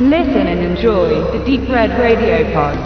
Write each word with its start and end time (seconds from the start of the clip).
Listen 0.00 0.46
and 0.46 0.60
enjoy 0.60 1.08
the 1.32 1.44
Deep 1.44 1.68
Red 1.68 1.90
Radio 1.98 2.44
Pod. 2.54 2.78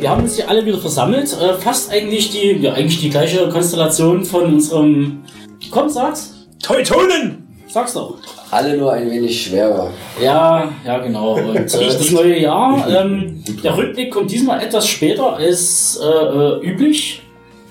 Wir 0.00 0.08
haben 0.08 0.22
uns 0.22 0.36
hier 0.36 0.48
alle 0.48 0.64
wieder 0.64 0.78
versammelt. 0.78 1.36
Äh, 1.38 1.52
fast 1.60 1.92
eigentlich 1.92 2.30
die, 2.30 2.52
ja, 2.62 2.72
eigentlich 2.72 2.98
die 2.98 3.10
gleiche 3.10 3.46
Konstellation 3.50 4.24
von 4.24 4.54
unserem. 4.54 5.22
Komm, 5.70 5.90
sag's. 5.90 6.46
Teutonen! 6.62 7.46
Sag's 7.68 7.92
doch. 7.92 8.16
Alle 8.50 8.78
nur 8.78 8.90
ein 8.94 9.10
wenig 9.10 9.44
schwerer. 9.44 9.90
Ja, 10.22 10.72
ja, 10.86 10.98
genau. 11.00 11.34
Und 11.34 11.56
äh, 11.56 11.62
das 11.62 12.10
neue 12.10 12.38
Jahr, 12.38 12.88
ähm, 12.88 13.44
der 13.62 13.76
Rückblick 13.76 14.10
kommt 14.10 14.30
diesmal 14.30 14.62
etwas 14.62 14.88
später 14.88 15.34
als 15.34 16.00
äh, 16.02 16.06
äh, 16.06 16.66
üblich. 16.66 17.20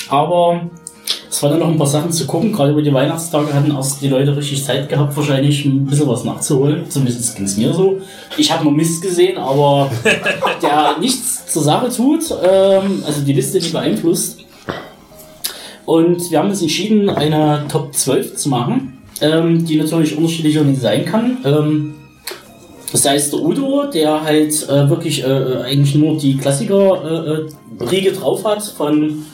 Aber 0.09 0.62
es 1.30 1.41
waren 1.41 1.53
ja 1.53 1.57
noch 1.57 1.67
ein 1.67 1.77
paar 1.77 1.88
Sachen 1.88 2.12
zu 2.12 2.27
gucken. 2.27 2.52
Gerade 2.53 2.71
über 2.71 2.81
die 2.81 2.93
Weihnachtstage 2.93 3.53
hatten 3.53 3.71
erst 3.71 4.02
die 4.02 4.07
Leute 4.07 4.35
richtig 4.35 4.63
Zeit 4.63 4.88
gehabt, 4.88 5.17
wahrscheinlich 5.17 5.66
ein 5.66 5.85
bisschen 5.85 6.07
was 6.07 6.23
nachzuholen. 6.23 6.89
Zumindest 6.89 7.35
ging 7.35 7.45
es 7.45 7.57
mir 7.57 7.73
so. 7.73 8.02
Ich 8.38 8.52
habe 8.52 8.63
nur 8.63 8.73
Mist 8.73 9.02
gesehen, 9.02 9.38
aber 9.38 9.89
der 10.62 10.98
nichts 10.99 11.48
zur 11.48 11.63
Sache 11.63 11.89
tut. 11.89 12.23
Ähm, 12.43 13.03
also 13.05 13.21
die 13.21 13.34
Liste, 13.34 13.59
die 13.59 13.70
beeinflusst. 13.70 14.41
Und 15.85 16.31
wir 16.31 16.40
haben 16.40 16.49
uns 16.49 16.62
entschieden, 16.62 17.09
eine 17.09 17.65
Top 17.67 17.93
12 17.93 18.35
zu 18.35 18.49
machen, 18.49 18.99
ähm, 19.21 19.65
die 19.65 19.77
natürlich 19.77 20.15
unterschiedlicher 20.15 20.63
nicht 20.63 20.81
sein 20.81 21.05
kann. 21.05 21.38
Ähm, 21.43 21.95
das 22.91 23.05
heißt, 23.05 23.34
der 23.34 23.41
Udo, 23.41 23.85
der 23.91 24.23
halt 24.23 24.70
äh, 24.70 24.88
wirklich 24.88 25.23
äh, 25.23 25.63
eigentlich 25.63 25.95
nur 25.95 26.15
die 26.15 26.38
Klassiker-Riege 26.38 28.10
äh, 28.10 28.13
drauf 28.13 28.45
hat, 28.45 28.62
von, 28.62 29.26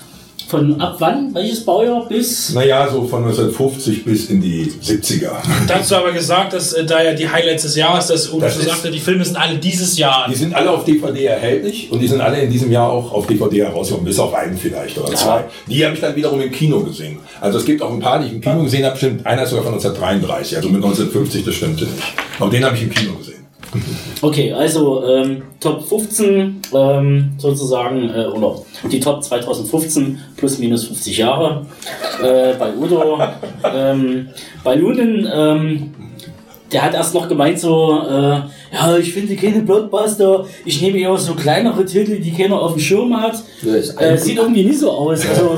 von 0.50 0.81
ab 0.81 0.95
wann, 1.00 1.33
welches 1.36 1.64
Baujahr 1.64 2.08
bis. 2.09 2.53
Naja, 2.53 2.89
so 2.92 3.03
von 3.05 3.23
1950 3.23 4.03
bis 4.03 4.30
in 4.31 4.42
die 4.42 4.66
70er. 4.83 5.30
Dazu 5.67 5.95
aber 5.95 6.11
gesagt, 6.11 6.53
dass 6.53 6.73
äh, 6.73 6.86
da 6.86 7.03
ja 7.03 7.14
die 7.14 7.30
Highlights 7.30 7.64
des 7.64 7.75
Jahres, 7.75 8.08
dass 8.08 8.30
Udo 8.30 8.42
Das 8.42 8.55
so 8.55 8.61
ist- 8.61 8.67
sagte, 8.67 8.89
die 8.89 9.00
Filme 9.00 9.23
sind 9.23 9.38
alle 9.38 9.58
dieses 9.59 9.97
Jahr. 9.97 10.25
Die 10.30 10.36
sind 10.36 10.55
alle 10.55 10.72
auf 10.72 10.83
DVD 10.86 11.25
erhältlich 11.25 11.92
und 11.92 12.00
die 12.00 12.08
sind 12.08 12.20
alle 12.22 12.39
in 12.42 12.50
diesem 12.50 12.72
Jahr 12.72 12.89
auch 12.92 13.11
auf 13.11 13.27
DVD 13.27 13.66
herausgekommen, 13.66 14.05
bis 14.08 14.17
auf 14.17 14.33
einen 14.33 14.58
vielleicht 14.58 14.97
oder 14.97 15.14
zwei. 15.14 15.45
Die 15.67 15.86
habe 15.86 15.94
ich 15.94 16.02
dann 16.02 16.16
wiederum 16.16 16.42
im 16.42 16.52
Kino 16.52 16.80
gesehen. 16.80 17.20
Also 17.39 17.59
es 17.59 17.66
gibt 17.66 17.81
auch 17.83 17.94
ein 17.94 18.00
paar, 18.00 18.20
die 18.20 18.25
ich 18.27 18.33
im 18.33 18.42
Kino 18.42 18.64
gesehen 18.64 18.83
habe, 18.86 18.94
bestimmt 18.94 19.25
einer 19.27 19.44
ist 19.44 19.50
sogar 19.52 19.66
von 19.66 19.73
1933, 19.73 20.58
also 20.58 20.70
mit 20.70 20.77
1950, 20.83 21.45
das 21.45 21.53
stimmte 21.55 21.83
nicht. 21.86 21.95
Aber 22.39 22.50
den 22.50 22.66
habe 22.66 22.75
ich 22.75 22.81
im 22.83 22.89
Kino 22.89 23.14
gesehen. 23.14 23.19
Okay, 24.22 24.52
also 24.52 25.03
ähm, 25.06 25.44
Top 25.59 25.88
15 25.88 26.62
ähm, 26.73 27.31
sozusagen, 27.38 28.09
äh, 28.09 28.26
oder 28.26 28.56
die 28.92 29.00
Top 29.00 29.23
2015 29.23 30.20
plus 30.36 30.58
minus 30.58 30.86
50 30.86 31.17
Jahre 31.17 31.66
äh, 32.23 32.53
bei 32.58 32.73
Udo. 32.76 33.20
ähm, 33.73 34.30
bei 34.64 34.76
Lunen, 34.76 35.30
ähm, 35.31 35.94
der 36.72 36.84
hat 36.84 36.94
erst 36.94 37.14
noch 37.16 37.28
gemeint 37.28 37.59
so, 37.59 38.00
äh, 38.08 38.42
ja, 38.72 38.98
ich 39.00 39.11
finde 39.14 39.36
keine 39.36 39.61
Blockbuster, 39.61 40.45
ich 40.66 40.81
nehme 40.81 41.00
eher 41.00 41.17
so 41.17 41.33
kleinere 41.33 41.83
Titel, 41.86 42.20
die 42.20 42.31
keiner 42.31 42.59
auf 42.61 42.73
dem 42.73 42.80
Schirm 42.80 43.20
hat. 43.20 43.42
Ja, 43.64 43.73
Äh, 43.76 44.17
sieht 44.17 44.38
irgendwie 44.38 44.66
nicht 44.66 44.80
so 44.80 44.92
aus. 44.92 45.22
Also, 45.28 45.50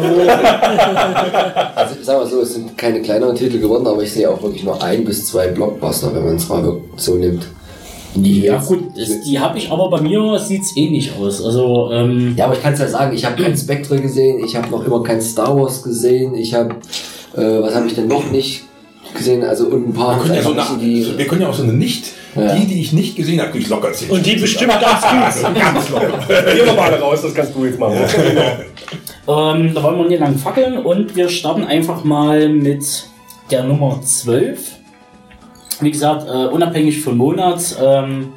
Also 1.76 1.96
sagen 2.02 2.20
wir 2.22 2.28
so, 2.28 2.42
es 2.42 2.54
sind 2.54 2.78
keine 2.78 3.02
kleineren 3.02 3.36
Titel 3.36 3.60
geworden, 3.60 3.86
aber 3.88 4.04
ich 4.04 4.12
sehe 4.14 4.30
auch 4.30 4.42
wirklich 4.42 4.64
nur 4.64 4.82
ein 4.82 5.04
bis 5.04 5.26
zwei 5.26 5.48
Blockbuster, 5.48 6.14
wenn 6.16 6.26
man 6.26 6.36
es 6.36 6.48
mal 6.48 6.78
so 6.96 7.16
nimmt. 7.16 7.46
Die 8.16 8.42
ja 8.42 8.58
gut, 8.58 8.98
das, 8.98 9.22
die 9.22 9.40
habe 9.40 9.58
ich 9.58 9.72
aber 9.72 9.90
bei 9.90 10.02
mir 10.02 10.38
sieht's 10.40 10.76
ähnlich 10.76 11.12
aus. 11.20 11.44
Also, 11.44 11.92
ähm, 11.92 12.34
Ja, 12.38 12.46
aber 12.46 12.56
ich 12.56 12.62
kann 12.62 12.74
es 12.74 12.80
ja 12.80 12.88
sagen, 12.88 13.16
ich 13.16 13.24
habe 13.26 13.42
kein 13.42 13.56
Spectre 13.58 14.00
gesehen, 14.02 14.44
ich 14.44 14.56
habe 14.56 14.70
noch 14.70 14.86
immer 14.86 15.02
kein 15.04 15.22
Star 15.22 15.56
Wars 15.58 15.82
gesehen, 15.82 16.36
ich 16.36 16.54
habe, 16.54 16.76
äh, 17.36 17.62
was 17.62 17.74
habe 17.76 17.88
ich 17.88 17.96
denn 17.96 18.08
noch 18.08 18.30
nicht 18.32 18.64
gesehen? 19.16 19.44
Also 19.44 19.66
und 19.68 19.90
ein 19.90 19.94
paar 19.94 20.18
Wir 20.18 20.24
können 20.24 20.36
ja, 20.36 20.66
so 20.66 20.74
in 20.76 21.18
wir 21.18 21.28
können 21.28 21.42
ja 21.42 21.50
auch 21.50 21.54
so 21.54 21.64
eine 21.64 21.74
nicht, 21.74 22.06
Ja. 22.36 22.56
die, 22.56 22.66
die 22.66 22.82
ich 22.82 22.94
nicht 22.94 23.16
gesehen 23.16 23.42
habe, 23.42 23.52
die 23.54 23.60
ich 23.60 23.70
locker 23.70 23.92
zählen. 23.94 24.12
Und 24.12 24.26
die 24.26 24.36
bestimmt 24.36 24.72
ganz 24.72 25.02
gut. 25.42 25.56
ganz 25.56 25.90
locker. 25.90 26.08
Gehen 26.54 26.66
wir 26.66 26.74
mal 26.74 26.94
raus, 26.96 27.22
das 27.22 27.34
kannst 27.34 27.56
du 27.56 27.66
jetzt 27.66 27.80
machen. 27.80 27.98
Ähm, 29.28 29.72
da 29.76 29.84
wollen 29.84 29.98
wir 30.00 30.08
nicht 30.08 30.20
lang 30.20 30.36
fackeln 30.36 30.80
und 30.80 31.16
wir 31.16 31.30
starten 31.30 31.64
einfach 31.64 32.04
mal 32.04 32.50
mit 32.50 32.84
der 33.52 33.64
Nummer 33.64 34.02
12. 34.04 34.60
Wie 35.82 35.92
gesagt, 35.92 36.28
äh, 36.28 36.48
unabhängig 36.48 37.02
vom 37.02 37.18
Monat, 37.18 37.60
ähm, 37.84 38.30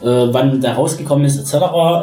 äh, 0.00 0.06
wann 0.06 0.60
der 0.60 0.74
rausgekommen 0.74 1.24
ist, 1.24 1.36
etc. 1.38 1.54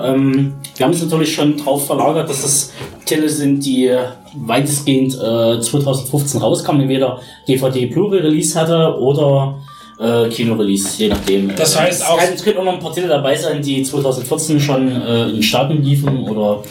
Ähm, 0.05 0.53
wir 0.77 0.85
haben 0.85 0.91
uns 0.93 1.01
natürlich 1.03 1.33
schon 1.33 1.57
darauf 1.57 1.85
verlagert, 1.87 2.29
dass 2.29 2.41
das 2.41 2.73
Titel 3.05 3.27
sind, 3.27 3.65
die 3.65 3.91
weitestgehend 4.35 5.15
äh, 5.15 5.59
2015 5.59 6.39
rauskamen, 6.41 6.81
entweder 6.81 7.19
DVD 7.47 7.85
Blu-ray 7.87 8.19
Release 8.21 8.59
hatte 8.59 8.95
oder 8.99 9.55
äh, 9.99 10.29
Kino-Release, 10.29 10.97
je 11.01 11.09
nachdem. 11.09 11.53
Das 11.55 11.77
heißt 11.79 12.05
auch- 12.07 12.17
Es 12.21 12.35
Es 12.35 12.43
können 12.43 12.57
auch 12.59 12.63
noch 12.63 12.73
ein 12.73 12.79
paar 12.79 12.93
Titel 12.93 13.07
dabei 13.09 13.35
sein, 13.35 13.61
die 13.61 13.83
2014 13.83 14.59
schon 14.59 14.89
äh, 15.01 15.29
in 15.29 15.43
Staaten 15.43 15.81
liefen 15.83 16.23
oder 16.23 16.63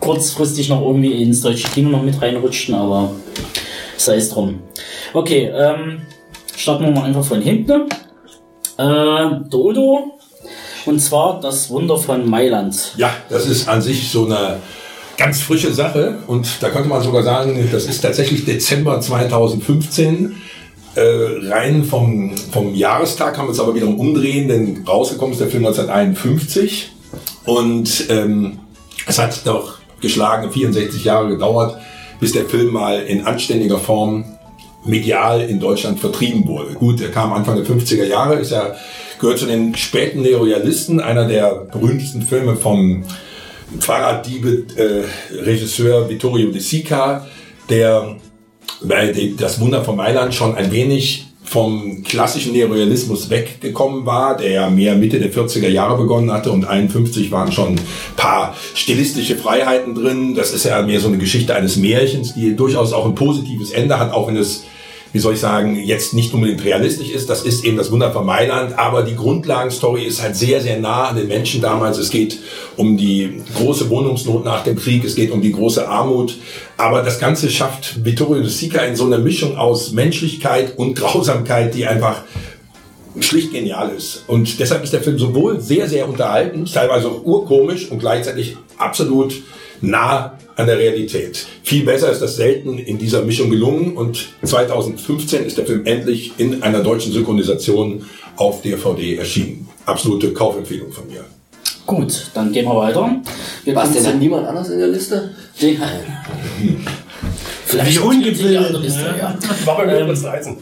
kurzfristig 0.00 0.68
noch 0.68 0.80
irgendwie 0.80 1.22
ins 1.22 1.42
deutsche 1.42 1.68
Kino 1.68 1.90
noch 1.90 2.02
mit 2.02 2.20
reinrutschten, 2.20 2.74
aber 2.74 3.10
sei 3.96 4.16
es 4.16 4.30
drum. 4.30 4.60
Okay, 5.12 5.50
ähm, 5.54 6.02
starten 6.62 6.84
wir 6.84 6.92
mal 6.92 7.04
einfach 7.04 7.24
von 7.24 7.42
hinten. 7.42 7.88
Äh, 8.78 9.48
Dodo. 9.50 10.18
Und 10.86 11.00
zwar 11.00 11.40
das 11.40 11.70
Wunder 11.70 11.96
von 11.96 12.28
Mailand. 12.28 12.94
Ja, 12.96 13.10
das 13.28 13.46
ist 13.46 13.68
an 13.68 13.82
sich 13.82 14.10
so 14.10 14.26
eine 14.26 14.58
ganz 15.16 15.40
frische 15.40 15.72
Sache 15.72 16.18
und 16.26 16.48
da 16.60 16.70
könnte 16.70 16.88
man 16.88 17.02
sogar 17.02 17.22
sagen, 17.22 17.68
das 17.70 17.84
ist 17.84 18.00
tatsächlich 18.00 18.44
Dezember 18.44 19.00
2015. 19.00 20.36
Äh, 20.94 21.00
rein 21.48 21.84
vom, 21.84 22.36
vom 22.36 22.74
Jahrestag 22.74 23.34
kann 23.34 23.46
man 23.46 23.54
es 23.54 23.60
aber 23.60 23.74
wiederum 23.74 23.98
umdrehen, 23.98 24.48
denn 24.48 24.84
rausgekommen 24.86 25.32
ist 25.32 25.40
der 25.40 25.48
Film 25.48 25.64
1951 25.64 26.92
und 27.44 28.06
ähm, 28.10 28.58
es 29.06 29.18
hat 29.18 29.46
doch 29.46 29.78
geschlagene 30.00 30.52
64 30.52 31.04
Jahre 31.04 31.28
gedauert, 31.28 31.78
bis 32.20 32.32
der 32.32 32.44
Film 32.44 32.72
mal 32.72 33.00
in 33.00 33.24
anständiger 33.26 33.78
Form 33.78 34.24
medial 34.84 35.40
in 35.40 35.60
Deutschland 35.60 36.00
vertrieben 36.00 36.46
wurde. 36.46 36.74
Gut, 36.74 37.00
er 37.00 37.10
kam 37.10 37.32
Anfang 37.32 37.56
der 37.56 37.64
50er 37.66 38.04
Jahre, 38.04 38.36
ist 38.36 38.50
ja, 38.50 38.74
gehört 39.20 39.38
zu 39.38 39.46
den 39.46 39.74
späten 39.76 40.22
Neorealisten, 40.22 41.00
einer 41.00 41.26
der 41.28 41.66
berühmtesten 41.72 42.22
Filme 42.22 42.56
vom 42.56 43.04
Fahrraddiebe 43.80 44.66
äh, 44.76 45.02
Regisseur 45.42 46.08
Vittorio 46.08 46.50
De 46.50 46.60
Sica, 46.60 47.26
der 47.68 48.16
bei 48.82 49.06
dem- 49.12 49.36
das 49.36 49.60
Wunder 49.60 49.84
von 49.84 49.96
Mailand 49.96 50.34
schon 50.34 50.54
ein 50.56 50.70
wenig 50.72 51.26
vom 51.44 52.02
klassischen 52.02 52.52
Neorealismus 52.52 53.28
weggekommen 53.28 54.06
war, 54.06 54.36
der 54.36 54.50
ja 54.50 54.70
mehr 54.70 54.94
Mitte 54.94 55.18
der 55.18 55.32
40er 55.32 55.68
Jahre 55.68 55.96
begonnen 55.98 56.32
hatte 56.32 56.50
und 56.50 56.64
51 56.64 57.30
waren 57.30 57.52
schon 57.52 57.70
ein 57.70 57.80
paar 58.16 58.54
stilistische 58.74 59.36
Freiheiten 59.36 59.94
drin. 59.94 60.34
Das 60.34 60.52
ist 60.52 60.64
ja 60.64 60.80
mehr 60.82 61.00
so 61.00 61.08
eine 61.08 61.18
Geschichte 61.18 61.54
eines 61.54 61.76
Märchens, 61.76 62.34
die 62.34 62.56
durchaus 62.56 62.92
auch 62.92 63.06
ein 63.06 63.14
positives 63.14 63.70
Ende 63.72 63.98
hat, 63.98 64.12
auch 64.12 64.28
wenn 64.28 64.36
es 64.36 64.64
wie 65.12 65.18
soll 65.18 65.34
ich 65.34 65.40
sagen, 65.40 65.76
jetzt 65.76 66.14
nicht 66.14 66.32
unbedingt 66.32 66.64
realistisch 66.64 67.10
ist. 67.10 67.28
Das 67.28 67.42
ist 67.42 67.64
eben 67.64 67.76
das 67.76 67.90
Wunder 67.92 68.12
von 68.12 68.24
Mailand, 68.24 68.78
aber 68.78 69.02
die 69.02 69.14
Grundlagenstory 69.14 70.04
ist 70.04 70.22
halt 70.22 70.36
sehr, 70.36 70.60
sehr 70.60 70.78
nah 70.78 71.08
an 71.08 71.16
den 71.16 71.28
Menschen 71.28 71.60
damals. 71.60 71.98
Es 71.98 72.10
geht 72.10 72.38
um 72.76 72.96
die 72.96 73.42
große 73.54 73.90
Wohnungsnot 73.90 74.44
nach 74.44 74.64
dem 74.64 74.76
Krieg, 74.76 75.04
es 75.04 75.14
geht 75.14 75.30
um 75.30 75.42
die 75.42 75.52
große 75.52 75.86
Armut, 75.86 76.38
aber 76.78 77.02
das 77.02 77.18
Ganze 77.18 77.50
schafft 77.50 78.04
Vittorio 78.04 78.42
De 78.42 78.50
Sica 78.50 78.80
in 78.80 78.96
so 78.96 79.04
einer 79.04 79.18
Mischung 79.18 79.56
aus 79.56 79.92
Menschlichkeit 79.92 80.78
und 80.78 80.94
Grausamkeit, 80.94 81.74
die 81.74 81.86
einfach 81.86 82.22
schlicht 83.20 83.52
genial 83.52 83.90
ist. 83.90 84.24
Und 84.26 84.58
deshalb 84.58 84.82
ist 84.82 84.94
der 84.94 85.02
Film 85.02 85.18
sowohl 85.18 85.60
sehr, 85.60 85.86
sehr 85.88 86.08
unterhaltend, 86.08 86.72
teilweise 86.72 87.08
auch 87.08 87.22
urkomisch 87.24 87.90
und 87.90 87.98
gleichzeitig 87.98 88.56
absolut 88.78 89.34
nah 89.82 90.38
an 90.62 90.68
der 90.68 90.78
Realität. 90.78 91.44
Viel 91.62 91.84
besser 91.84 92.10
ist 92.10 92.20
das 92.22 92.36
selten 92.36 92.78
in 92.78 92.96
dieser 92.98 93.22
Mischung 93.22 93.50
gelungen 93.50 93.96
und 93.96 94.28
2015 94.44 95.44
ist 95.44 95.58
der 95.58 95.66
Film 95.66 95.84
endlich 95.86 96.32
in 96.38 96.62
einer 96.62 96.80
deutschen 96.80 97.12
Synchronisation 97.12 98.04
auf 98.36 98.62
DVD 98.62 99.16
erschienen. 99.16 99.68
Absolute 99.84 100.32
Kaufempfehlung 100.32 100.92
von 100.92 101.06
mir. 101.08 101.24
Gut, 101.84 102.30
dann 102.32 102.52
gehen 102.52 102.64
wir 102.64 102.76
weiter. 102.76 103.16
Wir 103.64 103.74
Was 103.74 103.92
denn? 103.92 104.06
Hat 104.06 104.18
niemand 104.18 104.46
anders 104.46 104.70
in 104.70 104.78
der 104.78 104.88
Liste? 104.88 105.30
Den- 105.60 105.78
Vielleicht 107.66 108.00
ungebildet, 108.00 108.80
Liste, 108.82 109.14
ja. 109.18 109.36
War 109.64 109.76
bei 109.78 109.86
mir 109.86 110.04
kurz 110.06 110.24
reizen. 110.24 110.58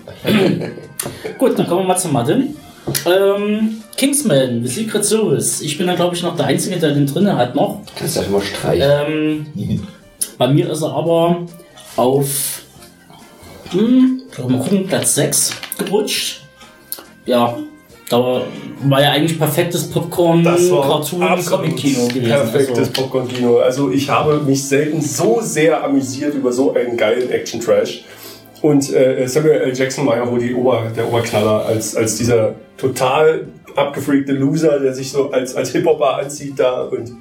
Gut, 1.38 1.58
dann 1.58 1.66
kommen 1.66 1.82
wir 1.82 1.88
mal 1.88 1.96
zu 1.98 2.08
Mathe. 2.08 2.44
Ähm, 3.06 3.82
Kingsman, 3.96 4.62
The 4.64 4.68
Secret 4.68 5.04
Service. 5.04 5.60
Ich 5.60 5.78
bin 5.78 5.86
da, 5.86 5.94
glaube 5.94 6.14
ich, 6.16 6.22
noch 6.22 6.36
der 6.36 6.46
Einzige, 6.46 6.76
der 6.78 6.92
den 6.92 7.06
drinnen 7.06 7.36
hat 7.36 7.54
noch. 7.54 7.80
Kannst 7.96 8.16
du 8.16 8.20
einfach 8.20 8.32
mal 8.32 8.42
streichen. 8.42 9.46
Ähm, 9.56 9.86
bei 10.38 10.48
mir 10.48 10.70
ist 10.70 10.82
er 10.82 10.92
aber 10.92 11.46
auf 11.96 12.62
hm, 13.70 14.22
mal 14.48 14.58
gucken, 14.58 14.86
Platz 14.86 15.14
6 15.14 15.52
gerutscht. 15.78 16.40
Ja, 17.26 17.56
Da 18.08 18.42
war 18.82 19.00
ja 19.02 19.12
eigentlich 19.12 19.38
perfektes 19.38 19.88
Popcorn, 19.88 20.42
Das 20.42 20.68
war 20.70 20.82
Cartoon, 20.82 21.22
absolut 21.22 21.60
Comic-Kino 21.60 22.08
gewesen. 22.08 22.24
perfektes 22.24 22.78
Also, 22.78 22.90
Popcorn-Kino. 22.92 23.58
Also 23.58 23.90
ich 23.92 24.08
habe 24.10 24.38
mich 24.40 24.64
selten 24.64 25.00
so 25.00 25.38
sehr 25.40 25.84
amüsiert 25.84 26.34
über 26.34 26.52
so 26.52 26.74
einen 26.74 26.96
geilen 26.96 27.30
Action-Trash. 27.30 28.02
Und 28.62 28.92
äh, 28.92 29.26
Samuel 29.26 29.60
L. 29.60 29.76
Jackson 29.76 30.06
war 30.06 30.16
ja 30.16 30.30
wohl 30.30 30.38
die 30.38 30.54
Ober, 30.54 30.90
der 30.94 31.08
Oberknaller 31.08 31.64
als, 31.66 31.96
als 31.96 32.16
dieser 32.16 32.54
total 32.76 33.46
abgefreakte 33.74 34.32
Loser, 34.32 34.78
der 34.80 34.94
sich 34.94 35.10
so 35.10 35.30
als, 35.30 35.54
als 35.56 35.70
Hip-Hopper 35.72 36.18
anzieht 36.18 36.58
da. 36.58 36.82
Und 36.82 37.12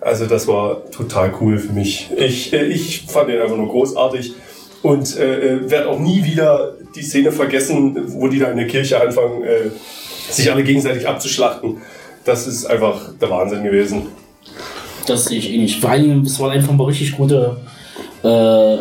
also 0.00 0.26
das 0.26 0.48
war 0.48 0.90
total 0.90 1.32
cool 1.40 1.58
für 1.58 1.72
mich. 1.72 2.10
Ich, 2.16 2.52
äh, 2.52 2.64
ich 2.64 3.02
fand 3.06 3.28
den 3.28 3.40
einfach 3.40 3.56
nur 3.56 3.68
großartig. 3.68 4.34
Und 4.82 5.16
äh, 5.16 5.54
äh, 5.54 5.70
werde 5.70 5.88
auch 5.88 5.98
nie 5.98 6.24
wieder 6.24 6.74
die 6.94 7.02
Szene 7.02 7.32
vergessen, 7.32 7.96
wo 8.12 8.28
die 8.28 8.38
da 8.38 8.50
in 8.50 8.56
der 8.56 8.68
Kirche 8.68 9.00
anfangen, 9.00 9.42
äh, 9.42 9.70
sich 10.30 10.50
alle 10.52 10.62
gegenseitig 10.62 11.06
abzuschlachten. 11.06 11.78
Das 12.24 12.46
ist 12.46 12.66
einfach 12.66 13.12
der 13.20 13.30
Wahnsinn 13.30 13.64
gewesen. 13.64 14.06
das 15.06 15.24
sehe 15.24 15.38
ich 15.38 15.52
eh 15.52 15.58
nicht. 15.58 15.80
Vor 15.80 15.90
allem, 15.90 16.22
es 16.22 16.38
waren 16.38 16.50
einfach 16.50 16.72
mal 16.72 16.84
richtig 16.84 17.12
gute 17.12 17.56
äh, 18.22 18.76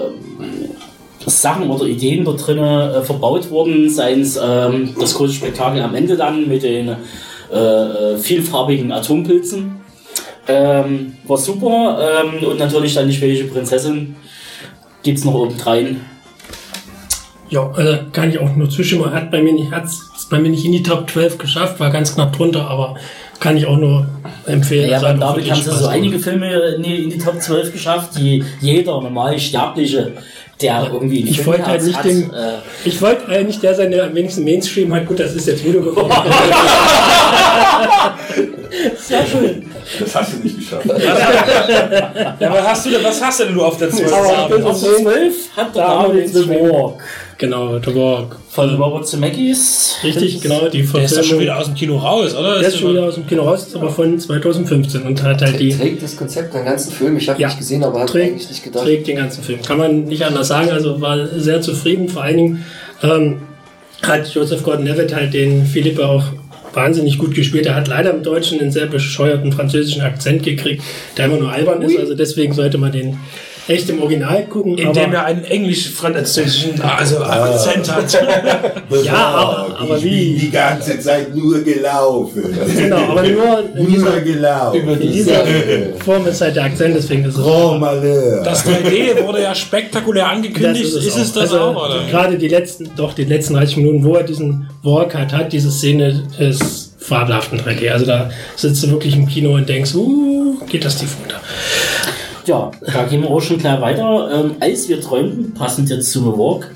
Sachen 1.30 1.70
oder 1.70 1.86
Ideen 1.86 2.24
da 2.24 2.32
drin 2.32 2.58
äh, 2.58 3.02
verbaut 3.02 3.50
worden, 3.52 3.90
seien 3.90 4.22
es 4.22 4.40
ähm, 4.42 4.96
das 5.00 5.14
große 5.14 5.34
Spektakel 5.34 5.82
am 5.82 5.94
Ende 5.94 6.16
dann 6.16 6.48
mit 6.48 6.64
den 6.64 6.96
äh, 7.52 7.56
äh, 7.56 8.18
vielfarbigen 8.18 8.92
Atompilzen. 8.92 9.82
Ähm, 10.48 11.14
war 11.26 11.38
super. 11.38 12.00
Ähm, 12.24 12.48
und 12.48 12.60
natürlich 12.60 12.94
dann 12.94 13.08
die 13.08 13.14
schwedische 13.14 13.46
Prinzessin. 13.46 14.16
Gibt's 15.04 15.26
noch 15.26 15.34
obendrein. 15.34 16.02
Ja, 17.50 17.70
also 17.72 17.98
kann 18.12 18.30
ich 18.30 18.40
auch 18.40 18.56
nur 18.56 18.70
zustimmen. 18.70 19.12
Hat 19.14 19.32
bei 19.32 19.42
mir 19.42 19.54
nicht, 19.54 19.72
hat's 19.72 20.28
bei 20.30 20.40
mir 20.40 20.50
nicht 20.50 20.66
in 20.66 20.74
die 20.74 20.84
Top 20.84 21.10
12 21.10 21.38
geschafft, 21.38 21.80
war 21.80 21.90
ganz 21.92 22.14
knapp 22.14 22.36
drunter, 22.36 22.70
aber 22.70 22.96
kann 23.40 23.56
ich 23.56 23.66
auch 23.66 23.78
nur 23.78 24.08
empfehlen. 24.46 24.90
Ja, 24.90 24.98
Es 24.98 25.04
damit 25.04 25.22
wirklich 25.22 25.52
haben 25.52 25.62
sie 25.62 25.72
so 25.72 25.88
einige 25.88 26.20
Filme 26.20 26.52
in 26.76 26.84
die, 26.84 27.04
in 27.04 27.10
die 27.10 27.18
Top 27.18 27.42
12 27.42 27.72
geschafft, 27.72 28.18
die 28.18 28.44
jeder 28.60 29.02
normale 29.02 29.40
Sterbliche, 29.40 30.14
der 30.62 30.90
irgendwie 30.92 31.22
ein 31.24 31.28
Ich 31.28 31.46
wollte 31.46 31.68
halt 31.68 31.84
nicht 31.84 32.04
den, 32.04 32.32
hat, 32.32 32.34
äh, 32.34 32.58
ich 32.86 33.02
wollte 33.02 33.28
eigentlich 33.28 33.60
der 33.60 33.76
sein, 33.76 33.92
der 33.92 34.06
am 34.06 34.16
wenigsten 34.16 34.44
Mainstream 34.44 34.94
hat. 34.94 35.06
Gut, 35.06 35.20
das 35.20 35.34
ist 35.36 35.48
jetzt 35.48 35.64
wieder 35.64 35.82
gekommen. 35.82 36.12
Sehr 39.00 39.26
schön. 39.26 39.72
Das 40.00 40.16
hast 40.16 40.34
du 40.34 40.38
nicht 40.40 40.58
geschafft. 40.58 40.88
Ja, 42.40 42.54
was 42.54 42.68
hast 42.68 42.86
du 42.86 42.90
denn, 42.92 43.04
was 43.04 43.22
hast 43.22 43.40
denn 43.40 43.54
du 43.54 43.64
auf 43.64 43.78
der 43.78 43.90
12? 43.90 44.14
Aber 44.14 44.44
ich 44.44 44.48
bin 44.56 44.64
auf 44.64 44.82
der 44.82 44.98
12 44.98 45.36
hat 45.56 45.76
David 45.76 46.36
den 46.36 46.44
The 46.44 46.50
Walk 46.50 47.04
Genau, 47.40 47.78
The 47.78 47.94
Walk. 47.94 48.36
von 48.50 48.74
Robert 48.82 49.08
Zemeckis. 49.08 49.98
Richtig, 50.04 50.42
genau, 50.42 50.68
die 50.70 50.82
Der 50.82 50.86
ist 50.86 50.94
doch 50.94 51.00
schon 51.00 51.08
Verfilmung. 51.38 51.42
wieder 51.42 51.58
aus 51.60 51.66
dem 51.66 51.76
Kino 51.76 51.98
raus, 51.98 52.34
oder? 52.36 52.58
Der 52.60 52.68
ist 52.68 52.80
schon 52.80 52.90
wieder 52.92 53.04
aus 53.04 53.14
dem 53.14 53.28
Kino 53.28 53.44
raus, 53.44 53.68
ist 53.68 53.76
aber 53.76 53.90
von 53.92 54.18
2015 54.20 55.04
und 55.04 55.22
hat 55.22 55.42
halt 55.44 55.60
die 55.60 55.70
Trägt 55.70 56.02
das 56.02 56.18
Konzept 56.18 56.56
den 56.56 56.66
ganzen 56.66 56.92
Film? 56.92 57.16
Ich 57.18 57.30
habe 57.30 57.40
Ja. 57.40 57.48
nicht 57.50 57.60
gesehen, 57.60 57.84
aber 57.84 58.00
habe 58.00 58.12
eigentlich 58.14 58.34
nicht 58.34 58.48
trägt, 58.50 58.64
gedacht. 58.64 58.84
trägt 58.86 59.08
den 59.08 59.18
ganzen 59.18 59.44
Film. 59.44 59.62
Kann 59.62 59.78
man 59.78 60.06
nicht 60.06 60.24
anders 60.26 60.48
sagen. 60.48 60.72
Also 60.72 61.00
war 61.00 61.28
sehr 61.28 61.62
zufrieden. 61.62 62.10
Vor 62.10 62.24
allen 62.24 62.38
Dingen 62.38 62.66
ähm, 63.04 63.42
hat 64.02 64.28
Joseph 64.34 64.64
Gordon-Levitt 64.64 65.14
halt 65.14 65.34
den 65.36 65.64
Philippe 65.66 66.08
auch 66.08 66.24
wahnsinnig 66.74 67.20
gut 67.20 67.36
gespielt. 67.36 67.68
Er 67.68 67.76
hat 67.76 67.88
leider 67.88 68.12
im 68.16 68.24
Deutschen 68.24 68.60
einen 68.60 68.72
sehr 68.72 68.88
bescheuerten 68.88 69.52
französischen 69.52 70.02
Akzent 70.02 70.42
gekriegt, 70.42 70.82
der 71.18 71.26
immer 71.26 71.38
nur 71.38 71.52
albern 71.52 71.84
ist. 71.84 71.98
Also 72.00 72.16
deswegen 72.16 72.54
sollte 72.54 72.80
man 72.80 72.92
den 72.92 73.18
echt 73.68 73.90
im 73.90 74.02
Original 74.02 74.46
gucken. 74.46 74.78
Indem 74.78 75.14
er 75.14 75.26
einen 75.26 75.44
englisch-französischen 75.44 76.80
also 76.82 77.20
Akzent 77.24 77.92
hat. 77.94 78.18
Ja, 79.04 79.14
aber- 79.14 79.78
aber 79.80 79.98
ich 79.98 80.04
wie? 80.04 80.32
bin 80.32 80.40
die 80.40 80.52
ganze 80.52 81.00
Zeit 81.00 81.36
nur 81.36 81.60
gelaufen. 81.62 82.44
genau, 82.76 82.98
aber 83.12 83.24
nur 83.24 83.60
in 83.76 83.84
Nur 83.84 83.92
dieser, 83.92 84.22
gelaufen. 84.22 84.90
in 85.02 85.12
dieser 85.12 85.44
Form 86.04 86.26
ist 86.28 86.42
halt 86.42 86.56
der 86.56 86.64
Akzent, 86.66 86.96
deswegen 86.96 87.26
ist 87.26 87.38
es 87.38 87.44
Grand 87.44 87.80
Malheur. 87.80 88.44
Das 88.44 88.66
3D 88.66 89.24
wurde 89.26 89.44
ja 89.44 89.54
spektakulär 89.54 90.28
angekündigt. 90.30 90.86
ist, 90.86 90.96
es, 90.96 91.14
auch. 91.14 91.18
das 91.42 91.54
also, 91.54 91.60
auch, 91.60 91.86
oder? 91.90 92.06
Gerade 92.10 92.38
die 92.38 92.48
letzten, 92.48 92.90
doch 92.96 93.14
die 93.14 93.26
letzten 93.26 93.54
30 93.56 93.78
Minuten, 93.78 94.04
wo 94.04 94.16
er 94.16 94.24
diesen 94.24 94.70
Walk 94.84 95.16
halt 95.16 95.34
hat, 95.34 95.54
diese 95.54 95.72
Szene 95.72 96.24
ist 96.40 96.96
fabelhaft 97.00 97.54
in 97.54 97.60
3D. 97.60 97.90
Also 97.92 98.06
da 98.06 98.30
sitzt 98.56 98.84
du 98.84 98.90
wirklich 98.92 99.16
im 99.16 99.28
Kino 99.28 99.54
und 99.54 99.68
denkst, 99.70 99.94
uh, 99.96 100.56
geht 100.70 100.84
das 100.84 100.98
tief 100.98 101.16
runter. 101.22 101.40
Ja, 102.48 102.72
da 102.94 103.04
gehen 103.04 103.24
wir 103.24 103.30
auch 103.30 103.42
schon 103.42 103.58
klar 103.58 103.82
weiter. 103.82 104.30
Ähm, 104.34 104.56
als 104.62 104.88
wir 104.88 105.02
träumten, 105.02 105.54
passend 105.54 105.90
jetzt 105.90 106.10
zu 106.12 106.22
The 106.22 106.38
Walk. 106.38 106.72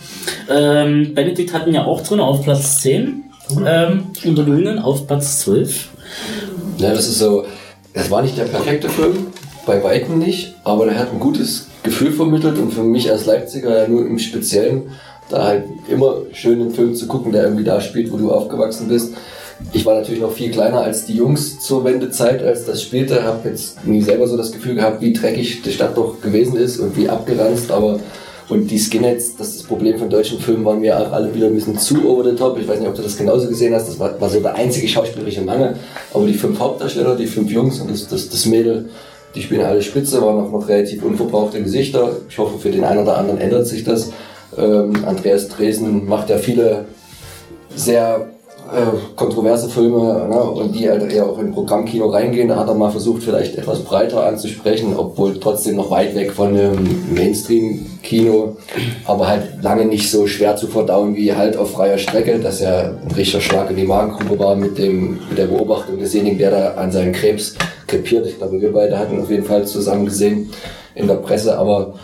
Ähm, 0.50 1.14
Benedikt 1.16 1.54
hatten 1.54 1.74
ja 1.74 1.86
auch 1.86 2.02
drin 2.02 2.20
auf 2.20 2.44
Platz 2.44 2.82
10. 2.82 3.24
Ähm, 3.66 4.08
unter 4.26 4.44
Lunen 4.44 4.80
auf 4.80 5.08
Platz 5.08 5.40
12. 5.40 5.88
Ja, 6.78 6.94
das 6.94 7.08
ist 7.08 7.20
so, 7.20 7.46
das 7.94 8.12
war 8.12 8.22
nicht 8.22 8.38
der 8.38 8.46
perfekte 8.46 8.90
Film, 8.90 9.28
bei 9.66 9.82
Weitem 9.82 10.20
nicht, 10.20 10.56
aber 10.66 10.86
der 10.86 11.00
hat 11.00 11.14
ein 11.14 11.20
gutes 11.20 11.68
Gefühl 11.84 12.12
vermittelt 12.12 12.58
und 12.58 12.74
für 12.74 12.84
mich 12.84 13.10
als 13.10 13.26
Leipziger 13.26 13.84
ja 13.84 13.88
nur 13.88 14.06
im 14.06 14.20
Speziellen, 14.20 14.92
da 15.30 15.46
halt 15.46 15.64
immer 15.90 16.18
schön 16.34 16.60
einen 16.60 16.72
Film 16.72 16.96
zu 16.96 17.08
gucken, 17.08 17.32
der 17.32 17.44
irgendwie 17.44 17.64
da 17.64 17.80
spielt, 17.80 18.12
wo 18.12 18.18
du 18.18 18.30
aufgewachsen 18.32 18.90
bist. 18.90 19.14
Ich 19.74 19.86
war 19.86 19.96
natürlich 19.96 20.22
noch 20.22 20.34
viel 20.34 20.52
kleiner 20.52 20.82
als 20.82 21.06
die 21.06 21.16
Jungs 21.16 21.60
zur 21.60 21.84
Wendezeit, 21.86 22.44
als 22.44 22.66
das 22.66 22.82
spielte, 22.82 23.24
habe 23.24 23.50
jetzt 23.50 23.86
nie 23.86 24.02
selber 24.02 24.28
so 24.28 24.36
das 24.38 24.52
Gefühl 24.52 24.76
gehabt, 24.76 25.02
wie 25.02 25.14
dreckig 25.14 25.62
die 25.62 25.72
Stadt 25.72 25.96
doch 25.96 26.20
gewesen 26.22 26.58
ist 26.58 26.80
und 26.80 26.98
wie 26.98 27.08
abgeranzt, 27.08 27.72
aber 27.72 28.00
und 28.52 28.70
die 28.70 28.78
Skinheads, 28.78 29.38
das 29.38 29.48
ist 29.48 29.60
das 29.60 29.64
Problem 29.66 29.98
von 29.98 30.10
deutschen 30.10 30.38
Filmen, 30.38 30.66
waren 30.66 30.82
mir 30.82 31.00
auch 31.00 31.14
alle 31.14 31.34
wieder 31.34 31.48
ein 31.48 31.56
bisschen 31.56 31.78
zu 31.78 32.06
over 32.06 32.30
the 32.30 32.36
top. 32.36 32.60
Ich 32.60 32.68
weiß 32.68 32.80
nicht, 32.80 32.90
ob 32.90 32.96
du 32.96 33.02
das 33.02 33.18
genauso 33.18 33.48
gesehen 33.48 33.74
hast. 33.74 33.88
Das 33.88 33.98
war, 33.98 34.20
war 34.20 34.30
so 34.30 34.42
der 34.42 34.56
einzige 34.56 34.90
schauspielerische 34.90 35.42
Mangel. 35.42 35.78
Aber 36.14 36.28
die 36.28 36.34
fünf 36.34 36.60
Hauptdarsteller, 36.60 37.16
die 37.16 37.28
fünf 37.28 37.50
Jungs 37.50 37.80
und 37.80 37.90
das, 37.90 38.10
das, 38.10 38.28
das 38.28 38.46
Mädel, 38.46 38.90
die 39.36 39.42
spielen 39.42 39.62
alle 39.62 39.82
spitze, 39.82 40.22
waren 40.22 40.44
auch 40.44 40.52
noch 40.52 40.68
relativ 40.68 41.02
unverbrauchte 41.02 41.64
Gesichter. 41.64 42.18
Ich 42.28 42.38
hoffe, 42.38 42.60
für 42.60 42.72
den 42.72 42.84
einen 42.84 43.04
oder 43.04 43.18
anderen 43.18 43.40
ändert 43.40 43.68
sich 43.68 43.86
das. 43.86 44.12
Ähm, 44.58 45.06
Andreas 45.06 45.48
Dresen 45.48 46.06
macht 46.06 46.30
ja 46.30 46.38
viele 46.38 46.84
sehr 47.74 48.32
äh, 48.72 49.16
kontroverse 49.16 49.70
Filme 49.70 50.28
ne, 50.30 50.42
und 50.42 50.74
die 50.74 50.90
halt 50.90 51.12
eher 51.12 51.26
auch 51.26 51.38
in 51.40 51.52
Programmkino 51.52 52.08
reingehen. 52.08 52.48
Da 52.48 52.56
hat 52.56 52.68
er 52.68 52.74
mal 52.74 52.90
versucht, 52.90 53.24
vielleicht 53.24 53.58
etwas 53.58 53.80
breiter 53.80 54.26
anzusprechen, 54.26 54.96
obwohl 54.96 55.40
trotzdem 55.40 55.76
noch 55.76 55.92
weit 55.92 56.16
weg 56.16 56.32
von 56.32 56.54
dem 56.54 57.14
Mainstream-Kino, 57.14 58.56
aber 59.06 59.28
halt 59.28 59.62
lange 59.62 59.86
nicht 59.86 60.10
so 60.10 60.26
schwer 60.26 60.56
zu 60.56 60.68
verdauen 60.68 61.16
wie 61.16 61.34
halt 61.34 61.58
auf 61.58 61.72
freier 61.72 61.98
Strecke, 61.98 62.40
dass 62.40 62.62
er 62.62 62.98
ein 63.06 63.12
richtiger 63.12 63.42
Schlag 63.42 63.70
in 63.70 63.76
die 63.76 63.84
Magengrube 63.84 64.40
war 64.40 64.56
mit 64.56 64.78
dem 64.78 65.20
mit 65.30 65.38
der 65.38 65.48
Beobachtung 65.48 66.00
desjenigen, 66.00 66.38
der 66.38 66.52
da 66.52 66.74
an 66.76 66.92
seinen 66.92 67.12
Krebs 67.12 67.56
krepiert. 67.88 68.26
Ich 68.26 68.38
glaube, 68.38 68.62
wir 68.62 68.72
beide 68.72 68.98
hatten 68.98 69.22
auf 69.22 69.30
jeden 69.30 69.46
Fall 69.46 69.66
zusammen 69.66 70.06
gesehen 70.06 70.50
in 70.96 71.08
der 71.08 71.16
Presse, 71.16 71.58
aber 71.58 71.96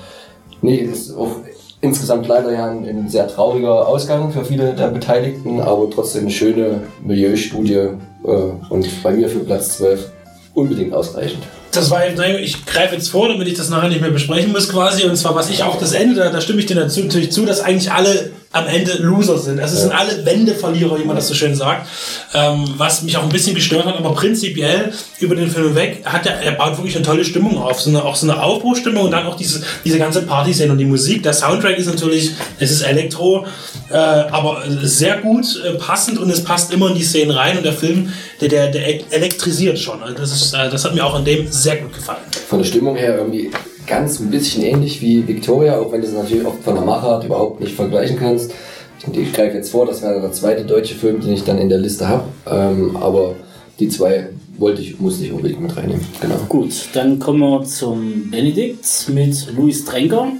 nee, 0.61 0.77
ist 0.77 1.15
auch 1.15 1.31
insgesamt 1.81 2.27
leider 2.27 2.51
ja 2.51 2.69
ein, 2.69 2.85
ein 2.85 3.09
sehr 3.09 3.27
trauriger 3.27 3.87
Ausgang 3.87 4.31
für 4.31 4.43
viele 4.43 4.73
der 4.73 4.87
Beteiligten, 4.87 5.61
aber 5.61 5.89
trotzdem 5.89 6.23
eine 6.23 6.31
schöne 6.31 6.81
Milieustudie 7.03 7.73
äh, 7.73 8.29
und 8.69 9.03
bei 9.03 9.11
mir 9.11 9.29
für 9.29 9.39
Platz 9.39 9.77
12 9.77 10.11
unbedingt 10.53 10.93
ausreichend. 10.93 11.43
Das 11.71 11.91
war 11.91 12.07
eben, 12.07 12.19
ich 12.39 12.65
greife 12.65 12.95
jetzt 12.95 13.09
vor, 13.09 13.27
damit 13.27 13.47
ich 13.47 13.53
das 13.53 13.69
nachher 13.69 13.89
nicht 13.89 14.01
mehr 14.01 14.09
besprechen 14.09 14.51
muss 14.51 14.69
quasi. 14.69 15.05
Und 15.05 15.15
zwar, 15.15 15.35
was 15.35 15.49
ich 15.51 15.61
auch 15.61 15.77
das 15.77 15.91
Ende, 15.91 16.15
da, 16.15 16.29
da 16.31 16.41
stimme 16.41 16.59
ich 16.59 16.65
dir 16.65 16.75
natürlich 16.75 17.31
zu, 17.31 17.45
dass 17.45 17.61
eigentlich 17.61 17.91
alle 17.91 18.31
am 18.51 18.67
Ende 18.67 18.93
Loser 18.99 19.37
sind. 19.37 19.59
Also 19.59 19.75
es 19.75 19.81
sind 19.81 19.91
alle 19.91 20.25
Wendeverlierer, 20.25 20.97
wie 20.99 21.03
man 21.03 21.15
das 21.15 21.27
so 21.27 21.33
schön 21.33 21.55
sagt. 21.55 21.87
Ähm, 22.33 22.65
was 22.77 23.03
mich 23.03 23.17
auch 23.17 23.23
ein 23.23 23.29
bisschen 23.29 23.55
gestört 23.55 23.85
hat, 23.85 23.97
aber 23.97 24.13
prinzipiell 24.13 24.93
über 25.19 25.35
den 25.35 25.49
Film 25.49 25.75
weg 25.75 26.01
hat 26.05 26.25
er, 26.25 26.41
er 26.41 26.53
baut 26.53 26.77
wirklich 26.77 26.95
eine 26.95 27.05
tolle 27.05 27.25
Stimmung 27.25 27.57
auf. 27.57 27.81
So 27.81 27.89
eine, 27.89 28.03
auch 28.03 28.15
so 28.15 28.29
eine 28.29 28.41
Aufbruchstimmung 28.41 29.05
und 29.05 29.11
dann 29.11 29.25
auch 29.25 29.35
diese, 29.35 29.63
diese 29.83 29.99
ganze 29.99 30.21
Party-Szene 30.21 30.71
und 30.71 30.77
die 30.77 30.85
Musik. 30.85 31.23
Der 31.23 31.33
Soundtrack 31.33 31.77
ist 31.77 31.87
natürlich, 31.87 32.31
es 32.59 32.71
ist 32.71 32.81
Elektro, 32.81 33.45
äh, 33.89 33.95
aber 33.95 34.63
sehr 34.81 35.17
gut 35.17 35.45
äh, 35.65 35.73
passend 35.73 36.17
und 36.17 36.29
es 36.29 36.43
passt 36.43 36.73
immer 36.73 36.87
in 36.89 36.95
die 36.95 37.03
Szenen 37.03 37.31
rein 37.31 37.57
und 37.57 37.65
der 37.65 37.73
Film, 37.73 38.13
der, 38.39 38.47
der, 38.47 38.67
der 38.71 39.11
elektrisiert 39.11 39.77
schon. 39.77 40.01
Also 40.01 40.15
das, 40.15 40.31
ist, 40.31 40.53
äh, 40.53 40.69
das 40.69 40.85
hat 40.85 40.95
mir 40.95 41.05
auch 41.05 41.15
an 41.15 41.25
dem 41.25 41.51
sehr 41.51 41.77
gut 41.77 41.93
gefallen. 41.93 42.21
Von 42.47 42.59
der 42.59 42.65
Stimmung 42.65 42.95
her 42.95 43.17
irgendwie 43.17 43.51
ganz 43.87 44.19
ein 44.19 44.29
bisschen 44.29 44.63
ähnlich 44.63 45.01
wie 45.01 45.27
Victoria, 45.27 45.79
auch 45.79 45.91
wenn 45.91 46.01
du 46.01 46.07
es 46.07 46.13
natürlich 46.13 46.45
oft 46.45 46.63
von 46.63 46.75
der 46.75 46.83
Machart 46.83 47.23
überhaupt 47.23 47.59
nicht 47.61 47.73
vergleichen 47.73 48.19
kannst. 48.19 48.53
Ich, 48.99 49.17
ich 49.17 49.33
greife 49.33 49.55
jetzt 49.55 49.71
vor, 49.71 49.85
das 49.85 50.01
wäre 50.01 50.21
der 50.21 50.31
zweite 50.31 50.65
deutsche 50.65 50.95
Film, 50.95 51.21
den 51.21 51.33
ich 51.33 51.43
dann 51.43 51.57
in 51.57 51.69
der 51.69 51.79
Liste 51.79 52.07
habe. 52.07 52.25
Ähm, 52.49 52.97
aber 52.97 53.35
die 53.79 53.89
zwei 53.89 54.29
wollte 54.57 54.81
ich, 54.81 54.99
musste 54.99 55.25
ich 55.25 55.31
unbedingt 55.31 55.61
mit 55.61 55.75
reinnehmen. 55.75 56.05
Genau. 56.19 56.35
Gut, 56.49 56.73
dann 56.93 57.19
kommen 57.19 57.39
wir 57.39 57.63
zum 57.63 58.29
Benedikt 58.29 58.85
mit 59.09 59.47
Luis 59.55 59.85
Trenker. 59.85 60.31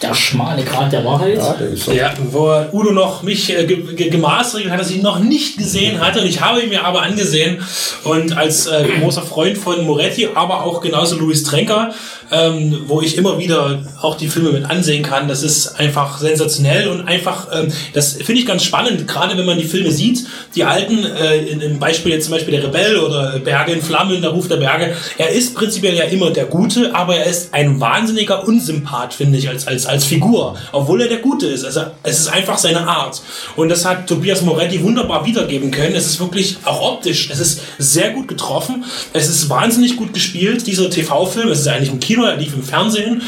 Der 0.00 0.14
schmale 0.14 0.62
Grat 0.62 0.92
der 0.92 1.04
Wahrheit. 1.04 1.38
Ja, 1.38 1.54
der 1.54 1.70
ist 1.70 1.84
so. 1.84 1.92
Ja, 1.92 2.14
wo 2.30 2.52
Udo 2.72 2.92
noch 2.92 3.24
mich 3.24 3.50
äh, 3.50 3.66
ge 3.66 3.82
ge 3.96 4.10
gemaßregelt 4.10 4.70
hat, 4.70 4.78
dass 4.78 4.90
ich 4.90 4.98
ihn 4.98 5.02
noch 5.02 5.18
nicht 5.18 5.58
gesehen 5.58 6.00
hatte. 6.00 6.20
Und 6.20 6.28
ich 6.28 6.40
habe 6.40 6.62
ihn 6.62 6.68
mir 6.68 6.84
aber 6.84 7.02
angesehen. 7.02 7.58
Und 8.04 8.36
als 8.36 8.68
äh, 8.68 8.84
großer 9.00 9.22
Freund 9.22 9.58
von 9.58 9.84
Moretti, 9.84 10.28
aber 10.32 10.62
auch 10.62 10.80
genauso 10.80 11.16
Louis 11.16 11.42
Trenker, 11.42 11.92
ähm, 12.30 12.82
wo 12.86 13.00
ich 13.00 13.16
immer 13.16 13.38
wieder 13.38 13.80
auch 14.00 14.16
die 14.16 14.28
Filme 14.28 14.50
mit 14.50 14.68
ansehen 14.68 15.02
kann, 15.02 15.28
das 15.28 15.42
ist 15.42 15.78
einfach 15.78 16.18
sensationell 16.18 16.88
und 16.88 17.06
einfach, 17.06 17.48
ähm, 17.52 17.72
das 17.94 18.14
finde 18.14 18.40
ich 18.40 18.46
ganz 18.46 18.64
spannend, 18.64 19.06
gerade 19.06 19.36
wenn 19.36 19.46
man 19.46 19.58
die 19.58 19.64
Filme 19.64 19.90
sieht, 19.90 20.26
die 20.54 20.64
alten, 20.64 21.04
äh, 21.04 21.38
im 21.38 21.78
Beispiel 21.78 22.12
jetzt 22.12 22.24
zum 22.24 22.34
Beispiel 22.34 22.52
der 22.52 22.64
Rebell 22.64 22.98
oder 22.98 23.38
Berge 23.38 23.72
in 23.72 23.82
Flammen, 23.82 24.20
der 24.20 24.30
Ruf 24.30 24.48
der 24.48 24.56
Berge, 24.56 24.94
er 25.16 25.30
ist 25.30 25.54
prinzipiell 25.54 25.94
ja 25.94 26.04
immer 26.04 26.30
der 26.30 26.46
Gute, 26.46 26.94
aber 26.94 27.16
er 27.16 27.26
ist 27.26 27.54
ein 27.54 27.80
wahnsinniger 27.80 28.46
Unsympath, 28.46 29.14
finde 29.14 29.38
ich, 29.38 29.48
als, 29.48 29.66
als, 29.66 29.86
als 29.86 30.04
Figur, 30.04 30.56
obwohl 30.72 31.02
er 31.02 31.08
der 31.08 31.18
Gute 31.18 31.46
ist. 31.46 31.64
Also 31.64 31.82
es 32.02 32.20
ist 32.20 32.28
einfach 32.28 32.58
seine 32.58 32.86
Art. 32.86 33.22
Und 33.56 33.68
das 33.68 33.84
hat 33.84 34.06
Tobias 34.06 34.42
Moretti 34.42 34.82
wunderbar 34.82 35.24
wiedergeben 35.26 35.70
können. 35.70 35.94
Es 35.94 36.06
ist 36.06 36.20
wirklich 36.20 36.56
auch 36.64 36.80
optisch, 36.80 37.28
es 37.30 37.40
ist 37.40 37.60
sehr 37.78 38.10
gut 38.10 38.28
getroffen, 38.28 38.84
es 39.12 39.28
ist 39.28 39.48
wahnsinnig 39.48 39.96
gut 39.96 40.12
gespielt, 40.12 40.66
dieser 40.66 40.90
TV-Film, 40.90 41.48
es 41.50 41.60
ist 41.60 41.68
eigentlich 41.68 41.90
im 41.90 42.00
Kino, 42.00 42.17
er 42.24 42.36
lief 42.36 42.54
im 42.54 42.62
Fernsehen. 42.62 43.22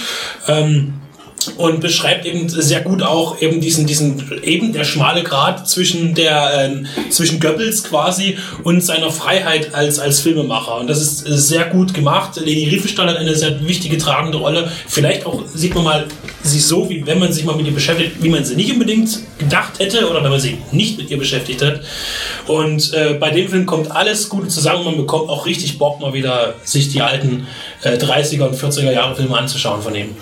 Ähm, 0.48 0.94
und 1.56 1.80
beschreibt 1.80 2.26
eben 2.26 2.48
sehr 2.48 2.80
gut 2.80 3.02
auch 3.02 3.40
eben 3.40 3.60
diesen 3.60 3.86
diesen 3.86 4.30
eben 4.42 4.72
der 4.72 4.84
schmale 4.84 5.22
Grat 5.22 5.68
zwischen 5.68 6.14
der 6.14 6.70
äh, 6.70 7.10
zwischen 7.10 7.40
Goebbels 7.40 7.84
quasi 7.84 8.36
und 8.64 8.82
seiner 8.84 9.10
Freiheit 9.10 9.74
als 9.74 9.98
als 9.98 10.20
Filmemacher 10.20 10.78
und 10.78 10.88
das 10.88 11.00
ist 11.00 11.26
äh, 11.26 11.36
sehr 11.36 11.66
gut 11.66 11.94
gemacht. 11.94 12.40
Leni 12.42 12.68
Riefenstahl 12.68 13.08
hat 13.08 13.16
eine 13.16 13.34
sehr 13.34 13.66
wichtige 13.66 13.98
tragende 13.98 14.38
Rolle. 14.38 14.70
Vielleicht 14.86 15.26
auch 15.26 15.42
sieht 15.46 15.74
man 15.74 15.84
mal 15.84 16.06
sie 16.42 16.60
so, 16.60 16.88
wie 16.88 17.06
wenn 17.06 17.18
man 17.18 17.32
sich 17.32 17.44
mal 17.44 17.56
mit 17.56 17.66
ihr 17.66 17.74
beschäftigt, 17.74 18.22
wie 18.22 18.28
man 18.28 18.44
sie 18.44 18.56
nicht 18.56 18.72
unbedingt 18.72 19.20
gedacht 19.38 19.78
hätte 19.78 20.08
oder 20.08 20.22
wenn 20.22 20.30
man 20.30 20.40
sich 20.40 20.56
nicht 20.72 20.98
mit 20.98 21.10
ihr 21.10 21.18
beschäftigt 21.18 21.62
hat. 21.62 21.80
Und 22.46 22.92
äh, 22.92 23.14
bei 23.14 23.30
dem 23.30 23.48
Film 23.48 23.66
kommt 23.66 23.90
alles 23.90 24.28
Gute 24.28 24.48
zusammen. 24.48 24.84
Man 24.84 24.96
bekommt 24.96 25.28
auch 25.28 25.46
richtig 25.46 25.78
Bock 25.78 26.00
mal 26.00 26.12
wieder 26.12 26.54
sich 26.64 26.88
die 26.88 27.02
alten 27.02 27.46
äh, 27.82 27.96
30er 27.96 28.48
und 28.48 28.56
40er 28.56 28.92
Jahre 28.92 29.16
Filme 29.16 29.36
anzuschauen 29.36 29.82
von 29.82 29.94
ihm. 29.94 30.16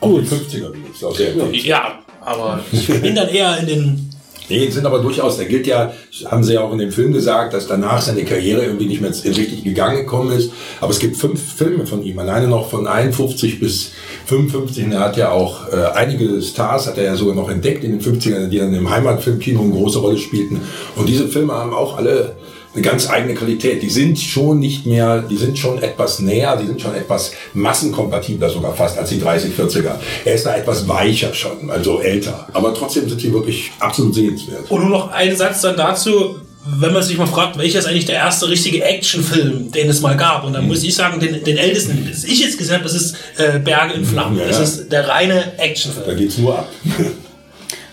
Gut. 0.00 0.24
50er 0.24 0.72
ist 0.92 1.04
auch 1.04 1.14
sehr 1.14 1.32
gut. 1.32 1.54
Ja, 1.56 1.98
aber 2.20 2.64
ich 2.72 2.86
bin 2.86 3.14
dann 3.14 3.28
eher 3.28 3.58
in 3.58 3.66
den. 3.66 4.10
Nee, 4.48 4.68
sind 4.68 4.84
aber 4.84 4.98
durchaus, 4.98 5.36
da 5.36 5.44
gilt 5.44 5.68
ja, 5.68 5.92
haben 6.24 6.42
sie 6.42 6.54
ja 6.54 6.62
auch 6.62 6.72
in 6.72 6.78
dem 6.78 6.90
Film 6.90 7.12
gesagt, 7.12 7.54
dass 7.54 7.68
danach 7.68 8.02
seine 8.02 8.24
Karriere 8.24 8.64
irgendwie 8.64 8.86
nicht 8.86 9.00
mehr 9.00 9.12
richtig 9.12 9.62
gegangen 9.62 9.98
gekommen 9.98 10.36
ist. 10.36 10.50
Aber 10.80 10.90
es 10.90 10.98
gibt 10.98 11.16
fünf 11.16 11.40
Filme 11.40 11.86
von 11.86 12.02
ihm, 12.02 12.18
alleine 12.18 12.48
noch 12.48 12.68
von 12.68 12.88
51 12.88 13.60
bis 13.60 13.92
55. 14.26 14.86
Und 14.86 14.92
er 14.92 15.00
hat 15.00 15.16
ja 15.16 15.30
auch 15.30 15.68
äh, 15.68 15.76
einige 15.94 16.42
Stars, 16.42 16.88
hat 16.88 16.98
er 16.98 17.04
ja 17.04 17.14
sogar 17.14 17.36
noch 17.36 17.48
entdeckt 17.48 17.84
in 17.84 17.96
den 17.96 18.00
50ern, 18.00 18.48
die 18.48 18.58
dann 18.58 18.74
im 18.74 18.90
Heimatfilmkino 18.90 19.60
eine 19.60 19.70
große 19.70 20.00
Rolle 20.00 20.18
spielten. 20.18 20.60
Und 20.96 21.08
diese 21.08 21.28
Filme 21.28 21.52
haben 21.52 21.72
auch 21.72 21.96
alle 21.96 22.34
eine 22.72 22.82
ganz 22.82 23.10
eigene 23.10 23.34
Qualität. 23.34 23.82
Die 23.82 23.90
sind 23.90 24.18
schon 24.18 24.60
nicht 24.60 24.86
mehr, 24.86 25.22
die 25.22 25.36
sind 25.36 25.58
schon 25.58 25.82
etwas 25.82 26.20
näher, 26.20 26.56
die 26.56 26.66
sind 26.66 26.80
schon 26.80 26.94
etwas 26.94 27.32
massenkompatibler 27.52 28.48
sogar 28.48 28.74
fast 28.74 28.96
als 28.98 29.10
die 29.10 29.20
30, 29.20 29.52
40er. 29.58 29.94
Er 30.24 30.34
ist 30.34 30.46
da 30.46 30.56
etwas 30.56 30.86
weicher 30.86 31.34
schon, 31.34 31.70
also 31.70 32.00
älter. 32.00 32.46
Aber 32.52 32.72
trotzdem 32.74 33.08
sind 33.08 33.20
sie 33.20 33.32
wirklich 33.32 33.72
absolut 33.80 34.14
sehenswert. 34.14 34.70
Und 34.70 34.82
nur 34.82 34.90
noch 34.90 35.10
ein 35.10 35.34
Satz 35.36 35.62
dann 35.62 35.76
dazu, 35.76 36.36
wenn 36.78 36.92
man 36.92 37.02
sich 37.02 37.16
mal 37.16 37.26
fragt, 37.26 37.58
welcher 37.58 37.78
ist 37.80 37.86
eigentlich 37.86 38.04
der 38.04 38.16
erste 38.16 38.48
richtige 38.48 38.84
Actionfilm, 38.84 39.72
den 39.72 39.88
es 39.88 40.00
mal 40.02 40.16
gab. 40.16 40.44
Und 40.44 40.52
dann 40.52 40.68
muss 40.68 40.84
ich 40.84 40.94
sagen, 40.94 41.18
den, 41.18 41.42
den 41.42 41.56
ältesten, 41.56 42.06
das 42.08 42.22
ich 42.24 42.40
jetzt 42.40 42.58
gesagt 42.58 42.82
habe, 42.82 42.84
das 42.92 42.94
ist 43.00 43.16
äh, 43.38 43.58
Berge 43.58 43.94
in 43.94 44.04
Flammen. 44.04 44.38
Ja, 44.38 44.46
Das 44.46 44.58
ja. 44.58 44.62
ist 44.62 44.92
der 44.92 45.08
reine 45.08 45.52
Da 45.56 45.62
Actionfilm. 45.64 46.16
geht's 46.18 46.38
nur 46.38 46.58
ab. 46.58 46.68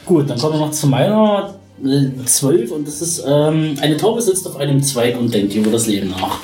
Gut, 0.06 0.30
dann 0.30 0.38
kommen 0.38 0.54
wir 0.60 0.66
noch 0.68 0.72
zu 0.72 0.86
meiner 0.88 1.56
12 2.26 2.72
und 2.72 2.88
das 2.88 3.02
ist 3.02 3.24
ähm, 3.28 3.76
eine 3.82 3.98
Taube 3.98 4.22
sitzt 4.22 4.48
auf 4.48 4.58
einem 4.58 4.82
Zweig 4.82 5.20
und 5.20 5.34
denkt 5.34 5.54
über 5.54 5.72
das 5.72 5.88
Leben 5.88 6.10
nach. 6.10 6.40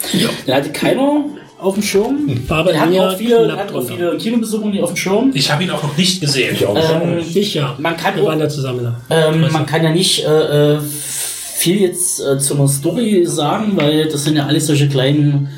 Den 0.46 0.54
hatte 0.54 0.70
keiner 0.72 1.26
auf 1.60 1.74
dem 1.76 1.84
Schirm. 1.84 2.40
War 2.48 2.64
Den 2.66 2.80
hatten 2.80 3.00
auch 3.00 3.18
viele, 3.18 3.68
auch 3.74 3.84
viele 3.84 4.18
Kinobesucher 4.18 4.68
nicht 4.68 4.84
auf 4.84 4.92
dem 4.92 4.98
Schirm. 4.98 5.32
Ich 5.34 5.52
habe 5.52 5.64
ihn 5.64 5.70
auch 5.72 5.82
noch 5.82 5.98
nicht 5.98 6.22
gesehen. 6.22 6.56
Ich 6.56 6.66
auch. 6.66 6.76
Ähm, 6.76 7.20
Ich 7.34 7.54
ja. 7.54 7.76
Man 7.80 7.98
kann 7.98 8.16
Wir 8.16 8.26
waren 8.26 8.40
ja 8.40 8.50
zusammen. 8.50 8.94
Ähm, 9.10 9.48
man 9.52 9.66
kann 9.66 9.84
ja 9.84 9.92
nicht 9.92 10.24
äh, 10.26 10.74
äh, 10.76 10.80
viel 10.82 11.82
jetzt 11.82 12.22
äh, 12.22 12.38
zu 12.38 12.56
einer 12.56 12.68
Story 12.68 13.26
sagen, 13.26 13.72
weil 13.76 14.08
das 14.10 14.26
sind 14.26 14.36
ja 14.36 14.46
alles 14.46 14.68
solche 14.68 14.88
kleinen 14.90 15.50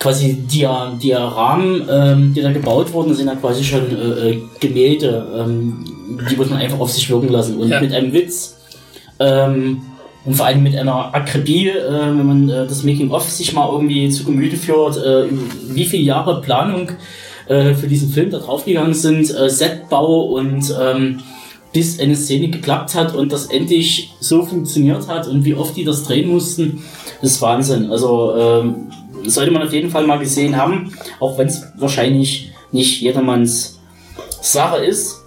quasi 0.00 0.42
Dia 0.50 0.92
Diaramen, 1.00 1.82
ähm, 1.90 2.34
die 2.34 2.42
da 2.42 2.52
gebaut 2.52 2.92
wurden, 2.92 3.14
sind 3.14 3.26
ja 3.28 3.34
quasi 3.36 3.62
schon 3.64 3.82
äh, 3.90 4.30
äh, 4.30 4.42
Gemälde, 4.60 5.26
ähm, 5.38 5.84
die 6.30 6.36
muss 6.36 6.50
man 6.50 6.58
einfach 6.58 6.78
auf 6.80 6.90
sich 6.90 7.08
wirken 7.08 7.28
lassen 7.28 7.56
und 7.58 7.68
Ja. 7.68 7.80
mit 7.80 7.92
einem 7.92 8.12
Witz 8.12 8.53
ähm, 9.24 9.82
und 10.24 10.34
vor 10.34 10.46
allem 10.46 10.62
mit 10.62 10.76
einer 10.76 11.14
Akribie, 11.14 11.68
äh, 11.68 11.90
wenn 11.90 12.26
man 12.26 12.48
äh, 12.48 12.66
das 12.66 12.82
Making-of 12.82 13.28
sich 13.28 13.52
mal 13.52 13.70
irgendwie 13.70 14.08
zu 14.10 14.24
Gemüte 14.24 14.56
führt, 14.56 14.96
äh, 14.96 15.26
wie 15.68 15.84
viele 15.84 16.02
Jahre 16.02 16.40
Planung 16.40 16.90
äh, 17.46 17.74
für 17.74 17.88
diesen 17.88 18.10
Film 18.10 18.30
da 18.30 18.38
draufgegangen 18.38 18.94
sind, 18.94 19.34
äh, 19.34 19.50
Setbau 19.50 20.22
und 20.24 20.74
ähm, 20.80 21.20
bis 21.72 21.98
eine 22.00 22.16
Szene 22.16 22.48
geklappt 22.48 22.94
hat 22.94 23.14
und 23.14 23.32
das 23.32 23.46
endlich 23.46 24.14
so 24.20 24.44
funktioniert 24.44 25.08
hat 25.08 25.26
und 25.26 25.44
wie 25.44 25.54
oft 25.54 25.76
die 25.76 25.84
das 25.84 26.04
drehen 26.04 26.30
mussten, 26.30 26.82
ist 27.20 27.42
Wahnsinn. 27.42 27.90
Also 27.90 28.34
ähm, 28.36 28.90
sollte 29.26 29.50
man 29.50 29.62
auf 29.62 29.72
jeden 29.72 29.90
Fall 29.90 30.06
mal 30.06 30.18
gesehen 30.18 30.56
haben, 30.56 30.92
auch 31.20 31.36
wenn 31.36 31.48
es 31.48 31.62
wahrscheinlich 31.76 32.52
nicht 32.72 33.00
jedermanns 33.00 33.80
Sache 34.40 34.84
ist. 34.84 35.23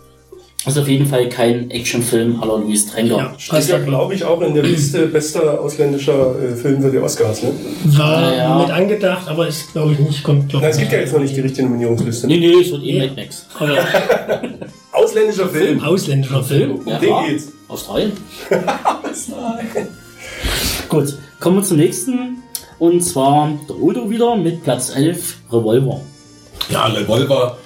Ist 0.68 0.78
auf 0.78 0.88
jeden 0.88 1.06
Fall 1.06 1.30
kein 1.30 1.72
Actionfilm 1.72 2.42
aller 2.42 2.58
Louis 2.58 2.86
Trenker. 2.88 3.18
Ja, 3.18 3.34
Steht 3.38 3.52
passt 3.52 3.70
ja, 3.70 3.78
ja 3.78 3.84
glaube 3.86 4.14
ich, 4.16 4.24
auch 4.24 4.42
in 4.42 4.54
der 4.54 4.64
Liste 4.64 5.08
bester 5.08 5.62
ausländischer 5.62 6.36
äh, 6.42 6.56
Film 6.56 6.82
für 6.82 6.92
die 6.92 6.98
Oscars. 6.98 7.42
Ne? 7.44 7.52
War 7.86 8.36
Ja. 8.36 8.58
mit 8.60 8.70
angedacht, 8.70 9.28
aber 9.28 9.48
ist, 9.48 9.72
glaube 9.72 9.94
ich, 9.94 10.00
nicht 10.00 10.24
kommt. 10.24 10.50
Glaub, 10.50 10.62
Na, 10.62 10.70
es 10.70 10.78
gibt 10.78 10.92
ja 10.92 11.00
jetzt 11.00 11.14
noch 11.14 11.22
nicht 11.22 11.36
die 11.36 11.42
richtige 11.42 11.64
Nominierungsliste. 11.68 12.28
Nee, 12.28 12.38
nee, 12.40 12.54
es 12.62 12.72
wird 12.72 12.84
eh 12.84 13.00
Mad 13.00 13.14
Max. 13.16 13.46
aber 13.58 13.78
Ausländischer 14.92 15.48
Film. 15.50 15.82
ausländischer 15.84 16.44
Film. 16.44 16.72
Um 16.72 16.86
den 16.86 17.00
geht's. 17.30 17.52
Australien. 17.70 18.12
Gut, 20.90 21.18
kommen 21.40 21.58
wir 21.58 21.64
zum 21.64 21.78
nächsten. 21.78 22.38
Und 22.80 23.02
zwar 23.02 23.52
der 23.68 23.76
Udo 23.76 24.10
wieder 24.10 24.36
mit 24.36 24.64
Platz 24.64 24.96
11, 24.96 25.38
Revolver. 25.52 26.02
Ja, 26.70 26.86
Revolver, 26.88 27.58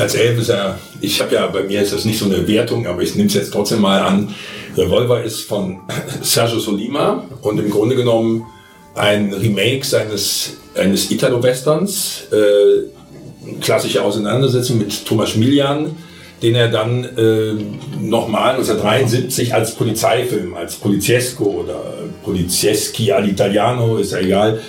Platz 0.00 0.14
11 0.14 0.40
ist 0.40 0.48
ja, 0.48 0.78
ich 1.02 1.20
habe 1.20 1.34
ja, 1.34 1.46
bei 1.48 1.62
mir 1.62 1.82
ist 1.82 1.92
das 1.92 2.06
nicht 2.06 2.18
so 2.18 2.24
eine 2.24 2.48
Wertung, 2.48 2.86
aber 2.86 3.02
ich 3.02 3.16
nehme 3.16 3.28
es 3.28 3.34
jetzt 3.34 3.52
trotzdem 3.52 3.82
mal 3.82 4.00
an. 4.00 4.34
Revolver 4.74 5.22
ist 5.22 5.42
von 5.42 5.80
Sergio 6.22 6.58
Solima 6.58 7.26
und 7.42 7.58
im 7.60 7.68
Grunde 7.68 7.96
genommen 7.96 8.46
ein 8.94 9.30
Remake 9.34 9.84
seines, 9.84 10.56
eines 10.74 11.10
Italo-Westerns, 11.10 12.28
äh, 12.32 13.60
klassische 13.60 14.02
Auseinandersetzung 14.02 14.78
mit 14.78 15.04
Thomas 15.04 15.36
Milian, 15.36 15.94
den 16.42 16.54
er 16.54 16.68
dann 16.68 17.04
äh, 17.04 17.52
nochmal 18.00 18.54
1973 18.54 19.52
als 19.52 19.74
Polizeifilm, 19.74 20.54
als 20.54 20.76
Poliziesco 20.76 21.44
oder 21.44 21.78
Polizieschi 22.24 23.12
all'Italiano, 23.12 23.98
ist 23.98 24.12
ja 24.12 24.20
egal, 24.20 24.62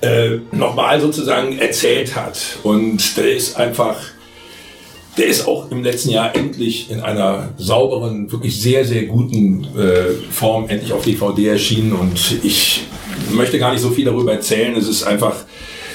äh, 0.00 0.38
nochmal 0.52 1.02
sozusagen 1.02 1.58
erzählt 1.58 2.16
hat. 2.16 2.38
Und 2.62 3.18
der 3.18 3.30
ist 3.36 3.58
einfach, 3.58 3.96
der 5.20 5.28
ist 5.28 5.46
auch 5.46 5.70
im 5.70 5.84
letzten 5.84 6.10
Jahr 6.10 6.34
endlich 6.34 6.90
in 6.90 7.00
einer 7.00 7.50
sauberen, 7.58 8.32
wirklich 8.32 8.58
sehr, 8.58 8.86
sehr 8.86 9.04
guten 9.04 9.64
äh, 9.76 10.14
Form 10.30 10.66
endlich 10.68 10.94
auf 10.94 11.04
DVD 11.04 11.48
erschienen. 11.48 11.92
Und 11.92 12.40
ich 12.42 12.84
möchte 13.30 13.58
gar 13.58 13.72
nicht 13.72 13.82
so 13.82 13.90
viel 13.90 14.06
darüber 14.06 14.32
erzählen. 14.32 14.74
Es 14.76 14.88
ist 14.88 15.02
einfach, 15.02 15.44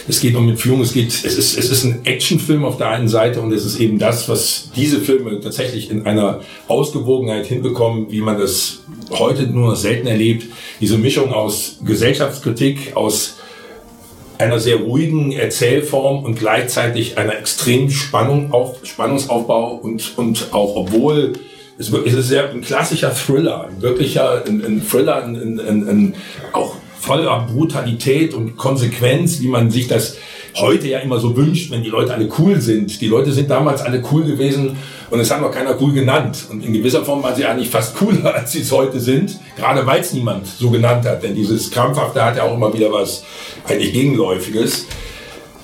es 0.07 0.19
geht 0.19 0.35
um 0.35 0.47
Entführung, 0.47 0.81
es 0.81 0.93
geht, 0.93 1.07
es 1.07 1.23
ist, 1.23 1.57
es 1.57 1.71
ist 1.71 1.83
ein 1.85 2.05
Actionfilm 2.05 2.63
auf 2.63 2.77
der 2.77 2.89
einen 2.89 3.07
Seite 3.07 3.41
und 3.41 3.51
es 3.51 3.65
ist 3.65 3.79
eben 3.79 3.97
das, 3.97 4.29
was 4.29 4.69
diese 4.75 5.01
Filme 5.01 5.39
tatsächlich 5.39 5.89
in 5.89 6.05
einer 6.05 6.41
Ausgewogenheit 6.67 7.47
hinbekommen, 7.47 8.11
wie 8.11 8.21
man 8.21 8.37
das 8.37 8.83
heute 9.09 9.47
nur 9.47 9.75
selten 9.75 10.05
erlebt. 10.05 10.45
Diese 10.79 10.99
Mischung 10.99 11.33
aus 11.33 11.79
Gesellschaftskritik, 11.83 12.95
aus 12.95 13.34
einer 14.37 14.59
sehr 14.59 14.77
ruhigen 14.77 15.31
Erzählform 15.31 16.23
und 16.23 16.37
gleichzeitig 16.37 17.17
einer 17.17 17.37
extremen 17.37 17.89
Spannung 17.89 18.51
auf, 18.51 18.77
Spannungsaufbau 18.83 19.75
und, 19.75 20.17
und 20.17 20.47
auch 20.51 20.75
obwohl 20.75 21.33
es 21.77 21.91
es 21.91 22.13
ist 22.13 22.27
sehr 22.27 22.49
ein 22.49 22.61
klassischer 22.61 23.13
Thriller, 23.13 23.67
ein 23.67 23.81
wirklicher 23.81 24.45
ein, 24.45 24.63
ein 24.63 24.87
Thriller, 24.87 25.23
ein, 25.23 25.59
ein, 25.59 26.13
auch 26.53 26.75
voller 26.99 27.45
Brutalität 27.51 28.33
und 28.33 28.57
Konsequenz, 28.57 29.41
wie 29.41 29.47
man 29.47 29.69
sich 29.69 29.87
das 29.87 30.17
heute 30.55 30.87
ja 30.87 30.99
immer 30.99 31.19
so 31.19 31.35
wünscht, 31.35 31.71
wenn 31.71 31.83
die 31.83 31.89
Leute 31.89 32.13
alle 32.13 32.29
cool 32.39 32.61
sind. 32.61 32.99
Die 33.01 33.07
Leute 33.07 33.31
sind 33.33 33.49
damals 33.49 33.81
alle 33.81 34.01
cool 34.11 34.23
gewesen 34.23 34.77
und 35.09 35.19
es 35.19 35.31
hat 35.31 35.41
noch 35.41 35.51
keiner 35.51 35.79
cool 35.79 35.93
genannt. 35.93 36.45
Und 36.49 36.63
in 36.63 36.73
gewisser 36.73 37.03
Form 37.05 37.23
waren 37.23 37.35
sie 37.35 37.45
eigentlich 37.45 37.69
fast 37.69 37.95
cooler, 37.95 38.33
als 38.35 38.51
sie 38.51 38.61
es 38.61 38.71
heute 38.71 38.99
sind, 38.99 39.39
gerade 39.55 39.85
weil 39.85 40.01
es 40.01 40.13
niemand 40.13 40.47
so 40.47 40.69
genannt 40.69 41.05
hat. 41.05 41.23
Denn 41.23 41.35
dieses 41.35 41.71
Krampfhafte 41.71 42.23
hat 42.23 42.37
ja 42.37 42.43
auch 42.43 42.55
immer 42.55 42.73
wieder 42.73 42.91
was 42.91 43.23
eigentlich 43.67 43.93
Gegenläufiges. 43.93 44.87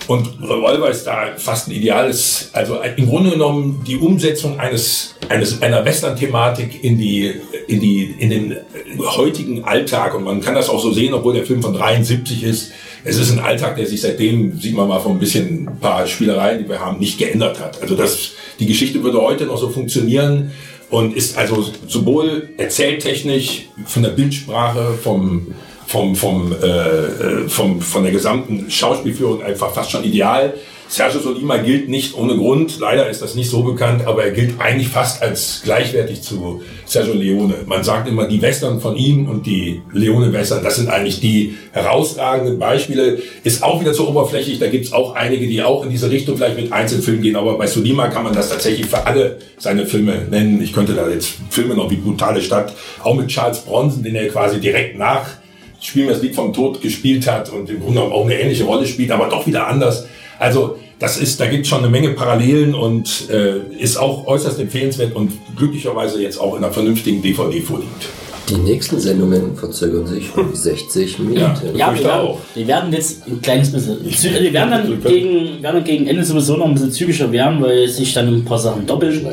Und 0.07 0.27
Revolver 0.41 0.89
ist 0.89 1.05
da 1.05 1.33
fast 1.37 1.67
ein 1.67 1.71
ideales, 1.71 2.49
also 2.53 2.79
im 2.97 3.07
Grunde 3.07 3.31
genommen 3.31 3.83
die 3.87 3.97
Umsetzung 3.97 4.59
eines, 4.59 5.15
eines 5.29 5.61
einer 5.61 5.85
Western-Thematik 5.85 6.83
in 6.83 6.97
die, 6.97 7.33
in 7.67 7.79
die, 7.79 8.15
in 8.17 8.29
den 8.29 8.57
heutigen 8.99 9.63
Alltag. 9.63 10.15
Und 10.15 10.23
man 10.23 10.41
kann 10.41 10.55
das 10.55 10.69
auch 10.69 10.81
so 10.81 10.91
sehen, 10.91 11.13
obwohl 11.13 11.33
der 11.33 11.45
Film 11.45 11.61
von 11.61 11.73
73 11.73 12.43
ist. 12.43 12.71
Es 13.03 13.17
ist 13.17 13.31
ein 13.31 13.39
Alltag, 13.39 13.77
der 13.77 13.87
sich 13.87 14.01
seitdem, 14.01 14.59
sieht 14.59 14.75
man 14.75 14.87
mal 14.87 14.99
von 14.99 15.13
ein 15.13 15.19
bisschen 15.19 15.67
ein 15.67 15.79
paar 15.79 16.05
Spielereien, 16.05 16.63
die 16.63 16.69
wir 16.69 16.79
haben, 16.79 16.99
nicht 16.99 17.17
geändert 17.17 17.59
hat. 17.59 17.81
Also 17.81 17.95
das, 17.95 18.31
die 18.59 18.67
Geschichte 18.67 19.03
würde 19.03 19.21
heute 19.21 19.45
noch 19.45 19.57
so 19.57 19.69
funktionieren 19.69 20.51
und 20.89 21.15
ist 21.15 21.37
also 21.37 21.65
sowohl 21.87 22.49
erzähltechnisch 22.57 23.69
von 23.85 24.03
der 24.03 24.09
Bildsprache, 24.11 24.93
vom, 25.01 25.55
vom, 25.91 26.15
vom, 26.15 26.53
äh, 26.53 26.65
äh, 26.65 27.49
vom, 27.49 27.81
von 27.81 28.03
der 28.03 28.13
gesamten 28.13 28.71
Schauspielführung 28.71 29.43
einfach 29.43 29.73
fast 29.73 29.91
schon 29.91 30.05
ideal. 30.05 30.53
Sergio 30.87 31.21
Solima 31.21 31.57
gilt 31.57 31.87
nicht 31.87 32.15
ohne 32.15 32.35
Grund, 32.35 32.79
leider 32.79 33.09
ist 33.09 33.21
das 33.21 33.35
nicht 33.35 33.49
so 33.49 33.63
bekannt, 33.63 34.05
aber 34.07 34.25
er 34.25 34.31
gilt 34.31 34.59
eigentlich 34.59 34.89
fast 34.89 35.21
als 35.21 35.61
gleichwertig 35.63 36.21
zu 36.21 36.61
Sergio 36.85 37.13
Leone. 37.13 37.55
Man 37.65 37.83
sagt 37.83 38.09
immer, 38.09 38.27
die 38.27 38.41
Western 38.41 38.81
von 38.81 38.97
ihm 38.97 39.29
und 39.29 39.45
die 39.45 39.81
Leone-Western, 39.93 40.63
das 40.63 40.75
sind 40.75 40.89
eigentlich 40.89 41.21
die 41.21 41.55
herausragenden 41.71 42.59
Beispiele. 42.59 43.19
Ist 43.43 43.63
auch 43.63 43.79
wieder 43.79 43.93
zu 43.93 44.07
oberflächlich, 44.07 44.59
da 44.59 44.67
gibt's 44.67 44.91
auch 44.91 45.15
einige, 45.15 45.47
die 45.47 45.63
auch 45.63 45.83
in 45.83 45.89
diese 45.89 46.09
Richtung 46.09 46.35
vielleicht 46.35 46.57
mit 46.57 46.73
Einzelfilmen 46.73 47.21
gehen, 47.21 47.35
aber 47.37 47.57
bei 47.57 47.67
Solima 47.67 48.09
kann 48.09 48.23
man 48.23 48.33
das 48.33 48.49
tatsächlich 48.49 48.85
für 48.87 49.05
alle 49.05 49.39
seine 49.57 49.85
Filme 49.85 50.25
nennen. 50.29 50.61
Ich 50.61 50.73
könnte 50.73 50.93
da 50.93 51.09
jetzt 51.09 51.35
Filme 51.49 51.75
noch 51.75 51.89
wie 51.89 51.97
Brutale 51.97 52.41
Stadt, 52.41 52.73
auch 53.01 53.15
mit 53.15 53.27
Charles 53.27 53.59
Bronson, 53.59 54.03
den 54.03 54.15
er 54.15 54.27
quasi 54.27 54.59
direkt 54.59 54.97
nach 54.97 55.40
Spielen 55.81 56.07
wir 56.07 56.13
das 56.13 56.23
Lied 56.23 56.35
vom 56.35 56.53
Tod 56.53 56.79
gespielt 56.81 57.29
hat 57.29 57.49
und 57.49 57.69
im 57.69 57.79
Grunde 57.79 57.95
genommen 57.95 58.13
auch 58.13 58.23
eine 58.23 58.39
ähnliche 58.39 58.63
Rolle 58.63 58.87
spielt, 58.87 59.11
aber 59.11 59.27
doch 59.27 59.45
wieder 59.45 59.67
anders. 59.67 60.05
Also 60.39 60.77
das 60.99 61.17
ist, 61.17 61.39
da 61.39 61.47
gibt 61.47 61.63
es 61.63 61.69
schon 61.69 61.79
eine 61.79 61.89
Menge 61.89 62.09
Parallelen 62.11 62.75
und 62.75 63.29
äh, 63.31 63.57
ist 63.77 63.97
auch 63.97 64.27
äußerst 64.27 64.59
empfehlenswert 64.59 65.15
und 65.15 65.33
glücklicherweise 65.57 66.21
jetzt 66.21 66.39
auch 66.39 66.55
in 66.55 66.63
einer 66.63 66.71
vernünftigen 66.71 67.21
DVD 67.21 67.59
vorliegt. 67.61 68.07
Die 68.49 68.57
nächsten 68.57 68.99
Sendungen 68.99 69.55
verzögern 69.55 70.05
sich 70.05 70.35
um 70.35 70.53
60 70.53 71.19
Minuten. 71.19 71.39
Ja, 71.39 71.55
fürchte 71.55 71.73
wir 71.73 71.87
werden, 71.87 72.27
auch. 72.27 72.39
wir 72.53 72.67
werden 72.67 72.93
jetzt 72.93 73.25
ein 73.25 73.41
kleines 73.41 73.71
bisschen. 73.71 73.97
Wir 74.03 74.53
werden 74.53 74.71
dann 74.71 75.03
gegen, 75.03 75.63
werden 75.63 75.75
dann 75.77 75.83
gegen 75.83 76.07
Ende 76.07 76.23
sowieso 76.23 76.57
noch 76.57 76.65
ein 76.65 76.73
bisschen 76.73 76.91
zügiger 76.91 77.31
werden, 77.31 77.61
weil 77.61 77.87
sich 77.87 78.13
dann 78.13 78.27
ein 78.27 78.45
paar 78.45 78.59
Sachen 78.59 78.85
doppeln. 78.85 79.25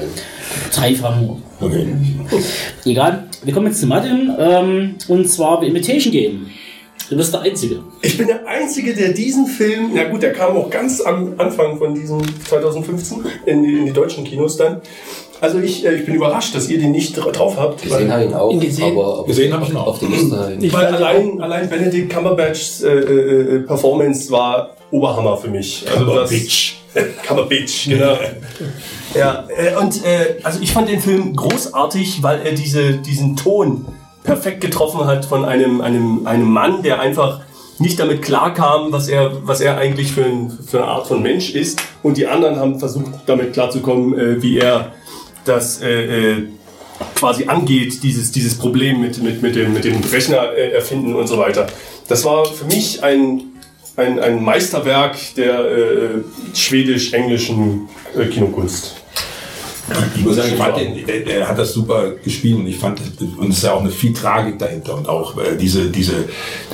Dreifachen. 0.72 1.42
Okay. 1.60 1.86
Egal. 2.84 3.27
Wir 3.44 3.54
kommen 3.54 3.66
jetzt 3.66 3.80
zu 3.80 3.86
Martin. 3.86 4.32
Ähm, 4.38 4.94
und 5.08 5.28
zwar 5.28 5.60
The 5.60 5.66
Imitation 5.68 6.12
Game. 6.12 6.46
Du 7.10 7.16
bist 7.16 7.32
der 7.32 7.40
Einzige. 7.40 7.80
Ich 8.02 8.18
bin 8.18 8.26
der 8.26 8.46
Einzige, 8.46 8.94
der 8.94 9.10
diesen 9.14 9.46
Film, 9.46 9.92
na 9.94 10.04
gut, 10.04 10.22
der 10.22 10.32
kam 10.34 10.56
auch 10.56 10.68
ganz 10.68 11.00
am 11.00 11.34
Anfang 11.38 11.78
von 11.78 11.94
diesem 11.94 12.20
2015 12.44 13.18
in 13.46 13.62
die, 13.62 13.78
in 13.78 13.86
die 13.86 13.92
deutschen 13.92 14.24
Kinos 14.24 14.58
dann. 14.58 14.82
Also 15.40 15.58
ich, 15.60 15.86
äh, 15.86 15.94
ich 15.94 16.04
bin 16.04 16.16
überrascht, 16.16 16.54
dass 16.54 16.68
ihr 16.68 16.78
den 16.78 16.90
nicht 16.92 17.16
dra- 17.16 17.30
drauf 17.30 17.56
habt. 17.56 17.80
Gesehen 17.82 18.12
habe 18.12 18.24
ich 18.24 18.28
ihn 18.30 18.34
auch, 18.34 18.60
Gesehen? 18.60 18.92
aber 18.92 19.20
auf, 19.20 19.26
Gesehen 19.26 19.52
habe 19.54 19.64
ich 19.64 19.70
ihn 19.70 19.76
auch. 19.76 19.86
auf 19.86 19.98
die 20.00 20.06
Liste 20.06 20.58
ich 20.60 20.72
Weil 20.72 20.86
allein, 20.86 21.40
allein 21.40 21.70
Benedict 21.70 22.10
Cumberbatchs 22.12 22.82
äh, 22.82 22.88
äh, 22.90 23.58
Performance 23.60 24.30
war 24.30 24.70
Oberhammer 24.90 25.36
für 25.38 25.48
mich. 25.48 25.86
Also 25.96 26.14
das- 26.14 26.30
Bitch. 26.94 27.26
Cumberbatch, 27.26 27.88
genau. 27.88 28.18
ja, 29.14 29.44
äh, 29.56 29.76
und 29.76 30.04
äh, 30.04 30.36
also 30.42 30.60
ich 30.60 30.72
fand 30.72 30.88
den 30.88 31.00
Film 31.00 31.34
großartig, 31.36 32.22
weil 32.22 32.40
er 32.46 32.52
diese, 32.52 32.94
diesen 32.94 33.36
Ton 33.36 33.86
perfekt 34.24 34.60
getroffen 34.60 35.06
hat 35.06 35.24
von 35.24 35.44
einem, 35.44 35.80
einem, 35.80 36.26
einem 36.26 36.50
Mann, 36.50 36.82
der 36.82 37.00
einfach 37.00 37.40
nicht 37.78 37.98
damit 38.00 38.22
klarkam, 38.22 38.92
was 38.92 39.08
er, 39.08 39.46
was 39.46 39.60
er 39.60 39.78
eigentlich 39.78 40.12
für, 40.12 40.24
ein, 40.24 40.50
für 40.50 40.82
eine 40.82 40.88
Art 40.88 41.06
von 41.06 41.22
Mensch 41.22 41.54
ist. 41.54 41.80
Und 42.02 42.16
die 42.16 42.26
anderen 42.26 42.56
haben 42.56 42.78
versucht, 42.78 43.12
damit 43.26 43.52
klarzukommen, 43.52 44.18
äh, 44.18 44.42
wie 44.42 44.58
er 44.58 44.92
das 45.44 45.80
äh, 45.80 46.42
quasi 47.14 47.46
angeht, 47.46 48.02
dieses, 48.02 48.32
dieses 48.32 48.58
Problem 48.58 49.00
mit, 49.00 49.22
mit, 49.22 49.42
mit, 49.42 49.56
dem, 49.56 49.72
mit 49.72 49.84
dem 49.84 50.00
Rechner 50.02 50.52
äh, 50.52 50.72
erfinden 50.72 51.14
und 51.14 51.26
so 51.26 51.38
weiter. 51.38 51.66
Das 52.08 52.24
war 52.24 52.44
für 52.44 52.64
mich 52.64 53.02
ein, 53.02 53.42
ein, 53.98 54.20
ein 54.20 54.42
Meisterwerk 54.42 55.16
der 55.36 55.58
äh, 55.58 56.08
schwedisch-englischen 56.54 57.88
äh, 58.16 58.26
Kinokunst. 58.26 58.94
Ich 60.14 60.22
muss 60.22 60.36
sagen, 60.36 60.50
ich 60.52 60.58
fand 60.58 60.76
den, 60.76 61.06
der, 61.06 61.20
der 61.20 61.48
hat 61.48 61.58
das 61.58 61.72
super 61.72 62.10
gespielt 62.22 62.58
und 62.58 62.66
ich 62.66 62.76
fand, 62.76 63.00
und 63.38 63.50
es 63.50 63.56
ist 63.56 63.64
ja 63.64 63.72
auch 63.72 63.80
eine 63.80 63.90
viel 63.90 64.12
Tragik 64.12 64.58
dahinter 64.58 64.94
und 64.94 65.08
auch 65.08 65.38
äh, 65.38 65.56
diese, 65.58 65.90
diese, 65.90 66.12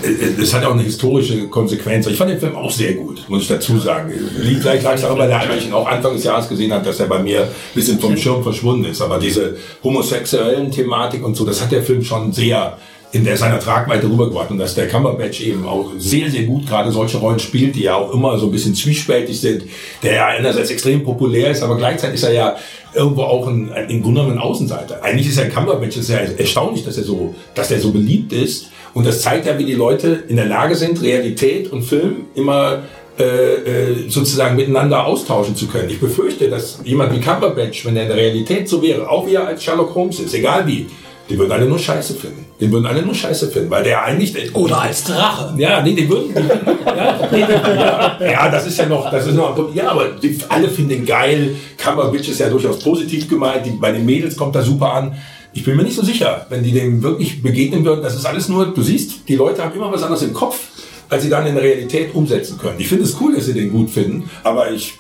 äh, 0.03 0.43
es 0.43 0.53
hat 0.53 0.65
auch 0.65 0.73
eine 0.73 0.83
historische 0.83 1.47
Konsequenz. 1.47 2.09
Ich 2.09 2.17
fand 2.17 2.33
den 2.33 2.41
Film 2.41 2.57
auch 2.57 2.73
sehr 2.73 2.95
gut, 2.95 3.25
muss 3.29 3.43
ich 3.43 3.49
dazu 3.49 3.79
sagen. 3.79 4.13
Liegt 4.39 4.63
gleich 4.63 4.85
auch 5.05 5.17
bei 5.17 5.29
der, 5.29 5.49
weil 5.49 5.59
ich 5.59 5.67
ihn 5.67 5.73
auch 5.73 5.87
Anfang 5.87 6.15
des 6.15 6.25
Jahres 6.25 6.49
gesehen 6.49 6.73
habe, 6.73 6.85
dass 6.85 6.99
er 6.99 7.07
bei 7.07 7.21
mir 7.21 7.43
ein 7.43 7.49
bisschen 7.73 8.01
vom 8.01 8.17
Schirm 8.17 8.43
verschwunden 8.43 8.87
ist. 8.87 9.01
Aber 9.01 9.19
diese 9.19 9.57
homosexuellen 9.85 10.73
Thematik 10.73 11.25
und 11.25 11.37
so, 11.37 11.47
das 11.47 11.63
hat 11.63 11.71
der 11.71 11.85
Film 11.85 12.03
schon 12.03 12.33
sehr 12.33 12.77
in 13.15 13.25
der 13.25 13.37
seiner 13.37 13.61
Tragweite 13.61 14.09
rübergebracht 14.09 14.51
und 14.51 14.59
dass 14.59 14.75
der 14.75 14.89
Cumberbatch 14.89 15.41
eben 15.41 15.65
auch 15.67 15.93
sehr, 15.99 16.29
sehr 16.29 16.43
gut 16.43 16.67
gerade 16.67 16.91
solche 16.91 17.19
Rollen 17.19 17.39
spielt, 17.39 17.77
die 17.77 17.83
ja 17.83 17.95
auch 17.95 18.13
immer 18.13 18.37
so 18.39 18.47
ein 18.47 18.53
bisschen 18.53 18.75
zwiespältig 18.75 19.41
sind, 19.41 19.63
der 20.03 20.15
ja 20.15 20.27
einerseits 20.27 20.71
extrem 20.71 21.05
populär 21.05 21.53
ist, 21.53 21.63
aber 21.63 21.77
gleichzeitig 21.77 22.17
ist 22.17 22.25
er 22.25 22.33
ja 22.33 22.57
irgendwo 22.93 23.23
auch 23.23 23.47
ein, 23.47 23.73
ein, 23.73 23.89
im 23.89 24.03
Grunde 24.03 24.23
genommen 24.23 24.39
ein 24.39 24.43
Außenseiter. 24.43 25.05
Eigentlich 25.05 25.29
ist 25.29 25.39
ein 25.39 25.53
Cumberbatch, 25.53 25.97
ist 25.97 26.11
ja 26.11 26.17
erstaunlich, 26.17 26.85
dass 26.85 26.97
er 26.97 27.05
so, 27.05 27.37
dass 27.55 27.71
er 27.71 27.79
so 27.79 27.93
beliebt 27.93 28.33
ist 28.33 28.71
und 28.95 29.07
das 29.07 29.23
zeigt 29.23 29.47
ja, 29.47 29.57
wie 29.61 29.65
die 29.65 29.75
Leute 29.75 30.25
in 30.27 30.35
der 30.35 30.47
Lage 30.47 30.75
sind, 30.75 31.01
Realität 31.01 31.71
und 31.71 31.85
Film 31.85 32.27
immer 32.35 32.83
äh, 33.17 33.23
äh, 33.23 34.09
sozusagen 34.09 34.57
miteinander 34.57 35.07
austauschen 35.07 35.55
zu 35.55 35.69
können. 35.69 35.89
Ich 35.89 36.01
befürchte, 36.01 36.51
dass 36.51 36.81
jemand 36.83 37.15
wie 37.15 37.21
Cumberbatch, 37.21 37.87
wenn 37.87 37.97
er 37.97 38.03
in 38.03 38.09
der 38.09 38.17
Realität 38.17 38.69
so 38.69 38.83
wäre, 38.83 39.09
auch 39.09 39.25
wie 39.25 39.35
er 39.35 39.47
als 39.47 39.63
Sherlock 39.63 39.95
Holmes 39.95 40.19
ist, 40.19 40.35
egal 40.35 40.67
wie, 40.67 40.87
die 41.29 41.39
würden 41.39 41.53
alle 41.53 41.67
nur 41.67 41.79
Scheiße 41.79 42.15
finden. 42.15 42.45
Den 42.61 42.71
würden 42.71 42.87
alle 42.87 43.03
nur 43.03 43.15
Scheiße 43.15 43.51
finden, 43.51 43.71
weil 43.71 43.83
der 43.83 44.05
eigentlich... 44.05 44.55
Oder 44.55 44.83
als 44.83 45.05
Drache. 45.05 45.55
Ja, 45.59 45.81
nee, 45.81 45.95
die 45.95 46.09
würden... 46.09 46.35
Die, 46.35 46.89
ja, 46.89 47.29
nee, 47.33 47.41
ja, 47.41 48.19
ja, 48.21 48.51
das 48.51 48.67
ist 48.67 48.79
ja 48.79 48.87
noch... 48.87 49.11
Das 49.11 49.27
ist 49.27 49.35
noch 49.35 49.75
ja, 49.75 49.91
aber 49.91 50.11
die, 50.23 50.39
alle 50.51 50.69
finden 50.69 50.91
den 50.91 51.07
geil. 51.07 51.57
Cumberbatch 51.79 52.29
ist 52.29 52.41
ja 52.41 52.51
durchaus 52.51 52.79
positiv 52.79 53.29
gemeint. 53.29 53.65
Die, 53.65 53.71
bei 53.71 53.93
den 53.93 54.05
Mädels 54.05 54.37
kommt 54.37 54.55
er 54.55 54.63
super 54.63 54.93
an. 54.93 55.17
Ich 55.55 55.65
bin 55.65 55.77
mir 55.77 55.85
nicht 55.85 55.97
so 55.97 56.03
sicher, 56.03 56.47
wenn 56.51 56.63
die 56.63 56.73
dem 56.73 57.03
wirklich 57.03 57.43
begegnen 57.43 57.85
würden. 57.87 58.03
Das 58.03 58.15
ist 58.15 58.27
alles 58.27 58.49
nur... 58.51 58.75
Du 58.75 58.83
siehst, 58.83 59.27
die 59.27 59.37
Leute 59.37 59.65
haben 59.65 59.75
immer 59.75 59.91
was 59.91 60.03
anderes 60.03 60.23
im 60.23 60.35
Kopf, 60.35 60.61
als 61.09 61.23
sie 61.23 61.31
dann 61.31 61.47
in 61.47 61.55
der 61.55 61.65
Realität 61.65 62.15
umsetzen 62.15 62.59
können. 62.59 62.77
Ich 62.79 62.89
finde 62.89 63.05
es 63.05 63.17
cool, 63.19 63.35
dass 63.35 63.47
sie 63.47 63.55
den 63.55 63.73
gut 63.73 63.89
finden, 63.89 64.29
aber 64.43 64.71
ich 64.71 64.99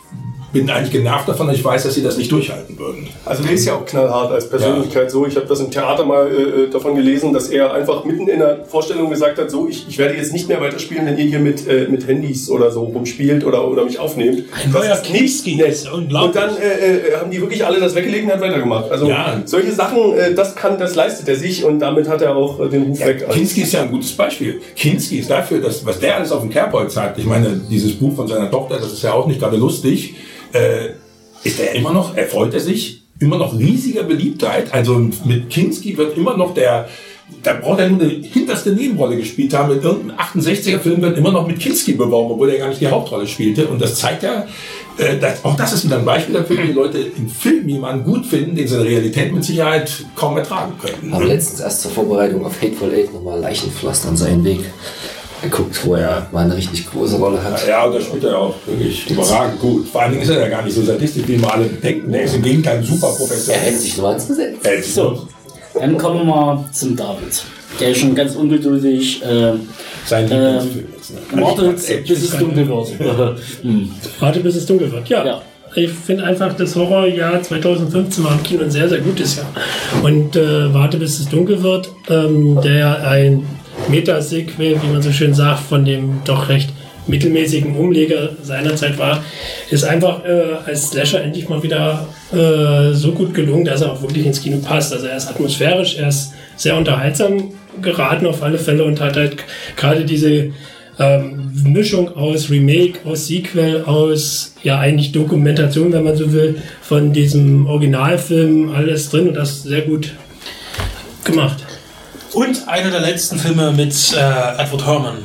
bin 0.54 0.70
eigentlich 0.70 0.90
genervt 0.92 1.28
davon, 1.28 1.48
dass 1.48 1.56
ich 1.56 1.64
weiß, 1.64 1.82
dass 1.82 1.94
sie 1.94 2.02
das 2.02 2.16
nicht 2.16 2.32
durchhalten 2.32 2.78
würden. 2.78 3.08
Also 3.26 3.42
der 3.42 3.52
ist 3.52 3.66
ja 3.66 3.74
auch 3.74 3.84
knallhart 3.84 4.32
als 4.32 4.48
Persönlichkeit 4.48 5.10
so. 5.10 5.26
Ich 5.26 5.36
habe 5.36 5.44
das 5.46 5.60
im 5.60 5.70
Theater 5.70 6.06
mal 6.06 6.26
äh, 6.28 6.70
davon 6.70 6.94
gelesen, 6.96 7.34
dass 7.34 7.48
er 7.48 7.74
einfach 7.74 8.04
mitten 8.06 8.26
in 8.28 8.38
der 8.38 8.64
Vorstellung 8.64 9.10
gesagt 9.10 9.36
hat, 9.38 9.50
so, 9.50 9.68
ich, 9.68 9.86
ich 9.88 9.98
werde 9.98 10.14
jetzt 10.14 10.32
nicht 10.32 10.48
mehr 10.48 10.60
weiterspielen, 10.62 11.04
wenn 11.04 11.18
ihr 11.18 11.24
hier 11.24 11.40
mit, 11.40 11.68
äh, 11.68 11.88
mit 11.90 12.06
Handys 12.08 12.48
oder 12.48 12.70
so 12.70 12.84
rumspielt 12.84 13.44
oder, 13.44 13.68
oder 13.68 13.84
mich 13.84 13.98
aufnehmt. 13.98 14.44
Ein 14.64 14.72
Das 14.72 14.82
neuer 14.82 14.96
Kinski, 14.96 15.56
nett. 15.56 15.68
das 15.68 15.74
ist 15.82 15.92
unglaublich. 15.92 16.28
Und 16.28 16.36
dann 16.36 16.56
äh, 16.56 16.96
äh, 17.08 17.16
haben 17.20 17.30
die 17.30 17.40
wirklich 17.40 17.66
alle 17.66 17.80
das 17.80 17.94
weggelegt 17.94 18.24
und 18.24 18.32
hat 18.32 18.40
weitergemacht. 18.40 18.90
Also 18.90 19.06
Ja. 19.08 19.42
solche 19.44 19.72
Sachen, 19.72 20.14
äh, 20.16 20.32
das 20.34 20.54
kann, 20.56 20.78
das 20.78 20.94
leistet 20.94 21.28
er 21.28 21.36
sich 21.36 21.64
und 21.64 21.80
damit 21.80 22.08
hat 22.08 22.22
er 22.22 22.36
auch 22.36 22.60
äh, 22.60 22.68
den 22.68 22.84
Ruf 22.84 23.00
weg. 23.04 23.24
als- 23.26 23.34
Kinski 23.34 23.62
ist 23.62 23.72
ja 23.72 23.82
ein 23.82 23.90
gutes 23.90 24.12
Beispiel. 24.12 24.60
Kinski 24.76 25.18
ist 25.18 25.28
dafür, 25.30 25.60
dass, 25.60 25.84
was 25.84 25.98
der 25.98 26.16
alles 26.16 26.30
auf 26.32 26.40
dem 26.42 26.50
Kerbholz 26.50 26.96
hat. 26.96 27.18
Ich 27.18 27.26
meine, 27.26 27.60
dieses 27.68 27.92
Buch 27.94 28.14
von 28.14 28.28
seiner 28.28 28.50
Tochter, 28.50 28.76
das 28.78 28.92
ist 28.92 29.02
ja 29.02 29.12
auch 29.12 29.26
nicht 29.26 29.40
gerade 29.40 29.56
lustig. 29.56 30.14
Äh, 30.54 30.94
ist 31.44 31.60
er 31.60 31.74
immer 31.74 31.92
noch, 31.92 32.16
erfreut 32.16 32.54
er 32.54 32.60
sich 32.60 33.02
immer 33.20 33.38
noch 33.38 33.58
riesiger 33.58 34.02
Beliebtheit. 34.02 34.72
Also 34.72 34.98
mit 35.24 35.50
Kinski 35.50 35.96
wird 35.96 36.16
immer 36.16 36.36
noch 36.36 36.54
der, 36.54 36.88
da 37.42 37.54
braucht 37.54 37.80
er 37.80 37.90
nur 37.90 38.00
eine 38.00 38.10
hinterste 38.10 38.72
Nebenrolle 38.72 39.16
gespielt 39.16 39.54
haben. 39.54 39.72
In 39.72 39.82
irgendeinem 39.82 40.18
68er-Film 40.18 41.02
wird 41.02 41.18
immer 41.18 41.32
noch 41.32 41.46
mit 41.46 41.58
Kinski 41.58 41.92
beworben, 41.92 42.32
obwohl 42.32 42.50
er 42.50 42.58
gar 42.58 42.68
nicht 42.68 42.80
die 42.80 42.88
Hauptrolle 42.88 43.26
spielte. 43.26 43.68
Und 43.68 43.80
das 43.80 43.96
zeigt 43.96 44.22
ja, 44.22 44.46
äh, 44.98 45.18
dass, 45.18 45.44
auch 45.44 45.56
das 45.56 45.72
ist 45.72 45.84
wieder 45.84 45.98
ein 45.98 46.04
Beispiel 46.04 46.34
dafür, 46.34 46.62
wie 46.62 46.72
Leute 46.72 46.98
im 46.98 47.28
Film 47.28 47.68
jemanden 47.68 48.04
gut 48.04 48.26
finden, 48.26 48.56
den 48.56 48.66
sie 48.66 48.74
in 48.74 48.82
der 48.82 48.90
Realität 48.90 49.32
mit 49.32 49.44
Sicherheit 49.44 50.04
kaum 50.16 50.36
ertragen 50.36 50.74
können. 50.80 51.12
habe 51.12 51.26
letztens 51.26 51.60
erst 51.60 51.82
zur 51.82 51.90
Vorbereitung 51.90 52.44
auf 52.44 52.60
Hateful 52.60 52.92
Eight 52.92 53.12
nochmal 53.12 53.40
Leichenpflastern 53.40 54.16
seinen 54.16 54.44
Weg 54.44 54.60
geguckt, 55.44 55.80
wo 55.84 55.94
er 55.94 56.26
mal 56.32 56.44
eine 56.44 56.56
richtig 56.56 56.90
große 56.90 57.16
Rolle 57.16 57.42
hat. 57.42 57.66
Ja, 57.66 57.84
und 57.84 57.94
da 57.94 58.00
spielt 58.00 58.24
er 58.24 58.38
auch 58.38 58.54
wirklich 58.66 59.10
überragend 59.10 59.60
gut. 59.60 59.88
Vor 59.88 60.02
allen 60.02 60.12
Dingen 60.12 60.22
ist 60.22 60.30
er 60.30 60.40
ja 60.40 60.48
gar 60.48 60.62
nicht 60.62 60.74
so 60.74 60.82
sadistisch, 60.82 61.22
wie 61.26 61.40
wir 61.40 61.52
alle 61.52 61.66
denken. 61.66 62.12
Er 62.12 62.24
ist 62.24 62.34
im 62.34 62.42
Gegenteil 62.42 62.82
super 62.82 63.08
Er 63.08 63.16
professionell. 63.16 63.60
hält 63.60 63.80
sich 63.80 63.96
nur 63.96 64.08
ans 64.08 64.26
Gesetz. 64.26 64.56
Er 64.62 64.82
So, 64.82 65.28
dann 65.74 65.96
kommen 65.98 66.18
wir 66.20 66.24
mal 66.24 66.64
zum 66.72 66.96
David. 66.96 67.44
Der 67.80 67.90
ist 67.90 67.98
schon 67.98 68.14
ganz 68.14 68.36
ungeduldig. 68.36 69.22
Äh, 69.24 69.52
sein 70.06 70.28
ähm, 70.30 70.58
Lieblingsfilm 70.64 70.86
jetzt. 70.96 71.32
Ne? 71.32 71.42
wartet, 71.42 72.06
bis 72.06 72.22
es 72.22 72.38
dunkel 72.38 72.68
wird. 72.68 72.88
Hm. 73.62 73.90
Warte, 74.20 74.40
bis 74.40 74.56
es 74.56 74.66
dunkel 74.66 74.92
wird. 74.92 75.08
Ja. 75.08 75.24
Ja. 75.24 75.42
Ich 75.76 75.90
finde 75.90 76.22
einfach, 76.24 76.54
das 76.56 76.76
Horrorjahr 76.76 77.42
2015 77.42 78.22
war 78.22 78.32
im 78.32 78.42
Kino 78.44 78.62
ein 78.62 78.70
sehr, 78.70 78.88
sehr 78.88 79.00
gutes 79.00 79.36
Jahr. 79.36 79.46
Und 80.04 80.36
äh, 80.36 80.72
Warte, 80.72 80.98
bis 80.98 81.18
es 81.18 81.28
dunkel 81.28 81.62
wird, 81.62 81.90
ähm, 82.08 82.60
der 82.62 83.08
ein 83.08 83.44
Metasequel, 83.88 84.80
wie 84.82 84.92
man 84.92 85.02
so 85.02 85.12
schön 85.12 85.34
sagt, 85.34 85.60
von 85.60 85.84
dem 85.84 86.20
doch 86.24 86.48
recht 86.48 86.70
mittelmäßigen 87.06 87.76
Umleger 87.76 88.30
seiner 88.42 88.76
Zeit 88.76 88.98
war, 88.98 89.22
ist 89.70 89.84
einfach 89.84 90.24
äh, 90.24 90.54
als 90.66 90.90
Slasher 90.90 91.22
endlich 91.22 91.48
mal 91.48 91.62
wieder 91.62 92.06
äh, 92.32 92.94
so 92.94 93.12
gut 93.12 93.34
gelungen, 93.34 93.64
dass 93.64 93.82
er 93.82 93.92
auch 93.92 94.02
wirklich 94.02 94.26
ins 94.26 94.40
Kino 94.40 94.58
passt. 94.58 94.92
Also 94.92 95.06
er 95.06 95.16
ist 95.16 95.28
atmosphärisch, 95.28 95.96
er 95.98 96.08
ist 96.08 96.32
sehr 96.56 96.76
unterhaltsam 96.76 97.52
geraten 97.82 98.26
auf 98.26 98.42
alle 98.42 98.58
Fälle 98.58 98.84
und 98.84 99.00
hat 99.00 99.16
halt 99.16 99.36
gerade 99.76 100.04
diese 100.04 100.50
ähm, 100.98 101.50
Mischung 101.64 102.16
aus 102.16 102.50
Remake, 102.50 103.00
aus 103.04 103.26
Sequel, 103.26 103.82
aus 103.84 104.54
ja 104.62 104.78
eigentlich 104.78 105.12
Dokumentation, 105.12 105.92
wenn 105.92 106.04
man 106.04 106.16
so 106.16 106.32
will, 106.32 106.56
von 106.82 107.12
diesem 107.12 107.66
Originalfilm 107.66 108.70
alles 108.72 109.10
drin 109.10 109.28
und 109.28 109.34
das 109.34 109.62
sehr 109.62 109.82
gut 109.82 110.12
gemacht. 111.24 111.64
Und 112.34 112.68
einer 112.68 112.90
der 112.90 113.00
letzten 113.00 113.38
Filme 113.38 113.72
mit 113.72 113.92
äh, 114.12 114.62
Edward 114.62 114.86
Herrmann. 114.86 115.18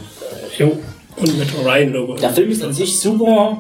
Jo. 0.57 0.77
Und 1.17 1.37
mit 1.37 1.47
Orion-Logo. 1.57 2.15
Der 2.15 2.29
Film 2.29 2.51
ist 2.51 2.63
an 2.63 2.73
sich 2.73 2.99
super, 2.99 3.57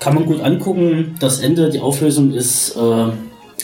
kann 0.00 0.14
man 0.14 0.24
gut 0.26 0.40
angucken. 0.40 1.14
Das 1.20 1.40
Ende, 1.40 1.68
die 1.68 1.80
Auflösung 1.80 2.32
ist 2.32 2.76
äh, 2.76 3.06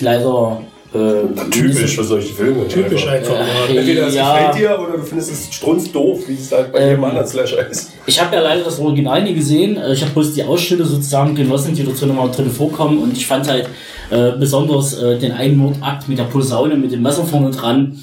leider 0.01 0.61
äh, 0.93 1.49
Typisch 1.51 1.97
für 1.97 2.05
solche 2.05 2.35
Filme. 2.35 2.69
Typisch 2.69 3.07
einfach. 3.07 3.37
Äh, 3.71 3.79
Entweder 3.79 4.09
es 4.09 4.15
ja. 4.15 4.37
gefällt 4.37 4.57
dir 4.59 4.79
oder 4.79 4.99
du 4.99 5.03
findest 5.05 5.33
es 5.33 5.55
strunzdoof, 5.55 6.29
wie 6.29 6.35
es 6.35 6.53
halt 6.53 6.73
bei 6.73 6.81
Ähm, 6.81 6.89
jedem 6.91 7.05
anderen 7.05 7.27
Slasher 7.27 7.67
ist. 7.71 7.93
Ich 8.07 8.21
habe 8.21 8.35
ja 8.37 8.43
leider 8.43 8.65
das 8.65 8.79
Original 8.79 9.23
nie 9.23 9.35
gesehen. 9.35 9.77
Äh, 9.79 9.93
Ich 9.95 10.03
habe 10.03 10.13
bloß 10.13 10.35
die 10.35 10.43
Ausschnitte 10.43 10.85
sozusagen 10.85 11.35
genossen, 11.35 11.75
die 11.75 11.85
dazu 11.85 12.05
nochmal 12.07 12.31
drin 12.31 12.51
vorkommen. 12.51 12.99
Und 13.03 13.17
ich 13.17 13.27
fand 13.27 13.49
halt 13.49 13.69
äh, 14.11 14.33
besonders 14.33 14.95
äh, 15.01 15.19
den 15.19 15.33
einen 15.33 15.57
Mordakt 15.57 16.09
mit 16.09 16.19
der 16.19 16.25
Posaune, 16.25 16.75
mit 16.77 16.93
dem 16.93 17.01
Messer 17.03 17.25
vorne 17.25 17.51
dran. 17.51 17.99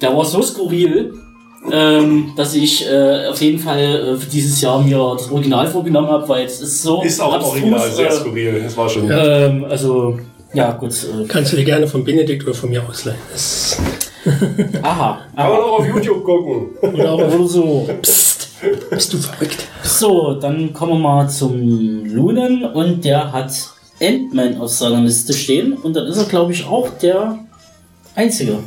Der 0.00 0.16
war 0.16 0.24
so 0.24 0.42
skurril, 0.42 1.14
ähm, 1.70 2.32
dass 2.36 2.54
ich 2.54 2.86
äh, 2.88 3.26
auf 3.28 3.40
jeden 3.40 3.58
Fall 3.58 3.78
äh, 3.78 4.16
für 4.16 4.30
dieses 4.30 4.60
Jahr 4.60 4.82
mir 4.82 5.14
das 5.18 5.30
Original 5.30 5.66
vorgenommen 5.66 6.08
habe, 6.08 6.26
weil 6.28 6.46
es 6.46 6.60
ist 6.60 6.82
so 6.82 7.02
Ist 7.02 7.20
auch 7.20 7.34
abstrus, 7.34 7.52
Original 7.52 7.90
sehr 7.90 8.08
äh, 8.08 8.12
skurril. 8.12 8.60
Das 8.62 8.76
war 8.76 8.88
schon. 8.88 9.10
ähm, 9.10 9.66
also, 9.68 10.18
ja, 10.54 10.72
gut. 10.72 10.92
Äh, 10.92 11.26
Kannst 11.28 11.52
du 11.52 11.56
dir 11.56 11.64
gerne 11.64 11.86
von 11.86 12.02
Benedikt 12.02 12.44
oder 12.44 12.54
von 12.54 12.70
mir 12.70 12.82
ausleihen. 12.88 13.18
Das 13.30 13.78
aha. 14.82 15.20
Kann 15.36 15.50
man 15.50 15.58
auch 15.60 15.78
auf 15.80 15.86
YouTube 15.86 16.24
gucken. 16.24 16.68
oder 16.82 17.12
auch 17.12 17.18
Oder 17.18 17.46
so. 17.46 17.88
Psst, 18.02 18.48
bist 18.90 19.12
du 19.12 19.18
verrückt? 19.18 19.66
So, 19.82 20.34
dann 20.34 20.72
kommen 20.72 20.92
wir 20.92 20.98
mal 20.98 21.28
zum 21.28 22.04
Lunen 22.04 22.64
und 22.64 23.04
der 23.04 23.32
hat 23.32 23.52
Ant-Man 24.00 24.58
auf 24.58 24.70
seiner 24.70 25.00
Liste 25.02 25.32
stehen 25.32 25.74
und 25.74 25.94
dann 25.94 26.06
ist 26.06 26.18
er, 26.18 26.24
glaube 26.24 26.52
ich, 26.52 26.66
auch 26.66 26.88
der 26.98 27.38
Einzige. 28.14 28.58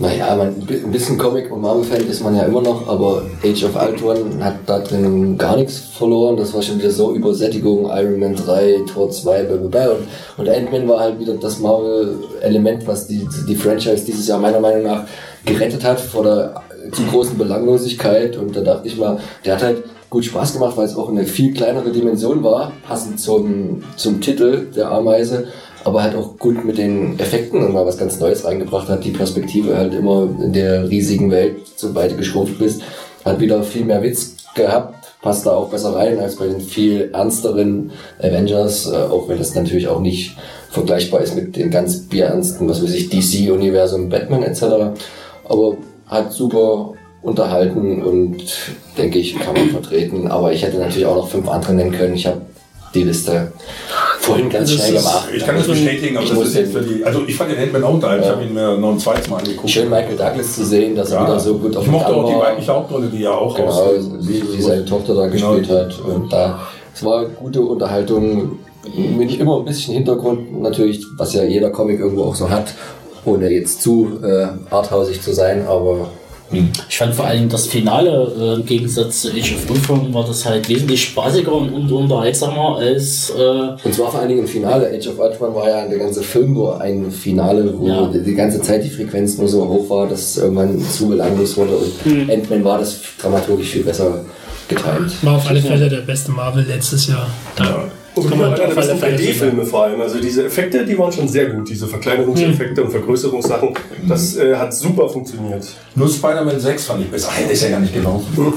Naja, 0.00 0.34
man, 0.34 0.48
ein 0.48 0.90
bisschen 0.90 1.18
Comic- 1.18 1.52
und 1.52 1.60
Marvel-Fan 1.60 2.08
ist 2.08 2.24
man 2.24 2.34
ja 2.34 2.44
immer 2.44 2.62
noch, 2.62 2.88
aber 2.88 3.22
Age 3.44 3.64
of 3.64 3.76
Ultron 3.76 4.42
hat 4.42 4.54
da 4.64 4.78
drin 4.78 5.36
gar 5.36 5.56
nichts 5.56 5.76
verloren. 5.76 6.38
Das 6.38 6.54
war 6.54 6.62
schon 6.62 6.78
wieder 6.78 6.90
so 6.90 7.14
Übersättigung, 7.14 7.84
Iron 7.84 8.18
Man 8.18 8.34
3, 8.34 8.84
Tor 8.90 9.10
2, 9.10 9.42
blablabla. 9.42 9.90
Und, 9.90 10.06
und 10.38 10.48
Ant-Man 10.48 10.88
war 10.88 11.00
halt 11.00 11.20
wieder 11.20 11.34
das 11.34 11.58
Marvel-Element, 11.58 12.86
was 12.86 13.08
die, 13.08 13.28
die 13.46 13.54
Franchise 13.54 14.06
dieses 14.06 14.26
Jahr 14.26 14.38
meiner 14.38 14.60
Meinung 14.60 14.84
nach 14.84 15.04
gerettet 15.44 15.84
hat 15.84 16.00
vor 16.00 16.24
der 16.24 16.62
zu 16.92 17.02
großen 17.02 17.36
Belanglosigkeit. 17.36 18.38
Und 18.38 18.56
da 18.56 18.62
dachte 18.62 18.88
ich 18.88 18.96
mal, 18.96 19.18
der 19.44 19.56
hat 19.56 19.62
halt 19.62 19.82
gut 20.08 20.24
Spaß 20.24 20.54
gemacht, 20.54 20.78
weil 20.78 20.86
es 20.86 20.96
auch 20.96 21.10
eine 21.10 21.24
viel 21.24 21.52
kleinere 21.52 21.90
Dimension 21.90 22.42
war, 22.42 22.72
passend 22.88 23.20
zum, 23.20 23.84
zum 23.96 24.22
Titel 24.22 24.66
der 24.74 24.90
Ameise 24.90 25.48
aber 25.84 26.02
halt 26.02 26.14
auch 26.14 26.36
gut 26.38 26.64
mit 26.64 26.78
den 26.78 27.18
Effekten 27.18 27.62
und 27.62 27.72
mal 27.72 27.86
was 27.86 27.98
ganz 27.98 28.18
Neues 28.20 28.44
reingebracht 28.44 28.88
hat. 28.88 29.04
Die 29.04 29.10
Perspektive 29.10 29.76
halt 29.76 29.94
immer 29.94 30.28
in 30.42 30.52
der 30.52 30.88
riesigen 30.88 31.30
Welt, 31.30 31.56
sobald 31.76 32.12
du 32.12 32.16
geschrumpft 32.16 32.58
bist, 32.58 32.82
hat 33.24 33.40
wieder 33.40 33.62
viel 33.62 33.84
mehr 33.84 34.02
Witz 34.02 34.36
gehabt, 34.54 34.94
passt 35.22 35.46
da 35.46 35.52
auch 35.52 35.68
besser 35.68 35.94
rein 35.94 36.18
als 36.18 36.36
bei 36.36 36.46
den 36.46 36.60
viel 36.60 37.10
ernsteren 37.12 37.92
Avengers, 38.18 38.90
äh, 38.90 38.96
auch 38.96 39.28
wenn 39.28 39.38
das 39.38 39.54
natürlich 39.54 39.88
auch 39.88 40.00
nicht 40.00 40.36
vergleichbar 40.70 41.20
ist 41.20 41.34
mit 41.34 41.56
den 41.56 41.70
ganz 41.70 42.08
bierernsten, 42.08 42.68
was 42.68 42.82
weiß 42.82 42.94
ich, 42.94 43.10
DC-Universum, 43.10 44.08
Batman 44.08 44.42
etc. 44.42 44.62
Aber 45.48 45.76
hat 46.06 46.32
super 46.32 46.94
unterhalten 47.22 48.02
und 48.02 48.42
denke 48.96 49.18
ich, 49.18 49.38
kann 49.38 49.54
man 49.54 49.70
vertreten. 49.70 50.28
Aber 50.28 50.52
ich 50.52 50.62
hätte 50.62 50.78
natürlich 50.78 51.06
auch 51.06 51.16
noch 51.16 51.28
fünf 51.28 51.48
andere 51.48 51.74
nennen 51.74 51.92
können. 51.92 52.14
Ich 52.14 52.26
habe 52.26 52.40
die 52.94 53.04
Liste 53.04 53.52
vorhin 54.20 54.48
ganz 54.50 54.70
Das 54.70 54.78
schnell 54.80 54.96
ist- 54.96 55.04
gemacht. 55.04 55.28
Ich 55.34 55.46
kann 55.46 55.56
das 55.56 55.66
bestätigen, 55.66 56.16
aber 56.16 56.26
Ich 56.26 56.32
das 56.32 56.48
ist 56.48 56.54
jetzt 56.56 56.72
für 56.72 56.80
die. 56.82 57.04
Also 57.04 57.22
ich 57.26 57.36
fand 57.36 57.52
den 57.52 57.58
Ant-Man 57.58 57.84
auch 57.84 57.94
unterhalten. 57.94 58.24
Ich 58.24 58.30
habe 58.30 58.42
ihn 58.44 58.54
mir 58.54 58.76
noch 58.76 58.90
ein 58.92 58.98
zweites 58.98 59.28
Mal 59.28 59.38
angeguckt. 59.38 59.70
Schön 59.70 59.88
Michael 59.88 60.16
Douglas 60.16 60.54
zu 60.56 60.64
sehen, 60.64 60.94
dass 60.96 61.10
er 61.10 61.20
Ja. 61.20 61.26
wieder 61.26 61.40
so 61.40 61.58
gut 61.58 61.76
auf 61.76 61.84
ich 61.84 61.90
mochte 61.90 62.14
auch 62.14 62.28
die 62.28 62.38
weibliche 62.38 62.72
Hauptrolle, 62.74 63.06
die 63.06 63.20
ja 63.20 63.30
auch 63.32 63.54
Genau, 63.56 63.68
aus- 63.68 64.10
wie, 64.20 64.42
wie 64.56 64.60
seine 64.62 64.84
Tochter 64.84 65.14
da 65.14 65.26
Genau. 65.28 65.54
gespielt 65.54 65.70
hat. 65.78 65.98
Und 66.00 66.32
da, 66.32 66.58
es 66.94 67.04
war 67.04 67.24
gute 67.26 67.60
Unterhaltung, 67.62 68.58
mit 69.16 69.38
immer 69.38 69.58
ein 69.58 69.64
bisschen 69.66 69.94
Hintergrund 69.94 70.60
natürlich, 70.60 71.04
was 71.16 71.34
ja 71.34 71.44
jeder 71.44 71.70
Comic 71.70 72.00
irgendwo 72.00 72.24
auch 72.24 72.34
so 72.34 72.48
hat, 72.50 72.74
ohne 73.24 73.50
jetzt 73.50 73.82
zu 73.82 74.18
äh, 74.24 74.46
arthausig 74.70 75.20
zu 75.22 75.32
sein, 75.32 75.66
aber 75.66 76.08
Ich 76.88 76.98
fand 76.98 77.14
vor 77.14 77.26
allem 77.26 77.48
das 77.48 77.66
Finale 77.68 78.32
äh, 78.38 78.54
im 78.60 78.66
Gegensatz 78.66 79.22
zu 79.22 79.28
Age 79.30 79.54
of 79.54 79.70
Ultron 79.70 80.12
war 80.12 80.24
das 80.26 80.44
halt 80.44 80.68
wesentlich 80.68 81.04
spaßiger 81.04 81.52
und, 81.52 81.72
und 81.72 81.92
unterhaltsamer 81.92 82.76
als 82.78 83.30
äh, 83.30 83.42
und 83.84 83.94
zwar 83.94 84.10
vor 84.10 84.18
allen 84.20 84.28
Dingen 84.30 84.40
im 84.40 84.48
Finale. 84.48 84.88
Age 84.92 85.08
of 85.08 85.18
Ultron 85.20 85.54
war 85.54 85.68
ja 85.68 85.86
der 85.86 85.98
ganze 85.98 86.22
Film 86.22 86.52
nur 86.54 86.80
ein 86.80 87.10
Finale, 87.10 87.72
wo 87.78 87.86
Ja. 87.86 88.06
die, 88.08 88.22
die 88.22 88.34
ganze 88.34 88.60
Zeit 88.62 88.82
die 88.84 88.90
Frequenz 88.90 89.38
nur 89.38 89.48
so 89.48 89.66
hoch 89.68 89.88
war, 89.90 90.08
dass 90.08 90.20
es 90.20 90.38
irgendwann 90.38 90.80
zu 90.80 91.08
belanglos 91.08 91.56
wurde 91.56 91.76
und 91.76 92.30
Ant-Man 92.30 92.64
war 92.64 92.78
das 92.78 92.98
dramaturgisch 93.20 93.68
viel 93.68 93.84
besser 93.84 94.24
geteilt. 94.68 95.12
War 95.22 95.36
auf 95.36 95.48
alle 95.48 95.60
Fälle 95.60 95.88
der 95.88 96.00
beste 96.02 96.30
Marvel 96.32 96.64
letztes 96.64 97.06
Jahr. 97.06 97.28
Da 97.56 97.84
Und 98.14 98.32
auf 98.32 98.40
alle 98.42 98.70
Fälle 98.72 98.94
3D-Filme 98.94 99.64
vor 99.64 99.84
allem. 99.84 100.00
Also 100.00 100.20
diese 100.20 100.46
Effekte, 100.46 100.84
die 100.84 100.98
waren 100.98 101.12
schon 101.12 101.28
sehr 101.28 101.46
gut. 101.46 101.68
Diese 101.68 101.86
Verkleinerungseffekte 101.86 102.82
und 102.82 102.90
Vergrößerungssachen. 102.90 103.70
Das 104.08 104.36
äh, 104.36 104.56
hat 104.56 104.74
super 104.74 105.08
funktioniert. 105.08 105.64
Nur 105.94 106.08
Spider-Man 106.08 106.58
6 106.58 106.84
fand 106.84 107.02
ich 107.02 107.10
besser. 107.10 107.28
Ah, 107.30 107.40
Der 107.42 107.50
ist 107.52 107.62
ja 107.62 107.70
gar 107.70 107.80
nicht 107.80 107.94
genau. 107.94 108.22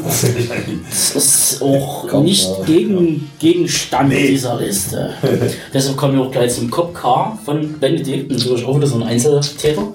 das 0.89 1.15
ist 1.15 1.42
auch 1.61 2.07
Kommt, 2.09 2.25
nicht 2.25 2.47
ja. 2.47 2.65
gegen, 2.65 3.31
Gegenstand 3.39 4.11
dieser 4.11 4.59
Liste. 4.59 5.13
Deshalb 5.73 5.97
kommen 5.97 6.17
wir 6.17 6.25
auch 6.25 6.31
gleich 6.31 6.53
zum 6.53 6.69
Cop 6.69 6.93
Car 6.93 7.37
von 7.45 7.79
Benedikt, 7.79 8.31
natürlich 8.31 8.65
auch 8.65 8.77
wieder 8.77 8.87
so 8.87 8.95
ein 8.95 9.03
Einzeltäter. 9.03 9.87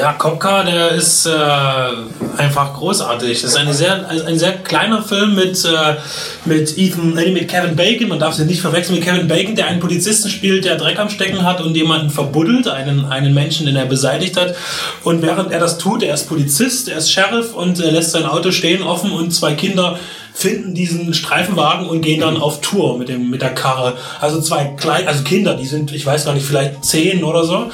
Ja, 0.00 0.12
Kopka, 0.12 0.64
der 0.64 0.90
ist 0.92 1.26
äh, 1.26 1.30
einfach 2.36 2.74
großartig. 2.74 3.42
Das 3.42 3.50
ist 3.50 3.56
eine 3.56 3.74
sehr, 3.74 4.08
also 4.08 4.24
ein 4.24 4.38
sehr 4.38 4.52
kleiner 4.52 5.02
Film 5.02 5.34
mit, 5.34 5.64
äh, 5.64 5.96
mit 6.44 6.76
Ethan, 6.78 7.14
nee, 7.14 7.30
mit 7.30 7.48
Kevin 7.48 7.76
Bacon. 7.76 8.08
Man 8.08 8.18
darf 8.18 8.34
sie 8.34 8.44
nicht 8.44 8.60
verwechseln 8.60 8.96
mit 8.96 9.04
Kevin 9.04 9.28
Bacon, 9.28 9.54
der 9.54 9.66
einen 9.66 9.80
Polizisten 9.80 10.28
spielt, 10.28 10.64
der 10.64 10.76
Dreck 10.76 10.98
am 10.98 11.10
Stecken 11.10 11.44
hat 11.44 11.60
und 11.60 11.74
jemanden 11.74 12.10
verbuddelt, 12.10 12.68
einen, 12.68 13.04
einen 13.06 13.34
Menschen, 13.34 13.66
den 13.66 13.76
er 13.76 13.86
beseitigt 13.86 14.36
hat. 14.36 14.54
Und 15.02 15.22
während 15.22 15.52
er 15.52 15.60
das 15.60 15.78
tut, 15.78 16.02
er 16.02 16.14
ist 16.14 16.28
Polizist, 16.28 16.88
er 16.88 16.98
ist 16.98 17.10
Sheriff 17.10 17.54
und 17.54 17.80
er 17.80 17.92
lässt 17.92 18.12
sein 18.12 18.26
Auto 18.26 18.50
stehen 18.50 18.82
offen 18.82 19.10
und 19.10 19.32
zwei 19.32 19.54
Kinder 19.54 19.98
finden 20.36 20.74
diesen 20.74 21.14
Streifenwagen 21.14 21.86
und 21.86 22.02
gehen 22.02 22.20
dann 22.20 22.36
auf 22.36 22.60
Tour 22.60 22.98
mit 22.98 23.08
dem 23.08 23.30
mit 23.30 23.40
der 23.40 23.54
Karre. 23.54 23.96
Also 24.20 24.40
zwei 24.40 24.64
kleine, 24.76 25.06
also 25.06 25.22
Kinder, 25.22 25.54
die 25.54 25.64
sind, 25.64 25.92
ich 25.92 26.04
weiß 26.04 26.24
gar 26.24 26.34
nicht, 26.34 26.44
vielleicht 26.44 26.84
zehn 26.84 27.22
oder 27.22 27.44
so. 27.44 27.70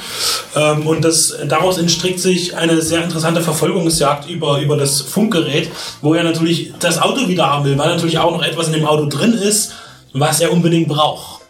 Ähm, 0.55 0.85
und 0.85 1.03
das 1.03 1.35
daraus 1.47 1.79
entstrickt 1.79 2.19
sich 2.19 2.55
eine 2.55 2.79
sehr 2.81 3.03
interessante 3.03 3.41
Verfolgungsjagd 3.41 4.29
über 4.29 4.61
über 4.61 4.77
das 4.77 5.01
Funkgerät, 5.01 5.69
wo 6.01 6.13
er 6.13 6.23
natürlich 6.23 6.71
das 6.79 7.01
Auto 7.01 7.27
wieder 7.27 7.51
haben 7.51 7.65
will, 7.65 7.77
weil 7.79 7.89
natürlich 7.89 8.19
auch 8.19 8.31
noch 8.31 8.43
etwas 8.43 8.67
in 8.67 8.73
dem 8.73 8.85
Auto 8.85 9.07
drin 9.07 9.33
ist, 9.33 9.73
was 10.13 10.39
er 10.39 10.53
unbedingt 10.53 10.87
braucht. 10.87 11.41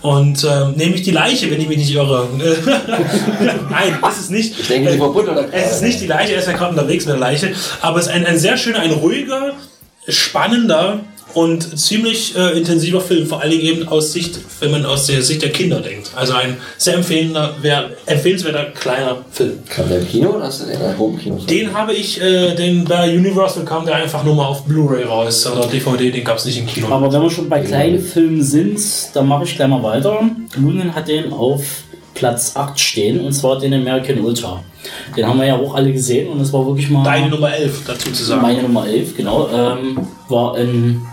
Und 0.00 0.44
ähm, 0.44 0.72
nämlich 0.72 1.02
die 1.02 1.12
Leiche, 1.12 1.50
wenn 1.50 1.60
ich 1.60 1.68
mich 1.68 1.78
nicht 1.78 1.94
irre. 1.94 2.28
Nein, 3.70 3.98
ist 4.10 4.20
es 4.20 4.30
nicht. 4.30 4.58
Ich 4.60 4.68
denke, 4.68 4.90
hat 4.90 5.48
Es 5.52 5.76
ist 5.76 5.82
nicht 5.82 6.00
die 6.00 6.06
Leiche, 6.06 6.32
er 6.32 6.40
ist 6.40 6.46
ja 6.46 6.52
gerade 6.52 6.72
unterwegs 6.72 7.06
mit 7.06 7.14
der 7.14 7.20
Leiche, 7.20 7.54
aber 7.80 7.98
es 7.98 8.06
ist 8.06 8.12
ein, 8.12 8.26
ein 8.26 8.38
sehr 8.38 8.56
schöner, 8.56 8.80
ein 8.80 8.90
ruhiger, 8.90 9.54
spannender 10.08 11.00
und 11.34 11.78
ziemlich 11.78 12.36
äh, 12.36 12.56
intensiver 12.56 13.00
Film, 13.00 13.26
vor 13.26 13.40
allen 13.40 13.50
Dingen 13.50 13.64
eben 13.64 13.88
aus 13.88 14.12
Sicht, 14.12 14.38
wenn 14.60 14.70
man 14.70 14.86
aus 14.86 15.06
der 15.06 15.22
Sicht 15.22 15.42
der 15.42 15.50
Kinder 15.50 15.80
denkt. 15.80 16.10
Also 16.14 16.34
ein 16.34 16.56
sehr 16.78 16.94
empfehlender, 16.94 17.56
wer, 17.60 17.90
empfehlenswerter 18.06 18.66
kleiner 18.66 19.18
Film. 19.30 19.58
Kam 19.68 19.88
der 19.88 19.98
im 19.98 20.08
Kino 20.08 20.30
oder 20.30 20.44
hast 20.44 20.62
du 20.62 20.66
den 20.66 20.80
in 20.80 20.98
Home 20.98 21.18
Kino? 21.18 21.36
Den 21.36 21.74
habe 21.74 21.92
ich, 21.92 22.20
äh, 22.20 22.54
den 22.54 22.84
bei 22.84 23.12
Universal 23.16 23.64
kam 23.64 23.84
der 23.84 23.96
einfach 23.96 24.24
nur 24.24 24.36
mal 24.36 24.46
auf 24.46 24.64
Blu-ray 24.64 25.04
raus 25.04 25.46
oder 25.46 25.66
DVD, 25.66 26.10
den 26.10 26.24
gab 26.24 26.38
es 26.38 26.44
nicht 26.44 26.58
im 26.58 26.66
Kino. 26.66 26.88
Aber 26.88 27.12
wenn 27.12 27.22
wir 27.22 27.30
schon 27.30 27.48
bei 27.48 27.60
kleinen 27.60 28.00
Filmen 28.00 28.42
sind, 28.42 28.80
dann 29.14 29.26
mache 29.26 29.44
ich 29.44 29.56
gleich 29.56 29.68
mal 29.68 29.82
weiter. 29.82 30.20
Lunen 30.56 30.94
hat 30.94 31.08
den 31.08 31.32
auf 31.32 31.62
Platz 32.14 32.56
8 32.56 32.78
stehen 32.78 33.24
und 33.24 33.32
zwar 33.32 33.58
den 33.58 33.74
American 33.74 34.20
Ultra. 34.20 34.62
Den 35.16 35.26
haben 35.26 35.38
wir 35.38 35.46
ja 35.46 35.56
auch 35.56 35.74
alle 35.74 35.92
gesehen 35.92 36.30
und 36.30 36.40
es 36.40 36.52
war 36.52 36.66
wirklich 36.66 36.90
mal 36.90 37.04
Deine 37.04 37.28
Nummer 37.28 37.54
11 37.54 37.82
dazu 37.86 38.10
zu 38.12 38.24
sagen. 38.24 38.42
meine 38.42 38.62
Nummer 38.62 38.86
11, 38.86 39.16
genau. 39.16 39.48
Ähm, 39.48 39.98
war 40.28 40.56
ein 40.56 41.06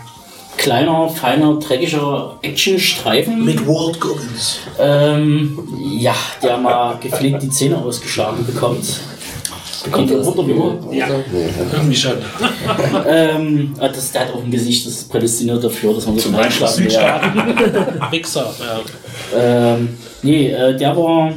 kleiner, 0.56 1.08
feiner, 1.08 1.58
dreckiger 1.58 2.38
Actionstreifen. 2.42 3.44
Mit 3.44 3.66
Walt 3.66 3.98
Goggins. 4.00 4.58
Ähm, 4.78 5.58
ja, 5.98 6.14
der 6.42 6.58
mal 6.58 6.98
gepflegt 7.00 7.42
die 7.42 7.50
Zähne 7.50 7.78
ausgeschlagen 7.78 8.46
bekommt. 8.46 9.00
Kommt 9.90 10.10
das 10.10 10.26
Wunder 10.26 10.46
wie 10.46 10.52
nur? 10.52 10.78
immer. 10.78 10.92
Ja. 10.92 11.08
Irgendwie 11.72 11.96
schon. 11.96 12.12
Ähm, 13.06 13.74
ah, 13.78 13.88
das, 13.88 14.12
der 14.12 14.22
hat 14.22 14.34
auch 14.34 14.42
ein 14.42 14.50
Gesicht, 14.50 14.86
das 14.86 14.92
ist 14.94 15.10
prädestiniert 15.10 15.62
dafür, 15.62 15.94
dass 15.94 16.06
man 16.06 16.14
das 16.14 16.24
Zum 16.24 16.32
Beispiel. 16.32 16.66
Südstaaten. 16.68 17.38
Wichser. 18.10 18.54
Ja. 19.34 19.74
Ähm, 19.74 19.98
nee, 20.22 20.50
äh, 20.50 20.76
der 20.76 20.96
war 20.96 21.32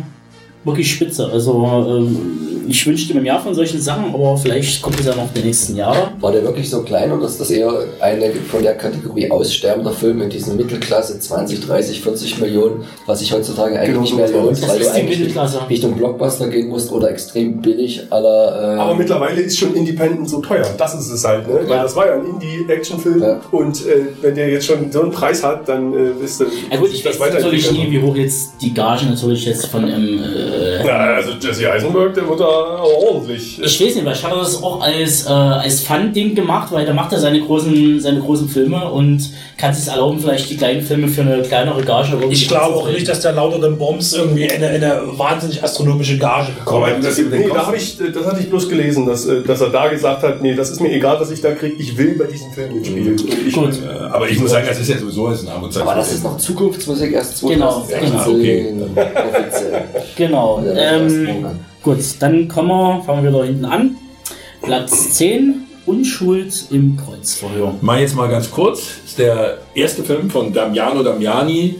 wirklich 0.65 0.91
spitze. 0.91 1.27
Also 1.31 1.85
ähm, 1.87 2.39
ich 2.67 2.85
wünschte 2.87 3.13
mir 3.13 3.21
mehr 3.21 3.39
von 3.39 3.53
solchen 3.53 3.79
Sachen, 3.79 4.11
aber 4.11 4.35
vielleicht 4.37 4.81
kommt 4.81 4.99
es 4.99 5.05
ja 5.05 5.15
noch 5.15 5.31
die 5.35 5.41
nächsten 5.41 5.75
Jahre. 5.75 6.09
War 6.19 6.31
der 6.31 6.43
wirklich 6.43 6.67
so 6.67 6.81
klein 6.81 7.11
oder 7.11 7.27
ist 7.27 7.39
das 7.39 7.51
eher 7.51 7.71
eine 7.99 8.31
von 8.49 8.63
der 8.63 8.73
Kategorie 8.75 9.29
aussterbender 9.29 9.91
Film 9.91 10.19
in 10.23 10.29
diesen 10.31 10.57
Mittelklasse 10.57 11.19
20, 11.19 11.59
30, 11.67 12.01
40 12.01 12.39
Millionen, 12.39 12.83
was 13.05 13.19
sich 13.19 13.31
heutzutage 13.31 13.75
eigentlich 13.79 13.89
Genau 13.89 14.01
nicht 14.01 14.15
mehr 14.15 14.29
lohnt, 14.31 14.67
weil 14.67 14.79
du 14.79 14.83
die 14.83 14.89
eigentlich 14.89 15.19
Mittelklasse. 15.19 15.59
Richtung 15.69 15.93
Blockbuster 15.95 16.47
gehen 16.49 16.69
musst 16.69 16.91
oder 16.91 17.11
extrem 17.11 17.61
billig 17.61 18.01
aller. 18.09 18.75
Äh, 18.75 18.79
Aber 18.79 18.95
mittlerweile 18.95 19.41
ist 19.41 19.59
schon 19.59 19.75
Independent 19.75 20.27
so 20.27 20.41
teuer. 20.41 20.65
Das 20.75 20.95
ist 20.95 21.11
es 21.11 21.23
halt, 21.23 21.47
ne? 21.47 21.59
Weil 21.67 21.83
das 21.83 21.95
war 21.95 22.07
ja 22.07 22.15
ein 22.15 22.25
Indie-Action-Film 22.25 23.21
Ja. 23.21 23.41
und 23.51 23.85
äh, 23.85 24.07
wenn 24.21 24.33
der 24.33 24.49
jetzt 24.49 24.65
schon 24.65 24.91
so 24.91 25.03
einen 25.03 25.11
Preis 25.11 25.43
hat, 25.43 25.69
dann 25.69 25.93
äh, 25.93 26.09
wisst 26.19 26.41
ihr, 26.41 26.47
Ja 26.71 26.77
gut, 26.77 26.89
ich 26.91 27.05
weiß 27.05 27.19
natürlich 27.19 27.71
nie, 27.71 27.91
wie 27.91 28.01
hoch 28.01 28.15
jetzt 28.15 28.53
die 28.59 28.73
Gage 28.73 29.05
natürlich 29.05 29.45
jetzt 29.45 29.67
von 29.67 29.83
ähm, 29.87 30.19
äh, 30.23 30.54
Ja, 30.85 30.97
also 31.15 31.31
Jesse 31.39 31.71
Eisenberg, 31.71 32.13
der 32.13 32.27
wird 32.27 32.39
da 32.39 32.45
ordentlich. 32.45 33.59
Ich 33.61 33.81
weiß 33.81 33.95
nicht, 33.95 34.05
weil 34.05 34.13
ich 34.13 34.23
hatte 34.23 34.37
das 34.37 34.61
auch 34.61 34.81
als, 34.81 35.25
äh, 35.25 35.29
als 35.29 35.81
Fun-Ding 35.81 36.35
gemacht, 36.35 36.71
weil 36.71 36.85
der 36.85 36.93
macht 36.93 37.11
ja 37.11 37.19
seine 37.19 37.39
großen, 37.41 37.99
seine 37.99 38.19
großen 38.19 38.47
Filme 38.49 38.89
und 38.91 39.29
kann 39.57 39.73
sich 39.73 39.87
erlauben, 39.87 40.19
vielleicht 40.19 40.49
die 40.49 40.57
kleinen 40.57 40.81
Filme 40.81 41.07
für 41.07 41.21
eine 41.21 41.41
kleinere 41.43 41.81
Gage 41.81 42.09
irgendwie 42.13 42.33
Ich 42.33 42.47
glaube 42.47 42.75
auch 42.75 42.87
nicht, 42.89 43.07
dass 43.07 43.21
der 43.21 43.31
lauter 43.33 43.59
den 43.59 43.77
Bombs 43.77 44.13
irgendwie 44.13 44.49
eine, 44.49 44.67
eine 44.67 45.01
wahnsinnig 45.17 45.63
astronomische 45.63 46.17
Gage 46.17 46.51
bekommen 46.59 46.83
Aber 46.83 46.95
hat. 46.95 47.03
das, 47.03 47.17
Nee, 47.17 47.49
da 47.53 47.65
habe 47.67 47.77
ich, 47.77 47.97
das 47.97 48.25
hatte 48.25 48.41
ich 48.41 48.49
bloß 48.49 48.69
gelesen, 48.69 49.05
dass, 49.05 49.25
äh, 49.25 49.41
dass 49.41 49.61
er 49.61 49.69
da 49.69 49.87
gesagt 49.87 50.23
hat, 50.23 50.41
nee, 50.41 50.53
das 50.53 50.69
ist 50.71 50.81
mir 50.81 50.91
egal, 50.91 51.19
was 51.19 51.31
ich 51.31 51.41
da 51.41 51.51
kriege, 51.51 51.75
ich 51.79 51.97
will 51.97 52.15
bei 52.17 52.25
diesem 52.25 52.51
Film 52.51 52.75
mitspielen. 52.75 53.11
Und 53.19 53.47
ich, 53.47 53.53
Gut. 53.53 53.79
äh, 53.83 53.87
aber 54.11 54.29
ich 54.29 54.39
muss 54.39 54.51
sagen, 54.51 54.65
das 54.67 54.79
ist 54.79 54.89
ja 54.89 54.97
sowieso 54.97 55.27
ein 55.27 55.47
Armutszeug. 55.47 55.83
aber 55.83 55.95
das 55.95 56.11
ist 56.13 56.23
noch 56.23 56.37
Zukunftsmusik 56.37 57.13
erst 57.13 57.41
Genau, 57.41 57.83
2016 57.85 58.11
genau, 58.11 58.31
okay. 58.31 58.75
offiziell. 59.29 59.83
Genau. 60.15 60.44
Das 60.63 61.11
ist 61.11 61.17
Ähm, 61.17 61.45
gut, 61.81 61.97
dann 62.19 62.47
kommen 62.47 62.69
wir, 62.69 63.03
fangen 63.05 63.23
wir 63.23 63.31
wieder 63.31 63.45
hinten 63.45 63.65
an. 63.65 63.95
Platz 64.61 65.13
10, 65.13 65.61
Unschuld 65.85 66.65
im 66.71 66.97
Kreuzverhör. 66.97 67.75
Mal 67.81 68.01
jetzt 68.01 68.15
mal 68.15 68.29
ganz 68.29 68.49
kurz, 68.49 68.81
ist 69.05 69.19
der 69.19 69.59
erste 69.75 70.03
Film 70.03 70.29
von 70.29 70.51
Damiano 70.51 71.03
Damiani, 71.03 71.75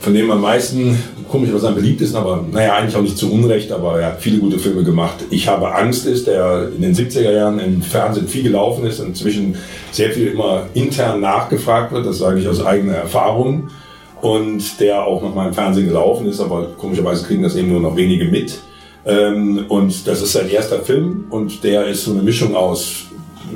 von 0.00 0.12
dem 0.12 0.30
am 0.30 0.40
meisten, 0.40 0.98
komisch, 1.30 1.50
was 1.52 1.64
am 1.64 1.74
beliebtesten, 1.74 2.18
aber 2.18 2.44
naja, 2.52 2.74
eigentlich 2.74 2.96
auch 2.96 3.02
nicht 3.02 3.16
zu 3.16 3.32
Unrecht, 3.32 3.72
aber 3.72 4.00
er 4.00 4.08
hat 4.08 4.20
viele 4.20 4.38
gute 4.38 4.58
Filme 4.58 4.82
gemacht. 4.82 5.14
Ich 5.30 5.48
habe 5.48 5.74
Angst 5.74 6.06
ist, 6.06 6.26
der 6.26 6.70
in 6.74 6.82
den 6.82 6.94
70er 6.94 7.30
Jahren 7.30 7.58
im 7.58 7.80
Fernsehen 7.80 8.28
viel 8.28 8.42
gelaufen 8.42 8.84
ist, 8.84 8.98
inzwischen 9.00 9.56
sehr 9.92 10.10
viel 10.10 10.28
immer 10.28 10.66
intern 10.74 11.20
nachgefragt 11.20 11.92
wird, 11.92 12.06
das 12.06 12.18
sage 12.18 12.40
ich 12.40 12.48
aus 12.48 12.64
eigener 12.64 12.94
Erfahrung. 12.94 13.70
Und 14.24 14.80
der 14.80 15.04
auch 15.04 15.20
nochmal 15.20 15.48
im 15.48 15.52
Fernsehen 15.52 15.86
gelaufen 15.86 16.26
ist, 16.26 16.40
aber 16.40 16.68
komischerweise 16.78 17.26
kriegen 17.26 17.42
das 17.42 17.56
eben 17.56 17.68
nur 17.68 17.80
noch 17.80 17.94
wenige 17.94 18.24
mit. 18.24 18.58
Ähm, 19.04 19.66
und 19.68 20.06
das 20.06 20.22
ist 20.22 20.32
sein 20.32 20.48
erster 20.48 20.78
Film 20.78 21.26
und 21.28 21.62
der 21.62 21.88
ist 21.88 22.04
so 22.04 22.12
eine 22.12 22.22
Mischung 22.22 22.56
aus 22.56 23.04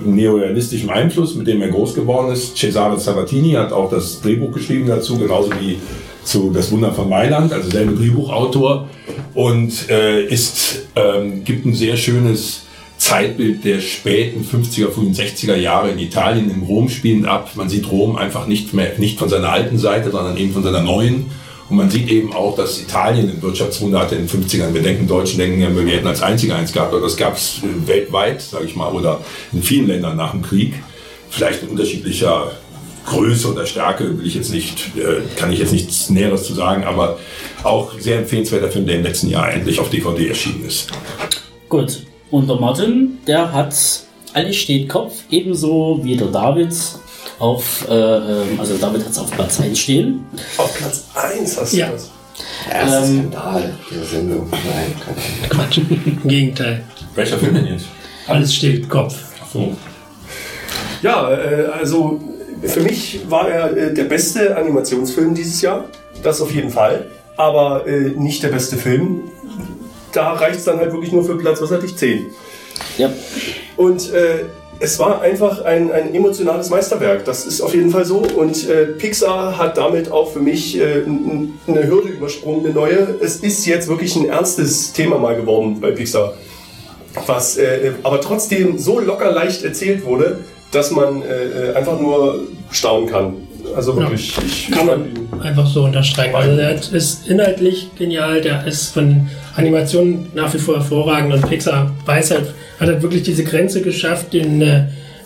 neorealistischem 0.04 0.90
Einfluss, 0.90 1.35
mit 1.35 1.46
dem 1.46 1.62
er 1.62 1.68
groß 1.68 1.94
geworden 1.94 2.31
ist. 2.31 2.54
Cesare 2.54 3.00
Sabatini 3.00 3.52
hat 3.52 3.72
auch 3.72 3.88
das 3.88 4.20
Drehbuch 4.20 4.52
geschrieben 4.52 4.87
dazu, 4.87 5.16
genauso 5.16 5.50
wie 5.59 5.78
zu 6.22 6.50
Das 6.52 6.70
Wunder 6.70 6.92
von 6.92 7.09
Mailand, 7.09 7.50
also 7.50 7.70
selbe 7.70 7.94
Drehbuchautor. 7.94 8.90
Und 9.33 9.88
äh, 9.88 10.26
ist, 10.26 10.88
ähm, 10.96 11.44
gibt 11.44 11.64
ein 11.64 11.72
sehr 11.72 11.96
schönes 11.96 12.67
Zeitbild 12.98 13.64
der 13.64 13.80
späten 13.80 14.44
50er, 14.44 14.90
frühen 14.90 15.14
60er 15.14 15.54
Jahre 15.54 15.90
in 15.90 15.98
Italien, 15.98 16.50
in 16.50 16.62
Rom 16.62 16.88
spielend 16.88 17.26
ab. 17.26 17.52
Man 17.54 17.68
sieht 17.68 17.90
Rom 17.90 18.16
einfach 18.16 18.46
nicht 18.46 18.74
mehr, 18.74 18.98
nicht 18.98 19.18
von 19.18 19.28
seiner 19.28 19.50
alten 19.50 19.78
Seite, 19.78 20.11
sondern 20.11 20.37
eben 20.37 20.52
von 20.52 20.64
seiner 20.64 20.82
neuen. 20.82 21.30
Und 21.70 21.76
man 21.76 21.90
sieht 21.90 22.08
eben 22.08 22.32
auch, 22.32 22.56
dass 22.56 22.80
Italien 22.80 23.28
ein 23.28 23.42
Wirtschaftswunder 23.42 24.00
hatte 24.00 24.16
in 24.16 24.26
den 24.26 24.28
50ern. 24.28 24.72
Wir 24.74 24.82
denken, 24.82 25.06
Deutschen 25.06 25.38
denken 25.38 25.61
ja, 25.61 25.74
wir 25.74 25.92
hätten 25.92 26.06
als 26.06 26.22
einziger 26.22 26.56
eins 26.56 26.72
gehabt, 26.72 26.92
aber 26.92 27.02
das 27.02 27.16
gab 27.16 27.37
es 27.37 27.61
weltweit, 27.87 28.40
sage 28.40 28.64
ich 28.64 28.74
mal, 28.74 28.90
oder 28.92 29.20
in 29.52 29.62
vielen 29.62 29.87
Ländern 29.87 30.16
nach 30.16 30.32
dem 30.32 30.42
Krieg. 30.42 30.74
Vielleicht 31.30 31.62
in 31.62 31.68
unterschiedlicher 31.68 32.52
Größe 33.06 33.52
oder 33.52 33.66
Stärke 33.66 34.18
will 34.18 34.26
ich 34.26 34.34
jetzt 34.34 34.50
nicht, 34.50 34.96
äh, 34.96 35.22
kann 35.37 35.52
ich 35.52 35.58
jetzt 35.58 35.72
nichts 35.72 36.11
Näheres 36.11 36.44
zu 36.44 36.54
sagen, 36.54 36.84
aber 36.84 37.18
auch 37.62 37.98
sehr 37.98 38.18
empfehlenswerter 38.18 38.70
Film, 38.70 38.87
der 38.87 38.96
im 38.96 39.02
letzten 39.02 39.28
Jahr 39.28 39.52
endlich 39.52 39.78
auf 39.78 39.90
DVD 39.90 40.28
erschienen 40.28 40.64
ist. 40.66 40.90
Gut, 41.68 42.02
und 42.30 42.48
der 42.48 42.56
Martin, 42.56 43.18
der 43.26 43.52
hat 43.52 43.74
Alles 44.34 44.56
steht 44.56 44.88
Kopf, 44.88 45.14
ebenso 45.30 46.00
wie 46.02 46.16
der 46.16 46.28
David 46.28 46.74
auf, 47.38 47.86
äh, 47.88 47.94
ähm, 47.94 48.58
also 48.60 48.76
David 48.76 49.04
hat 49.04 49.10
es 49.12 49.18
auf 49.18 49.30
Platz 49.30 49.60
1 49.60 49.78
stehen. 49.78 50.24
auf 50.58 50.76
Platz 50.76 51.04
1 51.14 51.60
hast 51.60 51.72
du 51.72 51.76
Ja. 51.78 51.90
das. 51.90 52.10
Erster 52.70 53.04
Ähm, 53.04 53.18
Skandal 53.32 53.74
der 53.90 54.04
Sendung. 54.04 54.48
Nein, 54.50 54.60
Ahnung. 55.06 55.48
Quatsch. 55.48 55.78
Im 55.78 56.20
Gegenteil. 56.28 56.84
Welcher 57.14 57.38
Film 57.38 57.54
denn 57.54 57.66
jetzt? 57.66 57.86
Alles 58.26 58.54
steht 58.54 58.88
Kopf. 58.88 59.16
So. 59.52 59.74
Ja, 61.02 61.32
äh, 61.32 61.66
also 61.66 62.20
für 62.62 62.80
mich 62.80 63.20
war 63.28 63.48
er 63.48 63.76
äh, 63.76 63.94
der 63.94 64.04
beste 64.04 64.56
Animationsfilm 64.56 65.34
dieses 65.34 65.62
Jahr. 65.62 65.84
Das 66.22 66.40
auf 66.40 66.52
jeden 66.54 66.70
Fall. 66.70 67.06
Aber 67.36 67.86
äh, 67.86 68.10
nicht 68.16 68.42
der 68.42 68.48
beste 68.48 68.76
Film. 68.76 69.22
Da 70.18 70.33
reicht 70.33 70.59
es 70.59 70.64
dann 70.64 70.81
halt 70.81 70.90
wirklich 70.90 71.12
nur 71.12 71.22
für 71.22 71.38
Platz, 71.38 71.62
was 71.62 71.70
hatte 71.70 71.87
ich, 71.87 71.96
10. 71.96 72.26
Ja, 72.98 73.09
Und 73.76 74.12
äh, 74.12 74.46
es 74.81 74.98
war 74.98 75.22
einfach 75.22 75.64
ein, 75.64 75.92
ein 75.92 76.12
emotionales 76.12 76.70
Meisterwerk. 76.70 77.24
Das 77.24 77.46
ist 77.46 77.61
auf 77.61 77.72
jeden 77.72 77.90
Fall 77.90 78.04
so. 78.04 78.18
Und 78.18 78.68
äh, 78.68 78.87
Pixar 78.87 79.57
hat 79.57 79.78
damit 79.78 80.11
auch 80.11 80.33
für 80.33 80.40
mich 80.40 80.76
äh, 80.76 81.04
eine 81.68 81.87
Hürde 81.87 82.09
übersprungen, 82.09 82.64
eine 82.64 82.74
neue. 82.74 83.14
Es 83.20 83.37
ist 83.37 83.64
jetzt 83.64 83.87
wirklich 83.87 84.16
ein 84.16 84.28
ernstes 84.28 84.92
Thema 84.92 85.20
mal 85.20 85.37
geworden 85.37 85.78
bei 85.81 85.92
Pixar. 85.92 86.35
Was 87.26 87.57
äh, 87.57 87.92
aber 88.02 88.20
trotzdem 88.20 88.76
so 88.76 88.98
locker 88.98 89.31
leicht 89.31 89.62
erzählt 89.62 90.04
wurde, 90.04 90.40
dass 90.72 90.90
man 90.90 91.22
äh, 91.22 91.26
äh, 91.26 91.74
einfach 91.76 92.00
nur 92.00 92.40
staunen 92.72 93.09
kann. 93.09 93.37
Also 93.76 93.96
wirklich, 93.96 94.37
ich 94.44 94.70
Kann 94.72 94.87
man 94.87 95.04
einfach 95.40 95.66
so 95.66 95.85
unterstreichen. 95.85 96.35
Also 96.35 96.57
der 96.57 96.74
ist 96.74 97.28
inhaltlich 97.28 97.90
genial, 97.96 98.40
der 98.40 98.66
ist 98.66 98.92
von 98.92 99.28
Animationen 99.59 100.29
nach 100.35 100.53
wie 100.55 100.59
vor 100.59 100.77
hervorragend 100.77 101.35
und 101.35 101.49
Pixar 101.49 101.92
weiß 102.07 102.31
halt, 102.31 102.55
hat 102.79 102.88
halt 102.88 103.03
wirklich 103.03 103.23
diese 103.23 103.44
Grenze 103.44 103.83
geschafft, 103.83 104.33
den 104.33 104.62
äh, 104.62 104.85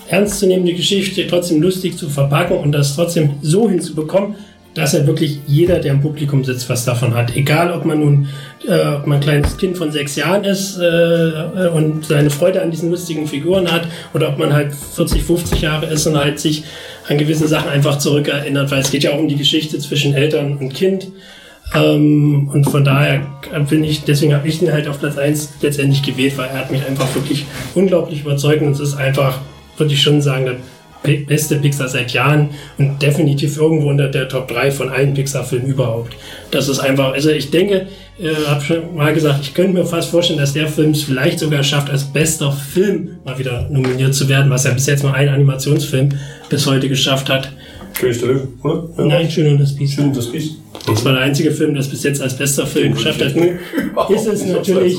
ernstzunehmende 0.08 0.72
Geschichte 0.72 1.26
trotzdem 1.26 1.60
lustig 1.60 1.96
zu 1.96 2.08
verpacken 2.08 2.56
und 2.56 2.72
das 2.72 2.96
trotzdem 2.96 3.34
so 3.42 3.68
hinzubekommen, 3.68 4.34
dass 4.74 4.94
er 4.94 5.06
wirklich 5.06 5.40
jeder, 5.46 5.80
der 5.80 5.92
im 5.92 6.00
Publikum 6.00 6.44
sitzt, 6.44 6.68
was 6.70 6.86
davon 6.86 7.14
hat. 7.14 7.36
Egal, 7.36 7.72
ob 7.72 7.84
man 7.84 8.00
nun 8.00 8.28
äh, 8.66 8.94
ob 8.96 9.06
man 9.06 9.18
ein 9.18 9.22
kleines 9.22 9.56
Kind 9.58 9.76
von 9.76 9.92
sechs 9.92 10.16
Jahren 10.16 10.44
ist 10.44 10.78
äh, 10.78 11.68
und 11.74 12.06
seine 12.06 12.30
Freude 12.30 12.62
an 12.62 12.70
diesen 12.70 12.90
lustigen 12.90 13.26
Figuren 13.26 13.70
hat 13.70 13.86
oder 14.14 14.30
ob 14.30 14.38
man 14.38 14.52
halt 14.52 14.72
40, 14.74 15.22
50 15.22 15.60
Jahre 15.60 15.86
ist 15.86 16.06
und 16.06 16.16
halt 16.16 16.40
sich 16.40 16.64
an 17.08 17.18
gewisse 17.18 17.48
Sachen 17.48 17.68
einfach 17.68 17.98
zurückerinnert, 17.98 18.70
weil 18.70 18.80
es 18.80 18.90
geht 18.90 19.02
ja 19.02 19.12
auch 19.12 19.18
um 19.18 19.28
die 19.28 19.36
Geschichte 19.36 19.78
zwischen 19.78 20.14
Eltern 20.14 20.56
und 20.56 20.72
Kind. 20.72 21.08
Ähm, 21.74 22.48
und 22.52 22.64
von 22.64 22.84
daher 22.84 23.26
bin 23.68 23.84
ich, 23.84 24.04
deswegen 24.04 24.34
habe 24.34 24.48
ich 24.48 24.60
ihn 24.60 24.72
halt 24.72 24.88
auf 24.88 24.98
Platz 24.98 25.16
1 25.16 25.54
letztendlich 25.62 26.02
gewählt, 26.02 26.36
weil 26.36 26.48
er 26.48 26.58
hat 26.58 26.70
mich 26.70 26.84
einfach 26.86 27.14
wirklich 27.14 27.46
unglaublich 27.74 28.20
überzeugt 28.20 28.62
und 28.62 28.72
es 28.72 28.80
ist 28.80 28.94
einfach, 28.94 29.40
würde 29.76 29.92
ich 29.92 30.02
schon 30.02 30.20
sagen, 30.20 30.46
der 30.46 30.56
beste 31.26 31.56
Pixar 31.56 31.88
seit 31.88 32.12
Jahren 32.12 32.50
und 32.78 33.02
definitiv 33.02 33.56
irgendwo 33.56 33.88
unter 33.88 34.08
der 34.08 34.28
Top 34.28 34.48
3 34.48 34.70
von 34.70 34.88
allen 34.88 35.14
Pixar-Filmen 35.14 35.66
überhaupt. 35.66 36.14
Das 36.50 36.68
ist 36.68 36.78
einfach, 36.78 37.12
also 37.12 37.30
ich 37.30 37.50
denke, 37.50 37.88
äh, 38.20 38.34
habe 38.46 38.64
schon 38.64 38.94
mal 38.94 39.12
gesagt, 39.12 39.40
ich 39.42 39.54
könnte 39.54 39.72
mir 39.72 39.84
fast 39.84 40.10
vorstellen, 40.10 40.38
dass 40.38 40.52
der 40.52 40.68
Film 40.68 40.92
es 40.92 41.02
vielleicht 41.02 41.40
sogar 41.40 41.62
schafft, 41.64 41.90
als 41.90 42.04
bester 42.04 42.52
Film 42.52 43.16
mal 43.24 43.38
wieder 43.38 43.68
nominiert 43.68 44.14
zu 44.14 44.28
werden, 44.28 44.50
was 44.50 44.64
ja 44.64 44.72
bis 44.72 44.86
jetzt 44.86 45.02
nur 45.02 45.14
ein 45.14 45.28
Animationsfilm 45.28 46.10
bis 46.48 46.66
heute 46.66 46.88
geschafft 46.88 47.28
hat. 47.28 47.50
König 47.94 48.18
der 48.18 48.28
Löwen, 48.28 48.60
oder? 48.62 48.88
Ja. 48.96 49.04
Nein, 49.04 49.30
Schön 49.30 49.52
und 49.52 49.60
das 49.60 49.74
Biest. 49.74 49.94
Schön, 49.94 50.12
das 50.12 50.30
Biest. 50.30 50.56
Das 50.86 51.04
war 51.04 51.12
der 51.12 51.22
einzige 51.22 51.50
Film, 51.52 51.74
der 51.74 51.82
es 51.82 51.88
bis 51.88 52.02
jetzt 52.02 52.20
als 52.20 52.36
bester 52.36 52.66
Film 52.66 52.94
geschafft 52.94 53.22
hat. 53.22 53.34
Ist 54.10 54.26
es 54.26 54.46
natürlich, 54.46 54.98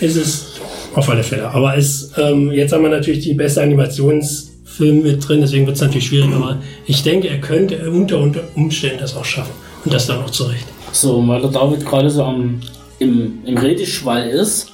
ist 0.00 0.16
es 0.16 0.46
auf 0.94 1.08
alle 1.08 1.22
Fälle. 1.22 1.50
Aber 1.50 1.76
es, 1.76 2.12
ähm, 2.16 2.52
jetzt 2.52 2.72
haben 2.72 2.82
wir 2.82 2.90
natürlich 2.90 3.24
die 3.24 3.34
beste 3.34 3.62
Animationsfilm 3.62 5.02
mit 5.02 5.26
drin, 5.26 5.40
deswegen 5.40 5.66
wird 5.66 5.76
es 5.76 5.82
natürlich 5.82 6.06
schwierig. 6.06 6.32
Aber 6.32 6.58
ich 6.86 7.02
denke, 7.02 7.28
er 7.28 7.40
könnte 7.40 7.90
unter, 7.90 8.20
unter 8.20 8.42
Umständen 8.54 8.98
das 9.00 9.16
auch 9.16 9.24
schaffen. 9.24 9.52
Und 9.84 9.92
das 9.92 10.06
dann 10.06 10.22
auch 10.22 10.30
zurecht. 10.30 10.66
so, 10.92 11.16
und 11.16 11.28
weil 11.28 11.40
der 11.40 11.50
David 11.50 11.84
gerade 11.84 12.08
so 12.08 12.22
am, 12.22 12.60
im, 12.98 13.38
im 13.44 13.56
Redeschwall 13.56 14.28
ist, 14.28 14.68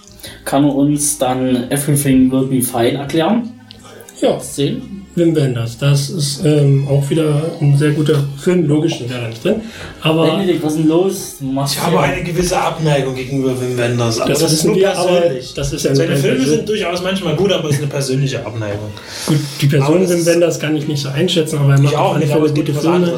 kann 0.45 0.65
er 0.65 0.75
uns 0.75 1.19
dann 1.19 1.71
Everything 1.71 2.31
Will 2.31 2.47
Be 2.47 2.63
Fine 2.63 2.99
erklären. 2.99 3.53
Ja, 4.21 4.39
Sehen? 4.39 5.00
Wim 5.17 5.35
Wenders. 5.35 5.77
Das 5.77 6.09
ist 6.09 6.45
ähm, 6.45 6.87
auch 6.89 7.09
wieder 7.11 7.43
ein 7.61 7.77
sehr 7.77 7.91
guter 7.91 8.23
Film, 8.39 8.67
logisch 8.69 9.01
ist 9.01 9.11
ja 9.11 9.27
nicht 9.27 9.45
drin. 9.45 9.57
Aber 10.03 10.37
Benedikt, 10.37 10.63
was 10.63 10.75
ist 10.75 10.79
denn 10.79 10.89
los? 10.89 11.37
Ich 11.41 11.81
habe 11.81 11.97
ja- 11.97 12.01
eine 12.03 12.23
gewisse 12.23 12.57
Abneigung 12.57 13.15
gegenüber 13.17 13.61
Wim 13.61 13.77
Wenders. 13.77 14.21
Aber 14.21 14.31
Das 14.31 14.39
das, 14.39 14.53
ist 14.53 14.65
nur 14.67 14.77
wir, 14.77 14.89
persönlich. 14.91 15.53
das 15.55 15.73
ist 15.73 15.85
ja 15.85 15.95
Seine 15.97 16.17
Filme 16.17 16.37
persönlich. 16.37 16.49
sind 16.59 16.69
durchaus 16.69 17.03
manchmal 17.03 17.35
gut, 17.35 17.53
aber 17.53 17.69
es 17.69 17.75
ist 17.75 17.83
eine 17.83 17.91
persönliche 17.91 18.47
Abneigung. 18.47 18.91
gut, 19.27 19.37
die 19.61 19.67
Person 19.67 20.09
Wim 20.09 20.27
Wenders 20.27 20.61
kann 20.61 20.77
ich 20.77 20.87
nicht 20.87 21.03
so 21.03 21.09
einschätzen, 21.09 21.59
aber 21.59 21.73
er 21.75 21.81
macht 21.81 21.97
auch 21.97 22.17
nicht, 22.17 22.33
aber 22.33 22.49
gute 22.49 22.75
was 22.77 22.83
Filme. 22.83 23.13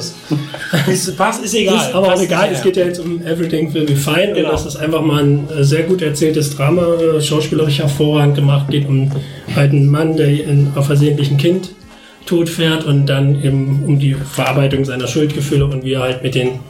ist, 0.91 1.17
passt, 1.17 1.45
ist 1.45 1.55
egal. 1.55 1.77
Ist 1.77 1.95
aber 1.95 2.15
auch 2.15 2.23
egal, 2.23 2.49
es 2.53 2.63
geht 2.63 2.77
ja 2.79 2.87
jetzt 2.87 3.01
um 3.01 3.21
Everything 3.27 3.73
Will 3.75 3.85
Be 3.85 3.97
Fine 3.97 4.33
Genau. 4.35 4.49
und 4.49 4.53
das 4.55 4.65
ist 4.67 4.77
einfach 4.77 5.03
mal 5.03 5.23
ein 5.23 5.49
äh, 5.51 5.63
sehr 5.63 5.83
gut 5.83 6.01
erzähltes 6.01 6.57
Drama, 6.57 6.83
äh, 7.17 7.21
schauspielerisch 7.21 7.79
hervorragend 7.81 8.37
gemacht, 8.37 8.71
geht 8.71 8.89
um 8.89 9.11
einen 9.57 9.89
Mann, 9.89 10.17
der 10.17 10.29
in, 10.29 10.73
auf 10.75 10.87
versehentlich 10.87 11.31
ein 11.31 11.39
Kind 11.39 11.75
tot 12.27 12.49
fährt 12.49 12.85
und 12.85 13.07
dann 13.07 13.43
eben 13.43 13.83
um 13.85 13.99
die 13.99 14.15
Verarbeitung 14.15 14.85
seiner 14.85 15.07
Schuldgefühle 15.07 15.67
und 15.67 15.85
wie 15.85 15.95
er 15.95 16.03
halt 16.03 16.23
mit 16.23 16.35
den, 16.35 16.61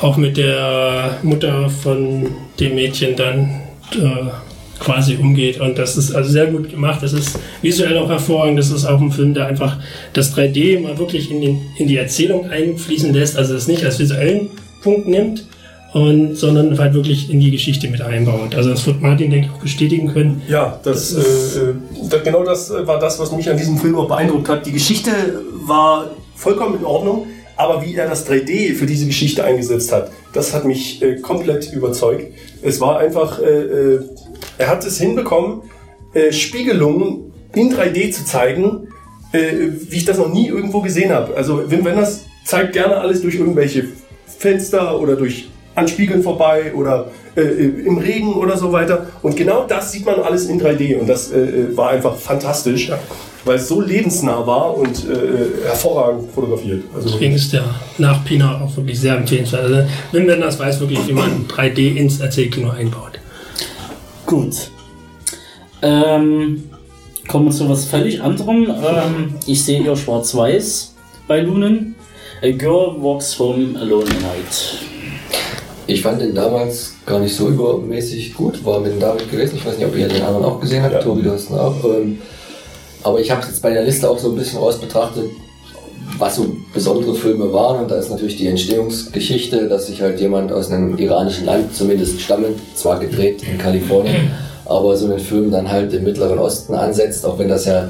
auch 0.00 0.16
mit 0.16 0.36
der 0.36 1.18
Mutter 1.22 1.68
von 1.68 2.28
dem 2.58 2.74
Mädchen 2.74 3.14
dann 3.16 3.60
äh, 3.92 4.30
quasi 4.78 5.16
umgeht 5.16 5.60
und 5.60 5.78
das 5.78 5.96
ist 5.96 6.12
also 6.12 6.30
sehr 6.30 6.46
gut 6.46 6.70
gemacht. 6.70 7.02
Das 7.02 7.12
ist 7.12 7.38
visuell 7.60 7.98
auch 7.98 8.08
hervorragend. 8.08 8.58
Das 8.58 8.70
ist 8.70 8.86
auch 8.86 9.00
ein 9.00 9.12
Film, 9.12 9.34
der 9.34 9.46
einfach 9.46 9.76
das 10.14 10.34
3D 10.34 10.80
mal 10.80 10.98
wirklich 10.98 11.30
in, 11.30 11.42
den, 11.42 11.60
in 11.76 11.86
die 11.86 11.98
Erzählung 11.98 12.48
einfließen 12.48 13.12
lässt. 13.12 13.36
Also 13.36 13.54
es 13.54 13.68
nicht 13.68 13.84
als 13.84 13.98
visuellen 13.98 14.48
Punkt 14.82 15.06
nimmt, 15.06 15.44
und, 15.92 16.36
sondern 16.36 16.78
halt 16.78 16.94
wirklich 16.94 17.30
in 17.30 17.40
die 17.40 17.50
Geschichte 17.50 17.88
mit 17.88 18.00
einbaut. 18.00 18.54
Also 18.54 18.70
das 18.70 18.86
wird 18.86 19.00
Martin, 19.00 19.30
denke 19.30 19.46
ich, 19.48 19.52
auch 19.52 19.60
bestätigen 19.62 20.08
können. 20.12 20.42
Ja, 20.48 20.78
das, 20.84 21.12
äh, 21.14 21.18
äh, 21.20 21.74
da- 22.08 22.18
genau 22.18 22.44
das 22.44 22.70
äh, 22.70 22.86
war 22.86 22.98
das, 23.00 23.18
was 23.18 23.32
mich 23.32 23.48
an 23.50 23.56
diesem 23.56 23.76
Film 23.78 23.96
auch 23.96 24.06
beeindruckt 24.08 24.48
hat. 24.48 24.66
Die 24.66 24.72
Geschichte 24.72 25.10
war 25.66 26.10
vollkommen 26.36 26.78
in 26.78 26.84
Ordnung, 26.84 27.26
aber 27.56 27.84
wie 27.84 27.94
er 27.94 28.08
das 28.08 28.26
3D 28.28 28.74
für 28.74 28.86
diese 28.86 29.06
Geschichte 29.06 29.44
eingesetzt 29.44 29.92
hat, 29.92 30.10
das 30.32 30.54
hat 30.54 30.64
mich 30.64 31.02
äh, 31.02 31.16
komplett 31.16 31.72
überzeugt. 31.72 32.32
Es 32.62 32.80
war 32.80 32.98
einfach, 32.98 33.40
äh, 33.42 33.44
äh, 33.44 34.00
er 34.58 34.68
hat 34.68 34.84
es 34.86 34.98
hinbekommen, 34.98 35.62
äh, 36.14 36.32
Spiegelungen 36.32 37.32
in 37.54 37.72
3D 37.74 38.12
zu 38.12 38.24
zeigen, 38.24 38.86
äh, 39.32 39.40
wie 39.88 39.96
ich 39.96 40.04
das 40.04 40.18
noch 40.18 40.32
nie 40.32 40.46
irgendwo 40.48 40.80
gesehen 40.82 41.10
habe. 41.12 41.36
Also 41.36 41.68
Wim 41.70 41.84
Wenders 41.84 42.24
zeigt 42.44 42.72
gerne 42.74 42.96
alles 42.96 43.22
durch 43.22 43.34
irgendwelche 43.34 43.84
Fenster 44.38 44.98
oder 45.00 45.16
durch 45.16 45.48
an 45.74 45.88
Spiegeln 45.88 46.22
vorbei 46.22 46.72
oder 46.74 47.10
äh, 47.36 47.40
im 47.42 47.98
Regen 47.98 48.34
oder 48.34 48.56
so 48.56 48.72
weiter. 48.72 49.06
Und 49.22 49.36
genau 49.36 49.64
das 49.66 49.92
sieht 49.92 50.04
man 50.04 50.20
alles 50.20 50.46
in 50.46 50.60
3D 50.60 50.98
und 50.98 51.08
das 51.08 51.32
äh, 51.32 51.76
war 51.76 51.90
einfach 51.90 52.16
fantastisch, 52.16 52.90
weil 53.44 53.56
es 53.56 53.68
so 53.68 53.80
lebensnah 53.80 54.46
war 54.46 54.76
und 54.76 55.08
äh, 55.08 55.66
hervorragend 55.66 56.30
fotografiert. 56.32 56.84
Also 56.94 57.10
Deswegen 57.10 57.34
ist 57.34 57.52
der 57.52 57.64
nach 57.98 58.24
Pina 58.24 58.60
auch 58.60 58.76
wirklich 58.76 58.98
sehr 58.98 59.16
empfehlenswert. 59.16 59.62
Also 59.62 59.82
Wim 60.12 60.26
Wenders 60.26 60.58
weiß 60.58 60.80
wirklich, 60.80 61.06
wie 61.06 61.12
man 61.12 61.46
3D 61.46 61.96
ins 61.96 62.20
Erzählkino 62.20 62.70
einbaut. 62.70 63.20
Gut. 64.26 64.70
Ähm, 65.82 66.64
kommen 67.26 67.46
wir 67.46 67.52
zu 67.52 67.68
was 67.68 67.84
völlig 67.86 68.20
anderem. 68.20 68.66
Ähm, 68.68 69.34
ich 69.46 69.64
sehe 69.64 69.82
hier 69.82 69.96
schwarz-weiß 69.96 70.94
bei 71.26 71.40
Lunen. 71.40 71.94
A 72.42 72.50
girl 72.50 72.96
walks 73.00 73.38
home 73.38 73.78
alone 73.78 74.04
at 74.04 74.20
night. 74.22 74.99
Ich 75.90 76.02
fand 76.02 76.20
den 76.20 76.36
damals 76.36 76.94
gar 77.04 77.18
nicht 77.18 77.34
so 77.34 77.48
übermäßig 77.48 78.34
gut, 78.34 78.64
war 78.64 78.78
mit 78.78 78.92
dem 78.92 79.00
David 79.00 79.28
gewesen. 79.28 79.56
Ich 79.56 79.66
weiß 79.66 79.76
nicht, 79.76 79.86
ob 79.88 79.96
ihr 79.96 80.06
den 80.06 80.22
anderen 80.22 80.44
auch 80.44 80.60
gesehen 80.60 80.84
habt. 80.84 80.94
Ja. 80.94 81.00
Tobi, 81.00 81.22
du 81.22 81.32
hast 81.32 81.50
ihn 81.50 81.56
auch. 81.56 81.84
Ähm, 81.84 82.20
aber 83.02 83.18
ich 83.18 83.30
habe 83.30 83.44
jetzt 83.44 83.60
bei 83.60 83.72
der 83.72 83.82
Liste 83.82 84.08
auch 84.08 84.18
so 84.18 84.30
ein 84.30 84.36
bisschen 84.36 84.60
raus 84.60 84.78
betrachtet, 84.78 85.24
was 86.16 86.36
so 86.36 86.46
besondere 86.72 87.16
Filme 87.16 87.52
waren. 87.52 87.82
Und 87.82 87.90
da 87.90 87.96
ist 87.96 88.08
natürlich 88.08 88.36
die 88.36 88.46
Entstehungsgeschichte, 88.46 89.68
dass 89.68 89.88
sich 89.88 90.00
halt 90.00 90.20
jemand 90.20 90.52
aus 90.52 90.70
einem 90.70 90.96
iranischen 90.96 91.46
Land 91.46 91.74
zumindest 91.74 92.20
stammend, 92.20 92.58
zwar 92.76 93.00
gedreht 93.00 93.42
in 93.42 93.58
Kalifornien, 93.58 94.30
aber 94.66 94.96
so 94.96 95.06
einen 95.06 95.18
Film 95.18 95.50
dann 95.50 95.72
halt 95.72 95.92
im 95.92 96.04
Mittleren 96.04 96.38
Osten 96.38 96.74
ansetzt, 96.74 97.26
auch 97.26 97.36
wenn 97.40 97.48
das 97.48 97.64
ja 97.64 97.88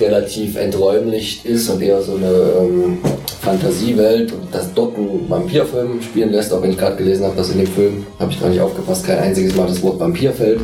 relativ 0.00 0.56
enträumlicht 0.56 1.44
ist 1.44 1.68
und 1.68 1.82
eher 1.82 2.00
so 2.02 2.16
eine 2.16 2.26
ähm, 2.26 2.98
Fantasiewelt 3.40 4.32
und 4.32 4.52
das 4.52 4.72
dort 4.74 4.96
ein 4.96 5.28
Vampirfilm 5.28 6.02
spielen 6.02 6.30
lässt, 6.30 6.52
auch 6.52 6.62
wenn 6.62 6.70
ich 6.70 6.78
gerade 6.78 6.96
gelesen 6.96 7.24
habe, 7.24 7.36
dass 7.36 7.50
in 7.50 7.58
dem 7.58 7.66
Film, 7.66 8.06
habe 8.18 8.30
ich 8.30 8.40
gar 8.40 8.48
nicht 8.48 8.60
aufgepasst, 8.60 9.04
kein 9.06 9.18
einziges 9.18 9.54
Mal 9.56 9.66
das 9.66 9.82
Wort 9.82 9.98
Vampir 9.98 10.32
fällt. 10.32 10.60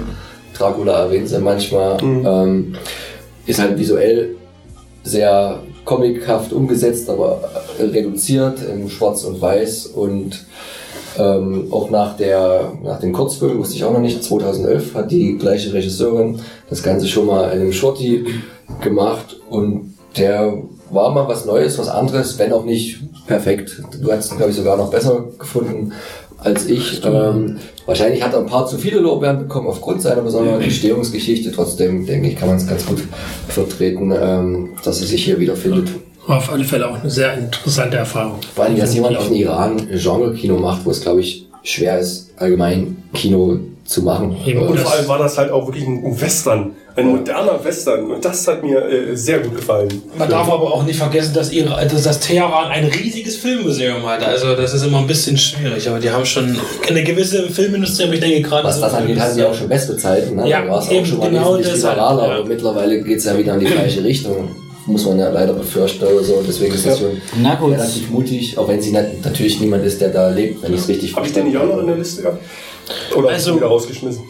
Dracula 0.55 1.05
erwähnt 1.05 1.29
sie 1.29 1.39
manchmal. 1.39 1.99
Ähm, 2.03 2.75
ist 3.47 3.61
halt 3.61 3.79
visuell 3.79 4.35
sehr 5.05 5.61
comichaft 5.85 6.53
umgesetzt, 6.53 7.09
aber 7.09 7.41
reduziert 7.79 8.59
in 8.63 8.91
Schwarz 8.91 9.25
und 9.25 9.41
Weiß 9.41 9.87
und 9.87 10.45
ähm, 11.19 11.69
auch 11.71 11.91
nach, 11.91 12.17
der, 12.17 12.73
nach 12.83 13.01
dem 13.01 13.13
Kurzfilm, 13.13 13.59
wusste 13.59 13.77
ich 13.77 13.85
auch 13.85 13.93
noch 13.93 14.01
nicht, 14.01 14.23
2011 14.23 14.95
hat 14.95 15.11
die 15.11 15.39
gleiche 15.39 15.73
Regisseurin 15.73 16.41
das 16.69 16.83
Ganze 16.83 17.07
schon 17.07 17.27
mal 17.27 17.53
in 17.53 17.61
einem 17.61 17.73
Shorty 17.73 18.27
gemacht 18.81 19.37
und 19.49 19.95
der 20.17 20.63
war 20.91 21.13
mal 21.13 21.29
was 21.29 21.45
Neues, 21.45 21.79
was 21.79 21.89
anderes, 21.89 22.39
wenn 22.39 22.53
auch 22.53 22.65
nicht 22.65 23.01
perfekt. 23.27 23.83
Du 24.01 24.11
hast 24.13 24.31
ihn, 24.31 24.37
glaube 24.37 24.51
ich, 24.53 24.57
sogar 24.57 24.77
noch 24.77 24.91
besser 24.91 25.25
gefunden 25.39 25.93
als 26.39 26.67
ich. 26.67 27.05
Ähm, 27.05 27.59
wahrscheinlich 27.87 28.23
hat 28.23 28.33
er 28.33 28.41
ein 28.41 28.47
paar 28.47 28.67
zu 28.67 28.79
viele 28.79 29.01
Lorbeeren 29.01 29.39
bekommen 29.41 29.69
aufgrund 29.69 30.03
seiner 30.03 30.23
besonderen 30.23 30.61
Entstehungsgeschichte. 30.61 31.53
Trotzdem, 31.53 32.07
denke 32.07 32.29
ich, 32.29 32.37
kann 32.37 32.49
man 32.49 32.57
es 32.57 32.67
ganz 32.67 32.87
gut 32.87 33.03
vertreten, 33.49 34.13
ähm, 34.19 34.71
dass 34.85 35.01
er 35.01 35.07
sich 35.07 35.25
hier 35.25 35.39
wiederfindet. 35.39 35.89
War 36.27 36.39
auf 36.39 36.53
alle 36.53 36.65
Fälle 36.65 36.89
auch 36.89 37.01
eine 37.01 37.11
sehr 37.11 37.35
interessante 37.35 37.97
Erfahrung. 37.97 38.39
Vor 38.55 38.65
allem, 38.65 38.77
dass 38.77 38.95
jemand 38.95 39.17
aus 39.17 39.29
dem 39.29 39.37
Iran 39.37 39.89
Genre-Kino 39.91 40.59
macht, 40.59 40.85
wo 40.85 40.91
es, 40.91 41.01
glaube 41.01 41.21
ich, 41.21 41.49
schwer 41.63 41.99
ist, 41.99 42.33
allgemein 42.37 42.97
Kino 43.13 43.59
zu 43.87 44.03
machen. 44.03 44.37
Eben, 44.45 44.63
Und 44.63 44.75
das- 44.75 44.83
vor 44.83 44.93
allem 44.93 45.09
war 45.09 45.19
das 45.19 45.39
halt 45.39 45.51
auch 45.51 45.67
wirklich 45.67 45.87
ein 45.87 46.21
Western, 46.21 46.73
ein 46.97 47.07
moderner 47.09 47.63
Western. 47.63 48.11
Und 48.11 48.25
das 48.25 48.47
hat 48.49 48.63
mir 48.63 48.79
äh, 48.85 49.15
sehr 49.17 49.39
gut 49.41 49.55
gefallen. 49.57 50.03
Man 50.19 50.29
darf 50.29 50.49
aber 50.49 50.73
auch 50.73 50.85
nicht 50.85 50.99
vergessen, 50.99 51.35
dass, 51.35 51.53
ihre, 51.53 51.87
dass 51.87 52.03
das 52.03 52.19
Teheran 52.21 52.71
ein 52.71 52.85
riesiges 52.87 53.37
Filmmuseum 53.37 54.05
hat. 54.07 54.25
Also 54.25 54.55
das 54.57 54.75
ist 54.75 54.83
immer 54.85 54.99
ein 54.99 55.07
bisschen 55.07 55.37
schwierig, 55.37 55.89
aber 55.89 56.01
die 56.01 56.11
haben 56.11 56.25
schon 56.27 56.57
eine 56.89 57.05
gewisse 57.05 57.49
Filmindustrie, 57.51 58.05
aber 58.05 58.15
ich 58.15 58.21
denke 58.21 58.43
gerade... 58.49 58.65
Was 58.67 58.77
so 58.77 58.83
das 58.83 58.95
angeht, 58.95 59.19
hatten 59.21 59.37
die 59.37 59.45
auch 59.45 59.55
schon 59.55 59.69
beste 59.69 59.97
Zeiten. 59.97 60.37
Ne? 60.37 60.49
Ja, 60.49 60.63
da 60.63 60.71
war 60.71 60.81
es 60.81 60.89
auch 60.89 61.05
schon 61.07 61.19
mal 61.19 61.31
genau 61.31 61.51
wesentlich 61.53 61.75
deshalb, 61.75 61.95
liberaler, 61.97 62.29
ja. 62.29 62.35
aber 62.39 62.45
mittlerweile 62.47 63.03
geht 63.03 63.19
es 63.19 63.25
ja 63.25 63.39
wieder 63.39 63.55
in 63.55 63.61
die 63.61 63.67
gleiche 63.67 64.03
Richtung. 64.03 64.49
Muss 64.87 65.05
man 65.05 65.19
ja 65.19 65.29
leider 65.31 65.53
befürchten 65.53 66.05
oder 66.05 66.23
so. 66.23 66.35
Und 66.35 66.47
deswegen 66.49 66.73
ist 66.73 66.87
das 66.87 67.01
schon 67.01 67.21
Na 67.43 67.57
gut. 67.57 67.73
relativ 67.73 68.09
mutig, 68.09 68.57
auch 68.57 68.69
wenn 68.69 68.81
sie 68.81 68.93
natürlich 68.93 69.61
niemand 69.61 69.85
ist, 69.85 70.01
der 70.01 70.11
da 70.11 70.29
lebt, 70.31 70.63
wenn 70.63 70.73
ich 70.73 70.81
es 70.81 70.89
richtig 70.89 71.15
Habe 71.17 71.27
ich 71.27 71.33
den 71.33 71.47
nicht 71.47 71.57
auch 71.57 71.67
noch 71.67 71.81
in 71.81 71.89
der 71.89 71.97
Liste 71.97 72.23
gehabt? 72.23 72.39
Oder 73.17 73.29
Also- 73.31 73.51
also, 73.51 73.57
wieder 73.57 73.67
rausgeschmissen? 73.67 74.23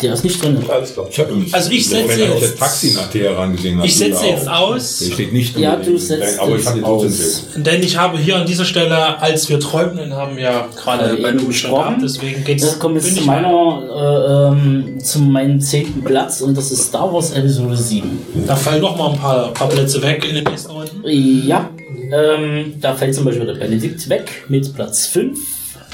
Der 0.00 0.14
ist 0.14 0.24
nicht 0.24 0.42
drin. 0.42 0.58
Alles 0.68 0.94
klar. 0.94 1.06
Ich 1.10 1.18
habe 1.18 1.30
Also 1.52 1.70
ich 1.70 1.86
setze 1.88 2.18
jetzt- 2.20 2.42
das 2.42 2.54
Taxi 2.56 2.92
nach 2.94 3.10
Teheran 3.10 3.54
gesehen. 3.54 3.80
Ich 3.84 3.96
setze 3.96 4.24
jetzt 4.26 4.48
aus. 4.48 4.98
Der 5.00 5.12
steht 5.12 5.32
nicht 5.34 5.58
Ja, 5.58 5.74
unbedingt. 5.74 5.96
du 5.96 6.00
setzt 6.00 6.38
Aber 6.40 6.56
ich 6.56 6.64
den 6.64 6.84
aus. 6.84 7.44
Denn 7.56 7.82
ich 7.82 7.96
habe 7.98 8.16
hier 8.18 8.36
an 8.36 8.46
dieser 8.46 8.64
Stelle, 8.64 9.20
als 9.20 9.48
wir 9.50 9.60
träumten, 9.60 10.14
haben 10.14 10.38
ja 10.38 10.68
gerade 10.74 11.02
Also 11.04 11.22
bei 11.22 11.30
schon 11.32 11.46
gesprochen. 11.48 11.82
gehabt, 11.84 12.02
deswegen 12.02 12.44
geht's. 12.44 12.62
Das 12.64 12.78
kommt 12.78 12.94
jetzt 12.96 13.14
zu 13.16 13.22
meiner, 13.24 14.52
äh, 14.52 14.52
ähm, 14.58 15.04
zu 15.04 15.18
meinem 15.20 15.60
zehnten 15.60 16.02
Platz 16.02 16.40
und 16.40 16.56
das 16.56 16.70
ist 16.70 16.84
Star 16.86 17.12
Wars 17.12 17.32
Episode 17.32 17.76
7. 17.76 18.18
Da 18.46 18.56
fallen 18.56 18.80
noch 18.80 18.96
mal 18.96 19.10
ein 19.12 19.18
paar, 19.18 19.52
paar 19.52 19.68
Plätze 19.68 20.00
weg 20.02 20.24
in 20.26 20.36
den 20.36 20.44
nächsten 20.44 20.70
Runden. 20.70 21.02
Ja, 21.46 21.68
ähm, 22.12 22.74
da 22.80 22.94
fällt 22.94 23.14
zum 23.14 23.24
Beispiel 23.26 23.44
der 23.46 23.54
Benedikt 23.54 24.08
weg 24.08 24.44
mit 24.48 24.74
Platz 24.74 25.06
5. 25.08 25.38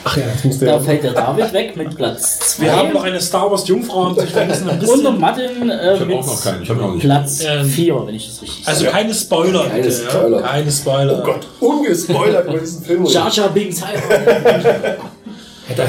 Ach 0.06 0.16
ja, 0.16 0.24
jetzt 0.26 0.44
muss 0.44 0.58
Da 0.58 0.78
fällt 0.80 1.02
der 1.02 1.12
David 1.12 1.52
weg 1.52 1.76
mit 1.76 1.96
Platz 1.96 2.38
2. 2.56 2.62
Wir 2.64 2.76
haben 2.76 2.92
noch 2.92 3.04
eine 3.04 3.20
Star 3.20 3.50
Wars 3.50 3.66
Jungfrau 3.66 4.08
und 4.08 4.18
ich 4.22 4.34
müssen 4.34 4.68
ein 4.68 4.78
und 4.78 4.82
der 4.82 4.86
bisschen. 4.96 5.20
Martin 5.20 5.70
äh, 5.70 5.94
Ich 5.94 6.00
habe 6.00 6.04
mit 6.06 6.16
auch 6.18 6.26
noch 6.26 6.42
keinen. 6.44 6.62
Ich 6.62 6.68
habe 6.70 6.80
noch 6.80 6.94
nicht. 6.94 7.02
Platz 7.04 7.44
Ähm, 7.46 7.64
4, 7.66 8.06
wenn 8.06 8.14
ich 8.14 8.28
das 8.28 8.42
richtig 8.42 8.68
Also 8.68 8.80
sage. 8.84 8.92
keine 8.96 9.14
Spoiler. 9.14 9.64
Keine 9.68 9.82
bitte, 9.82 9.92
Spoiler. 9.94 10.40
Ja? 10.40 10.46
Keine 10.46 10.70
Spoiler. 10.70 11.18
Oh 11.22 11.24
Gott, 11.26 11.46
ungespoilert 11.60 12.46
über 12.48 12.58
diesen 12.58 12.84
Film. 12.84 13.04
Jar 13.06 13.30
Jar 13.32 13.48
Binks. 13.48 13.80
Hat 13.82 15.78
der 15.78 15.86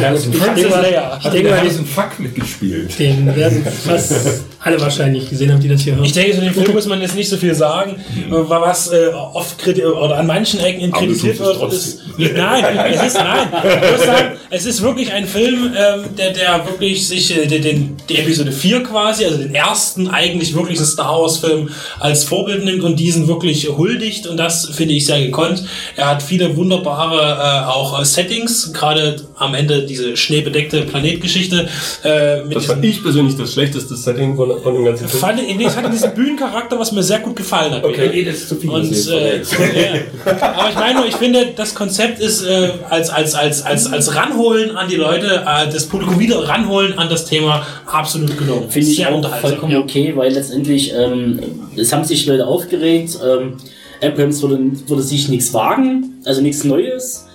der 1.44 1.52
mal, 1.52 1.60
Harrison 1.60 1.86
Fuck 1.86 2.20
mitgespielt? 2.20 2.98
den 2.98 3.36
werden 3.36 3.66
fast 3.66 4.14
alle 4.66 4.82
wahrscheinlich 4.82 5.30
gesehen 5.30 5.52
haben, 5.52 5.60
die 5.62 5.68
das 5.68 5.82
hier 5.82 5.96
hören. 5.96 6.06
Ich 6.06 6.14
denke, 6.14 6.34
zu 6.34 6.42
dem 6.42 6.52
Film 6.52 6.74
muss 6.74 6.88
man 6.88 7.00
jetzt 7.00 7.16
nicht 7.16 7.30
so 7.30 7.38
viel 7.38 7.54
sagen, 7.54 7.92
äh, 7.92 8.32
was 8.32 8.92
äh, 8.92 9.10
oft 9.14 9.62
kriti- 9.62 9.86
oder 9.86 10.18
an 10.18 10.26
manchen 10.26 10.60
Ecken 10.60 10.92
kritisiert 10.92 11.40
wird. 11.40 11.72
Ist, 11.72 12.00
nein, 12.18 12.80
es 12.92 13.04
ist 13.04 13.16
nein. 13.16 13.48
Ich 13.54 13.92
muss 13.92 14.06
sagen, 14.06 14.38
es 14.50 14.66
ist 14.66 14.82
wirklich 14.82 15.12
ein 15.14 15.28
Film, 15.28 15.72
ähm, 15.78 16.16
der, 16.18 16.34
der 16.34 16.66
wirklich 16.66 17.08
sich 17.08 17.38
äh, 17.38 17.46
den, 17.46 17.62
den, 17.62 17.98
die 18.10 18.18
Episode 18.18 18.52
4 18.52 18.82
quasi, 18.82 19.26
also 19.26 19.38
den 19.38 19.54
ersten 19.54 20.08
eigentlich 20.08 20.56
wirklichen 20.56 20.86
Star 20.86 21.22
Wars 21.22 21.38
Film 21.38 21.70
als 22.00 22.24
Vorbild 22.24 22.66
nimmt 22.66 22.84
und 22.84 23.00
diesen 23.00 23.28
wirklich 23.28 23.70
huldigt 23.70 24.26
und 24.26 24.38
das 24.38 24.66
finde 24.70 24.96
ich 24.96 25.06
sehr 25.06 25.22
gekonnt. 25.22 25.64
Er 25.96 26.10
hat 26.10 26.24
viele 26.24 26.58
wunderbare 26.58 27.22
äh, 27.22 27.68
auch 27.68 28.02
äh, 28.02 28.06
Settings, 28.06 28.74
gerade 28.74 29.18
am 29.36 29.54
Ende 29.54 29.84
diese 29.86 30.18
schneebedeckte 30.18 30.82
Planetgeschichte 30.82 31.68
äh, 32.04 32.44
mit 32.44 32.56
Das 32.56 32.66
fand 32.66 32.84
ich 32.84 33.04
persönlich 33.04 33.38
das 33.38 33.54
schlechteste 33.54 33.96
Setting 33.96 34.36
von 34.36 34.55
von 34.62 34.74
dem 34.74 34.86
ganzen 34.86 35.08
Film. 35.08 35.22
Fand, 35.22 35.38
nee, 35.38 35.66
es 35.66 35.76
hatte 35.76 35.90
diesen 35.90 36.14
Bühnencharakter, 36.16 36.80
was 36.80 36.92
mir 36.92 37.04
sehr 37.04 37.20
gut 37.20 37.36
gefallen 37.36 37.74
hat. 37.74 37.84
Okay, 37.84 38.10
nee, 38.12 38.24
das 38.24 38.36
ist 38.36 38.50
zu 38.50 38.56
viel. 38.56 38.70
Und, 38.70 38.92
äh, 38.92 39.38
ja. 39.42 40.42
Aber 40.42 40.70
ich 40.70 40.76
meine 40.76 41.00
nur, 41.00 41.08
ich 41.08 41.16
finde, 41.16 41.54
das 41.56 41.76
Konzept 41.76 42.20
ist 42.20 42.44
äh, 42.44 42.72
als, 42.90 43.10
als, 43.10 43.36
als, 43.36 43.64
als, 43.64 43.92
als 43.92 44.16
Ranholen 44.16 44.76
an 44.76 44.88
die 44.88 44.96
Leute, 44.96 45.44
äh, 45.46 45.72
das 45.72 45.86
Publikum 45.86 46.20
wieder 46.20 46.48
ranholen 46.48 46.98
an 46.98 47.10
das 47.10 47.26
Thema 47.26 47.66
absolut 47.86 48.38
gelungen. 48.38 48.70
Finde 48.70 48.90
ich 48.90 49.06
auch 49.06 49.16
unterhaltsam. 49.16 49.52
vollkommen 49.52 49.78
okay, 49.78 50.14
weil 50.16 50.34
letztendlich 50.34 50.94
ähm, 50.94 51.40
es 51.78 51.92
haben 51.94 52.04
sich 52.04 52.26
Leute 52.26 52.48
aufgeregt. 52.48 53.18
Ähm, 53.24 53.58
Abrams 54.02 54.42
würde, 54.42 54.60
würde 54.88 55.02
sich 55.02 55.30
nichts 55.30 55.54
wagen, 55.54 56.22
also 56.26 56.42
nichts 56.42 56.64
Neues. 56.64 57.26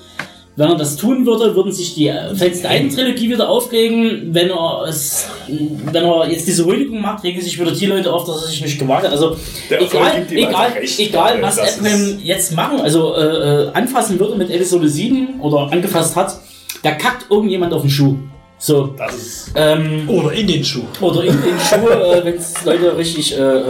Wenn 0.60 0.68
er 0.68 0.76
das 0.76 0.94
tun 0.96 1.24
würde, 1.24 1.56
würden 1.56 1.72
sich 1.72 1.94
die 1.94 2.12
vielleicht 2.34 2.62
die 2.62 2.66
eine 2.66 2.90
Trilogie 2.90 3.30
wieder 3.30 3.48
aufregen. 3.48 4.34
Wenn 4.34 4.50
er 4.50 4.84
es, 4.86 5.26
wenn 5.48 6.04
er 6.04 6.28
jetzt 6.30 6.46
diese 6.46 6.66
Huldigung 6.66 7.00
macht, 7.00 7.24
regen 7.24 7.40
sich 7.40 7.58
wieder 7.58 7.70
die 7.72 7.86
Leute 7.86 8.12
auf, 8.12 8.24
dass 8.26 8.42
er 8.42 8.48
sich 8.48 8.60
nicht 8.60 8.78
gewagt 8.78 9.04
hat. 9.04 9.10
Also 9.10 9.36
Der 9.70 9.80
egal, 9.80 10.26
egal, 10.30 10.68
recht. 10.72 10.98
egal 11.00 11.40
was 11.40 11.58
Abrams 11.58 12.16
jetzt 12.22 12.54
machen, 12.54 12.78
also 12.78 13.14
äh, 13.16 13.22
äh, 13.68 13.70
anfassen 13.72 14.20
würde 14.20 14.36
mit 14.36 14.50
Episode 14.50 14.86
7 14.86 15.40
oder 15.40 15.72
angefasst 15.72 16.14
hat, 16.14 16.38
da 16.82 16.90
kackt 16.90 17.30
irgendjemand 17.30 17.72
auf 17.72 17.80
den 17.80 17.90
Schuh. 17.90 18.16
So. 18.58 18.88
Das 18.98 19.14
ist 19.16 19.52
Ähm, 19.54 20.06
Oder 20.10 20.32
in 20.34 20.46
den 20.46 20.62
Schuh. 20.62 20.82
oder 21.00 21.24
in 21.24 21.40
den 21.40 21.58
Schuh, 21.58 21.88
äh, 21.88 22.22
wenn 22.22 22.34
es 22.34 22.62
Leute 22.66 22.94
richtig. 22.98 23.34
Äh, 23.34 23.60
äh, 23.60 23.64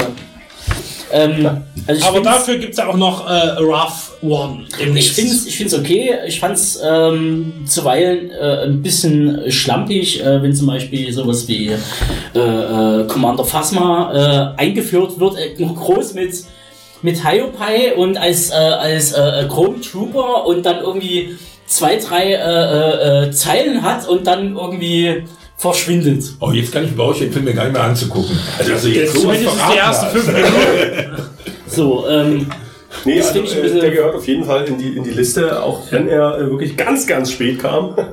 ähm, 1.13 1.63
also 1.87 2.07
Aber 2.07 2.21
dafür 2.21 2.59
gibt 2.59 2.73
es 2.73 2.79
ja 2.79 2.89
auch 2.89 2.97
noch 2.97 3.29
äh, 3.29 3.59
Rough 3.59 4.13
One. 4.23 4.65
ich 4.95 5.13
finde 5.13 5.33
es 5.33 5.47
ich 5.47 5.57
find's 5.57 5.75
okay. 5.75 6.15
Ich 6.27 6.41
fand 6.41 6.55
es 6.55 6.81
ähm, 6.83 7.65
zuweilen 7.67 8.31
äh, 8.31 8.65
ein 8.65 8.83
bisschen 8.83 9.51
schlampig, 9.51 10.23
äh, 10.23 10.43
wenn 10.43 10.55
zum 10.55 10.67
Beispiel 10.67 11.13
sowas 11.13 11.49
wie 11.49 11.69
äh, 12.35 12.39
äh, 12.39 13.07
Commander 13.07 13.45
Phasma 13.45 14.55
äh, 14.57 14.61
eingeführt 14.61 15.19
wird, 15.19 15.37
groß 15.57 16.15
mit 16.15 16.45
mit 17.03 17.27
Hiopai 17.27 17.95
und 17.95 18.19
als 18.19 18.51
als 18.51 19.15
Chrome 19.49 19.81
Trooper 19.81 20.45
und 20.47 20.67
dann 20.67 20.81
irgendwie 20.81 21.35
zwei 21.65 21.97
drei 21.97 23.31
Zeilen 23.33 23.83
hat 23.83 24.07
und 24.07 24.27
dann 24.27 24.55
irgendwie 24.55 25.25
verschwindet. 25.61 26.25
Oh, 26.41 26.51
jetzt 26.53 26.73
kann 26.73 26.85
ich 26.85 26.97
bei 26.97 27.03
euch 27.03 27.19
den 27.19 27.31
Film 27.33 27.45
mir 27.45 27.53
gar 27.55 27.65
nicht 27.65 27.75
mehr 27.75 27.85
anzugucken. 27.85 28.39
Also, 28.59 28.73
also 28.73 28.89
jetzt 28.89 29.13
sowas 29.15 29.37
Zumindest 29.39 29.57
die 29.73 29.79
ersten 29.79 30.05
hast. 30.07 30.13
fünf 30.13 30.27
Minuten. 30.27 31.23
So, 31.73 32.09
ähm, 32.09 32.47
Nee, 33.05 33.19
Das 33.19 33.29
also, 33.29 33.61
äh, 33.61 33.81
der 33.81 33.91
gehört 33.93 34.17
auf 34.17 34.27
jeden 34.27 34.45
Fall 34.45 34.65
in 34.65 34.77
die, 34.77 34.97
in 34.97 35.05
die 35.05 35.11
Liste, 35.11 35.63
auch 35.63 35.83
wenn 35.91 36.09
er 36.09 36.37
äh, 36.39 36.51
wirklich 36.51 36.77
ganz, 36.77 37.07
ganz 37.07 37.31
spät 37.33 37.61
kam. 37.61 37.95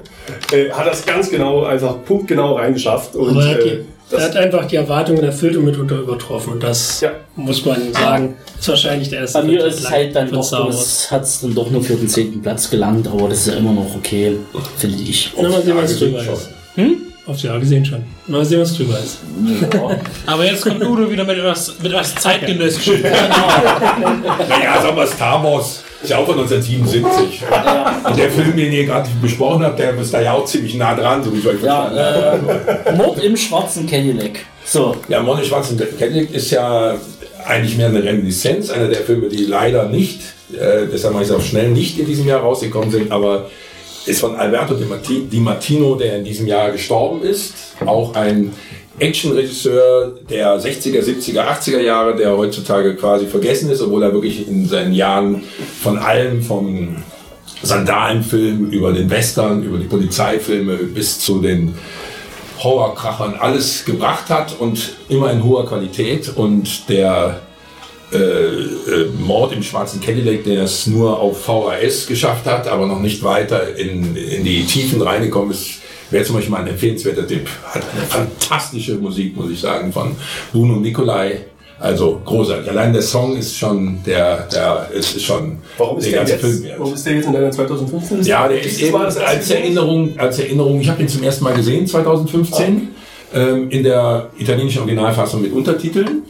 Äh, 0.52 0.70
hat 0.72 0.86
das 0.86 1.06
ganz 1.06 1.30
genau, 1.30 1.64
einfach 1.64 2.04
punktgenau 2.06 2.56
reingeschafft. 2.56 3.16
Und, 3.16 3.30
Aber 3.32 3.45
er 3.45 3.56
hat, 3.56 3.64
die, 3.64 3.70
äh, 3.70 3.84
er 4.12 4.24
hat 4.24 4.36
einfach 4.36 4.66
die 4.68 4.76
Erwartungen 4.76 5.24
erfüllt 5.24 5.56
und 5.58 5.64
mitunter 5.66 6.00
übertroffen. 6.00 6.54
Und 6.54 6.64
das 6.64 7.00
Ja. 7.02 7.12
muss 7.36 7.66
man 7.66 7.93
sagen, 7.93 8.36
ist 8.60 8.68
wahrscheinlich 8.68 9.10
der 9.10 9.22
erste 9.22 9.39
Bei 9.39 9.45
mir 9.45 9.66
ist 9.66 9.80
es 9.80 9.89
halt 9.89 10.14
dann 10.16 10.30
doch, 10.30 10.52
hat 10.52 11.24
es 11.24 11.41
dann 11.41 11.56
doch 11.56 11.70
nur 11.72 11.82
für 11.82 11.95
den 11.95 12.10
zehnten 12.10 12.41
Platz 12.41 12.70
gelangt, 12.70 13.08
aber 13.08 13.30
das 13.30 13.39
ist 13.39 13.48
ja 13.48 13.54
immer 13.54 13.72
noch 13.72 13.95
okay, 13.95 14.36
finde 14.78 15.02
ich. 15.02 15.32
Na, 15.41 15.48
mal 15.50 15.62
sehen, 15.62 15.78
was 15.78 15.98
drüber 15.98 16.20
ist. 16.20 16.50
Aufs 17.28 17.43
Jahr 17.43 17.59
gesehen 17.59 17.84
schon. 17.84 18.03
Mal 18.28 18.45
sehen, 18.45 18.61
was 18.61 18.73
drüber 18.73 18.97
ist. 18.99 19.19
Aber 20.25 20.45
jetzt 20.45 20.63
kommt 20.63 20.82
Udo 20.82 21.11
wieder 21.11 21.25
mit 21.25 21.38
etwas, 21.38 21.73
mit 21.82 21.91
etwas 21.91 22.15
zeitgenössischem. 22.15 23.01
Naja, 23.03 24.82
sag 24.82 24.95
mal, 24.95 25.07
Star 25.07 25.43
Wars 25.43 25.84
ist 26.01 26.09
ja 26.09 26.17
auch 26.17 26.25
von 26.25 26.39
1977. 26.39 27.43
Und 28.05 28.17
der 28.17 28.32
Film, 28.32 28.55
den 28.55 28.71
ihr 28.71 28.86
gerade 28.86 29.09
besprochen 29.21 29.63
habt, 29.63 29.78
der 29.80 29.97
ist 29.97 30.13
da 30.13 30.21
ja 30.21 30.34
auch 30.34 30.45
ziemlich 30.45 30.75
nah 30.75 30.95
dran, 30.95 31.23
so 31.23 31.34
wie 31.34 31.39
ich 31.39 31.47
euch 31.47 31.59
verstanden 31.59 31.99
habe. 31.99 32.71
Ja, 32.86 32.91
äh, 32.91 32.95
Mord 32.95 33.21
im 33.21 33.36
schwarzen 33.36 33.88
Cadillac. 33.88 34.39
So, 34.65 34.95
Ja, 35.07 35.23
Monty 35.23 35.45
Schwarzenegger 35.45 36.34
ist 36.34 36.51
ja 36.51 36.95
eigentlich 37.45 37.78
mehr 37.78 37.88
eine 37.88 38.03
Reminiszenz, 38.03 38.69
einer 38.69 38.89
der 38.89 38.99
Filme, 38.99 39.30
die 39.30 39.45
leider 39.45 39.88
nicht, 39.88 40.21
äh, 40.53 40.88
deshalb 40.91 41.13
mache 41.13 41.23
ich 41.23 41.30
es 41.30 41.36
auch 41.36 41.41
schnell, 41.41 41.69
nicht 41.69 41.97
in 41.97 42.05
diesem 42.05 42.28
Jahr 42.28 42.41
rausgekommen 42.41 42.91
sind, 42.91 43.11
aber 43.11 43.49
ist 44.08 44.22
von 44.22 44.36
Alberto 44.36 44.76
Di, 44.76 45.39
Martino, 45.39 45.95
der 45.95 46.18
in 46.18 46.24
diesem 46.24 46.47
Jahr 46.47 46.72
gestorben 46.72 47.22
ist. 47.22 47.53
Auch 47.86 48.16
ein 48.16 48.51
Actionregisseur 48.99 50.16
der 50.30 50.60
60er, 50.60 51.01
70er, 51.01 51.45
80er 51.45 51.82
Jahre, 51.82 52.16
der 52.16 52.36
heutzutage 52.36 52.95
quasi 52.95 53.28
vergessen 53.28 53.70
ist, 53.70 53.82
obwohl 53.82 54.03
er 54.03 54.14
wirklich 54.14 54.47
in 54.47 54.68
seinen 54.68 54.93
Jahren 54.93 55.43
von 55.82 55.99
allem, 55.99 56.41
vom 56.41 56.97
Sandalenfilm 57.62 58.72
über 58.72 58.93
den 58.93 59.10
Western, 59.10 59.64
über 59.64 59.78
die 59.78 59.86
Polizeifilme 59.86 60.78
bis 60.78 61.20
zu 61.20 61.39
den 61.41 61.76
Horrorkrachern 62.60 63.36
alles 63.36 63.86
gebracht 63.86 64.30
hat 64.30 64.60
und 64.60 64.95
immer 65.10 65.32
in 65.32 65.43
hoher 65.43 65.66
Qualität. 65.68 66.32
Und 66.36 66.89
der 66.89 67.41
äh, 68.12 68.18
äh, 68.18 69.10
Mord 69.20 69.53
im 69.53 69.62
schwarzen 69.62 69.99
Cadillac, 69.99 70.43
der 70.45 70.64
es 70.64 70.88
nur 70.88 71.20
auf 71.20 71.43
VHS 71.43 72.08
geschafft 72.08 72.45
hat, 72.45 72.68
aber 72.68 72.88
noch 72.88 72.99
nicht 73.01 73.22
weiter 73.22 73.76
in, 73.76 74.16
in 74.16 74.43
die 74.45 74.66
Tiefen 74.66 75.01
reingekommen 75.01 75.51
ist, 75.51 75.80
wäre 76.10 76.24
zum 76.24 76.36
Beispiel 76.38 76.51
mal 76.51 76.62
ein 76.62 76.68
empfehlenswerter 76.68 77.28
Tipp. 77.28 77.49
Hat 77.66 77.84
eine 77.93 78.05
fantastische 78.05 78.95
Musik, 78.95 79.36
muss 79.36 79.51
ich 79.51 79.60
sagen, 79.60 79.91
von 79.91 80.16
Bruno 80.53 80.78
Nicolai. 80.78 81.47
Also 81.80 82.22
großartig. 82.26 82.70
Allein 82.70 82.91
der 82.91 83.03
Song 83.03 83.38
ist 83.38 83.55
schon 83.55 83.99
der, 84.03 84.47
der 84.47 84.89
ist 84.93 85.22
schon 85.22 85.60
warum, 85.78 85.99
ist 85.99 86.08
der 86.08 86.14
ganze 86.14 86.34
jetzt, 86.34 86.41
Film 86.41 86.64
wert. 86.64 86.80
warum 86.80 86.93
ist 86.93 87.05
der 87.05 87.14
jetzt 87.14 87.26
in 87.28 87.34
deiner 87.34 87.51
2015? 87.51 88.24
Ja, 88.24 88.47
der 88.47 88.62
ist 88.62 88.82
eben 88.82 88.95
als? 88.95 89.18
Erinnerung, 89.49 90.18
als 90.18 90.39
Erinnerung, 90.39 90.82
ich 90.82 90.89
habe 90.89 91.01
ihn 91.03 91.08
zum 91.08 91.22
ersten 91.22 91.43
Mal 91.43 91.53
gesehen, 91.53 91.86
2015, 91.86 92.88
ähm, 93.34 93.69
in 93.69 93.84
der 93.84 94.30
italienischen 94.38 94.80
Originalfassung 94.80 95.41
mit 95.41 95.51
Untertiteln. 95.51 96.23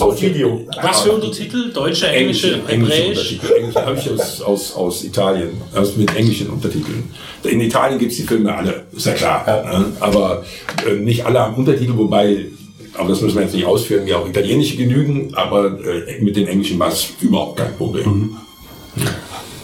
Auf 0.00 0.20
Video. 0.20 0.66
Was 0.82 1.02
für 1.02 1.12
Untertitel? 1.12 1.72
Deutsche, 1.72 2.08
englische, 2.08 2.60
englische 2.66 3.02
hebräisch? 3.02 3.38
Englische 3.56 3.86
habe 3.86 3.96
ich 3.96 4.10
aus, 4.10 4.42
aus, 4.42 4.74
aus 4.74 5.04
Italien, 5.04 5.50
also 5.74 5.92
mit 5.98 6.14
englischen 6.16 6.50
Untertiteln. 6.50 7.04
In 7.44 7.60
Italien 7.60 7.98
gibt's 7.98 8.16
die 8.16 8.22
Filme 8.22 8.54
alle, 8.54 8.82
ist 8.92 9.06
ja 9.06 9.12
klar. 9.12 9.44
Ne? 9.46 9.92
Aber 10.00 10.44
äh, 10.86 10.94
nicht 10.94 11.24
alle 11.24 11.40
haben 11.40 11.54
Untertitel, 11.54 11.96
wobei, 11.96 12.46
aber 12.94 13.08
das 13.10 13.20
müssen 13.20 13.36
wir 13.36 13.42
jetzt 13.42 13.54
nicht 13.54 13.66
ausführen, 13.66 14.06
ja 14.06 14.16
auch 14.16 14.28
italienische 14.28 14.76
genügen, 14.76 15.32
aber 15.34 15.78
äh, 15.84 16.20
mit 16.20 16.36
den 16.36 16.48
englischen 16.48 16.78
war 16.78 16.88
es 16.88 17.08
überhaupt 17.20 17.58
kein 17.58 17.76
Problem. 17.76 18.36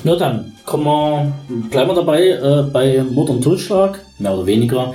na 0.04 0.16
dann, 0.16 0.52
kommen 0.64 0.84
wir, 0.84 1.32
bleiben 1.70 1.90
wir 1.90 1.94
dabei 1.94 2.28
äh, 2.28 2.62
bei 2.70 3.02
Mord 3.02 3.30
und 3.30 3.42
Totschlag, 3.42 4.04
mehr 4.18 4.34
oder 4.34 4.46
weniger. 4.46 4.94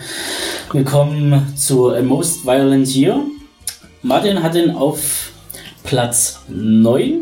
Wir 0.74 0.84
kommen 0.84 1.54
zu 1.56 1.90
A 1.92 2.02
Most 2.02 2.46
Violent 2.46 2.88
Year. 2.96 3.22
Martin 4.02 4.42
hat 4.42 4.56
den 4.56 4.72
auf 4.72 5.30
Platz 5.84 6.40
9. 6.50 7.22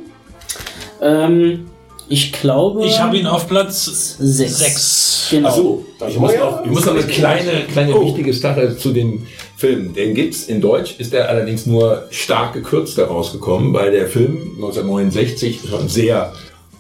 Ähm, 1.02 1.66
ich 2.08 2.32
glaube. 2.32 2.86
Ich 2.86 2.97
habe 2.99 3.18
ihn 3.18 3.28
auf 3.28 3.49
Platz 3.49 4.16
Sechs. 4.20 4.58
6. 4.60 5.28
Genau. 5.32 5.49
Also, 5.49 5.86
ich 6.08 6.18
muss 6.18 6.36
noch, 6.36 6.66
ich 6.66 6.72
muss 6.72 6.86
noch 6.86 6.93
eine 6.93 7.04
kleine, 7.04 7.52
kleine 7.72 7.93
Oh. 7.95 8.06
wichtige 8.06 8.34
Sache 8.34 8.78
zu 8.78 8.93
dem 8.93 9.28
Film. 9.58 9.93
Den 9.93 10.16
gibt's 10.16 10.45
in 10.45 10.62
Deutsch, 10.62 10.95
ist 10.97 11.12
der 11.12 11.28
allerdings 11.28 11.66
nur 11.66 12.08
stark 12.10 12.54
gekürzt 12.54 12.97
herausgekommen, 12.97 13.74
weil 13.74 13.91
der 13.91 14.08
Film 14.08 14.52
1969 14.56 15.60
schon 15.70 15.89
sehr 15.89 16.34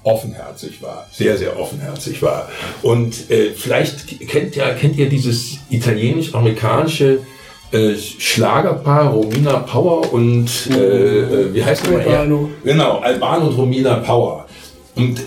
offenherzig 0.03 0.81
war, 0.81 1.07
sehr, 1.11 1.37
sehr 1.37 1.59
offenherzig 1.59 2.21
war. 2.21 2.49
Und 2.81 3.29
äh, 3.29 3.51
vielleicht 3.51 4.27
kennt, 4.27 4.55
ja, 4.55 4.73
kennt 4.73 4.97
ihr 4.97 5.09
dieses 5.09 5.59
italienisch-amerikanische 5.69 7.19
äh, 7.71 7.95
Schlagerpaar 7.95 9.11
Romina 9.11 9.59
Power 9.59 10.11
und 10.13 10.49
äh, 10.71 11.19
äh, 11.19 11.53
wie 11.53 11.63
heißt 11.63 11.87
der? 11.87 11.99
Albano. 11.99 12.49
Genau, 12.63 12.99
Albano 12.99 13.47
und 13.47 13.57
Romina 13.57 13.95
Power. 13.95 14.45
Und 14.95 15.21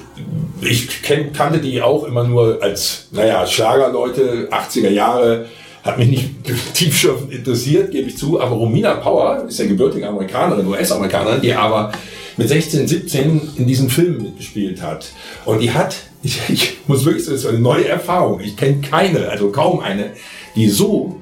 ich 0.61 1.03
kenn, 1.03 1.33
kannte 1.33 1.59
die 1.59 1.81
auch 1.81 2.05
immer 2.05 2.25
nur 2.25 2.59
als, 2.63 3.09
naja, 3.13 3.47
Schlagerleute, 3.47 4.49
80er 4.51 4.91
Jahre, 4.91 5.47
hat 5.83 5.99
mich 5.99 6.09
nicht 6.09 6.31
tiefschürfend 6.75 7.33
interessiert, 7.33 7.91
gebe 7.91 8.09
ich 8.09 8.19
zu, 8.19 8.41
aber 8.41 8.57
Romina 8.57 8.95
Power 8.95 9.45
ist 9.49 9.59
ja 9.59 9.67
gebürtige 9.67 10.09
Amerikanerin, 10.09 10.67
US-Amerikanerin, 10.67 11.41
die 11.41 11.55
aber 11.55 11.93
mit 12.37 12.49
16, 12.49 12.89
17 12.89 13.41
in 13.57 13.67
diesem 13.67 13.89
Film 13.91 14.23
mitgespielt 14.23 14.83
hat. 14.83 15.07
Und 15.45 15.61
die 15.61 15.71
hat, 15.71 15.97
ich, 16.23 16.41
ich 16.49 16.77
muss 16.87 17.05
wirklich 17.05 17.25
sagen, 17.25 17.37
das 17.37 17.45
ist 17.45 17.51
eine 17.51 17.59
neue 17.61 17.89
Erfahrung. 17.89 18.41
Ich 18.41 18.57
kenne 18.57 18.81
keine, 18.81 19.29
also 19.29 19.51
kaum 19.51 19.81
eine, 19.81 20.11
die 20.57 20.69
so 20.69 21.21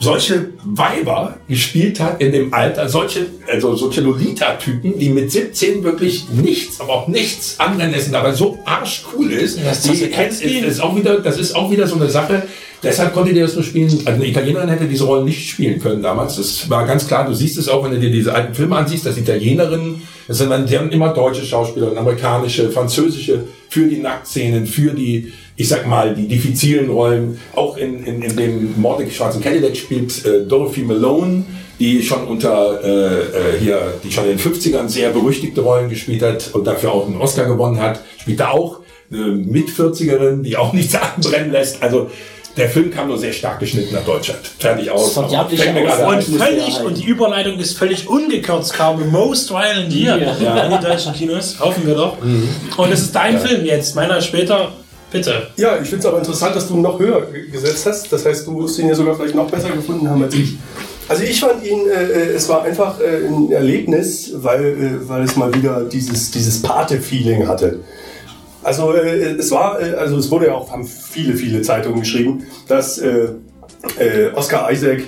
solche 0.00 0.50
Weiber 0.64 1.38
gespielt 1.48 1.98
hat 1.98 2.20
in 2.20 2.30
dem 2.32 2.54
Alter, 2.54 2.88
solche, 2.88 3.26
also 3.50 3.74
solche 3.74 4.00
Lolita-Typen, 4.00 4.98
die 4.98 5.08
mit 5.08 5.32
17 5.32 5.82
wirklich 5.82 6.28
nichts, 6.30 6.80
aber 6.80 6.92
auch 6.92 7.08
nichts 7.08 7.58
anrennen 7.58 8.14
aber 8.14 8.32
so 8.32 8.58
arschcool 8.64 9.32
ist. 9.32 9.58
Die- 9.58 9.64
das 9.64 9.82
du? 9.82 9.92
ist, 9.92 10.42
ist 10.42 10.80
auch 10.80 10.94
wieder, 10.94 11.18
das 11.20 11.38
ist 11.38 11.54
auch 11.54 11.70
wieder 11.70 11.86
so 11.88 11.96
eine 11.96 12.08
Sache, 12.08 12.44
Deshalb 12.82 13.12
konnte 13.12 13.34
der 13.34 13.44
das 13.44 13.54
nur 13.54 13.64
spielen. 13.64 13.88
Also 13.88 14.10
eine 14.10 14.26
Italienerin 14.26 14.68
hätte 14.68 14.86
diese 14.86 15.04
Rollen 15.04 15.24
nicht 15.24 15.48
spielen 15.48 15.80
können 15.80 16.02
damals. 16.02 16.36
Das 16.36 16.70
war 16.70 16.86
ganz 16.86 17.06
klar. 17.06 17.26
Du 17.26 17.34
siehst 17.34 17.58
es 17.58 17.68
auch, 17.68 17.84
wenn 17.84 17.90
du 17.90 17.98
dir 17.98 18.10
diese 18.10 18.34
alten 18.34 18.54
Filme 18.54 18.76
ansiehst, 18.76 19.04
dass 19.04 19.16
Italienerinnen, 19.16 20.02
das 20.28 20.38
sind 20.38 20.50
dann, 20.50 20.66
die 20.66 20.78
haben 20.78 20.90
immer 20.90 21.12
deutsche 21.12 21.44
Schauspieler, 21.44 21.96
amerikanische, 21.96 22.70
französische 22.70 23.44
für 23.68 23.86
die 23.86 23.98
Nacktszenen, 23.98 24.66
für 24.66 24.92
die, 24.92 25.32
ich 25.56 25.68
sag 25.68 25.86
mal, 25.86 26.14
die 26.14 26.28
diffizilen 26.28 26.88
Rollen. 26.88 27.40
Auch 27.54 27.76
in, 27.76 28.04
in, 28.04 28.22
in 28.22 28.36
dem 28.36 28.80
Mordek 28.80 29.12
schwarzen 29.12 29.42
Cadillac 29.42 29.76
spielt 29.76 30.24
äh, 30.24 30.46
Dorothy 30.46 30.82
Malone, 30.82 31.44
die 31.80 32.02
schon 32.02 32.26
unter 32.28 32.80
äh, 32.84 33.20
äh, 33.20 33.58
hier, 33.60 33.94
die 34.04 34.12
schon 34.12 34.24
in 34.24 34.36
den 34.36 34.38
50ern 34.38 34.88
sehr 34.88 35.10
berüchtigte 35.10 35.62
Rollen 35.62 35.88
gespielt 35.88 36.22
hat 36.22 36.50
und 36.52 36.66
dafür 36.66 36.92
auch 36.92 37.06
einen 37.06 37.20
Oscar 37.20 37.46
gewonnen 37.46 37.80
hat, 37.80 38.00
spielt 38.20 38.40
da 38.40 38.50
auch 38.50 38.80
eine 39.10 39.26
Mit-40erin, 39.26 40.42
die 40.42 40.56
auch 40.56 40.72
nichts 40.72 40.94
anbrennen 41.16 41.50
lässt. 41.50 41.82
Also 41.82 42.10
der 42.58 42.68
Film 42.68 42.90
kam 42.90 43.08
nur 43.08 43.18
sehr 43.18 43.32
stark 43.32 43.60
geschnitten 43.60 43.94
nach 43.94 44.04
Deutschland. 44.04 44.40
Fertig 44.58 44.90
aus. 44.90 45.16
Ein. 45.16 45.24
Und 45.24 46.22
völlig, 46.22 46.80
und 46.84 46.98
die 46.98 47.04
Überleitung 47.04 47.58
ist 47.58 47.78
völlig 47.78 48.08
ungekürzt, 48.08 48.72
kam 48.74 49.10
Most 49.10 49.50
Violent 49.50 49.92
Year 49.92 50.18
Ja. 50.18 50.64
in 50.64 50.70
die 50.78 50.84
deutschen 50.86 51.12
Kinos. 51.14 51.56
Hoffen 51.60 51.86
wir 51.86 51.94
doch. 51.94 52.18
Und 52.76 52.92
es 52.92 53.00
ist 53.02 53.14
dein 53.14 53.38
Film 53.40 53.64
jetzt, 53.64 53.94
meiner 53.94 54.20
später. 54.20 54.72
Bitte. 55.10 55.46
Ja, 55.56 55.76
ich 55.80 55.88
finde 55.88 56.00
es 56.00 56.04
aber 56.06 56.18
interessant, 56.18 56.54
dass 56.54 56.68
du 56.68 56.74
ihn 56.74 56.82
noch 56.82 56.98
höher 56.98 57.26
gesetzt 57.50 57.86
hast. 57.86 58.12
Das 58.12 58.26
heißt, 58.26 58.46
du 58.46 58.50
musst 58.50 58.78
ihn 58.78 58.88
ja 58.88 58.94
sogar 58.94 59.14
vielleicht 59.16 59.34
noch 59.34 59.50
besser 59.50 59.70
gefunden 59.70 60.08
haben 60.08 60.22
als 60.22 60.34
ich. 60.34 60.56
Also 61.08 61.22
ich 61.22 61.40
fand 61.40 61.64
ihn, 61.64 61.88
äh, 61.88 62.04
äh, 62.04 62.34
es 62.34 62.46
war 62.50 62.64
einfach 62.64 63.00
äh, 63.00 63.26
ein 63.26 63.50
Erlebnis, 63.50 64.30
weil, 64.34 64.64
äh, 64.66 65.08
weil 65.08 65.22
es 65.22 65.34
mal 65.36 65.54
wieder 65.54 65.84
dieses, 65.90 66.30
dieses 66.30 66.60
Pate-Feeling 66.60 67.48
hatte. 67.48 67.78
Also 68.62 68.92
äh, 68.92 69.36
es 69.36 69.50
war, 69.50 69.80
äh, 69.80 69.94
also 69.94 70.16
es 70.16 70.30
wurde 70.30 70.46
ja 70.46 70.54
auch, 70.54 70.70
haben 70.70 70.84
viele, 70.84 71.34
viele 71.34 71.62
Zeitungen 71.62 72.00
geschrieben, 72.00 72.44
dass 72.66 72.98
äh, 72.98 73.28
äh, 73.98 74.30
Oscar 74.34 74.70
Isaac 74.70 75.02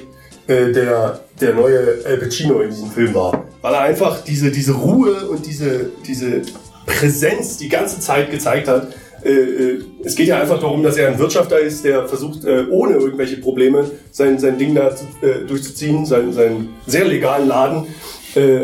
äh, 0.47 0.73
der, 0.73 1.21
der 1.41 1.55
neue 1.55 2.05
El 2.05 2.19
Pacino 2.19 2.61
in 2.61 2.71
diesem 2.71 2.91
Film 2.91 3.15
war. 3.15 3.45
Weil 3.61 3.75
er 3.75 3.81
einfach 3.81 4.23
diese, 4.23 4.51
diese 4.51 4.73
Ruhe 4.73 5.29
und 5.29 5.47
diese, 5.47 5.91
diese 6.07 6.43
Präsenz 6.87 7.59
die 7.59 7.69
ganze 7.69 8.01
Zeit 8.01 8.31
gezeigt 8.31 8.69
hat. 8.69 8.89
Äh, 9.23 9.83
es 10.05 10.15
geht 10.15 10.29
ja 10.29 10.41
einfach 10.41 10.61
darum, 10.61 10.83
dass 10.83 10.97
er 10.97 11.09
ein 11.09 11.19
Wirtschafter 11.19 11.59
ist, 11.59 11.85
der 11.85 12.09
versucht, 12.09 12.47
ohne 12.71 12.95
irgendwelche 12.95 13.37
Probleme 13.37 13.91
sein, 14.13 14.39
sein 14.39 14.57
Ding 14.57 14.75
da 14.75 14.97
zu, 14.97 15.05
durchzuziehen, 15.47 16.07
seinen, 16.07 16.33
seinen 16.33 16.71
sehr 16.87 17.05
legalen 17.05 17.47
Laden 17.47 17.87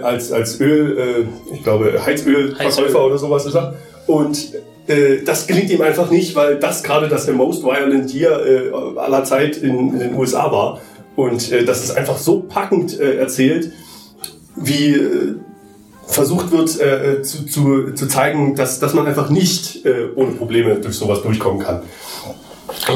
als, 0.03 0.33
als 0.33 0.59
Öl, 0.61 1.27
ich 1.53 1.63
glaube 1.63 2.01
Heizölverkäufer 2.07 2.85
Heizöl. 2.85 2.97
oder 2.97 3.19
sowas 3.19 3.45
ist 3.45 3.55
er. 3.55 3.75
Und 4.07 4.53
äh, 4.87 5.23
das 5.25 5.47
gelingt 5.47 5.71
ihm 5.71 5.81
einfach 5.81 6.11
nicht, 6.11 6.35
weil 6.35 6.59
das 6.59 6.83
gerade 6.83 7.09
das 7.09 7.27
der 7.27 7.35
Most 7.35 7.65
Violent 7.65 8.13
Year 8.15 8.45
äh, 8.47 8.99
aller 8.99 9.25
Zeit 9.25 9.57
in, 9.57 9.93
in 9.93 9.99
den 9.99 10.15
USA 10.15 10.51
war. 10.51 10.81
Und 11.17 11.51
äh, 11.51 11.65
das 11.65 11.83
ist 11.83 11.97
einfach 11.97 12.19
so 12.19 12.41
packend 12.41 13.01
äh, 13.01 13.17
erzählt, 13.17 13.73
wie 14.55 14.95
äh, 14.95 15.35
versucht 16.07 16.53
wird 16.53 16.69
zu, 17.27 17.47
zu, 17.47 17.93
zu 17.93 18.07
zeigen, 18.07 18.55
dass, 18.55 18.79
dass 18.79 18.95
man 18.95 19.09
einfach 19.09 19.29
nicht 19.29 19.85
ohne 20.15 20.31
Probleme 20.31 20.77
durch 20.77 20.95
sowas 20.95 21.21
durchkommen 21.23 21.59
kann. 21.59 21.83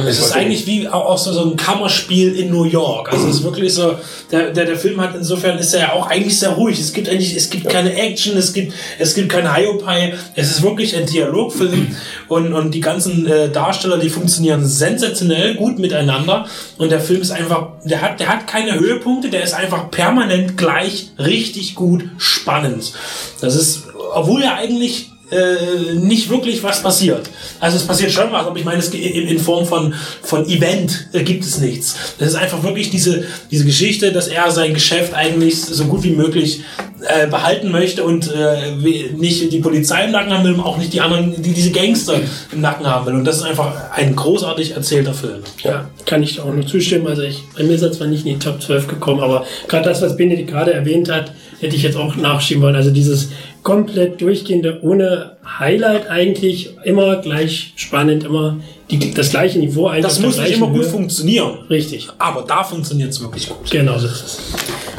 Es 0.07 0.19
ist 0.19 0.33
eigentlich 0.33 0.67
wie 0.67 0.89
auch 0.89 1.07
auch 1.07 1.19
so, 1.19 1.33
so 1.33 1.51
ein 1.51 1.57
Kammerspiel 1.57 2.37
in 2.37 2.51
New 2.51 2.65
York. 2.65 3.13
Also 3.13 3.29
es 3.29 3.37
ist 3.37 3.43
wirklich 3.43 3.75
so, 3.75 3.97
der, 4.31 4.51
der, 4.51 4.67
der 4.67 4.77
Film 4.77 5.01
hat 5.01 5.15
insofern 5.15 5.59
ist 5.59 5.75
er 5.75 5.81
ja 5.81 5.93
auch 5.93 6.07
eigentlich 6.07 6.39
sehr 6.39 6.51
ruhig. 6.51 6.79
Es 6.79 6.93
gibt 6.93 7.09
eigentlich, 7.09 7.35
es 7.35 7.51
gibt 7.51 7.69
keine 7.69 7.95
Action, 7.95 8.37
es 8.37 8.53
gibt, 8.53 8.73
es 8.99 9.15
gibt 9.15 9.29
keine 9.31 9.55
Hiopai. 9.55 10.15
Es 10.37 10.51
ist 10.51 10.63
wirklich 10.63 10.97
ein 10.97 11.07
Dialogfilm 11.07 11.97
und, 12.29 12.53
und 12.53 12.73
die 12.73 12.81
ganzen 12.81 13.27
äh, 13.27 13.49
Darsteller, 13.51 13.99
die 13.99 14.11
funktionieren 14.11 14.65
sensationell 14.65 15.57
gut 15.57 15.79
miteinander. 15.79 16.47
Und 16.79 16.93
der 16.93 17.01
Film 17.01 17.21
ist 17.21 17.33
einfach, 17.33 17.69
der 17.85 18.01
hat, 18.01 18.21
der 18.21 18.29
hat 18.29 18.47
keine 18.47 18.79
Höhepunkte, 18.79 19.29
der 19.29 19.43
ist 19.43 19.55
einfach 19.55 19.91
permanent 19.91 20.57
gleich 20.57 21.11
richtig 21.19 21.75
gut 21.75 22.05
spannend. 22.19 22.93
Das 23.41 23.57
ist, 23.57 23.85
obwohl 24.15 24.43
er 24.43 24.55
eigentlich 24.55 25.11
äh, 25.31 25.95
nicht 25.95 26.29
wirklich 26.29 26.63
was 26.63 26.83
passiert. 26.83 27.31
Also 27.61 27.77
es 27.77 27.87
passiert 27.87 28.11
schon 28.11 28.33
was, 28.33 28.47
aber 28.47 28.59
ich 28.59 28.65
meine, 28.65 28.79
es 28.79 28.89
in, 28.89 29.39
Form 29.39 29.67
von, 29.67 29.95
von 30.23 30.47
Event 30.49 31.09
äh, 31.13 31.23
gibt 31.23 31.45
es 31.45 31.59
nichts. 31.59 31.97
Das 32.19 32.29
ist 32.29 32.35
einfach 32.35 32.63
wirklich 32.63 32.91
diese, 32.91 33.25
diese 33.51 33.65
Geschichte, 33.65 34.13
dass 34.13 34.29
er 34.29 34.51
sein 34.51 34.75
Geschäft 34.75 35.15
eigentlich 35.15 35.61
so 35.61 35.85
gut 35.85 36.03
wie 36.03 36.11
möglich 36.11 36.63
äh, 37.07 37.27
behalten 37.29 37.71
möchte 37.71 38.05
und 38.05 38.31
äh, 38.31 38.73
nicht 39.17 39.53
die 39.53 39.59
Polizei 39.61 40.05
im 40.05 40.11
Nacken 40.11 40.33
haben 40.33 40.45
will, 40.45 40.61
auch 40.61 40.77
nicht 40.77 40.93
die 40.93 41.01
anderen, 41.01 41.41
die 41.41 41.53
diese 41.53 41.71
Gangster 41.71 42.21
im 42.53 42.61
Nacken 42.61 42.87
haben 42.87 43.07
will. 43.07 43.15
Und 43.15 43.25
das 43.25 43.39
ist 43.39 43.43
einfach 43.45 43.91
ein 43.93 44.15
großartig 44.15 44.73
erzählter 44.73 45.15
Film. 45.15 45.41
Ja, 45.63 45.89
kann 46.07 46.23
ich 46.23 46.41
auch 46.41 46.53
nur 46.53 46.67
zustimmen. 46.67 47.07
Also 47.07 47.23
ich, 47.23 47.43
bei 47.57 47.63
mir 47.63 47.75
ist 47.75 47.83
er 47.83 47.93
zwar 47.93 48.07
nicht 48.07 48.27
in 48.27 48.35
die 48.35 48.45
Top 48.45 48.61
12 48.61 48.89
gekommen, 48.89 49.21
aber 49.21 49.47
gerade 49.69 49.89
das, 49.89 50.03
was 50.03 50.17
Benedikt 50.17 50.51
gerade 50.51 50.73
erwähnt 50.73 51.11
hat, 51.11 51.33
hätte 51.61 51.77
ich 51.77 51.83
jetzt 51.83 51.97
auch 51.97 52.17
nachschieben 52.17 52.63
wollen. 52.63 52.77
Also 52.77 52.91
dieses 52.91 53.31
komplett 53.63 54.21
durchgehende, 54.21 54.81
ohne 54.83 55.37
Highlight 55.59 56.09
eigentlich, 56.09 56.71
immer 56.85 57.17
gleich 57.17 57.73
spannend, 57.77 58.25
immer 58.25 58.57
die, 58.91 59.13
das 59.13 59.31
gleiche 59.31 59.59
Niveau. 59.59 59.87
eigentlich 59.87 60.05
Das 60.05 60.21
muss 60.21 60.39
nicht 60.39 60.53
immer 60.53 60.69
gut 60.69 60.83
Höhe. 60.83 60.91
funktionieren. 60.91 61.59
Richtig, 61.69 62.09
Aber 62.19 62.43
da 62.43 62.65
funktioniert 62.65 63.11
es 63.11 63.21
wirklich 63.21 63.49
gut. 63.49 63.71
genau 63.71 63.99
so 63.99 64.07
ist 64.07 64.25
es. 64.25 64.39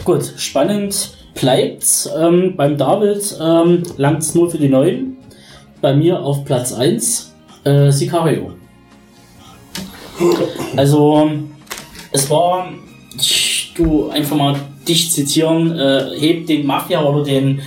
Gut, 0.03 0.33
spannend 0.37 1.11
bleibt's. 1.39 2.09
Ähm, 2.17 2.55
beim 2.55 2.77
David 2.77 3.35
ähm, 3.41 3.83
langt's 3.97 4.35
nur 4.35 4.49
für 4.49 4.57
die 4.57 4.69
Neuen. 4.69 5.17
Bei 5.81 5.93
mir 5.93 6.19
auf 6.19 6.45
Platz 6.45 6.73
1 6.73 7.33
äh, 7.63 7.91
Sicario. 7.91 8.53
Also, 10.75 11.31
es 12.11 12.29
war, 12.29 12.71
ich, 13.17 13.73
du 13.75 14.09
einfach 14.09 14.35
mal 14.35 14.55
dich 14.87 15.11
zitieren, 15.11 15.77
äh, 15.77 16.11
hebt 16.19 16.49
den 16.49 16.65
Mafia 16.65 17.03
oder 17.03 17.23
den 17.23 17.61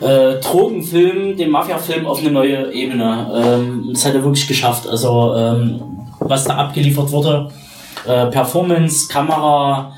äh, 0.00 0.40
Drogenfilm, 0.40 1.36
den 1.36 1.50
Mafia-Film 1.50 2.06
auf 2.06 2.20
eine 2.20 2.30
neue 2.30 2.72
Ebene. 2.72 3.30
Ähm, 3.34 3.90
das 3.92 4.04
hat 4.04 4.14
er 4.14 4.24
wirklich 4.24 4.46
geschafft. 4.46 4.86
Also, 4.86 5.34
ähm, 5.36 5.80
was 6.20 6.44
da 6.44 6.56
abgeliefert 6.56 7.10
wurde, 7.10 7.48
äh, 8.06 8.26
Performance, 8.26 9.08
Kamera, 9.08 9.92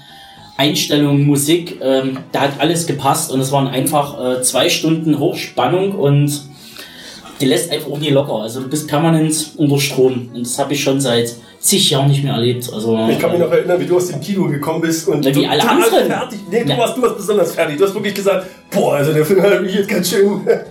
Einstellung, 0.56 1.24
Musik, 1.24 1.80
ähm, 1.82 2.18
da 2.32 2.42
hat 2.42 2.60
alles 2.60 2.86
gepasst 2.86 3.32
und 3.32 3.40
es 3.40 3.50
waren 3.50 3.66
einfach 3.66 4.18
äh, 4.22 4.42
zwei 4.42 4.68
Stunden 4.68 5.18
Hochspannung 5.18 5.92
und 5.92 6.42
die 7.40 7.46
lässt 7.46 7.72
einfach 7.72 7.90
auch 7.90 7.98
nie 7.98 8.10
locker. 8.10 8.34
Also 8.34 8.60
du 8.60 8.68
bist 8.68 8.86
permanent 8.86 9.52
unter 9.56 9.78
Strom 9.78 10.30
und 10.34 10.44
das 10.44 10.58
habe 10.58 10.74
ich 10.74 10.82
schon 10.82 11.00
seit 11.00 11.34
zig 11.60 11.90
Jahren 11.90 12.08
nicht 12.08 12.24
mehr 12.24 12.32
erlebt. 12.32 12.70
Also 12.72 13.06
Ich 13.10 13.18
kann 13.18 13.32
mich 13.32 13.40
noch 13.40 13.50
erinnern, 13.52 13.78
wie 13.78 13.84
du 13.86 13.96
aus 13.96 14.08
dem 14.08 14.20
Kino 14.20 14.46
gekommen 14.48 14.80
bist 14.80 15.06
und 15.08 15.22
Ja, 15.24 15.34
wie 15.34 15.46
alle 15.46 15.68
anderen. 15.68 16.06
fertig. 16.06 16.38
Nee, 16.50 16.64
du 16.64 16.70
Ja. 16.70 16.78
warst, 16.78 16.96
du 16.96 17.02
warst 17.02 17.16
besonders 17.18 17.52
fertig. 17.54 17.76
Du 17.76 17.84
hast 17.84 17.92
wirklich 17.94 18.14
gesagt, 18.14 18.46
boah, 18.70 18.94
also 18.94 19.12
der 19.12 19.26
Film 19.26 19.42
hat 19.42 19.60
mich 19.60 19.74
jetzt 19.74 19.88
ganz 19.88 20.08
schön. 20.08 20.40
der 20.46 20.64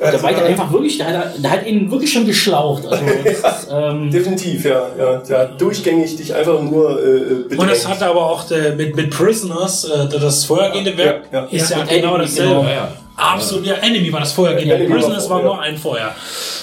Also, 0.00 0.22
war 0.22 0.30
ja 0.30 0.38
äh, 0.38 0.44
einfach 0.44 0.70
wirklich, 0.72 0.96
der 0.98 1.08
hat, 1.18 1.42
der 1.42 1.50
hat 1.50 1.66
ihn 1.66 1.90
wirklich 1.90 2.12
schon 2.12 2.24
geschlaucht. 2.24 2.86
Also, 2.86 3.04
das, 3.24 3.34
ist, 3.62 3.68
ähm, 3.72 4.10
Definitiv, 4.12 4.64
ja. 4.64 4.86
ja. 4.96 5.16
Der 5.28 5.38
hat 5.40 5.60
durchgängig 5.60 6.16
dich 6.16 6.32
einfach 6.32 6.62
nur 6.62 6.90
äh, 7.02 7.18
bedrängt. 7.48 7.58
Und 7.60 7.70
es 7.70 7.88
hat 7.88 8.00
aber 8.02 8.30
auch 8.30 8.44
der, 8.46 8.74
mit, 8.76 8.94
mit 8.94 9.10
Prisoners, 9.10 9.84
äh, 9.84 10.08
das 10.20 10.44
vorhergehende 10.44 10.96
Werk, 10.96 11.22
Ja, 11.32 11.40
ja. 11.40 11.46
ist 11.50 11.70
ja, 11.70 11.78
Ja, 11.78 11.84
genau 11.84 12.16
dasselbe. 12.16 12.50
genau. 12.54 12.62
Ja, 12.64 12.88
Absolut, 13.20 13.66
ja, 13.66 13.74
Enemy 13.74 14.12
war 14.12 14.20
das 14.20 14.30
vorhergehende. 14.32 14.84
Prisoners 14.88 15.28
war 15.28 15.42
noch 15.42 15.58
ein 15.58 15.76
vorher. 15.76 16.14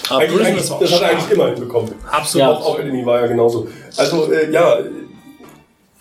Aber 0.10 0.22
eigentlich, 0.22 0.48
eigentlich, 0.48 0.70
das 0.70 0.94
hat 0.94 1.02
er 1.02 1.10
eigentlich 1.10 1.32
immer 1.32 1.48
hinbekommen. 1.48 1.94
Absolut. 2.10 2.48
Ja. 2.48 2.52
Auch, 2.54 2.66
auch 2.66 2.80
Enemy 2.80 3.06
war 3.06 3.22
ja 3.22 3.28
genauso. 3.28 3.68
Also, 3.98 4.32
äh, 4.32 4.52
ja, 4.52 4.80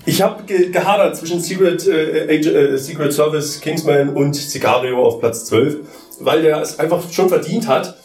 ich 0.07 0.21
habe 0.21 0.43
ge 0.45 0.71
gehadert 0.71 1.17
zwischen 1.17 1.41
Secret, 1.41 1.87
äh, 1.87 2.39
Age, 2.39 2.47
äh, 2.47 2.77
Secret 2.77 3.13
Service, 3.13 3.61
Kingsman 3.61 4.11
und 4.11 4.35
Sicario 4.35 5.03
auf 5.03 5.21
Platz 5.21 5.47
12, 5.47 5.77
weil 6.21 6.43
der 6.43 6.61
es 6.61 6.79
einfach 6.79 7.03
schon 7.11 7.29
verdient 7.29 7.67
hat. 7.67 7.97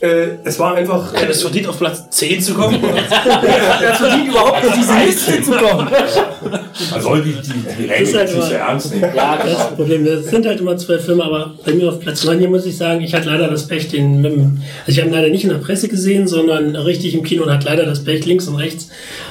Äh, 0.00 0.38
es 0.44 0.58
war 0.58 0.74
einfach. 0.74 1.14
Hat 1.14 1.28
es 1.28 1.42
verdient, 1.42 1.68
auf 1.68 1.78
Platz 1.78 2.08
10 2.10 2.40
zu 2.40 2.54
kommen? 2.54 2.82
er 2.84 3.94
verdient 3.94 4.28
überhaupt 4.28 4.64
nicht 4.64 4.76
diese 4.76 4.94
Liste 4.94 5.42
zu 5.42 5.52
kommen. 5.52 5.88
Man 6.90 7.00
soll 7.02 7.22
die, 7.22 7.32
die, 7.32 7.52
die 7.52 7.82
Regeln 7.84 8.02
ist 8.02 8.16
halt 8.16 8.34
nicht 8.34 8.46
so 8.46 8.54
ernst 8.54 8.94
nehmen. 8.94 9.12
Ja, 9.14 9.36
Das 9.36 9.50
ist 9.50 9.58
das 9.58 9.74
Problem. 9.74 10.06
Es 10.06 10.26
sind 10.26 10.46
halt 10.46 10.60
immer 10.60 10.76
zwei 10.76 10.98
Filme, 10.98 11.24
aber 11.24 11.54
bei 11.64 11.72
mir 11.72 11.88
auf 11.88 12.00
Platz 12.00 12.24
9 12.24 12.38
hier 12.38 12.48
muss 12.48 12.66
ich 12.66 12.76
sagen, 12.76 13.00
ich 13.00 13.14
hatte 13.14 13.28
leider 13.28 13.48
das 13.48 13.68
Pech, 13.68 13.88
den 13.88 14.20
mit 14.20 14.32
dem, 14.32 14.62
also 14.80 14.92
ich 14.92 14.98
habe 14.98 15.08
ihn 15.08 15.14
leider 15.14 15.28
nicht 15.28 15.44
in 15.44 15.50
der 15.50 15.58
Presse 15.58 15.88
gesehen, 15.88 16.26
sondern 16.26 16.74
richtig 16.74 17.14
im 17.14 17.22
Kino 17.22 17.44
und 17.44 17.50
hat 17.52 17.64
leider 17.64 17.84
das 17.84 18.02
Pech, 18.04 18.26
links 18.26 18.48
und 18.48 18.56
rechts 18.56 18.88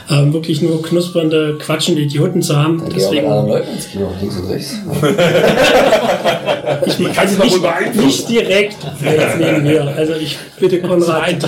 ähm, 0.09 0.33
wirklich 0.33 0.61
nur 0.61 0.81
knuspernde, 0.81 1.57
quatschende 1.59 2.01
Idioten 2.01 2.41
zu 2.41 2.55
haben. 2.55 2.79
Dann 2.79 2.89
geh 2.89 3.05
auch 3.25 3.45
mit 3.47 3.55
Deswegen, 3.55 3.73
ins 3.73 3.89
Kino, 3.89 4.11
links 4.19 4.37
und 4.37 4.49
rechts. 4.49 4.75
ich 6.85 7.19
also 7.19 7.35
du 7.35 7.37
doch 7.37 7.43
nicht, 7.43 7.53
wohl 7.55 7.61
beeinflussen. 7.61 8.05
nicht 8.07 8.29
direkt 8.29 8.77
neben 9.39 9.63
mir. 9.63 9.93
Also 9.95 10.13
ich 10.15 10.37
bitte 10.59 10.81
Konrad, 10.81 11.23
Ein 11.23 11.39
du 11.39 11.47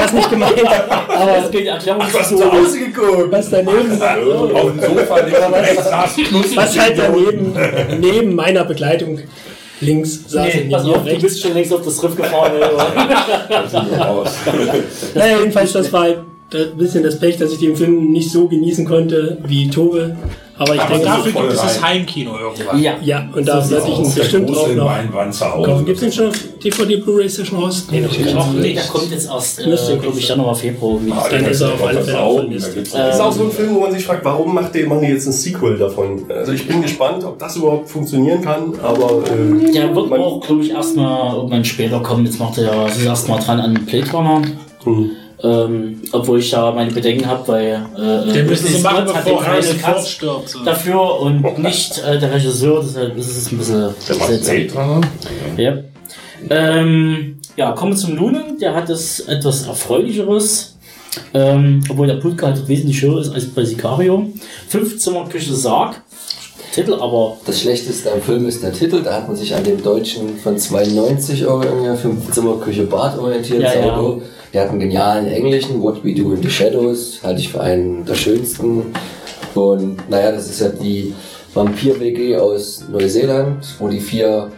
hast 0.00 0.14
nicht 0.14 0.30
gemeint, 0.30 0.54
aber 1.08 1.32
das 1.40 1.50
gilt 1.50 1.66
Erklärung. 1.66 2.02
Ach, 2.04 2.12
du 2.12 2.18
hast 2.18 2.28
zu 2.30 2.52
Hause 2.52 2.78
geguckt! 2.78 3.28
was 3.30 3.50
daneben, 3.50 4.00
Auf 4.60 4.70
dem 4.72 4.80
Sofa 4.80 5.18
links 5.20 5.40
rechts 5.52 5.86
was 6.56 6.78
halt 6.78 6.98
daneben, 6.98 7.54
neben 8.00 8.34
meiner 8.34 8.64
Begleitung 8.64 9.20
links 9.80 10.24
saß 10.28 10.54
Nee, 10.54 10.68
pass 10.70 10.82
auf, 10.84 10.88
mir 10.88 10.98
du 10.98 11.04
rechts. 11.06 11.22
bist 11.22 11.42
schon 11.42 11.54
längst 11.54 11.72
auf 11.72 11.82
das 11.82 12.02
Riff 12.02 12.16
gefahren. 12.16 12.52
Naja, 15.14 15.36
jedenfalls, 15.38 15.72
das 15.72 15.92
war 15.92 16.02
halt 16.02 16.18
ein 16.54 16.76
bisschen 16.78 17.02
das 17.02 17.18
Pech, 17.18 17.36
dass 17.36 17.52
ich 17.52 17.58
den 17.58 17.76
Film 17.76 18.10
nicht 18.10 18.30
so 18.30 18.48
genießen 18.48 18.84
konnte 18.86 19.38
wie 19.46 19.68
Tove. 19.68 20.16
Aber 20.60 20.74
ich 20.74 20.80
Aber 20.80 20.90
denke, 20.94 21.06
dafür 21.06 21.32
gibt 21.32 21.52
es 21.52 21.60
das. 21.60 21.82
Heimkino 21.82 22.32
irgendwann. 22.36 22.82
Ja. 22.82 22.94
ja, 23.00 23.28
und 23.32 23.46
da 23.46 23.70
werde 23.70 23.86
ich 23.88 23.98
ihn 23.98 24.12
der 24.12 24.22
bestimmt 24.22 24.50
auch 24.56 24.66
noch. 25.64 25.84
Gibt 25.84 25.90
es 25.90 26.00
den 26.00 26.10
schon 26.12 26.26
auf 26.28 26.34
DVD 26.64 26.96
Blu-ray 26.96 27.28
Session 27.28 27.60
raus? 27.60 27.86
Nee, 27.92 28.00
noch 28.00 28.10
nicht. 28.10 28.34
Noch, 28.34 28.52
nee, 28.54 28.74
der 28.74 28.82
kommt 28.82 29.08
jetzt 29.12 29.28
erst, 29.28 29.60
äh, 29.60 29.68
Müsste 29.68 29.98
glaube 29.98 30.18
ich, 30.18 30.26
Januar, 30.26 30.56
Februar. 30.56 30.94
irgendwie. 30.94 31.12
Ah, 31.12 31.26
Dann 31.30 31.44
da 31.44 31.50
ist 31.50 31.60
er 31.60 31.74
auf 31.74 31.86
alle 31.86 32.02
Fälle 32.02 32.20
auf 32.20 32.40
der 32.40 32.58
Das 32.58 33.14
ist 33.14 33.20
auch 33.20 33.32
so 33.32 33.44
ein 33.44 33.50
Film, 33.52 33.74
wo 33.76 33.80
man 33.80 33.92
sich 33.92 34.04
fragt, 34.04 34.24
warum 34.24 34.52
macht 34.52 34.74
machen 34.88 35.00
die 35.02 35.12
jetzt 35.12 35.26
ein 35.28 35.32
Sequel 35.32 35.78
davon? 35.78 36.22
Also 36.28 36.50
ich 36.50 36.66
bin 36.66 36.82
gespannt, 36.82 37.22
ob 37.22 37.38
das 37.38 37.54
überhaupt 37.54 37.88
funktionieren 37.88 38.42
kann, 38.42 38.72
aber 38.82 39.22
äh, 39.30 39.72
Der 39.72 39.94
wird 39.94 40.10
man- 40.10 40.20
auch, 40.20 40.40
glaube 40.40 40.62
ich, 40.62 40.70
erstmal 40.70 41.36
irgendwann 41.36 41.64
später 41.64 42.00
kommen. 42.00 42.26
Jetzt 42.26 42.40
macht 42.40 42.58
er 42.58 42.64
ja, 42.64 42.86
ist 42.86 43.04
erstmal 43.04 43.38
dran 43.38 43.60
an 43.60 43.74
Blade 43.86 44.10
Runner. 44.10 44.42
Hm. 45.40 45.50
Ähm, 45.50 46.02
obwohl 46.12 46.40
ich 46.40 46.50
da 46.50 46.72
meine 46.72 46.90
Bedenken 46.90 47.26
habe, 47.26 47.46
weil 47.46 47.86
äh, 47.96 48.32
Den 48.32 48.46
müssen 48.46 48.66
sie 48.66 48.82
machen, 48.82 49.06
hat 49.14 49.24
bevor 49.24 49.40
den 49.40 49.46
Harrison 49.46 49.78
Ford 49.78 50.06
stirbt. 50.06 50.48
So. 50.48 50.64
dafür 50.64 51.20
und 51.20 51.58
nicht 51.58 51.98
äh, 51.98 52.18
der 52.18 52.32
Regisseur. 52.32 52.82
Deshalb 52.82 53.16
ist 53.16 53.36
es 53.36 53.52
ein 53.52 53.58
bisschen 53.58 53.94
Der 54.08 54.38
seltsam. 54.38 54.90
Runner. 54.94 55.08
Ja. 55.56 55.78
Ähm, 56.50 57.38
ja, 57.56 57.72
kommen 57.72 57.92
wir 57.92 57.96
zum 57.96 58.16
Lunen. 58.16 58.58
Der 58.60 58.74
hat 58.74 58.90
es 58.90 59.20
etwas 59.20 59.66
Erfreulicheres. 59.66 60.76
Ähm, 61.34 61.82
obwohl 61.88 62.06
der 62.06 62.14
Pulka 62.14 62.46
halt 62.46 62.68
wesentlich 62.68 63.00
höher 63.02 63.20
ist 63.20 63.30
als 63.30 63.46
bei 63.46 63.64
Sicario. 63.64 64.30
Fünfzimmerküche 64.68 65.54
Sarg. 65.54 66.02
Titel 66.72 66.94
aber 66.94 67.38
Das 67.46 67.60
Schlechteste 67.60 68.12
am 68.12 68.20
Film 68.20 68.46
ist 68.46 68.62
der 68.62 68.72
Titel. 68.72 69.02
Da 69.02 69.14
hat 69.14 69.26
man 69.26 69.36
sich 69.36 69.54
an 69.54 69.64
dem 69.64 69.82
deutschen 69.82 70.36
von 70.38 70.58
92 70.58 71.46
Euro 71.46 71.62
irgendwie 71.62 71.96
fünf 71.96 72.30
Zimmerküche 72.30 72.84
Bad 72.84 73.18
orientiert. 73.18 73.62
Ja, 73.62 73.74
ja. 73.74 74.18
Der 74.52 74.62
hat 74.62 74.70
einen 74.70 74.80
genialen 74.80 75.26
Englischen, 75.26 75.82
What 75.82 76.02
We 76.04 76.14
Do 76.14 76.32
in 76.32 76.42
the 76.42 76.50
Shadows, 76.50 77.20
halte 77.22 77.40
ich 77.40 77.50
für 77.50 77.60
einen 77.60 78.04
der 78.06 78.14
schönsten. 78.14 78.94
Und 79.54 80.08
naja, 80.08 80.32
das 80.32 80.48
ist 80.48 80.60
ja 80.60 80.68
die 80.68 81.14
Vampir-WG 81.52 82.36
aus 82.36 82.84
Neuseeland, 82.90 83.66
wo 83.78 83.88
die 83.88 84.00
vier 84.00 84.50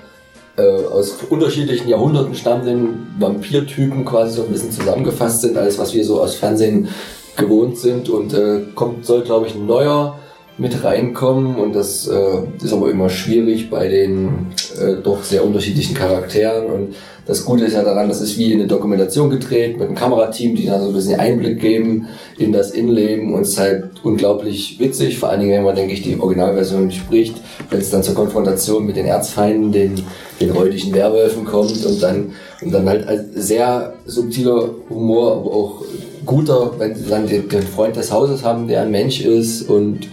äh, 0.56 0.62
aus 0.62 1.16
unterschiedlichen 1.28 1.88
Jahrhunderten 1.88 2.34
stammenden 2.34 3.14
Vampirtypen 3.18 4.04
quasi 4.04 4.36
so 4.36 4.44
ein 4.44 4.52
bisschen 4.52 4.70
zusammengefasst 4.70 5.40
sind, 5.40 5.56
alles 5.56 5.78
was 5.78 5.94
wir 5.94 6.04
so 6.04 6.20
aus 6.20 6.34
Fernsehen 6.34 6.88
gewohnt 7.36 7.78
sind. 7.78 8.08
Und 8.08 8.32
äh, 8.32 8.60
kommt, 8.74 9.04
soll, 9.06 9.22
glaube 9.22 9.46
ich, 9.46 9.54
ein 9.54 9.66
neuer 9.66 10.18
mit 10.60 10.84
reinkommen 10.84 11.56
und 11.56 11.74
das 11.74 12.06
äh, 12.06 12.42
ist 12.62 12.72
aber 12.74 12.90
immer 12.90 13.08
schwierig 13.08 13.70
bei 13.70 13.88
den 13.88 14.48
äh, 14.78 14.96
doch 15.02 15.22
sehr 15.22 15.42
unterschiedlichen 15.42 15.94
Charakteren 15.94 16.66
und 16.66 16.96
das 17.30 17.44
Gute 17.44 17.64
ist 17.66 17.74
ja 17.74 17.84
daran, 17.84 18.08
das 18.08 18.20
ist 18.20 18.36
wie 18.38 18.52
eine 18.52 18.66
Dokumentation 18.66 19.30
gedreht 19.30 19.78
mit 19.78 19.86
einem 19.86 19.94
Kamerateam, 19.94 20.56
die 20.56 20.66
dann 20.66 20.80
so 20.80 20.88
ein 20.88 20.92
bisschen 20.92 21.20
Einblick 21.20 21.60
geben 21.60 22.08
in 22.36 22.50
das 22.52 22.72
Innenleben. 22.72 23.32
Und 23.32 23.42
es 23.42 23.50
ist 23.50 23.60
halt 23.60 23.84
unglaublich 24.02 24.80
witzig, 24.80 25.16
vor 25.16 25.28
allen 25.28 25.38
Dingen, 25.38 25.52
wenn 25.52 25.62
man, 25.62 25.76
denke 25.76 25.94
ich, 25.94 26.02
die 26.02 26.18
Originalversion 26.18 26.90
spricht, 26.90 27.36
wenn 27.70 27.78
es 27.78 27.90
dann 27.90 28.02
zur 28.02 28.16
Konfrontation 28.16 28.84
mit 28.84 28.96
den 28.96 29.06
Erzfeinden, 29.06 29.70
den, 29.70 30.02
den 30.40 30.50
räudigen 30.50 30.92
Werwölfen 30.92 31.44
kommt 31.44 31.86
und 31.86 32.02
dann, 32.02 32.32
und 32.62 32.74
dann 32.74 32.88
halt 32.88 33.06
sehr 33.36 33.92
subtiler 34.06 34.70
Humor, 34.88 35.36
aber 35.36 35.52
auch 35.52 35.82
guter, 36.26 36.72
wenn 36.78 36.94
sie 36.94 37.08
dann 37.08 37.26
den, 37.26 37.48
den 37.48 37.62
Freund 37.62 37.96
des 37.96 38.12
Hauses 38.12 38.44
haben, 38.44 38.68
der 38.68 38.82
ein 38.82 38.90
Mensch 38.90 39.20
ist 39.20 39.62
und 39.68 40.08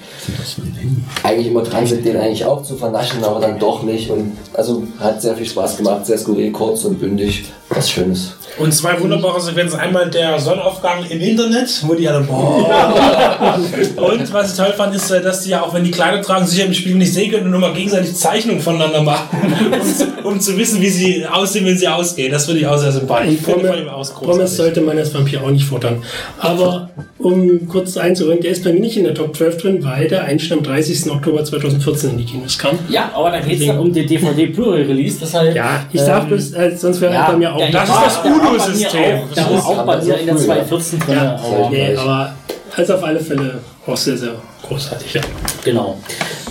eigentlich 1.23 1.47
immer 1.47 1.63
dran 1.63 1.85
sind, 1.85 2.05
den 2.05 2.17
eigentlich 2.17 2.45
auch 2.45 2.63
zu 2.63 2.75
vernaschen, 2.75 3.23
aber 3.23 3.39
dann 3.39 3.59
doch 3.59 3.83
nicht. 3.83 4.09
Und 4.09 4.37
also 4.53 4.83
hat 4.99 5.21
sehr 5.21 5.35
viel 5.35 5.45
Spaß 5.45 5.77
gemacht, 5.77 6.05
sehr 6.05 6.17
skurril, 6.17 6.51
kurz 6.51 6.85
und 6.85 6.99
bündig. 6.99 7.45
Was 7.69 7.89
Schönes. 7.89 8.36
Und 8.59 8.73
zwei 8.73 8.99
wunderbare 8.99 9.39
Sequenzen. 9.39 9.79
Einmal 9.79 10.09
der 10.09 10.39
Sonnenaufgang 10.39 11.05
im 11.09 11.19
Internet, 11.21 11.69
wo 11.85 11.93
die 11.93 12.07
alle 12.07 12.21
boah. 12.21 13.55
Und 13.97 14.33
was 14.33 14.51
ich 14.51 14.57
toll 14.57 14.73
fand, 14.75 14.95
ist, 14.95 15.11
äh, 15.11 15.21
dass 15.21 15.41
die 15.43 15.51
ja 15.51 15.61
auch, 15.61 15.73
wenn 15.73 15.83
die 15.83 15.91
Kleider 15.91 16.21
tragen, 16.21 16.45
sich 16.47 16.59
ja 16.59 16.65
im 16.65 16.73
Spiegel 16.73 16.97
nicht 16.97 17.13
sehen 17.13 17.31
können 17.31 17.45
und 17.45 17.51
nur 17.51 17.59
mal 17.59 17.73
gegenseitig 17.73 18.15
Zeichnungen 18.15 18.59
voneinander 18.61 19.01
machen, 19.03 19.27
um, 19.71 19.81
zu- 19.83 20.27
um 20.27 20.39
zu 20.39 20.57
wissen, 20.57 20.81
wie 20.81 20.89
sie 20.89 21.25
aussehen, 21.25 21.65
wenn 21.65 21.77
sie 21.77 21.87
ausgehen. 21.87 22.31
Das 22.31 22.45
finde 22.45 22.61
ich 22.61 22.67
auch 22.67 22.77
sehr 22.77 22.91
sympathisch. 22.91 23.33
Ich 23.33 23.41
finde 23.41 23.93
aus 23.93 24.13
Promis 24.13 24.55
sollte 24.57 24.81
man 24.81 24.97
als 24.97 25.13
Vampir 25.13 25.43
auch 25.43 25.51
nicht 25.51 25.65
futtern. 25.65 26.01
Aber 26.39 26.89
um 27.19 27.67
kurz 27.67 27.97
einzuräumen, 27.97 28.41
der 28.41 28.51
ist 28.51 28.63
bei 28.63 28.73
mir 28.73 28.79
nicht 28.79 28.97
in 28.97 29.03
der 29.03 29.13
Top 29.13 29.35
12 29.35 29.57
drin, 29.61 29.83
weil 29.83 30.07
der 30.07 30.23
eigentlich 30.23 30.47
schon 30.47 30.59
am 30.59 30.63
30. 30.63 31.11
Oktober 31.11 31.43
2014 31.43 32.11
in 32.11 32.17
die 32.17 32.25
Kinos 32.25 32.57
kam. 32.57 32.77
ja, 32.89 33.11
aber 33.13 33.31
da 33.31 33.39
geht 33.39 33.59
es 33.59 33.67
dann 33.67 33.79
um 33.79 33.93
den 33.93 34.07
DVD 34.07 34.47
Blu-ray 34.47 34.83
Release. 34.83 35.17
Deshalb 35.21 35.55
Ja, 35.55 35.85
ich 35.93 36.01
sag 36.01 36.23
ähm, 36.23 36.27
bloß, 36.29 36.53
äh, 36.53 36.75
sonst 36.75 37.01
wäre 37.01 37.13
er 37.13 37.19
ja, 37.21 37.31
bei 37.31 37.37
mir 37.37 37.53
auch. 37.53 37.57
der- 37.57 37.71
Das 37.71 37.89
ist 37.89 37.95
das 37.95 38.23
war- 38.23 38.46
auch- 38.47 39.33
Der 39.35 39.49
war 39.51 39.65
auch 39.67 39.85
bei 39.85 39.97
mir 40.03 40.17
in 40.19 40.25
der 40.27 40.37
214 40.37 40.99
drin. 40.99 41.15
Ja, 41.15 41.35
aber, 41.35 41.69
nee, 41.69 41.95
aber 41.95 42.33
also 42.75 42.93
auf 42.95 43.03
alle 43.03 43.19
Fälle 43.19 43.59
auch 43.85 43.97
sehr, 43.97 44.17
sehr 44.17 44.35
großartig. 44.67 45.13
Ja. 45.13 45.21
Genau. 45.63 45.97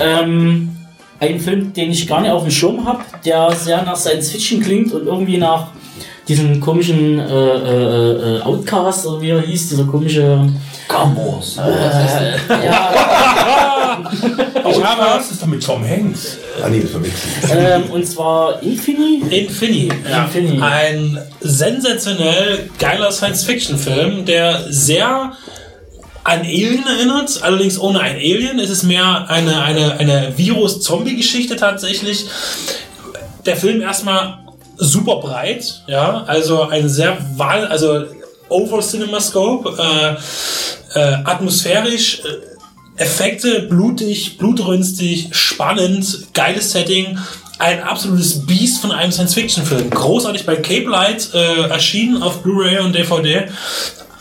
Ähm, 0.00 0.76
ein 1.20 1.40
Film, 1.40 1.72
den 1.72 1.90
ich 1.90 2.06
gar 2.06 2.20
nicht 2.20 2.30
auf 2.30 2.42
dem 2.42 2.50
Schirm 2.50 2.84
habe, 2.86 3.00
der 3.24 3.50
sehr 3.52 3.82
nach 3.82 3.96
Science 3.96 4.30
Fiction 4.30 4.60
klingt 4.60 4.92
und 4.92 5.06
irgendwie 5.06 5.38
nach 5.38 5.68
diesem 6.28 6.60
komischen 6.60 7.18
äh, 7.20 7.24
äh, 7.24 8.36
äh, 8.38 8.42
Outcast, 8.42 9.06
oder 9.06 9.20
wie 9.22 9.30
er 9.30 9.40
hieß, 9.40 9.68
dieser 9.70 9.84
komische. 9.84 10.46
Gambos. 10.88 11.56
Ja, 12.48 12.90
Ich 14.78 14.84
habe 14.84 15.02
Was 15.18 15.30
ist 15.30 15.42
da 15.42 15.46
mit 15.46 15.64
Tom 15.64 15.86
Hanks? 15.86 16.38
Ah, 16.62 16.68
nee, 16.68 16.80
das 16.80 16.90
verwechselt. 16.90 17.32
ähm, 17.50 17.90
und 17.90 18.06
zwar 18.06 18.62
Infini. 18.62 19.22
Infinity. 19.30 19.90
Ja. 20.08 20.24
Infinity. 20.24 20.60
Ein 20.60 21.18
sensationell 21.40 22.70
geiler 22.78 23.10
Science-Fiction-Film, 23.12 24.24
der 24.24 24.66
sehr 24.70 25.32
an 26.24 26.40
Alien 26.40 26.84
erinnert, 26.86 27.40
allerdings 27.42 27.78
ohne 27.78 28.00
ein 28.00 28.16
Alien. 28.16 28.58
Es 28.58 28.70
ist 28.70 28.82
mehr 28.82 29.26
eine, 29.28 29.62
eine, 29.62 29.98
eine 29.98 30.32
Virus-Zombie-Geschichte 30.36 31.56
tatsächlich. 31.56 32.26
Der 33.44 33.56
Film 33.56 33.80
erstmal 33.80 34.38
super 34.76 35.16
breit, 35.20 35.82
ja, 35.86 36.24
also 36.26 36.62
ein 36.62 36.88
sehr 36.88 37.16
wahl, 37.36 37.66
also 37.66 38.04
over 38.48 38.80
Cinemascope, 38.80 39.74
äh, 39.78 40.98
äh, 40.98 41.14
atmosphärisch, 41.24 42.20
äh, 42.20 42.55
Effekte, 42.96 43.62
blutig, 43.62 44.38
blutrünstig, 44.38 45.28
spannend, 45.32 46.28
geiles 46.32 46.72
Setting. 46.72 47.18
Ein 47.58 47.82
absolutes 47.82 48.46
Biest 48.46 48.80
von 48.80 48.92
einem 48.92 49.12
Science-Fiction-Film. 49.12 49.90
Großartig 49.90 50.44
bei 50.44 50.56
Cape 50.56 50.88
Light 50.88 51.30
äh, 51.34 51.68
erschienen 51.68 52.22
auf 52.22 52.42
Blu-ray 52.42 52.80
und 52.80 52.94
DVD. 52.94 53.48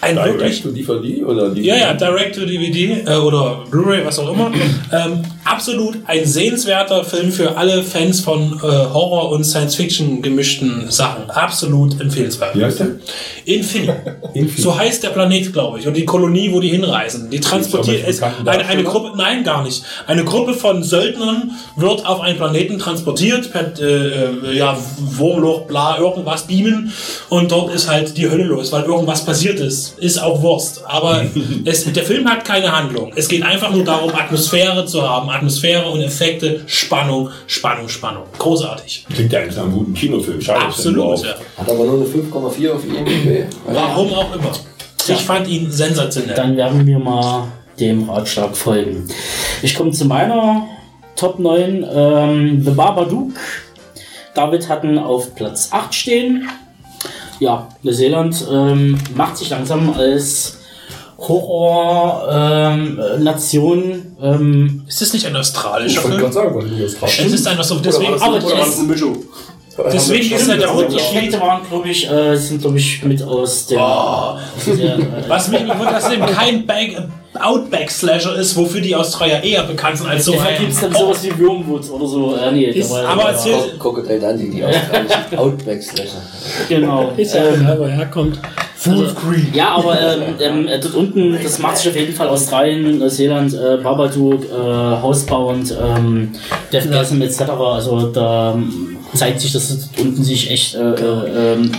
Ein 0.05 0.15
wirklich 0.15 0.61
Direct 0.61 0.63
to 0.63 0.93
DVD 0.93 1.23
oder 1.23 1.49
die? 1.49 1.61
ja, 1.61 1.75
ja, 1.75 1.93
Direct 1.93 2.35
to 2.35 2.45
DVD 2.45 3.03
äh, 3.05 3.15
oder 3.17 3.63
Blu-ray, 3.69 4.05
was 4.05 4.19
auch 4.19 4.31
immer. 4.31 4.51
ähm, 4.91 5.23
absolut 5.43 5.97
ein 6.05 6.25
sehenswerter 6.25 7.03
Film 7.03 7.31
für 7.31 7.57
alle 7.57 7.83
Fans 7.83 8.21
von 8.21 8.59
äh, 8.59 8.61
Horror 8.61 9.31
und 9.31 9.43
Science-Fiction 9.43 10.21
gemischten 10.21 10.89
Sachen. 10.89 11.29
Absolut 11.29 11.99
empfehlenswert. 12.01 12.55
Wie 12.55 12.63
heißt 12.63 12.79
der? 12.79 12.87
Infini. 13.45 13.91
Infini. 14.33 14.61
So 14.61 14.77
heißt 14.77 15.03
der 15.03 15.09
Planet, 15.09 15.53
glaube 15.53 15.79
ich. 15.79 15.87
Und 15.87 15.95
die 15.95 16.05
Kolonie, 16.05 16.51
wo 16.51 16.59
die 16.59 16.69
hinreisen. 16.69 17.29
Die 17.29 17.39
transportiert 17.39 18.07
mit 18.07 18.21
eine, 18.47 18.65
eine? 18.65 18.83
Gruppe, 18.83 19.13
nein, 19.15 19.43
gar 19.43 19.63
nicht. 19.63 19.83
Eine 20.07 20.23
Gruppe 20.23 20.53
von 20.53 20.83
Söldnern 20.83 21.51
wird 21.75 22.05
auf 22.05 22.21
einen 22.21 22.37
Planeten 22.37 22.79
transportiert 22.79 23.51
per 23.51 23.79
äh, 23.79 24.25
äh, 24.25 24.57
ja, 24.57 24.77
Wurmloch, 24.97 25.67
bla, 25.67 25.97
irgendwas 25.97 26.47
beamen. 26.47 26.91
Und 27.29 27.51
dort 27.51 27.73
ist 27.73 27.89
halt 27.89 28.17
die 28.17 28.29
Hölle 28.29 28.43
los, 28.43 28.71
weil 28.71 28.83
irgendwas 28.83 29.25
passiert 29.25 29.59
ist. 29.59 29.94
Ist 29.97 30.17
auch 30.21 30.41
Wurst. 30.41 30.83
Aber 30.85 31.25
es, 31.65 31.91
der 31.91 32.03
Film 32.03 32.29
hat 32.29 32.45
keine 32.45 32.71
Handlung. 32.71 33.11
Es 33.15 33.27
geht 33.27 33.43
einfach 33.43 33.71
nur 33.71 33.83
darum, 33.83 34.11
Atmosphäre 34.13 34.85
zu 34.85 35.07
haben. 35.07 35.29
Atmosphäre 35.29 35.89
und 35.89 36.01
Effekte, 36.01 36.61
Spannung, 36.67 37.29
Spannung, 37.47 37.89
Spannung. 37.89 38.23
Großartig. 38.37 39.05
Klingt 39.13 39.31
ja 39.31 39.39
eigentlich 39.39 39.55
nach 39.55 39.63
einem 39.63 39.73
guten 39.73 39.93
Kinofilm. 39.93 40.41
Schade, 40.41 40.65
Absolut, 40.65 41.23
ja. 41.23 41.35
Hat 41.57 41.69
aber 41.69 41.85
nur 41.85 41.95
eine 41.95 42.05
5,4 42.05 42.71
auf 42.71 42.85
IMDb. 42.85 43.45
Warum 43.65 44.13
auch 44.13 44.35
immer. 44.35 44.51
Ich 45.07 45.21
fand 45.21 45.47
ihn 45.47 45.71
sensationell. 45.71 46.35
Dann 46.35 46.57
werden 46.57 46.85
wir 46.85 46.97
mal 46.97 47.47
dem 47.79 48.09
Ratschlag 48.09 48.55
folgen. 48.55 49.07
Ich 49.61 49.75
komme 49.75 49.91
zu 49.91 50.05
meiner 50.05 50.67
Top 51.15 51.39
9. 51.39 51.85
Ähm, 51.93 52.61
The 52.63 52.71
Babadook. 52.71 53.33
David 54.33 54.67
hatten 54.67 54.97
auf 54.97 55.35
Platz 55.35 55.69
8 55.71 55.93
stehen. 55.93 56.49
Ja, 57.39 57.67
Neuseeland 57.83 58.45
ähm, 58.51 58.97
macht 59.15 59.37
sich 59.37 59.49
langsam 59.49 59.93
als 59.93 60.57
Horror-Nation. 61.17 64.15
Ähm, 64.21 64.83
Ist 64.87 65.01
das 65.01 65.13
nicht 65.13 65.25
ein 65.25 65.33
Ich 65.33 65.39
australischer 65.39 66.03
wollte 66.03 66.17
Film? 66.17 66.21
gerade 66.21 66.33
sagen, 66.33 66.55
was 66.55 66.65
ist 66.65 66.81
das 66.81 66.95
drauf? 66.99 67.19
Es 67.19 67.33
ist 67.33 67.47
ein 67.47 67.63
so 67.63 67.79
deswegen, 67.79 68.11
Oder 68.13 68.21
war 68.21 68.27
aber 68.27 68.39
das, 68.39 68.45
oder 68.51 68.59
war 68.59 68.83
Mischung? 68.83 69.17
deswegen 69.91 70.35
ist 70.35 70.47
ja 70.47 70.55
der 70.57 70.69
aber 70.69 70.83
die. 70.83 70.95
Effekte 70.95 71.39
waren, 71.41 71.61
glaube 71.69 71.89
ich, 71.89 72.09
äh, 72.09 72.35
sind, 72.37 72.61
glaube 72.61 72.77
ich, 72.77 73.03
mit 73.03 73.21
aus 73.23 73.67
der. 73.67 73.81
aus 73.81 74.39
der 74.65 74.99
äh, 74.99 75.03
Was 75.27 75.47
mich 75.49 75.61
wundert, 75.61 75.91
dass 75.93 76.09
eben 76.11 76.25
kein 76.25 76.65
Back, 76.65 76.97
Outback-Slasher 77.37 78.35
ist, 78.35 78.55
wofür 78.55 78.81
die 78.81 78.95
Australier 78.95 79.43
eher 79.43 79.63
bekannt 79.63 79.97
sind 79.97 80.07
als 80.07 80.25
so 80.25 80.33
Vielleicht 80.33 80.59
gibt 80.59 80.71
es 80.73 80.81
dann 80.81 80.93
sowas 80.93 81.23
wie 81.23 81.31
Wormwood 81.45 81.89
oder 81.89 82.07
so. 82.07 82.35
Äh, 82.35 82.51
nee, 82.51 82.65
Ist- 82.65 82.91
aber 82.91 83.21
ja, 83.23 83.29
erzähl- 83.31 83.77
Crocodile 83.79 84.19
Dundee, 84.19 84.49
die 84.49 84.63
australischen 84.63 85.17
Outback-Slasher. 85.37 86.21
Genau. 86.69 87.11
Ist 87.17 87.33
ja 87.35 87.43
Ähm, 87.45 87.61
egal, 87.61 87.79
wo 87.79 87.83
er 87.83 87.89
herkommt. 87.91 88.39
Fullscreen. 88.77 89.47
Ja, 89.53 89.69
aber 89.75 89.99
ähm, 89.99 90.21
ähm, 90.39 90.67
äh, 90.67 90.79
dort 90.79 90.93
unten, 90.95 91.37
das 91.41 91.57
macht 91.59 91.77
sich 91.77 91.89
auf 91.89 91.95
jeden 91.95 92.13
Fall 92.13 92.27
Australien, 92.27 92.99
Neuseeland, 92.99 93.53
äh, 93.53 93.77
Babadook, 93.81 94.43
äh, 94.45 95.01
Housebound, 95.01 95.73
ähm, 95.81 96.33
Deathgasm 96.71 97.21
etc. 97.21 97.41
Also 97.49 98.07
da 98.11 98.53
ähm, 98.53 98.97
zeigt 99.15 99.41
sich, 99.41 99.53
dass 99.53 99.69
dort 99.69 100.05
unten 100.05 100.23
sich 100.23 100.51
echt 100.51 100.75
äh, 100.75 100.79
äh, 100.81 101.53
ähm, 101.53 101.71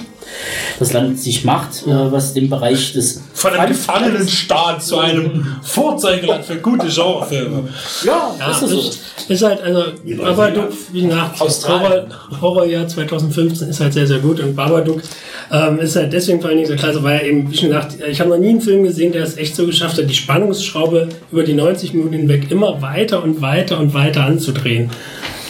das 0.78 0.92
Land 0.92 1.18
sich 1.18 1.44
macht, 1.44 1.86
äh, 1.86 2.12
was 2.12 2.34
den 2.34 2.48
Bereich 2.50 2.92
des 2.92 3.22
Von 3.34 3.52
einem 3.52 3.68
Gefangenenstaat 3.68 4.82
zu 4.82 4.98
einem 4.98 5.56
Vorzeigeland 5.62 6.44
für 6.44 6.56
gute 6.56 6.88
Genrefilme. 6.88 7.68
Ja, 8.04 8.34
Ja, 8.38 8.50
ist 8.50 8.62
das 8.62 8.70
so. 8.70 8.78
ist, 8.78 9.00
ist 9.28 9.42
halt, 9.42 9.60
also 9.62 9.84
Babadook, 10.04 10.68
wie 10.92 11.02
gesagt, 11.02 11.38
Horror, 11.38 11.46
Australien. 11.46 12.14
Horrorjahr 12.40 12.88
2015 12.88 13.68
ist 13.68 13.80
halt 13.80 13.92
sehr, 13.92 14.06
sehr 14.06 14.18
gut 14.18 14.40
und 14.40 14.54
Babadook 14.54 15.02
ähm, 15.50 15.78
ist 15.78 15.96
halt 15.96 16.12
deswegen 16.12 16.40
vor 16.40 16.50
allen 16.50 16.58
Dingen 16.58 16.70
so 16.70 16.76
klasse, 16.76 17.02
weil 17.02 17.20
er 17.20 17.26
eben, 17.26 17.50
wie 17.50 17.56
schon 17.56 17.68
gesagt, 17.68 17.96
ich 18.08 18.20
habe 18.20 18.30
noch 18.30 18.38
nie 18.38 18.50
einen 18.50 18.60
Film 18.60 18.82
gesehen, 18.84 19.12
der 19.12 19.22
es 19.22 19.36
echt 19.36 19.56
so 19.56 19.66
geschafft 19.66 19.98
hat, 19.98 20.08
die 20.08 20.14
Spannungsschraube 20.14 21.08
über 21.30 21.42
die 21.42 21.54
90 21.54 21.94
Minuten 21.94 22.14
hinweg 22.14 22.50
immer 22.50 22.80
weiter 22.82 23.22
und 23.22 23.40
weiter 23.40 23.78
und 23.78 23.94
weiter 23.94 24.24
anzudrehen. 24.24 24.90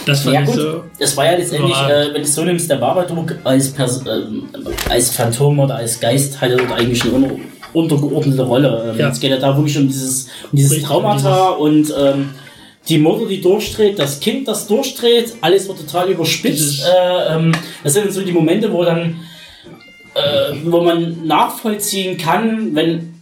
Das 0.07 0.21
fand 0.21 0.35
Ja 0.35 0.41
gut, 0.43 0.55
so. 0.55 0.83
das 0.97 1.17
war 1.17 1.25
ja 1.25 1.37
letztendlich, 1.37 1.75
äh, 1.75 2.07
wenn 2.07 2.21
du 2.21 2.21
es 2.21 2.33
so 2.33 2.43
nimmst, 2.43 2.69
der 2.69 2.77
Babadook 2.77 3.35
als, 3.43 3.71
Pers 3.71 4.03
ähm, 4.07 4.47
als 4.89 5.11
Phantom 5.11 5.59
oder 5.59 5.75
als 5.75 5.99
Geist 5.99 6.39
hat 6.39 6.49
er 6.49 6.57
dort 6.57 6.71
eigentlich 6.71 7.03
eine 7.03 7.13
unter 7.13 7.35
untergeordnete 7.73 8.41
Rolle. 8.41 8.91
Ähm, 8.93 8.99
Ja. 8.99 9.09
Es 9.09 9.19
geht 9.19 9.31
ja 9.31 9.37
da 9.37 9.55
wirklich 9.55 9.77
um 9.77 9.87
dieses, 9.87 10.27
um 10.51 10.55
dieses 10.55 10.71
Richtig, 10.71 10.87
Traumata 10.87 11.49
und 11.49 11.93
ähm, 11.97 12.29
die 12.87 12.97
Mutter, 12.97 13.27
die 13.27 13.41
durchdreht, 13.41 13.99
das 13.99 14.19
Kind, 14.21 14.47
das 14.47 14.67
durchdreht, 14.67 15.33
alles 15.41 15.67
wird 15.67 15.79
total 15.79 16.09
überspitzt. 16.09 16.85
Äh, 16.85 17.35
ähm, 17.35 17.51
das 17.83 17.93
sind 17.93 18.11
so 18.13 18.21
die 18.21 18.31
Momente, 18.31 18.71
wo 18.71 18.85
dann, 18.85 19.19
äh, 20.15 20.53
wo 20.63 20.81
man 20.81 21.27
nachvollziehen 21.27 22.17
kann, 22.17 22.73
wenn 22.73 23.13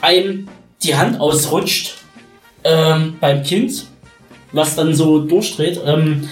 einem 0.00 0.48
die 0.82 0.96
Hand 0.96 1.20
ausrutscht 1.20 1.98
ähm, 2.64 3.18
beim 3.20 3.42
Kind, 3.42 3.84
was 4.52 4.76
dann 4.76 4.94
so 4.94 5.20
durchdreht. 5.20 5.80
Ähm, 5.84 6.28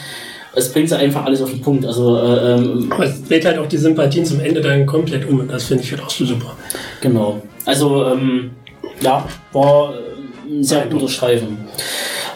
es 0.54 0.72
bringt 0.72 0.88
sie 0.88 0.98
einfach 0.98 1.24
alles 1.24 1.42
auf 1.42 1.50
den 1.50 1.60
Punkt. 1.60 1.86
Also 1.86 2.18
äh, 2.18 2.54
ähm, 2.54 2.90
Aber 2.90 3.04
es 3.04 3.22
dreht 3.24 3.44
halt 3.44 3.58
auch 3.58 3.66
die 3.66 3.78
Sympathien 3.78 4.24
zum 4.24 4.40
Ende 4.40 4.60
dann 4.60 4.86
komplett 4.86 5.28
um 5.28 5.40
und 5.40 5.48
das 5.48 5.64
finde 5.64 5.84
ich 5.84 5.92
halt 5.92 6.02
auch 6.02 6.10
so 6.10 6.24
super. 6.24 6.56
genau. 7.00 7.40
Also 7.66 8.06
ähm, 8.06 8.50
ja, 9.00 9.26
war 9.52 9.94
äh, 9.94 10.52
ein 10.52 10.64
sehr 10.64 10.86
guter 10.86 11.08
Streifen. 11.08 11.58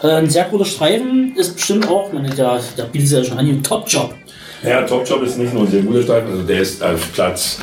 Äh, 0.02 0.08
ein 0.08 0.30
sehr 0.30 0.44
guter 0.44 0.64
Streifen 0.64 1.34
ist 1.36 1.54
bestimmt 1.54 1.88
auch, 1.88 2.12
man 2.12 2.28
hat 2.28 2.38
ja, 2.38 2.60
der 2.76 2.84
bietet 2.84 3.10
ja 3.10 3.24
schon 3.24 3.38
an, 3.38 3.46
ein 3.46 3.62
Top-Job. 3.62 4.14
Ja, 4.62 4.82
Top 4.82 5.06
Job 5.06 5.22
ist 5.22 5.36
nicht 5.36 5.52
nur 5.52 5.64
ein 5.64 5.70
sehr 5.70 5.82
guter 5.82 6.02
Streifen, 6.02 6.30
also 6.30 6.42
der 6.42 6.60
ist 6.60 6.82
auf 6.82 7.12
Platz, 7.12 7.58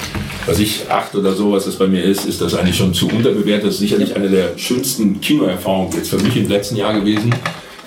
was 0.46 0.60
ich, 0.60 0.82
acht 0.90 1.16
oder 1.16 1.34
so, 1.34 1.52
was 1.52 1.66
das 1.66 1.76
bei 1.76 1.88
mir 1.88 2.04
ist, 2.04 2.26
ist 2.26 2.42
das 2.42 2.54
eigentlich 2.54 2.78
schon 2.78 2.94
zu 2.94 3.08
unterbewertet. 3.08 3.68
Das 3.68 3.76
ist 3.76 3.80
sicherlich 3.80 4.16
eine 4.16 4.30
der 4.30 4.58
schönsten 4.58 5.20
Kinoerfahrungen 5.22 5.94
jetzt 5.94 6.10
für 6.10 6.18
mich 6.18 6.36
im 6.36 6.48
letzten 6.48 6.76
Jahr 6.76 6.94
gewesen. 6.94 7.34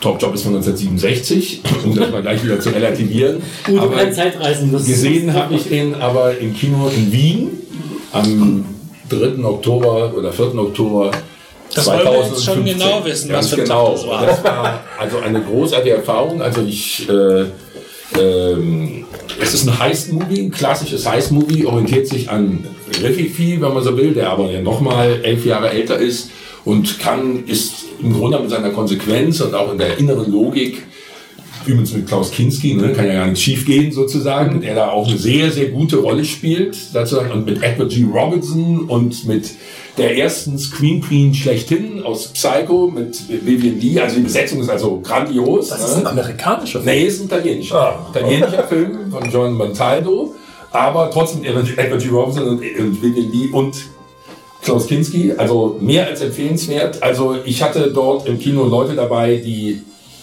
Top 0.05 0.21
Job 0.21 0.35
ist 0.35 0.43
von 0.43 0.55
1967, 0.55 1.63
um 1.83 1.95
das 1.95 2.11
mal 2.11 2.21
gleich 2.21 2.45
wieder 2.45 2.61
zu 2.61 2.69
relativieren. 2.69 3.43
Gut, 3.65 3.79
Aber 3.79 3.97
kannst 3.97 4.17
Zeitreisen. 4.19 4.71
Gesehen 4.71 5.33
habe 5.33 5.55
ich 5.55 5.71
ihn 5.71 5.95
aber 5.95 6.37
im 6.37 6.55
Kino 6.55 6.91
in 6.95 7.11
Wien 7.11 7.51
am 8.13 8.67
3. 9.09 9.43
Oktober 9.43 10.13
oder 10.15 10.31
4. 10.31 10.57
Oktober 10.57 11.11
Das 11.75 11.87
wollen 11.87 12.05
wir 12.05 12.27
jetzt 12.29 12.45
schon 12.45 12.67
genau 12.67 13.03
wissen, 13.03 13.31
Ganz 13.31 13.47
was 13.47 13.55
für 13.55 13.63
ein 13.63 13.65
genau. 13.65 13.87
Tag 13.87 13.95
das 13.95 14.07
war. 14.07 14.27
Das 14.27 14.45
war 14.45 14.85
also 14.99 15.19
eine 15.21 15.41
großartige 15.41 15.95
Erfahrung. 15.97 16.43
Also 16.43 16.61
ich, 16.61 17.09
äh, 17.09 17.47
ähm, 18.21 19.07
es 19.41 19.55
ist 19.55 19.67
ein 19.67 19.79
Heist-Movie, 19.79 20.43
ein 20.43 20.51
klassisches 20.51 21.09
Heist-Movie, 21.09 21.65
orientiert 21.65 22.09
sich 22.09 22.29
an 22.29 22.67
Rififi, 23.03 23.59
wenn 23.59 23.73
man 23.73 23.83
so 23.83 23.97
will, 23.97 24.13
der 24.13 24.29
aber 24.29 24.51
ja 24.51 24.61
nochmal 24.61 25.21
elf 25.23 25.47
Jahre 25.47 25.71
älter 25.71 25.97
ist 25.97 26.29
und 26.65 26.99
kann, 26.99 27.45
ist 27.47 27.85
im 28.03 28.15
Grunde 28.15 28.39
mit 28.39 28.51
seiner 28.51 28.71
Konsequenz 28.71 29.41
und 29.41 29.55
auch 29.55 29.73
in 29.73 29.79
der 29.79 29.99
inneren 29.99 30.31
Logik 30.31 30.83
übrigens 31.67 31.93
mit 31.95 32.07
Klaus 32.07 32.31
Kinski, 32.31 32.75
ne, 32.75 32.93
kann 32.93 33.07
ja 33.07 33.15
gar 33.15 33.27
nicht 33.27 33.43
schief 33.43 33.65
gehen 33.65 33.93
sozusagen, 33.93 34.61
der 34.61 34.75
da 34.75 34.91
auch 34.91 35.09
eine 35.09 35.19
sehr, 35.19 35.51
sehr 35.51 35.71
gute 35.71 35.97
Rolle 35.97 36.25
spielt, 36.25 36.75
sozusagen, 36.75 37.33
und 37.33 37.47
mit 37.47 37.63
Edward 37.63 37.91
G. 37.91 38.05
Robinson 38.05 38.81
und 38.81 39.27
mit 39.27 39.51
der 39.97 40.19
ersten 40.19 40.59
Screen 40.59 41.01
Queen 41.01 41.35
schlechthin 41.35 42.03
aus 42.03 42.29
Psycho 42.29 42.91
mit 42.95 43.17
Vivian 43.29 43.81
Lee, 43.81 44.01
also 44.01 44.17
die 44.17 44.23
Besetzung 44.23 44.61
ist 44.61 44.69
also 44.69 45.01
grandios. 45.01 45.69
Das 45.69 45.89
ist 45.89 45.97
ne? 45.97 46.03
ein 46.03 46.07
amerikanischer 46.09 46.81
Film. 46.81 46.95
Nee, 46.95 47.05
ist 47.05 47.21
ein 47.21 47.27
italienischer. 47.27 47.77
Ah. 47.77 48.11
Italienischer 48.11 48.65
Film 48.69 49.11
von 49.11 49.31
John 49.31 49.55
Montaldo, 49.55 50.35
aber 50.73 51.11
trotzdem 51.11 51.45
Edward 51.45 52.03
G. 52.03 52.09
Robinson 52.09 52.49
und, 52.49 52.59
und 52.59 53.03
Vivian 53.03 53.31
Lee 53.31 53.49
und 53.53 53.77
Klaus 54.65 54.87
Kinski, 54.87 55.33
also 55.37 55.77
mehr 55.81 56.07
als 56.07 56.23
empfehlenswert. 56.23 57.03
Also 57.03 57.37
ich 57.45 57.63
hatte 57.63 57.93
dort 57.93 58.27
im 58.27 58.39
Kino 58.39 58.65
Leute 58.65 58.95
dabei, 58.95 59.37
die 59.37 59.83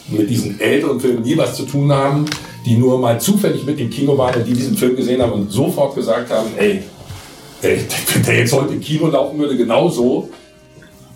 mit 0.09 0.29
diesen 0.29 0.59
älteren 0.59 0.99
Filmen 0.99 1.21
nie 1.21 1.37
was 1.37 1.55
zu 1.55 1.63
tun 1.63 1.91
haben, 1.91 2.25
die 2.65 2.75
nur 2.75 2.99
mal 2.99 3.21
zufällig 3.21 3.63
mit 3.65 3.79
im 3.79 3.89
Kino 3.89 4.17
waren 4.17 4.41
und 4.41 4.47
die 4.47 4.53
diesen 4.53 4.75
Film 4.75 4.95
gesehen 4.95 5.21
haben 5.21 5.31
und 5.31 5.51
sofort 5.51 5.95
gesagt 5.95 6.31
haben, 6.31 6.49
ey, 6.57 6.81
ey 7.61 7.79
der 8.25 8.39
jetzt 8.39 8.53
heute 8.53 8.73
im 8.73 8.81
Kino 8.81 9.07
laufen 9.07 9.37
würde, 9.37 9.55
genauso, 9.55 10.29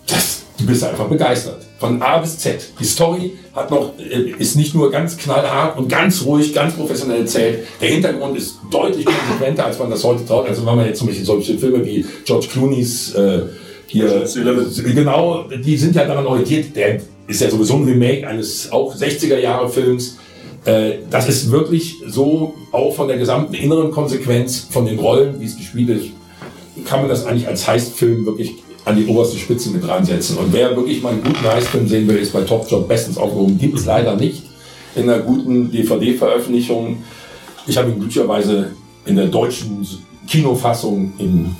das, 0.06 0.44
du 0.56 0.64
bist 0.64 0.84
einfach 0.84 1.06
begeistert. 1.06 1.65
Von 1.78 2.00
A 2.00 2.18
bis 2.18 2.38
Z. 2.38 2.58
Die 2.80 2.84
Story 2.84 3.32
hat 3.54 3.70
noch, 3.70 3.92
äh, 3.98 4.32
ist 4.38 4.56
nicht 4.56 4.74
nur 4.74 4.90
ganz 4.90 5.16
knallhart 5.16 5.78
und 5.78 5.88
ganz 5.88 6.24
ruhig, 6.24 6.54
ganz 6.54 6.74
professionell 6.74 7.20
erzählt. 7.20 7.66
Der 7.80 7.90
Hintergrund 7.90 8.36
ist 8.36 8.56
deutlich 8.70 9.04
konsequenter, 9.04 9.66
als 9.66 9.78
man 9.78 9.90
das 9.90 10.02
heute 10.02 10.24
traut. 10.24 10.48
Also 10.48 10.64
wenn 10.64 10.76
man 10.76 10.86
jetzt 10.86 10.98
zum 10.98 11.08
Beispiel 11.08 11.26
solche 11.26 11.58
Filme 11.58 11.84
wie 11.84 12.04
George 12.24 12.46
Clooney's 12.50 13.14
äh, 13.14 13.42
hier, 13.88 14.26
genau, 14.84 15.44
die 15.44 15.76
sind 15.76 15.94
ja 15.94 16.06
daran 16.06 16.26
orientiert. 16.26 16.74
Der 16.74 17.00
ist 17.26 17.40
ja 17.40 17.50
sowieso 17.50 17.74
ein 17.74 17.84
Remake 17.84 18.26
eines 18.26 18.72
auch 18.72 18.94
60er 18.94 19.38
Jahre 19.38 19.68
Films. 19.68 20.16
Äh, 20.64 20.98
das 21.10 21.28
ist 21.28 21.50
wirklich 21.50 21.94
so, 22.06 22.54
auch 22.72 22.94
von 22.94 23.06
der 23.06 23.18
gesamten 23.18 23.54
inneren 23.54 23.90
Konsequenz, 23.90 24.66
von 24.70 24.86
den 24.86 24.98
Rollen, 24.98 25.40
wie 25.40 25.44
es 25.44 25.56
gespielt 25.56 25.90
ist, 25.90 26.06
kann 26.84 27.00
man 27.00 27.08
das 27.08 27.24
eigentlich 27.24 27.48
als 27.48 27.66
Heistfilm 27.66 28.26
wirklich 28.26 28.54
an 28.86 28.96
die 28.96 29.06
oberste 29.06 29.36
Spitze 29.36 29.70
mit 29.70 29.86
reinsetzen. 29.86 30.38
Und 30.38 30.52
wer 30.52 30.74
wirklich 30.76 31.02
mal 31.02 31.12
einen 31.12 31.22
guten 31.22 31.42
Heistfilm 31.42 31.88
sehen 31.88 32.06
will, 32.08 32.16
ist 32.16 32.32
bei 32.32 32.42
Top 32.42 32.70
Job 32.70 32.88
bestens 32.88 33.18
aufgehoben. 33.18 33.58
Gibt 33.58 33.76
es 33.76 33.84
leider 33.84 34.14
nicht 34.14 34.44
in 34.94 35.10
einer 35.10 35.18
guten 35.18 35.70
DVD-Veröffentlichung. 35.72 37.02
Ich 37.66 37.76
habe 37.76 37.90
ihn 37.90 37.98
glücklicherweise 37.98 38.70
in 39.04 39.16
der 39.16 39.26
deutschen 39.26 39.84
Kinofassung 40.28 41.12
im 41.18 41.56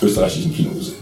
österreichischen 0.00 0.54
Kino 0.54 0.70
gesehen. 0.70 0.94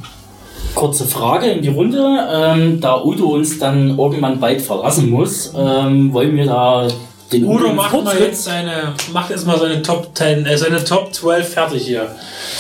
Kurze 0.75 1.05
Frage 1.05 1.51
in 1.51 1.61
die 1.61 1.69
Runde. 1.69 2.03
Ähm, 2.33 2.81
da 2.81 3.03
Udo 3.05 3.27
uns 3.35 3.59
dann 3.59 3.99
irgendwann 3.99 4.41
bald 4.41 4.63
verlassen 4.63 5.11
muss, 5.11 5.53
ähm, 5.55 6.15
wollen 6.15 6.35
wir 6.35 6.47
da 6.47 6.89
den 7.31 7.45
Udo 7.45 7.67
ins 7.67 7.77
macht 7.77 8.05
mal 8.05 8.19
jetzt 8.19 8.45
seine, 8.45 8.95
macht 9.13 9.29
jetzt 9.29 9.47
mal 9.47 9.59
seine 9.59 9.83
Top 9.83 10.09
10, 10.15 10.47
äh, 10.47 10.57
seine 10.57 10.83
Top 10.83 11.13
12 11.13 11.47
fertig 11.47 11.87
hier. 11.87 12.09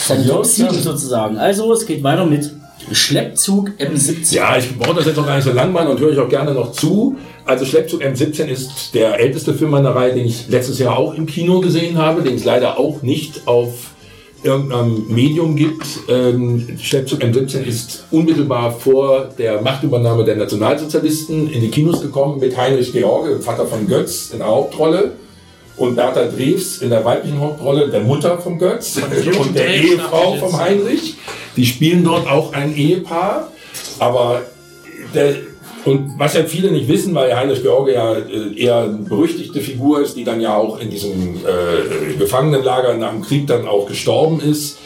Seine 0.05 0.27
Top 0.27 0.45
7 0.45 0.75
sozusagen. 0.75 1.39
Also 1.39 1.73
es 1.73 1.87
geht 1.87 2.03
weiter 2.03 2.27
mit 2.27 2.51
Schleppzug 2.91 3.71
M17. 3.79 4.35
Ja, 4.35 4.57
ich 4.57 4.77
brauche 4.77 4.97
das 4.97 5.07
jetzt 5.07 5.17
noch 5.17 5.27
gar 5.27 5.37
nicht 5.37 5.45
so 5.45 5.53
lang 5.53 5.73
machen 5.73 5.89
und 5.89 6.01
höre 6.01 6.13
ich 6.13 6.19
auch 6.19 6.29
gerne 6.29 6.53
noch 6.53 6.73
zu. 6.73 7.17
Also 7.45 7.65
Schleppzug 7.65 8.03
M17 8.03 8.47
ist 8.47 8.95
der 8.95 9.19
älteste 9.19 9.55
Film 9.55 9.71
meiner 9.71 9.95
Reihe, 9.95 10.15
den 10.15 10.27
ich 10.27 10.49
letztes 10.49 10.79
Jahr 10.79 10.97
auch 10.97 11.15
im 11.15 11.27
Kino 11.27 11.61
gesehen 11.61 11.99
habe, 11.99 12.23
den 12.23 12.37
es 12.37 12.45
leider 12.45 12.79
auch 12.79 13.03
nicht 13.03 13.47
auf 13.47 13.91
irgendeinem 14.43 15.07
Medium 15.09 15.57
gibt. 15.57 15.87
Ähm, 16.09 16.77
Schleppzug 16.81 17.21
M17 17.21 17.63
ist 17.63 18.05
unmittelbar 18.11 18.73
vor 18.73 19.31
der 19.39 19.61
Machtübernahme 19.63 20.25
der 20.25 20.37
Nationalsozialisten 20.37 21.51
in 21.51 21.61
die 21.61 21.71
Kinos 21.71 22.03
gekommen 22.03 22.41
mit 22.41 22.57
Heinrich 22.57 22.93
George, 22.93 23.41
Vater 23.41 23.67
von 23.67 23.87
Götz, 23.87 24.31
in 24.33 24.39
der 24.39 24.49
Hauptrolle. 24.49 25.13
Und 25.77 25.97
Bertha 25.97 26.27
Drews 26.27 26.83
in 26.83 26.91
der 26.91 27.05
weiblichen 27.05 27.41
Hauptrolle, 27.41 27.89
der 27.89 28.01
Mutter 28.01 28.39
von 28.39 28.59
Götz 28.59 29.01
und 29.39 29.57
der 29.57 29.69
Ehefrau 29.69 30.37
vom 30.37 30.51
jetzt. 30.51 30.61
Heinrich. 30.61 31.15
Die 31.57 31.67
spielen 31.67 32.05
dort 32.05 32.29
auch 32.29 32.53
ein 32.53 32.77
Ehepaar. 32.77 33.51
Aber 33.99 34.43
der, 35.15 35.35
und 35.85 36.19
was 36.19 36.35
ja 36.35 36.45
viele 36.45 36.71
nicht 36.71 36.89
wissen, 36.89 37.15
weil 37.15 37.35
Heinrich 37.35 37.63
George 37.63 37.95
ja 37.95 38.15
äh, 38.15 38.57
eher 38.57 38.83
eine 38.83 38.99
berüchtigte 38.99 39.61
Figur 39.61 40.03
ist, 40.03 40.17
die 40.17 40.25
dann 40.25 40.41
ja 40.41 40.57
auch 40.57 40.79
in 40.79 40.91
diesem 40.91 41.37
äh, 41.37 42.15
Gefangenenlager 42.19 42.95
nach 42.95 43.11
dem 43.11 43.23
Krieg 43.23 43.47
dann 43.47 43.67
auch 43.67 43.87
gestorben 43.87 44.41
ist. 44.41 44.79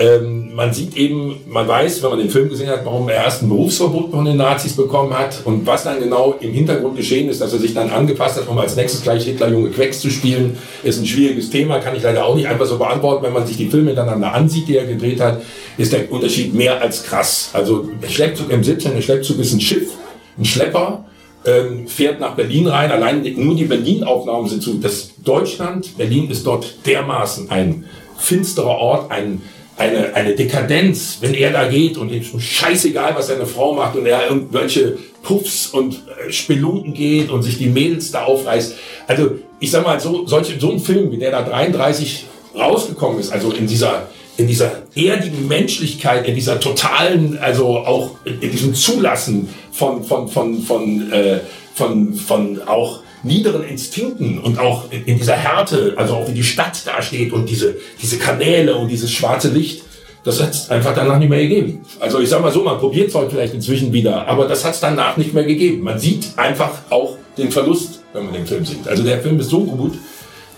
Ähm, 0.00 0.54
man 0.54 0.72
sieht 0.72 0.96
eben, 0.96 1.40
man 1.48 1.66
weiß, 1.66 2.02
wenn 2.02 2.10
man 2.10 2.18
den 2.20 2.30
Film 2.30 2.48
gesehen 2.48 2.68
hat, 2.68 2.84
warum 2.84 3.08
er 3.08 3.16
erst 3.16 3.42
ein 3.42 3.48
Berufsverbot 3.48 4.12
von 4.12 4.24
den 4.24 4.36
Nazis 4.36 4.76
bekommen 4.76 5.12
hat 5.12 5.40
und 5.44 5.66
was 5.66 5.82
dann 5.82 5.98
genau 5.98 6.36
im 6.38 6.52
Hintergrund 6.52 6.96
geschehen 6.96 7.28
ist, 7.28 7.40
dass 7.40 7.52
er 7.52 7.58
sich 7.58 7.74
dann 7.74 7.90
angepasst 7.90 8.36
hat, 8.36 8.46
um 8.46 8.56
als 8.58 8.76
nächstes 8.76 9.02
gleich 9.02 9.24
Hitlerjunge 9.24 9.70
Quecks 9.70 10.00
zu 10.00 10.08
spielen, 10.08 10.56
ist 10.84 11.00
ein 11.00 11.06
schwieriges 11.06 11.50
Thema, 11.50 11.80
kann 11.80 11.96
ich 11.96 12.04
leider 12.04 12.24
auch 12.24 12.36
nicht 12.36 12.46
einfach 12.46 12.66
so 12.66 12.78
beantworten. 12.78 13.24
Wenn 13.24 13.32
man 13.32 13.44
sich 13.44 13.56
die 13.56 13.66
Filme 13.66 13.88
hintereinander 13.88 14.32
ansieht, 14.32 14.68
die 14.68 14.76
er 14.76 14.86
gedreht 14.86 15.20
hat, 15.20 15.42
ist 15.78 15.92
der 15.92 16.12
Unterschied 16.12 16.54
mehr 16.54 16.80
als 16.80 17.02
krass. 17.02 17.50
Also 17.52 17.88
Schleppzug 18.08 18.52
M17, 18.52 18.94
der 18.94 19.02
Schleppzug 19.02 19.40
ist 19.40 19.52
ein 19.52 19.60
Schiff, 19.60 19.90
ein 20.38 20.44
Schlepper, 20.44 21.06
ähm, 21.44 21.88
fährt 21.88 22.20
nach 22.20 22.36
Berlin 22.36 22.68
rein. 22.68 22.92
Allein 22.92 23.22
nur 23.36 23.56
die 23.56 23.64
Berlin-Aufnahmen 23.64 24.48
sind 24.48 24.62
zu. 24.62 24.74
Das 24.74 25.10
Deutschland, 25.24 25.96
Berlin 25.96 26.30
ist 26.30 26.46
dort 26.46 26.86
dermaßen 26.86 27.50
ein 27.50 27.84
finsterer 28.16 28.78
Ort, 28.78 29.10
ein 29.10 29.42
eine, 29.78 30.14
eine 30.14 30.34
Dekadenz, 30.34 31.18
wenn 31.20 31.34
er 31.34 31.52
da 31.52 31.68
geht 31.68 31.96
und 31.96 32.10
ihm 32.10 32.20
ist 32.20 32.40
scheißegal, 32.40 33.14
was 33.14 33.28
seine 33.28 33.46
Frau 33.46 33.74
macht 33.74 33.96
und 33.96 34.06
er 34.06 34.28
irgendwelche 34.28 34.98
Puffs 35.22 35.68
und 35.68 36.02
äh, 36.26 36.32
Spelunken 36.32 36.92
geht 36.94 37.30
und 37.30 37.42
sich 37.42 37.58
die 37.58 37.68
Mädels 37.68 38.10
da 38.10 38.24
aufreißt. 38.24 38.74
Also 39.06 39.38
ich 39.60 39.70
sag 39.70 39.84
mal, 39.84 40.00
so, 40.00 40.26
solche, 40.26 40.58
so 40.58 40.72
ein 40.72 40.80
Film, 40.80 41.12
wie 41.12 41.18
der 41.18 41.30
da 41.30 41.42
33 41.42 42.26
rausgekommen 42.56 43.20
ist, 43.20 43.32
also 43.32 43.52
in 43.52 43.66
dieser 43.66 44.08
in 44.36 44.46
dieser 44.46 44.82
erdigen 44.94 45.48
Menschlichkeit, 45.48 46.28
in 46.28 46.36
dieser 46.36 46.60
totalen, 46.60 47.38
also 47.38 47.78
auch 47.78 48.12
in 48.24 48.52
diesem 48.52 48.72
Zulassen 48.72 49.48
von, 49.72 50.04
von, 50.04 50.28
von, 50.28 50.62
von, 50.62 51.12
äh, 51.12 51.40
von, 51.74 52.14
von 52.14 52.62
auch 52.62 53.00
niederen 53.22 53.64
Instinkten 53.64 54.38
und 54.38 54.58
auch 54.58 54.84
in, 54.90 55.18
dieser 55.18 55.34
Härte, 55.34 55.94
also 55.96 56.14
auch 56.14 56.28
wie 56.28 56.34
die 56.34 56.44
Stadt 56.44 56.86
dasteht 56.86 57.32
und 57.32 57.48
diese, 57.48 57.76
diese 58.00 58.18
Kanäle 58.18 58.76
und 58.76 58.88
dieses 58.88 59.10
schwarze 59.10 59.48
Licht, 59.48 59.82
das 60.24 60.42
hat 60.42 60.50
es 60.50 60.70
einfach 60.70 60.94
danach 60.94 61.18
nicht 61.18 61.28
mehr 61.28 61.40
gegeben. 61.40 61.80
Also 62.00 62.20
ich 62.20 62.28
sag 62.28 62.42
mal 62.42 62.52
so, 62.52 62.62
man 62.62 62.78
probiert 62.78 63.08
es 63.08 63.14
heute 63.14 63.30
vielleicht 63.30 63.54
inzwischen 63.54 63.92
wieder, 63.92 64.26
aber 64.26 64.46
das 64.46 64.64
hat 64.64 64.74
es 64.74 64.80
danach 64.80 65.16
nicht 65.16 65.32
mehr 65.32 65.44
gegeben. 65.44 65.82
Man 65.82 65.98
sieht 65.98 66.26
einfach 66.36 66.70
auch 66.90 67.16
den 67.36 67.50
Verlust, 67.50 68.00
wenn 68.12 68.24
man 68.24 68.34
den 68.34 68.46
Film 68.46 68.64
sieht. 68.64 68.86
Also 68.86 69.02
der 69.02 69.20
Film 69.20 69.40
ist 69.40 69.50
so 69.50 69.64
gut, 69.64 69.94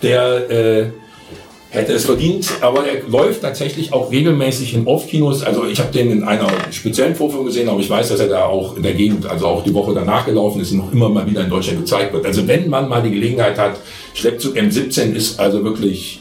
der 0.02 0.50
äh, 0.50 0.86
hätte 1.70 1.92
es 1.92 2.04
verdient, 2.04 2.50
aber 2.60 2.84
er 2.86 3.08
läuft 3.08 3.42
tatsächlich 3.42 3.92
auch 3.92 4.10
regelmäßig 4.10 4.74
in 4.74 4.86
Off-Kinos. 4.86 5.44
Also 5.44 5.64
ich 5.66 5.78
habe 5.78 5.92
den 5.92 6.10
in 6.10 6.24
einer 6.24 6.48
speziellen 6.72 7.14
Vorführung 7.14 7.46
gesehen, 7.46 7.68
aber 7.68 7.78
ich 7.80 7.88
weiß, 7.88 8.08
dass 8.08 8.18
er 8.18 8.28
da 8.28 8.44
auch 8.44 8.76
in 8.76 8.82
der 8.82 8.94
Gegend, 8.94 9.26
also 9.26 9.46
auch 9.46 9.62
die 9.62 9.72
Woche 9.72 9.94
danach 9.94 10.26
gelaufen 10.26 10.60
ist 10.60 10.72
und 10.72 10.78
noch 10.78 10.92
immer 10.92 11.08
mal 11.08 11.28
wieder 11.30 11.42
in 11.42 11.50
Deutschland 11.50 11.78
gezeigt 11.78 12.12
wird. 12.12 12.26
Also 12.26 12.46
wenn 12.48 12.68
man 12.68 12.88
mal 12.88 13.02
die 13.02 13.12
Gelegenheit 13.12 13.56
hat, 13.56 13.78
Schleppzug 14.14 14.56
M17 14.56 15.12
ist 15.14 15.38
also 15.38 15.62
wirklich, 15.62 16.20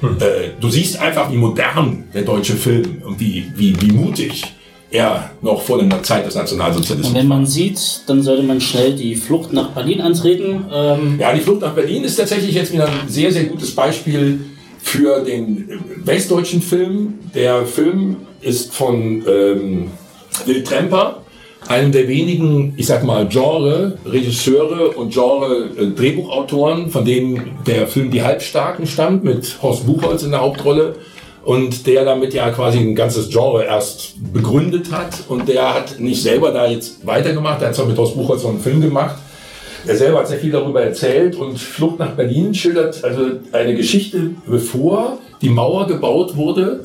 hm. 0.00 0.16
äh, 0.18 0.50
du 0.60 0.68
siehst 0.68 1.00
einfach, 1.00 1.30
wie 1.30 1.36
modern 1.36 2.04
der 2.12 2.22
deutsche 2.22 2.54
Film 2.54 3.00
und 3.04 3.20
wie, 3.20 3.46
wie, 3.54 3.80
wie 3.80 3.92
mutig 3.92 4.42
er 4.90 5.30
noch 5.42 5.62
vor 5.62 5.80
der 5.80 6.02
Zeit 6.02 6.26
des 6.26 6.34
Nationalsozialismus. 6.34 7.10
Und 7.10 7.14
wenn 7.14 7.28
man 7.28 7.46
sieht, 7.46 7.78
dann 8.06 8.22
sollte 8.22 8.42
man 8.42 8.60
schnell 8.60 8.96
die 8.96 9.14
Flucht 9.14 9.52
nach 9.52 9.70
Berlin 9.70 10.00
antreten. 10.00 10.64
Ähm 10.72 11.18
ja, 11.20 11.32
die 11.32 11.40
Flucht 11.40 11.60
nach 11.60 11.74
Berlin 11.74 12.04
ist 12.04 12.16
tatsächlich 12.16 12.54
jetzt 12.54 12.72
wieder 12.72 12.88
ein 12.88 13.08
sehr, 13.08 13.30
sehr 13.30 13.44
gutes 13.44 13.74
Beispiel 13.74 14.40
für 14.78 15.20
den 15.20 15.80
westdeutschen 16.04 16.62
Film. 16.62 17.18
Der 17.34 17.66
Film 17.66 18.16
ist 18.40 18.74
von 18.74 19.24
ähm, 19.28 19.90
Will 20.46 20.62
Tremper, 20.62 21.22
einem 21.66 21.92
der 21.92 22.08
wenigen, 22.08 22.74
ich 22.76 22.86
sag 22.86 23.04
mal, 23.04 23.28
Genre-Regisseure 23.28 24.90
und 24.90 25.12
Genre-Drehbuchautoren, 25.12 26.90
von 26.90 27.04
denen 27.04 27.58
der 27.66 27.86
Film 27.86 28.10
Die 28.10 28.22
Halbstarken 28.22 28.86
stammt, 28.86 29.24
mit 29.24 29.58
Horst 29.62 29.86
Buchholz 29.86 30.22
in 30.22 30.30
der 30.30 30.40
Hauptrolle. 30.40 30.96
Und 31.44 31.86
der 31.86 32.04
damit 32.04 32.34
ja 32.34 32.50
quasi 32.50 32.78
ein 32.78 32.94
ganzes 32.94 33.30
Genre 33.30 33.64
erst 33.64 34.14
begründet 34.32 34.92
hat. 34.92 35.24
Und 35.28 35.48
der 35.48 35.74
hat 35.74 35.98
nicht 35.98 36.22
selber 36.22 36.50
da 36.50 36.66
jetzt 36.66 37.06
weitergemacht. 37.06 37.62
Er 37.62 37.68
hat 37.68 37.74
zwar 37.74 37.86
mit 37.86 37.96
Horst 37.96 38.14
Buchholz 38.14 38.42
noch 38.42 38.50
einen 38.50 38.60
Film 38.60 38.82
gemacht, 38.82 39.16
er 39.88 39.96
selber 39.96 40.18
hat 40.20 40.28
sehr 40.28 40.38
viel 40.38 40.52
darüber 40.52 40.82
erzählt 40.82 41.36
und 41.36 41.58
Flucht 41.58 41.98
nach 41.98 42.12
Berlin 42.12 42.54
schildert 42.54 43.02
also 43.02 43.22
eine 43.52 43.74
Geschichte, 43.74 44.32
bevor 44.46 45.18
die 45.40 45.48
Mauer 45.48 45.86
gebaut 45.86 46.36
wurde 46.36 46.82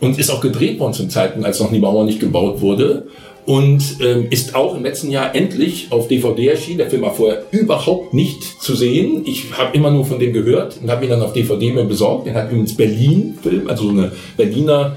und 0.00 0.18
ist 0.18 0.30
auch 0.30 0.40
gedreht 0.40 0.78
worden 0.78 0.92
zum 0.92 1.08
Zeitpunkt, 1.08 1.46
als 1.46 1.60
noch 1.60 1.72
die 1.72 1.78
Mauer 1.78 2.04
nicht 2.04 2.20
gebaut 2.20 2.60
wurde 2.60 3.06
und 3.46 3.96
ähm, 4.00 4.26
ist 4.30 4.54
auch 4.54 4.76
im 4.76 4.84
letzten 4.84 5.10
Jahr 5.10 5.34
endlich 5.34 5.88
auf 5.90 6.08
DVD 6.08 6.48
erschienen. 6.48 6.78
Der 6.78 6.90
Film 6.90 7.02
war 7.02 7.14
vorher 7.14 7.42
überhaupt 7.50 8.14
nicht 8.14 8.42
zu 8.62 8.74
sehen. 8.74 9.22
Ich 9.24 9.46
habe 9.56 9.76
immer 9.76 9.90
nur 9.90 10.04
von 10.04 10.18
dem 10.18 10.32
gehört 10.32 10.78
und 10.80 10.90
habe 10.90 11.04
ihn 11.04 11.10
dann 11.10 11.22
auf 11.22 11.32
DVD 11.32 11.72
mir 11.72 11.84
besorgt. 11.84 12.26
Den 12.26 12.34
hat 12.34 12.50
übrigens 12.50 12.76
Berlin-Film, 12.76 13.68
also 13.68 13.84
so 13.84 13.90
eine 13.90 14.12
Berliner 14.36 14.96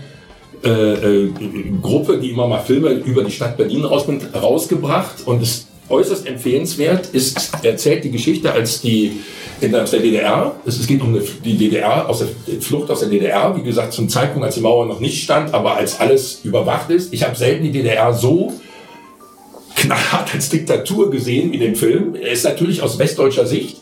äh, 0.64 0.70
äh, 0.70 1.30
Gruppe, 1.82 2.20
die 2.20 2.32
immer 2.32 2.48
mal 2.48 2.60
Filme 2.60 2.90
über 2.90 3.24
die 3.24 3.32
Stadt 3.32 3.58
Berlin 3.58 3.84
rausbringt, 3.86 4.28
rausgebracht 4.36 5.26
und 5.26 5.42
es 5.42 5.68
äußerst 5.90 6.26
empfehlenswert 6.28 7.08
ist, 7.08 7.52
erzählt 7.64 8.04
die 8.04 8.12
Geschichte 8.12 8.52
als 8.52 8.82
die 8.82 9.22
in 9.62 9.72
der, 9.72 9.84
aus 9.84 9.92
der 9.92 10.02
DDR. 10.02 10.56
Es 10.66 10.86
geht 10.86 11.02
um 11.02 11.20
die 11.44 11.58
DDR, 11.58 12.10
aus 12.10 12.20
der 12.20 12.60
Flucht 12.62 12.90
aus 12.90 13.02
der 13.02 13.10
DDR, 13.10 13.56
wie 13.56 13.64
gesagt, 13.64 13.94
zum 13.94 14.10
Zeitpunkt, 14.10 14.46
als 14.46 14.56
die 14.56 14.62
Mauer 14.62 14.86
noch 14.86 15.00
nicht 15.00 15.24
stand, 15.24 15.54
aber 15.54 15.76
als 15.76 16.00
alles 16.00 16.42
überwacht 16.44 16.90
ist. 16.90 17.14
Ich 17.14 17.24
habe 17.24 17.36
selten 17.36 17.64
die 17.64 17.72
DDR 17.72 18.14
so 18.14 18.54
knallhart 19.76 20.34
als 20.34 20.50
Diktatur 20.50 21.12
gesehen 21.12 21.52
wie 21.52 21.60
den 21.60 21.76
Film. 21.76 22.16
Er 22.16 22.32
ist 22.32 22.44
natürlich 22.44 22.82
aus 22.82 22.98
westdeutscher 22.98 23.46
Sicht. 23.46 23.82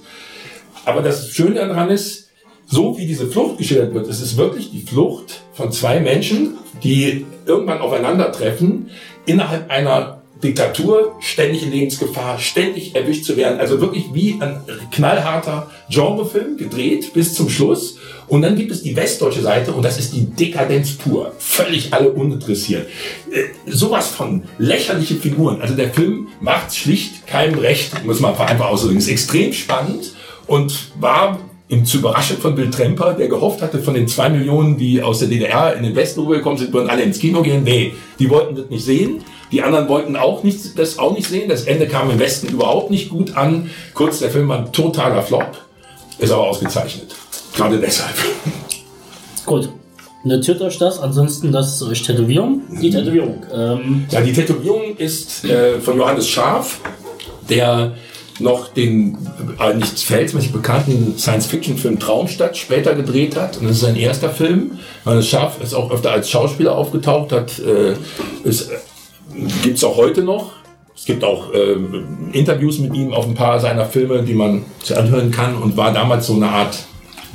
Aber 0.86 1.02
das 1.02 1.30
Schöne 1.30 1.56
daran 1.56 1.90
ist, 1.90 2.30
so 2.66 2.98
wie 2.98 3.06
diese 3.06 3.28
Flucht 3.28 3.58
geschildert 3.58 3.94
wird, 3.94 4.08
es 4.08 4.22
ist 4.22 4.38
wirklich 4.38 4.72
die 4.72 4.82
Flucht 4.82 5.42
von 5.54 5.72
zwei 5.72 6.00
Menschen, 6.00 6.58
die 6.84 7.26
irgendwann 7.46 7.80
aufeinandertreffen, 7.80 8.90
innerhalb 9.26 9.70
einer 9.70 10.23
Diktatur, 10.44 11.16
ständig 11.20 11.64
in 11.64 11.72
Lebensgefahr, 11.72 12.38
ständig 12.40 12.96
erwischt 12.96 13.26
zu 13.26 13.38
werden. 13.38 13.60
Also 13.60 13.80
wirklich 13.80 14.06
wie 14.14 14.38
ein 14.40 14.62
knallharter 14.92 15.72
Genrefilm 15.90 16.58
gedreht 16.58 17.14
bis 17.14 17.34
zum 17.34 17.50
Schluss. 17.50 17.98
Und 18.28 18.42
dann 18.42 18.56
gibt 18.56 18.72
es 18.72 18.84
die 18.84 18.96
westdeutsche 18.96 19.42
Seite 19.42 19.74
und 19.74 19.84
das 19.84 20.00
ist 20.00 20.14
die 20.14 20.26
Dekadenz 20.26 20.94
pur. 20.94 21.34
Völlig 21.38 21.94
alle 21.94 22.10
uninteressiert. 22.10 22.88
Äh, 23.32 23.44
sowas 23.70 24.08
von 24.08 24.44
lächerliche 24.58 25.16
Figuren. 25.16 25.62
Also 25.62 25.76
der 25.76 25.94
Film 25.94 26.28
macht 26.40 26.76
schlicht 26.76 27.28
keinem 27.28 27.60
recht, 27.60 28.06
muss 28.06 28.20
man 28.20 28.36
einfach 28.36 28.68
ausdrücken. 28.68 28.98
Ist 28.98 29.10
extrem 29.10 29.54
spannend 29.54 30.14
und 30.48 30.92
war 31.00 31.40
ihm 31.70 31.86
zu 31.86 31.98
überraschen 31.98 32.38
von 32.38 32.56
Bill 32.56 32.70
Tremper, 32.70 33.14
der 33.14 33.28
gehofft 33.28 33.62
hatte, 33.62 33.80
von 33.80 33.94
den 33.94 34.08
zwei 34.08 34.30
Millionen, 34.30 34.78
die 34.78 35.02
aus 35.02 35.20
der 35.20 35.28
DDR 35.28 35.76
in 35.76 35.84
den 35.84 35.96
Westen 35.96 36.22
rübergekommen 36.22 36.58
sind, 36.58 36.74
würden 36.74 36.90
alle 36.90 37.04
ins 37.04 37.20
Kino 37.20 37.42
gehen. 37.42 37.64
Nee, 37.64 37.94
die 38.20 38.30
wollten 38.30 38.56
das 38.56 38.70
nicht 38.70 38.86
sehen. 38.86 39.24
Die 39.54 39.62
anderen 39.62 39.88
wollten 39.88 40.16
auch 40.16 40.42
nicht, 40.42 40.80
das 40.80 40.98
auch 40.98 41.16
nicht 41.16 41.30
sehen. 41.30 41.48
Das 41.48 41.66
Ende 41.66 41.88
kam 41.88 42.10
im 42.10 42.18
Westen 42.18 42.48
überhaupt 42.48 42.90
nicht 42.90 43.10
gut 43.10 43.38
an. 43.38 43.70
Kurz, 43.94 44.18
der 44.18 44.32
Film 44.32 44.50
war 44.50 44.58
ein 44.58 44.74
totaler 44.74 45.22
Flop. 45.22 45.46
Ist 46.18 46.32
aber 46.32 46.50
ausgezeichnet. 46.50 47.14
Gerade 47.56 47.80
deshalb. 47.80 48.16
Gut. 49.46 49.70
Notiert 50.24 50.60
euch 50.62 50.80
das, 50.80 51.00
ansonsten 51.00 51.52
das 51.52 51.76
ist 51.76 51.84
euch 51.84 52.02
Tätowierung. 52.02 52.62
Die 52.82 52.90
Tätowierung. 52.90 53.46
Ähm 53.54 54.06
ja, 54.10 54.22
die 54.22 54.34
Tätowierung 54.34 54.98
ist 54.98 55.46
äh, 55.46 55.80
von 55.80 55.98
Johannes 55.98 56.28
Scharf, 56.28 56.80
der 57.48 57.94
noch 58.40 58.70
den 58.70 59.20
äh, 59.60 59.76
nicht 59.76 60.00
verhältnismäßig 60.00 60.52
bekannten 60.52 61.16
Science-Fiction-Film 61.20 62.00
Traumstadt 62.00 62.58
später 62.58 62.96
gedreht 62.96 63.36
hat. 63.36 63.58
Und 63.58 63.66
das 63.66 63.74
ist 63.74 63.82
sein 63.82 63.98
erster 63.98 64.32
Film. 64.32 64.80
Johannes 65.06 65.28
Scharf 65.28 65.62
ist 65.62 65.76
auch 65.76 65.92
öfter 65.92 66.12
als 66.12 66.28
Schauspieler 66.28 66.76
aufgetaucht, 66.76 67.32
hat, 67.32 67.60
äh, 67.60 67.94
ist 68.44 68.72
gibt 69.62 69.78
es 69.78 69.84
auch 69.84 69.98
heute 69.98 70.24
noch. 70.24 70.54
Es 70.96 71.06
gibt 71.06 71.24
auch 71.24 71.54
äh, 71.54 71.76
Interviews 72.34 72.80
mit 72.80 72.94
ihm 72.94 73.14
auf 73.14 73.26
ein 73.26 73.34
paar 73.34 73.60
seiner 73.60 73.86
Filme, 73.86 74.24
die 74.24 74.34
man 74.34 74.66
sich 74.84 74.96
anhören 74.96 75.32
kann 75.32 75.56
und 75.56 75.76
war 75.76 75.92
damals 75.92 76.28
so 76.28 76.34
eine 76.34 76.50
Art 76.50 76.86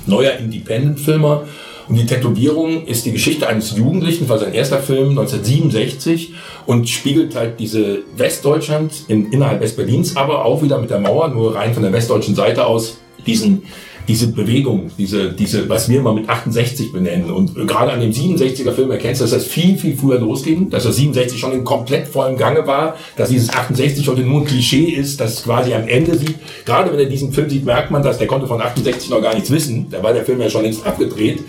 neuer 0.06 0.32
Independent-Filmer. 0.32 1.44
Und 1.88 1.96
die 1.96 2.06
Tätowierung 2.06 2.86
ist 2.86 3.06
die 3.06 3.12
Geschichte 3.12 3.48
eines 3.48 3.76
Jugendlichen, 3.76 4.28
war 4.28 4.38
sein 4.38 4.52
erster 4.52 4.78
Film 4.78 5.10
1967 5.10 6.34
und 6.66 6.88
spiegelt 6.88 7.34
halt 7.34 7.58
diese 7.58 8.00
Westdeutschland 8.16 8.92
in, 9.08 9.32
innerhalb 9.32 9.60
Westberlins, 9.62 10.16
aber 10.16 10.44
auch 10.44 10.62
wieder 10.62 10.78
mit 10.78 10.90
der 10.90 11.00
Mauer, 11.00 11.28
nur 11.28 11.54
rein 11.54 11.72
von 11.72 11.82
der 11.82 11.92
westdeutschen 11.92 12.34
Seite 12.34 12.66
aus, 12.66 12.98
diesen 13.26 13.62
diese 14.08 14.28
Bewegung, 14.28 14.90
diese, 14.96 15.32
diese, 15.32 15.68
was 15.68 15.90
wir 15.90 16.00
mal 16.00 16.14
mit 16.14 16.28
68 16.28 16.92
benennen. 16.92 17.30
Und 17.30 17.54
gerade 17.54 17.92
an 17.92 18.00
dem 18.00 18.10
67er 18.10 18.72
Film 18.72 18.90
erkennst 18.90 19.20
du, 19.20 19.24
dass 19.24 19.32
das 19.32 19.44
viel, 19.44 19.76
viel 19.76 19.96
früher 19.96 20.18
losging, 20.18 20.70
dass 20.70 20.84
das 20.84 20.96
67 20.96 21.38
schon 21.38 21.52
in 21.52 21.62
komplett 21.62 22.08
vollem 22.08 22.38
Gange 22.38 22.66
war, 22.66 22.96
dass 23.16 23.28
dieses 23.28 23.50
68 23.50 24.08
heute 24.08 24.22
nur 24.22 24.40
ein 24.40 24.46
Klischee 24.46 24.86
ist, 24.86 25.20
das 25.20 25.44
quasi 25.44 25.74
am 25.74 25.86
Ende 25.86 26.16
sieht. 26.16 26.36
Gerade 26.64 26.90
wenn 26.90 26.98
er 26.98 27.04
diesen 27.04 27.32
Film 27.32 27.50
sieht, 27.50 27.66
merkt 27.66 27.90
man, 27.90 28.02
dass 28.02 28.16
der 28.16 28.26
konnte 28.26 28.46
von 28.46 28.62
68 28.62 29.10
noch 29.10 29.20
gar 29.20 29.34
nichts 29.34 29.50
wissen. 29.50 29.88
Da 29.90 30.02
war 30.02 30.14
der 30.14 30.24
Film 30.24 30.40
ja 30.40 30.48
schon 30.48 30.62
längst 30.62 30.86
abgedreht. 30.86 31.40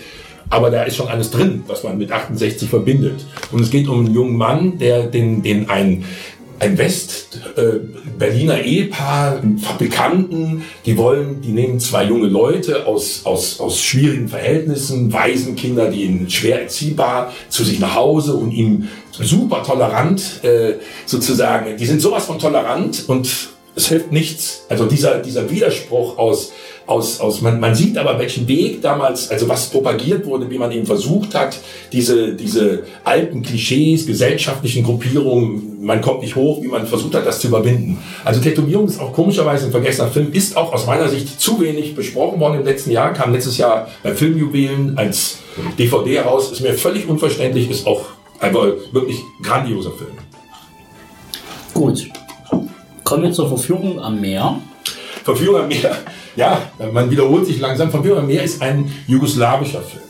Aber 0.51 0.71
da 0.71 0.83
ist 0.83 0.95
schon 0.95 1.07
alles 1.07 1.29
drin, 1.29 1.63
was 1.67 1.83
man 1.83 1.97
mit 1.97 2.11
68 2.11 2.67
verbindet. 2.67 3.25
Und 3.51 3.61
es 3.61 3.69
geht 3.69 3.87
um 3.87 3.99
einen 3.99 4.13
jungen 4.13 4.35
Mann, 4.35 4.79
der 4.79 5.03
den, 5.03 5.43
den 5.43 5.69
ein 5.69 6.03
ein 6.59 6.77
West-Berliner 6.77 8.59
äh, 8.59 8.63
Ehepaar, 8.63 9.41
Fabrikanten, 9.61 10.63
die 10.85 10.97
wollen, 10.97 11.41
die 11.41 11.51
nehmen 11.51 11.79
zwei 11.79 12.03
junge 12.03 12.27
Leute 12.27 12.85
aus, 12.85 13.21
aus, 13.25 13.59
aus 13.59 13.81
schwierigen 13.81 14.27
Verhältnissen, 14.27 15.11
Waisenkinder, 15.13 15.89
die 15.89 16.03
ihn 16.03 16.29
schwer 16.29 16.61
erziehbar, 16.61 17.33
zu 17.47 17.63
sich 17.63 17.79
nach 17.79 17.95
Hause 17.95 18.33
und 18.33 18.51
ihm 18.51 18.89
super 19.11 19.63
tolerant 19.63 20.43
äh, 20.43 20.75
sozusagen, 21.05 21.77
die 21.77 21.85
sind 21.85 22.01
sowas 22.01 22.25
von 22.25 22.39
tolerant 22.39 23.05
und 23.07 23.29
es 23.75 23.87
hilft 23.87 24.11
nichts. 24.11 24.65
Also 24.67 24.85
dieser, 24.85 25.19
dieser 25.19 25.49
Widerspruch 25.49 26.17
aus 26.17 26.51
aus, 26.89 27.19
aus 27.19 27.41
man, 27.41 27.59
man 27.59 27.75
sieht 27.75 27.97
aber, 27.97 28.17
welchen 28.17 28.47
Weg 28.47 28.81
damals, 28.81 29.29
also 29.29 29.47
was 29.47 29.69
propagiert 29.69 30.25
wurde, 30.25 30.49
wie 30.49 30.57
man 30.57 30.71
eben 30.71 30.85
versucht 30.85 31.35
hat, 31.35 31.59
diese, 31.91 32.33
diese 32.33 32.83
alten 33.03 33.43
Klischees, 33.43 34.07
gesellschaftlichen 34.07 34.83
Gruppierungen, 34.83 35.85
man 35.85 36.01
kommt 36.01 36.21
nicht 36.21 36.35
hoch, 36.35 36.63
wie 36.63 36.67
man 36.67 36.87
versucht 36.87 37.13
hat, 37.13 37.25
das 37.25 37.39
zu 37.39 37.47
überwinden. 37.47 37.99
Also 38.25 38.41
Tätowierung 38.41 38.87
ist 38.87 38.99
auch 38.99 39.13
komischerweise 39.13 39.65
ein 39.67 39.71
vergessener 39.71 40.09
Film, 40.09 40.33
ist 40.33 40.57
auch 40.57 40.73
aus 40.73 40.87
meiner 40.87 41.07
Sicht 41.09 41.39
zu 41.39 41.61
wenig 41.61 41.95
besprochen 41.95 42.39
worden 42.39 42.59
im 42.59 42.65
letzten 42.65 42.91
Jahr, 42.91 43.13
kam 43.13 43.31
letztes 43.31 43.57
Jahr 43.57 43.87
bei 44.01 44.15
Filmjuwelen 44.15 44.97
als 44.97 45.37
DVD 45.77 46.17
heraus, 46.17 46.51
ist 46.51 46.61
mir 46.61 46.73
völlig 46.73 47.07
unverständlich, 47.07 47.69
ist 47.69 47.85
auch 47.85 48.01
einfach 48.39 48.65
wirklich 48.91 49.19
grandioser 49.43 49.91
Film. 49.91 50.11
Gut. 51.73 52.09
Kommen 53.03 53.23
wir 53.23 53.31
zur 53.31 53.47
Verführung 53.47 53.99
am 53.99 54.19
Meer. 54.19 54.59
Verführer 55.23 55.67
Meer, 55.67 55.95
ja, 56.39 56.61
man 56.93 57.11
wiederholt 57.11 57.45
sich 57.45 57.59
langsam. 57.59 57.91
Verführer 57.91 58.21
Meer 58.21 58.43
ist 58.43 58.61
ein 58.61 58.91
jugoslawischer 59.07 59.81
Film. 59.81 60.03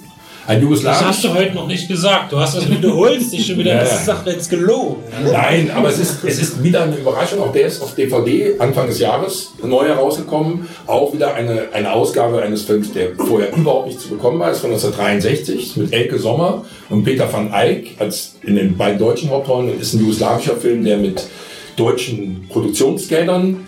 Ein 0.47 0.55
Das 0.55 0.63
jugoslawischer. 0.63 1.07
hast 1.07 1.23
du 1.23 1.33
heute 1.33 1.53
noch 1.53 1.67
nicht 1.67 1.87
gesagt. 1.87 2.31
Du 2.31 2.39
hast 2.39 2.55
das 2.57 2.67
wiederholst 2.67 3.31
dich 3.31 3.45
schon 3.45 3.57
wieder. 3.59 3.75
Ja, 3.75 3.79
Das 3.81 3.99
ist 3.99 4.07
doch 4.07 4.25
jetzt 4.25 4.49
gelogen. 4.49 5.03
Nein, 5.31 5.69
aber 5.75 5.89
es 5.89 5.99
ist, 5.99 6.23
es 6.23 6.41
ist 6.41 6.63
wieder 6.63 6.83
eine 6.83 6.95
Überraschung. 6.95 7.39
Auch 7.41 7.51
der 7.51 7.67
ist 7.67 7.79
auf 7.83 7.93
DVD 7.93 8.55
Anfang 8.57 8.87
des 8.87 8.97
Jahres 8.99 9.51
neu 9.63 9.85
herausgekommen. 9.87 10.67
Auch 10.87 11.13
wieder 11.13 11.35
eine, 11.35 11.67
eine 11.71 11.93
Ausgabe 11.93 12.41
eines 12.41 12.63
Films, 12.63 12.91
der 12.93 13.09
vorher 13.15 13.55
überhaupt 13.55 13.87
nicht 13.89 13.99
zu 14.01 14.09
bekommen 14.09 14.39
war. 14.39 14.49
Ist 14.51 14.61
von 14.61 14.71
1963 14.71 15.77
mit 15.77 15.93
Elke 15.93 16.17
Sommer 16.17 16.65
und 16.89 17.03
Peter 17.03 17.31
van 17.31 17.53
Eyck 17.53 17.95
als 17.99 18.35
in 18.41 18.55
den 18.55 18.75
beiden 18.75 18.97
deutschen 18.97 19.29
Hauptrollen. 19.29 19.69
Und 19.71 19.79
ist 19.79 19.93
ein 19.93 19.99
jugoslawischer 19.99 20.55
Film, 20.55 20.83
der 20.83 20.97
mit 20.97 21.27
deutschen 21.75 22.47
Produktionsgeldern 22.49 23.67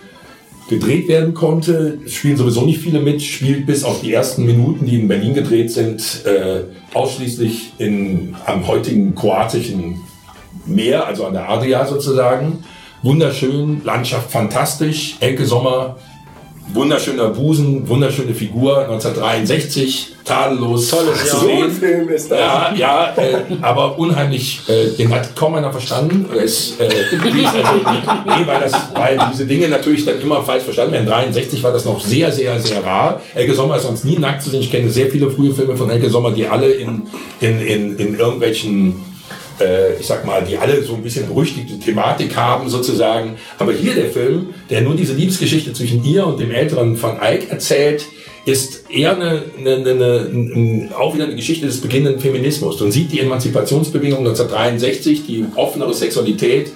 gedreht 0.72 1.08
werden 1.08 1.36
konnte. 1.36 2.00
Es 2.04 2.14
spielen 2.14 2.38
sowieso 2.38 2.66
nicht 2.66 2.80
viele 2.80 3.02
mit, 3.02 3.22
spielt 3.22 3.68
bis 3.68 3.84
auf 3.84 4.02
die 4.02 4.12
ersten 4.12 4.46
Minuten, 4.46 4.88
die 4.88 5.00
in 5.00 5.08
Berlin 5.08 5.36
gedreht 5.36 5.72
sind, 5.72 6.26
äh, 6.26 6.64
ausschließlich 6.96 7.74
in, 7.78 8.36
am 8.46 8.66
heutigen 8.66 9.14
kroatischen 9.14 10.02
Meer, 10.66 11.06
also 11.06 11.26
an 11.26 11.34
der 11.34 11.50
Adria 11.50 11.86
sozusagen. 11.86 12.64
Wunderschön, 13.04 13.82
Landschaft 13.84 14.32
fantastisch, 14.32 15.18
Elke 15.20 15.46
Sommer, 15.46 15.98
wunderschöner 16.74 17.30
Busen, 17.30 17.88
wunderschöne 17.88 18.34
Figur, 18.34 18.80
1963, 18.80 20.16
tadellos 20.24 20.90
Tolles 20.90 21.26
zu 21.30 21.48
Jahr. 21.48 21.58
So 21.58 21.64
ein. 21.64 21.72
Film 21.72 22.10
ist 22.10 22.32
das. 22.32 22.40
Ja, 22.40 22.74
ja, 22.76 23.14
äh, 23.16 23.36
aber 23.62 23.98
unheimlich, 23.98 24.62
äh, 24.68 24.90
den 24.98 25.14
hat 25.14 25.36
kaum 25.36 25.56
einer 25.56 25.72
verstanden. 25.72 26.26
Es, 26.36 26.80
äh, 26.80 26.88
nee, 27.24 28.46
weil, 28.46 28.60
das, 28.62 28.74
weil 28.94 29.20
diese 29.32 29.46
Dinge 29.46 29.68
natürlich 29.68 30.06
dann 30.06 30.20
immer 30.22 30.42
falsch 30.42 30.64
verstanden 30.64 30.94
werden. 30.94 31.08
63 31.08 31.62
war 31.64 31.74
das 31.74 31.86
noch 31.86 32.00
sehr, 32.00 32.32
sehr, 32.32 32.60
sehr 32.60 32.84
rar. 32.84 33.22
Elke 33.36 33.54
Sommer 33.54 33.78
ist 33.78 33.84
sonst 33.84 34.06
nie 34.06 34.18
nackt 34.18 34.44
zu 34.44 34.50
sehen. 34.50 34.62
Ich 34.62 34.72
kenne 34.72 34.90
sehr 34.90 35.10
viele 35.10 35.30
frühe 35.30 35.54
Filme 35.54 35.76
von 35.76 35.90
Elke 35.90 36.10
Sommer, 36.10 36.32
die 36.32 36.48
alle 36.48 36.72
in, 36.72 37.04
in, 37.40 37.60
in, 37.60 37.98
in 37.98 38.16
irgendwelchen 38.16 39.11
äh, 39.62 39.96
ich 40.00 40.06
sag 40.06 40.26
mal, 40.26 40.44
die 40.44 40.58
alle 40.58 40.82
so 40.84 40.96
ein 40.96 41.04
bisschen 41.04 41.28
berüchtigte 41.28 41.80
Thematik 41.80 42.36
haben 42.36 42.70
sozusagen. 42.70 43.36
Aber 43.58 43.74
hier 43.74 43.94
der 43.94 44.10
Film, 44.10 44.54
der 44.70 44.82
nur 44.82 44.96
diese 44.96 45.14
Liebesgeschichte 45.14 45.74
zwischen 45.74 46.04
ihr 46.04 46.26
und 46.26 46.40
dem 46.40 46.52
älteren 46.52 47.02
Van 47.02 47.20
Eyck 47.22 47.50
erzählt, 47.52 48.06
ist 48.46 48.90
eher 48.90 49.16
eine, 49.16 49.44
eine, 49.60 49.76
eine, 49.76 49.92
eine, 49.92 50.90
auch 50.98 51.14
wieder 51.14 51.26
eine 51.26 51.36
Geschichte 51.36 51.68
des 51.68 51.80
beginnenden 51.80 52.20
Feminismus. 52.20 52.80
Man 52.80 52.92
sieht 52.92 53.12
die 53.12 53.20
Emanzipationsbewegung 53.20 54.20
1963, 54.20 55.26
die 55.26 55.46
offenere 55.56 55.94
Sexualität, 55.94 56.72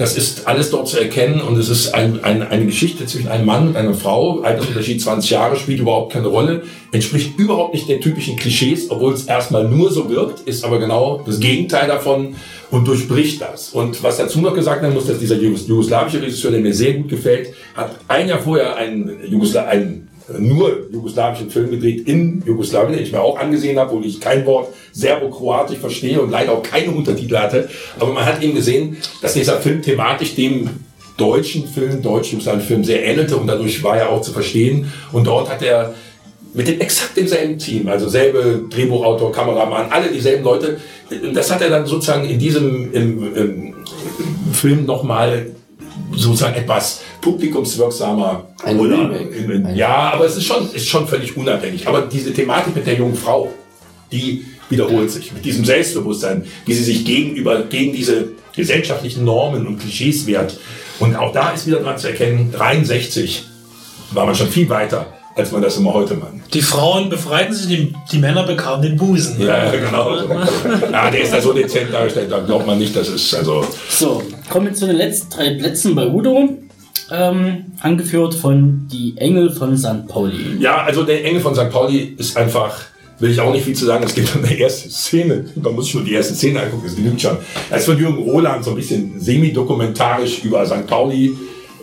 das 0.00 0.16
ist 0.16 0.48
alles 0.48 0.70
dort 0.70 0.88
zu 0.88 0.98
erkennen 0.98 1.42
und 1.42 1.58
es 1.58 1.68
ist 1.68 1.92
ein, 1.92 2.24
ein, 2.24 2.42
eine 2.42 2.64
Geschichte 2.64 3.04
zwischen 3.04 3.28
einem 3.28 3.44
Mann 3.44 3.68
und 3.68 3.76
einer 3.76 3.92
Frau. 3.92 4.40
Altersunterschied 4.40 5.02
20 5.02 5.28
Jahre 5.28 5.56
spielt 5.56 5.78
überhaupt 5.78 6.10
keine 6.14 6.28
Rolle, 6.28 6.62
entspricht 6.90 7.38
überhaupt 7.38 7.74
nicht 7.74 7.86
den 7.86 8.00
typischen 8.00 8.36
Klischees, 8.36 8.90
obwohl 8.90 9.12
es 9.12 9.24
erstmal 9.24 9.68
nur 9.68 9.92
so 9.92 10.08
wirkt, 10.08 10.40
ist 10.48 10.64
aber 10.64 10.78
genau 10.78 11.22
das 11.26 11.38
Gegenteil 11.38 11.86
davon 11.86 12.34
und 12.70 12.88
durchbricht 12.88 13.42
das. 13.42 13.74
Und 13.74 14.02
was 14.02 14.16
dazu 14.16 14.40
noch 14.40 14.54
gesagt 14.54 14.80
werden 14.80 14.94
muss, 14.94 15.06
dass 15.06 15.18
dieser 15.18 15.36
Jugos- 15.36 15.68
jugoslawische 15.68 16.22
Regisseur, 16.22 16.52
der 16.52 16.60
mir 16.60 16.72
sehr 16.72 16.94
gut 16.94 17.10
gefällt, 17.10 17.52
hat 17.74 17.94
ein 18.08 18.26
Jahr 18.26 18.38
vorher 18.38 18.76
einen, 18.76 19.18
Jugosla 19.28 19.66
einen 19.66 20.08
nur 20.38 20.88
jugoslawischen 20.90 21.50
Film 21.50 21.70
gedreht 21.70 22.06
in 22.06 22.42
Jugoslawien, 22.46 22.92
den 22.92 23.02
ich 23.02 23.12
mir 23.12 23.20
auch 23.20 23.38
angesehen 23.38 23.78
habe, 23.78 23.92
wo 23.92 24.00
ich 24.00 24.20
kein 24.20 24.44
Wort 24.46 24.68
Serbo-Kroatisch 24.92 25.78
verstehe 25.78 26.20
und 26.20 26.30
leider 26.30 26.52
auch 26.52 26.62
keine 26.62 26.92
Untertitel 26.92 27.36
hatte. 27.36 27.68
Aber 27.98 28.12
man 28.12 28.24
hat 28.24 28.42
eben 28.42 28.54
gesehen, 28.54 28.96
dass 29.22 29.34
dieser 29.34 29.60
Film 29.60 29.82
thematisch 29.82 30.34
dem 30.34 30.70
deutschen 31.16 31.66
Film, 31.66 32.02
deutsch-jugoslawischen 32.02 32.66
Film 32.66 32.84
sehr 32.84 33.04
ähnelte 33.04 33.36
und 33.36 33.46
dadurch 33.46 33.82
war 33.82 33.96
er 33.96 34.10
auch 34.10 34.22
zu 34.22 34.32
verstehen. 34.32 34.90
Und 35.12 35.26
dort 35.26 35.50
hat 35.50 35.62
er 35.62 35.94
mit 36.54 36.66
dem 36.66 36.80
exakt 36.80 37.16
demselben 37.16 37.58
Team, 37.58 37.88
also 37.88 38.08
selbe 38.08 38.64
Drehbuchautor, 38.70 39.30
Kameramann, 39.30 39.90
alle 39.90 40.10
dieselben 40.10 40.44
Leute. 40.44 40.78
Das 41.34 41.50
hat 41.50 41.62
er 41.62 41.70
dann 41.70 41.86
sozusagen 41.86 42.28
in 42.28 42.38
diesem 42.38 42.92
im, 42.92 43.36
im 43.36 43.74
Film 44.52 44.84
nochmal 44.84 45.46
sozusagen 46.12 46.54
etwas 46.56 47.00
publikumswirksamer 47.20 48.44
Ein 48.64 48.78
oder 48.78 49.10
Remake. 49.10 49.68
Ein- 49.68 49.76
ja, 49.76 50.12
aber 50.12 50.26
es 50.26 50.36
ist 50.36 50.44
schon, 50.44 50.70
ist 50.72 50.88
schon 50.88 51.06
völlig 51.06 51.36
unabhängig. 51.36 51.86
Aber 51.86 52.02
diese 52.02 52.32
Thematik 52.32 52.74
mit 52.74 52.86
der 52.86 52.94
jungen 52.94 53.14
Frau, 53.16 53.50
die 54.12 54.44
wiederholt 54.68 55.10
sich 55.10 55.32
mit 55.32 55.44
diesem 55.44 55.64
Selbstbewusstsein, 55.64 56.44
wie 56.66 56.72
sie 56.74 56.84
sich 56.84 57.04
gegenüber 57.04 57.62
gegen 57.62 57.92
diese 57.92 58.28
gesellschaftlichen 58.54 59.24
Normen 59.24 59.66
und 59.66 59.78
Klischees 59.78 60.26
wehrt. 60.26 60.58
Und 60.98 61.16
auch 61.16 61.32
da 61.32 61.50
ist 61.50 61.66
wieder 61.66 61.80
dran 61.80 61.98
zu 61.98 62.08
erkennen, 62.08 62.52
63 62.52 63.44
war 64.12 64.26
man 64.26 64.34
schon 64.34 64.48
viel 64.48 64.68
weiter, 64.68 65.06
als 65.34 65.52
man 65.52 65.62
das 65.62 65.76
immer 65.76 65.94
heute 65.94 66.14
meint. 66.14 66.52
Die 66.52 66.62
Frauen 66.62 67.08
befreiten 67.08 67.54
sich, 67.54 67.68
die, 67.68 67.94
die 68.10 68.18
Männer 68.18 68.44
bekamen 68.44 68.82
den 68.82 68.96
Busen. 68.96 69.40
Ja, 69.40 69.70
genau. 69.70 70.16
Ja, 70.90 71.10
der 71.10 71.22
ist 71.22 71.32
da 71.32 71.40
so 71.40 71.52
dezent 71.52 71.92
dargestellt, 71.92 72.30
da 72.30 72.40
glaubt 72.40 72.66
man 72.66 72.78
nicht, 72.78 72.94
dass 72.96 73.08
es, 73.08 73.32
also, 73.34 73.64
So, 73.88 74.22
kommen 74.48 74.66
wir 74.66 74.74
zu 74.74 74.86
den 74.86 74.96
letzten 74.96 75.30
drei 75.30 75.54
Plätzen 75.54 75.94
bei 75.94 76.06
Udo. 76.08 76.56
Ähm, 77.12 77.64
angeführt 77.80 78.34
von 78.34 78.86
Die 78.92 79.14
Engel 79.16 79.50
von 79.50 79.76
St. 79.76 80.06
Pauli. 80.06 80.56
Ja, 80.60 80.82
also 80.84 81.02
der 81.02 81.24
Engel 81.24 81.40
von 81.40 81.54
St. 81.56 81.68
Pauli 81.70 82.14
ist 82.16 82.36
einfach, 82.36 82.82
will 83.18 83.32
ich 83.32 83.40
auch 83.40 83.52
nicht 83.52 83.64
viel 83.64 83.74
zu 83.74 83.84
sagen, 83.84 84.04
es 84.04 84.14
geht 84.14 84.32
um 84.36 84.44
die 84.46 84.58
erste 84.60 84.88
Szene. 84.90 85.44
Man 85.56 85.74
muss 85.74 85.88
schon 85.88 86.04
die 86.04 86.12
erste 86.12 86.34
Szene 86.34 86.62
angucken, 86.62 86.86
es 86.86 86.94
genügt 86.94 87.20
schon. 87.20 87.36
Das 87.68 87.80
ist 87.80 87.86
von 87.86 87.98
Jürgen 87.98 88.18
Roland 88.18 88.64
so 88.64 88.70
ein 88.70 88.76
bisschen 88.76 89.20
semi-dokumentarisch 89.20 90.44
über 90.44 90.64
St. 90.64 90.86
Pauli. 90.86 91.34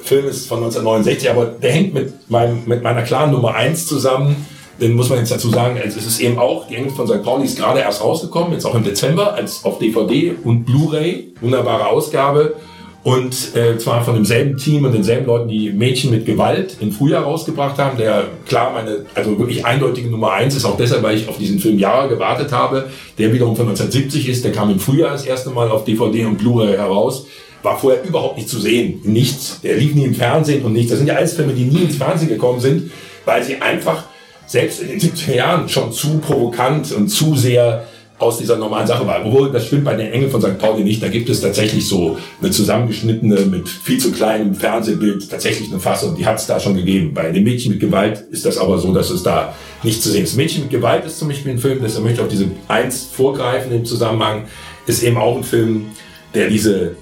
Film 0.08 0.28
ist 0.28 0.47
von 0.47 0.58
1969, 0.58 1.30
aber 1.30 1.45
der 1.45 1.72
hängt 1.72 1.93
mit, 1.93 2.30
meinem, 2.30 2.64
mit 2.66 2.82
meiner 2.82 3.03
klaren 3.03 3.32
Nummer 3.32 3.55
1 3.55 3.86
zusammen. 3.86 4.36
Den 4.80 4.93
muss 4.93 5.10
man 5.10 5.20
jetzt 5.20 5.32
dazu 5.32 5.49
sagen, 5.49 5.78
es 5.84 5.95
ist 5.95 6.20
eben 6.20 6.38
auch, 6.38 6.68
die 6.68 6.76
Engel 6.76 6.91
von 6.91 7.08
St. 7.08 7.24
Pauli 7.24 7.45
ist 7.45 7.58
gerade 7.58 7.80
erst 7.80 8.03
rausgekommen, 8.03 8.53
jetzt 8.53 8.66
auch 8.66 8.76
im 8.76 8.84
Dezember, 8.84 9.34
als 9.34 9.66
auf 9.66 9.80
DVD 9.80 10.36
und 10.43 10.66
Blu-ray. 10.66 11.34
Wunderbare 11.41 11.88
Ausgabe. 11.88 12.55
Und 13.03 13.55
äh, 13.55 13.78
zwar 13.78 14.03
von 14.03 14.16
demselben 14.16 14.58
Team 14.58 14.84
und 14.84 14.91
denselben 14.91 15.28
Leuten, 15.28 15.47
die 15.47 15.72
Mädchen 15.72 16.12
mit 16.12 16.26
Gewalt 16.26 16.76
im 16.82 16.91
Frühjahr 16.91 17.24
rausgebracht 17.24 17.78
haben. 17.78 17.97
Der 17.97 18.26
klar 18.45 18.74
meine, 18.74 19.05
also 19.16 19.39
wirklich 19.39 19.66
eindeutige 19.66 20.10
Nummer 20.10 20.34
eins 20.34 20.55
ist 20.55 20.66
auch 20.66 20.76
deshalb, 20.76 21.03
weil 21.03 21.16
ich 21.16 21.30
auf 21.30 21.38
diesen 21.38 21.60
Film 21.60 21.80
Jahre 21.80 22.10
gewartet 22.10 22.51
habe. 22.51 22.89
Der 23.18 23.32
wiederum 23.32 23.55
von 23.55 23.68
1970 23.70 24.28
ist, 24.28 24.43
der 24.43 24.51
kam 24.51 24.70
im 24.70 24.80
Frühjahr 24.80 25.12
das 25.12 25.26
erste 25.26 25.51
Mal 25.51 25.72
auf 25.72 25.86
DVD 25.86 26.26
und 26.26 26.38
Blu-ray 26.38 26.76
heraus. 26.76 27.28
War 27.68 27.78
vorher 27.78 28.01
überhaupt 28.05 28.38
nicht 28.38 28.47
zu 28.47 28.61
sehen. 28.61 29.01
Nichts. 29.03 29.59
Der 29.61 29.76
lief 29.76 29.93
nie 29.93 30.05
im 30.05 30.15
Fernsehen 30.15 30.63
und 30.63 30.72
nichts. 30.72 30.91
Das 30.91 30.99
sind 30.99 31.07
ja 31.07 31.15
alles 31.15 31.34
Filme, 31.34 31.51
die 31.51 31.65
nie 31.65 31.82
ins 31.82 31.97
Fernsehen 31.97 32.30
gekommen 32.30 32.61
sind, 32.61 32.91
weil 33.26 33.43
sie 33.43 33.57
einfach 33.57 34.05
selbst 34.45 34.82
in 34.82 34.88
den 34.88 35.01
70er 35.01 35.36
Jahren 35.36 35.68
schon 35.68 35.91
zu 35.91 36.20
provokant 36.20 36.93
und 36.93 37.09
zu 37.09 37.36
sehr 37.36 37.84
aus 38.20 38.38
dieser 38.38 38.55
normalen 38.55 38.88
Sache 38.88 39.05
war. 39.05 39.26
Obwohl, 39.26 39.51
das 39.51 39.68
stimmt 39.68 39.84
bei 39.84 39.95
den 39.95 40.13
Engeln 40.13 40.32
von 40.32 40.41
St. 40.41 40.57
Pauli 40.57 40.86
nicht. 40.86 41.03
Da 41.03 41.09
gibt 41.09 41.30
es 41.30 41.41
tatsächlich 41.41 41.86
so 41.86 42.18
eine 42.41 42.51
zusammengeschnittene, 42.51 43.41
mit 43.47 43.68
viel 43.68 43.97
zu 43.97 44.13
kleinem 44.13 44.55
Fernsehbild, 44.55 45.30
tatsächlich 45.30 45.70
eine 45.70 45.82
Fassung. 45.82 46.15
Die 46.15 46.26
hat 46.26 46.39
es 46.39 46.47
da 46.47 46.61
schon 46.61 46.78
gegeben. 46.78 47.13
Bei 47.13 47.30
den 47.32 47.43
Mädchen 47.43 47.74
mit 47.74 47.82
Gewalt 47.82 48.24
ist 48.32 48.45
das 48.45 48.57
aber 48.57 48.78
so, 48.78 48.93
dass 48.93 49.09
es 49.09 49.24
da 49.24 49.53
nicht 49.84 50.01
zu 50.01 50.09
sehen 50.09 50.24
ist. 50.24 50.38
Mädchen 50.38 50.61
mit 50.61 50.72
Gewalt 50.72 51.03
ist 51.03 51.20
zum 51.20 51.28
Beispiel 51.28 51.51
ein 51.51 51.59
Film, 51.59 51.80
deshalb 51.84 52.05
möchte 52.05 52.22
ich 52.22 52.26
auf 52.26 52.32
diese 52.32 52.45
eins 52.70 53.09
vorgreifen 53.11 53.74
im 53.74 53.84
Zusammenhang, 53.84 54.45
ist 54.86 55.03
eben 55.03 55.18
auch 55.18 55.36
ein 55.36 55.43
Film, 55.43 55.88
der 56.34 56.47
diese 56.47 56.95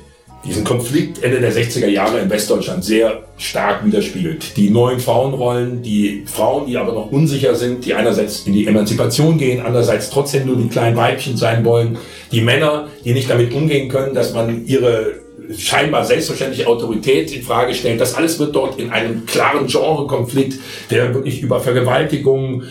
diesen 0.46 0.64
Konflikt 0.64 1.24
Ende 1.24 1.40
der 1.40 1.52
60er 1.52 1.88
Jahre 1.88 2.20
in 2.20 2.30
Westdeutschland 2.30 2.84
sehr 2.84 3.24
stark 3.38 3.86
widerspiegelt. 3.86 4.56
Die 4.58 4.70
neuen 4.70 5.00
Frauenrollen, 5.00 5.82
die 5.82 6.24
Frauen, 6.26 6.68
die 6.68 6.78
aber 6.78 6.94
noch 6.94 7.12
unsicher 7.12 7.56
sind, 7.56 7.86
die 7.86 7.94
einerseits 7.94 8.46
in 8.46 8.54
die 8.54 8.68
Emanzipation 8.68 9.38
gehen, 9.38 9.66
andererseits 9.66 10.10
trotzdem 10.10 10.46
nur 10.46 10.58
die 10.58 10.70
kleinen 10.70 10.96
Weibchen 10.96 11.36
sein 11.36 11.66
wollen, 11.66 11.98
die 12.32 12.42
Männer, 12.42 12.88
die 13.04 13.14
nicht 13.14 13.30
damit 13.30 13.54
umgehen 13.54 13.90
können, 13.90 14.14
dass 14.14 14.34
man 14.34 14.66
ihre 14.66 15.26
scheinbar 15.58 16.06
selbstverständliche 16.06 16.68
Autorität 16.68 17.32
in 17.32 17.44
Frage 17.44 17.74
stellt. 17.74 18.02
Das 18.02 18.16
alles 18.16 18.40
wird 18.40 18.56
dort 18.56 18.80
in 18.80 18.92
einem 18.92 19.26
klaren 19.26 19.68
Genrekonflikt, 19.68 20.60
der 20.90 21.14
wirklich 21.14 21.42
über 21.42 21.60
Vergewaltigung, 21.60 22.64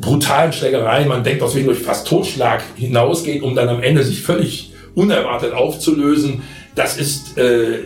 brutalen 0.00 0.52
Schlägereien, 0.52 1.08
man 1.08 1.24
denkt, 1.24 1.42
aus 1.42 1.54
durch 1.54 1.78
fast 1.78 2.06
Totschlag 2.06 2.62
hinausgeht, 2.76 3.42
um 3.42 3.54
dann 3.54 3.68
am 3.68 3.82
Ende 3.82 4.02
sich 4.02 4.22
völlig 4.22 4.72
unerwartet 4.94 5.52
aufzulösen. 5.54 6.42
Das 6.78 6.96
ist, 6.96 7.36
äh, 7.36 7.80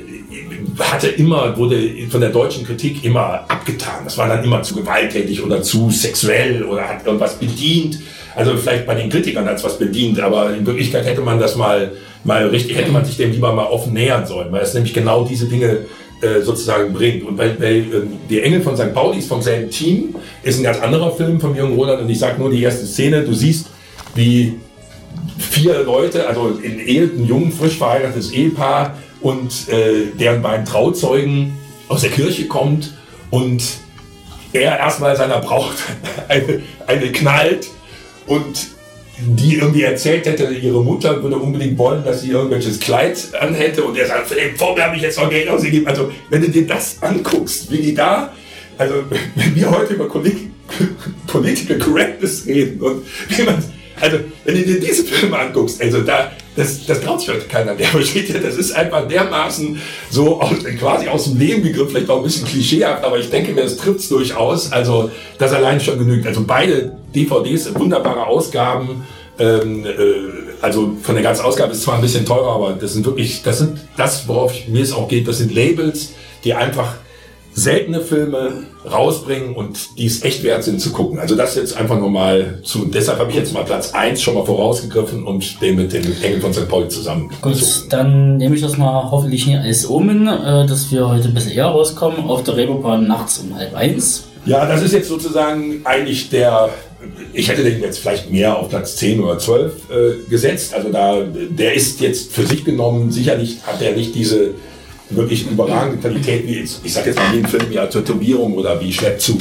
hatte 0.78 1.08
immer, 1.08 1.56
wurde 1.56 1.90
von 2.10 2.20
der 2.20 2.30
deutschen 2.30 2.64
Kritik 2.64 3.04
immer 3.04 3.44
abgetan. 3.48 4.04
Das 4.04 4.18
war 4.18 4.28
dann 4.28 4.44
immer 4.44 4.62
zu 4.62 4.74
gewalttätig 4.74 5.42
oder 5.42 5.62
zu 5.62 5.90
sexuell 5.90 6.62
oder 6.64 6.88
hat 6.88 7.06
irgendwas 7.06 7.38
bedient. 7.38 7.98
Also 8.34 8.56
vielleicht 8.56 8.86
bei 8.86 8.94
den 8.94 9.10
Kritikern 9.10 9.46
als 9.48 9.64
was 9.64 9.78
bedient, 9.78 10.20
aber 10.20 10.54
in 10.54 10.66
Wirklichkeit 10.66 11.04
hätte 11.04 11.20
man 11.20 11.38
das 11.38 11.56
mal, 11.56 11.92
mal 12.24 12.46
richtig, 12.46 12.76
hätte 12.76 12.90
man 12.90 13.04
sich 13.04 13.16
dem 13.16 13.30
lieber 13.32 13.52
mal 13.52 13.66
offen 13.66 13.92
nähern 13.92 14.26
sollen, 14.26 14.50
weil 14.52 14.62
es 14.62 14.74
nämlich 14.74 14.94
genau 14.94 15.24
diese 15.24 15.46
Dinge 15.46 15.80
äh, 16.22 16.40
sozusagen 16.40 16.92
bringt. 16.92 17.24
Und 17.24 17.36
bei, 17.36 17.48
bei 17.48 17.76
äh, 17.76 17.84
Die 18.30 18.40
Engel 18.40 18.62
von 18.62 18.76
St. 18.76 18.94
Pauli 18.94 19.18
ist 19.18 19.28
vom 19.28 19.42
selben 19.42 19.70
Team, 19.70 20.14
ist 20.42 20.58
ein 20.58 20.64
ganz 20.64 20.80
anderer 20.80 21.12
Film 21.12 21.40
von 21.40 21.54
Jürgen 21.54 21.74
Roland 21.74 22.02
und 22.02 22.08
ich 22.08 22.18
sage 22.18 22.40
nur 22.40 22.50
die 22.50 22.62
erste 22.62 22.86
Szene, 22.86 23.22
du 23.22 23.34
siehst, 23.34 23.66
wie 24.14 24.54
vier 25.38 25.82
Leute, 25.82 26.26
also 26.26 26.58
ein, 26.62 26.80
ein 26.80 27.24
jung, 27.26 27.52
frisch 27.52 27.76
verheiratetes 27.78 28.32
Ehepaar 28.32 28.96
und 29.20 29.68
äh, 29.68 30.06
deren 30.18 30.42
beiden 30.42 30.64
Trauzeugen 30.64 31.52
aus 31.88 32.02
der 32.02 32.10
Kirche 32.10 32.46
kommt 32.46 32.92
und 33.30 33.62
er 34.52 34.78
erstmal 34.78 35.16
seiner 35.16 35.40
Braut 35.40 35.74
eine, 36.28 36.62
eine 36.86 37.12
knallt 37.12 37.68
und 38.26 38.72
die 39.18 39.56
irgendwie 39.56 39.82
erzählt 39.82 40.26
hätte, 40.26 40.44
ihre 40.52 40.82
Mutter 40.82 41.22
würde 41.22 41.36
unbedingt 41.36 41.78
wollen, 41.78 42.04
dass 42.04 42.22
sie 42.22 42.30
irgendwelches 42.30 42.80
Kleid 42.80 43.18
anhätte 43.38 43.84
und 43.84 43.96
er 43.96 44.06
sagt, 44.06 44.28
für 44.28 44.34
den 44.34 44.58
habe 44.58 44.96
ich 44.96 45.02
jetzt 45.02 45.18
noch 45.18 45.30
Geld 45.30 45.48
ausgegeben. 45.48 45.86
Also 45.86 46.10
wenn 46.30 46.42
du 46.42 46.50
dir 46.50 46.66
das 46.66 47.00
anguckst, 47.02 47.70
wie 47.70 47.78
die 47.78 47.94
da, 47.94 48.32
also 48.78 48.94
wenn 49.34 49.54
wir 49.54 49.70
heute 49.70 49.94
über 49.94 50.08
Polit 50.08 50.50
Political 51.26 51.78
Correctness 51.78 52.46
reden 52.46 52.80
und 52.80 53.04
wie 53.28 53.42
man, 53.42 53.62
also 54.02 54.18
wenn 54.44 54.56
du 54.56 54.64
dir 54.64 54.80
diese 54.80 55.04
Filme 55.04 55.38
anguckst, 55.38 55.80
also 55.80 56.00
da, 56.00 56.32
das, 56.56 56.84
das 56.86 57.00
traut 57.00 57.20
sich 57.20 57.28
heute 57.28 57.46
keiner 57.46 57.74
mehr, 57.74 57.86
versteht 57.92 58.28
ihr? 58.30 58.40
Das 58.40 58.56
ist 58.56 58.72
einfach 58.72 59.06
dermaßen 59.06 59.80
so 60.10 60.40
aus, 60.40 60.56
quasi 60.78 61.06
aus 61.06 61.24
dem 61.24 61.38
Leben 61.38 61.62
gegriffen, 61.62 61.90
vielleicht 61.90 62.10
auch 62.10 62.16
ein 62.16 62.24
bisschen 62.24 62.46
klischeehaft, 62.46 63.04
aber 63.04 63.18
ich 63.20 63.30
denke 63.30 63.52
mir, 63.52 63.62
es 63.62 63.76
trifft 63.76 64.00
es 64.00 64.08
durchaus. 64.08 64.72
Also 64.72 65.10
das 65.38 65.52
allein 65.52 65.80
schon 65.80 66.00
genügt. 66.00 66.26
Also 66.26 66.42
beide 66.44 66.96
DVDs 67.14 67.72
wunderbare 67.76 68.26
Ausgaben. 68.26 69.06
Ähm, 69.38 69.86
äh, 69.86 69.90
also 70.60 70.96
von 71.00 71.14
der 71.14 71.22
ganzen 71.22 71.44
Ausgabe 71.44 71.72
ist 71.72 71.82
zwar 71.82 71.94
ein 71.94 72.00
bisschen 72.00 72.26
teurer, 72.26 72.56
aber 72.56 72.72
das 72.72 72.94
sind 72.94 73.06
wirklich, 73.06 73.42
das 73.42 73.58
sind 73.58 73.78
das, 73.96 74.26
worauf 74.26 74.52
mir 74.66 74.82
es 74.82 74.92
auch 74.92 75.06
geht, 75.06 75.28
das 75.28 75.38
sind 75.38 75.54
Labels, 75.54 76.12
die 76.44 76.54
einfach 76.54 76.96
seltene 77.54 78.00
Filme 78.00 78.64
rausbringen 78.90 79.54
und 79.54 79.98
die 79.98 80.06
es 80.06 80.22
echt 80.24 80.42
wert 80.42 80.64
sind 80.64 80.80
zu 80.80 80.90
gucken. 80.90 81.18
Also 81.18 81.36
das 81.36 81.54
jetzt 81.54 81.76
einfach 81.76 81.98
nur 81.98 82.10
mal 82.10 82.60
zu. 82.64 82.86
Deshalb 82.86 83.18
habe 83.18 83.30
ich 83.30 83.36
jetzt 83.36 83.52
mal 83.52 83.64
Platz 83.64 83.92
1 83.92 84.20
schon 84.20 84.34
mal 84.34 84.44
vorausgegriffen 84.44 85.24
und 85.24 85.60
den 85.60 85.76
mit 85.76 85.92
dem 85.92 86.04
Engel 86.22 86.40
von 86.40 86.52
St. 86.52 86.68
Pauli 86.68 86.88
zusammen. 86.88 87.30
Gut, 87.42 87.62
dann 87.90 88.38
nehme 88.38 88.54
ich 88.54 88.62
das 88.62 88.76
mal 88.76 89.10
hoffentlich 89.10 89.44
hier 89.44 89.60
als 89.60 89.88
Omen, 89.88 90.26
äh, 90.26 90.66
dass 90.66 90.90
wir 90.90 91.08
heute 91.08 91.28
ein 91.28 91.34
bisschen 91.34 91.52
eher 91.52 91.66
rauskommen. 91.66 92.28
Auf 92.28 92.42
der 92.42 92.56
Reeperbahn 92.56 93.06
nachts 93.06 93.38
um 93.38 93.54
halb 93.54 93.74
eins. 93.74 94.24
Ja, 94.44 94.66
das 94.66 94.82
ist 94.82 94.92
jetzt 94.92 95.08
sozusagen 95.08 95.82
eigentlich 95.84 96.30
der, 96.30 96.70
ich 97.32 97.48
hätte 97.48 97.62
den 97.62 97.80
jetzt 97.80 97.98
vielleicht 97.98 98.30
mehr 98.30 98.58
auf 98.58 98.70
Platz 98.70 98.96
10 98.96 99.20
oder 99.20 99.38
12 99.38 99.72
äh, 99.72 100.30
gesetzt. 100.30 100.74
Also 100.74 100.88
da, 100.88 101.20
der 101.22 101.74
ist 101.74 102.00
jetzt 102.00 102.32
für 102.32 102.44
sich 102.44 102.64
genommen, 102.64 103.12
sicherlich 103.12 103.58
hat 103.64 103.80
er 103.80 103.92
nicht 103.92 104.14
diese 104.14 104.54
wirklich 105.16 105.50
überragende 105.50 105.98
Qualität, 105.98 106.46
wie 106.46 106.60
ich, 106.60 106.72
ich 106.82 106.92
sag 106.92 107.06
jetzt 107.06 107.18
mal 107.18 107.32
wie 107.32 107.38
ein 107.38 107.46
Film 107.46 107.64
wie 107.70 107.76
Tätowierung 107.76 108.54
oder 108.54 108.80
wie 108.80 108.92
Schleppzug. 108.92 109.40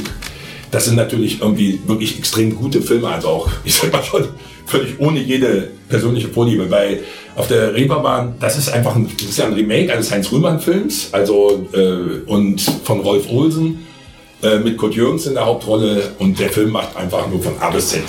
Das 0.70 0.86
sind 0.86 0.96
natürlich 0.96 1.40
irgendwie 1.40 1.80
wirklich 1.86 2.18
extrem 2.18 2.56
gute 2.56 2.80
Filme, 2.80 3.08
also 3.08 3.28
auch, 3.28 3.50
ich 3.64 3.74
sag 3.74 3.92
mal 3.92 4.02
schon, 4.02 4.26
völlig 4.66 4.98
ohne 4.98 5.20
jede 5.20 5.70
persönliche 5.88 6.28
Vorliebe. 6.28 6.70
Weil 6.70 7.00
auf 7.36 7.48
der 7.48 7.74
Reeperbahn, 7.74 8.34
das 8.40 8.58
ist 8.58 8.70
einfach 8.70 8.96
ein, 8.96 9.08
das 9.18 9.28
ist 9.28 9.38
ja 9.38 9.46
ein 9.46 9.52
Remake 9.52 9.92
eines 9.92 10.10
Heinz-Rühmann-Films, 10.10 11.10
also 11.12 11.66
äh, 11.72 12.22
und 12.26 12.60
von 12.84 13.00
Rolf 13.00 13.28
Olsen 13.30 13.80
äh, 14.42 14.58
mit 14.58 14.76
Kurt 14.76 14.94
Jürgens 14.94 15.26
in 15.26 15.34
der 15.34 15.46
Hauptrolle 15.46 16.12
und 16.18 16.38
der 16.38 16.50
Film 16.50 16.70
macht 16.70 16.96
einfach 16.96 17.28
nur 17.28 17.42
von 17.42 17.58
A 17.60 17.70
bis 17.70 17.90
Z 17.90 18.02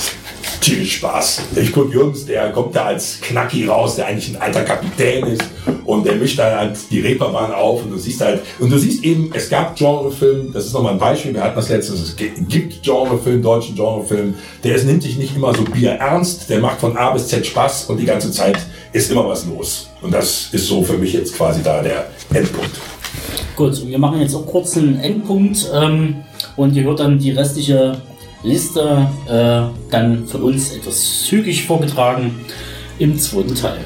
tierisch 0.63 0.95
Spaß. 0.95 1.41
Der 1.55 1.65
Kurt 1.65 1.93
Jürgens, 1.93 2.25
der 2.25 2.51
kommt 2.51 2.75
da 2.75 2.85
als 2.85 3.19
Knacki 3.21 3.65
raus, 3.65 3.97
der 3.97 4.07
eigentlich 4.07 4.33
ein 4.33 4.41
alter 4.41 4.63
Kapitän 4.63 5.25
ist 5.25 5.43
und 5.83 6.05
der 6.05 6.15
mischt 6.15 6.39
dann 6.39 6.57
halt 6.57 6.77
die 6.89 7.01
Reeperbahn 7.01 7.51
auf 7.51 7.83
und 7.83 7.91
du 7.91 7.97
siehst 7.97 8.21
halt, 8.21 8.41
und 8.59 8.71
du 8.71 8.77
siehst 8.77 9.03
eben, 9.03 9.31
es 9.33 9.49
gab 9.49 9.75
Genrefilm, 9.75 10.53
das 10.53 10.65
ist 10.65 10.73
nochmal 10.73 10.93
ein 10.93 10.99
Beispiel, 10.99 11.33
wir 11.33 11.43
hatten 11.43 11.55
das 11.55 11.69
letztes, 11.69 12.01
es 12.01 12.15
gibt 12.15 12.81
Genrefilm, 12.81 13.41
deutschen 13.41 13.75
Genrefilm, 13.75 14.35
der 14.63 14.75
ist, 14.75 14.85
nimmt 14.85 15.03
sich 15.03 15.17
nicht 15.17 15.35
immer 15.35 15.53
so 15.53 15.63
Bier 15.63 15.91
ernst, 15.91 16.49
der 16.49 16.59
macht 16.59 16.79
von 16.79 16.95
A 16.95 17.11
bis 17.11 17.27
Z 17.27 17.45
Spaß 17.45 17.85
und 17.89 17.97
die 17.97 18.05
ganze 18.05 18.31
Zeit 18.31 18.57
ist 18.93 19.11
immer 19.11 19.27
was 19.27 19.45
los. 19.45 19.89
Und 20.01 20.13
das 20.13 20.49
ist 20.51 20.67
so 20.67 20.83
für 20.83 20.97
mich 20.97 21.13
jetzt 21.13 21.35
quasi 21.35 21.61
da 21.61 21.81
der 21.81 22.07
Endpunkt. 22.33 22.71
Gut, 23.55 23.79
und 23.81 23.89
wir 23.89 23.99
machen 23.99 24.19
jetzt 24.19 24.35
auch 24.35 24.45
kurz 24.45 24.77
einen 24.77 24.99
Endpunkt 24.99 25.69
ähm, 25.73 26.23
und 26.55 26.75
ihr 26.75 26.83
hört 26.83 26.99
dann 26.99 27.19
die 27.19 27.31
restliche 27.31 27.97
Liste 28.43 29.07
äh, 29.27 29.91
dann 29.91 30.25
von 30.27 30.43
uns 30.43 30.73
etwas 30.73 31.23
zügig 31.23 31.65
vorgetragen 31.65 32.45
im 32.99 33.17
zweiten 33.17 33.55
Teil. 33.55 33.79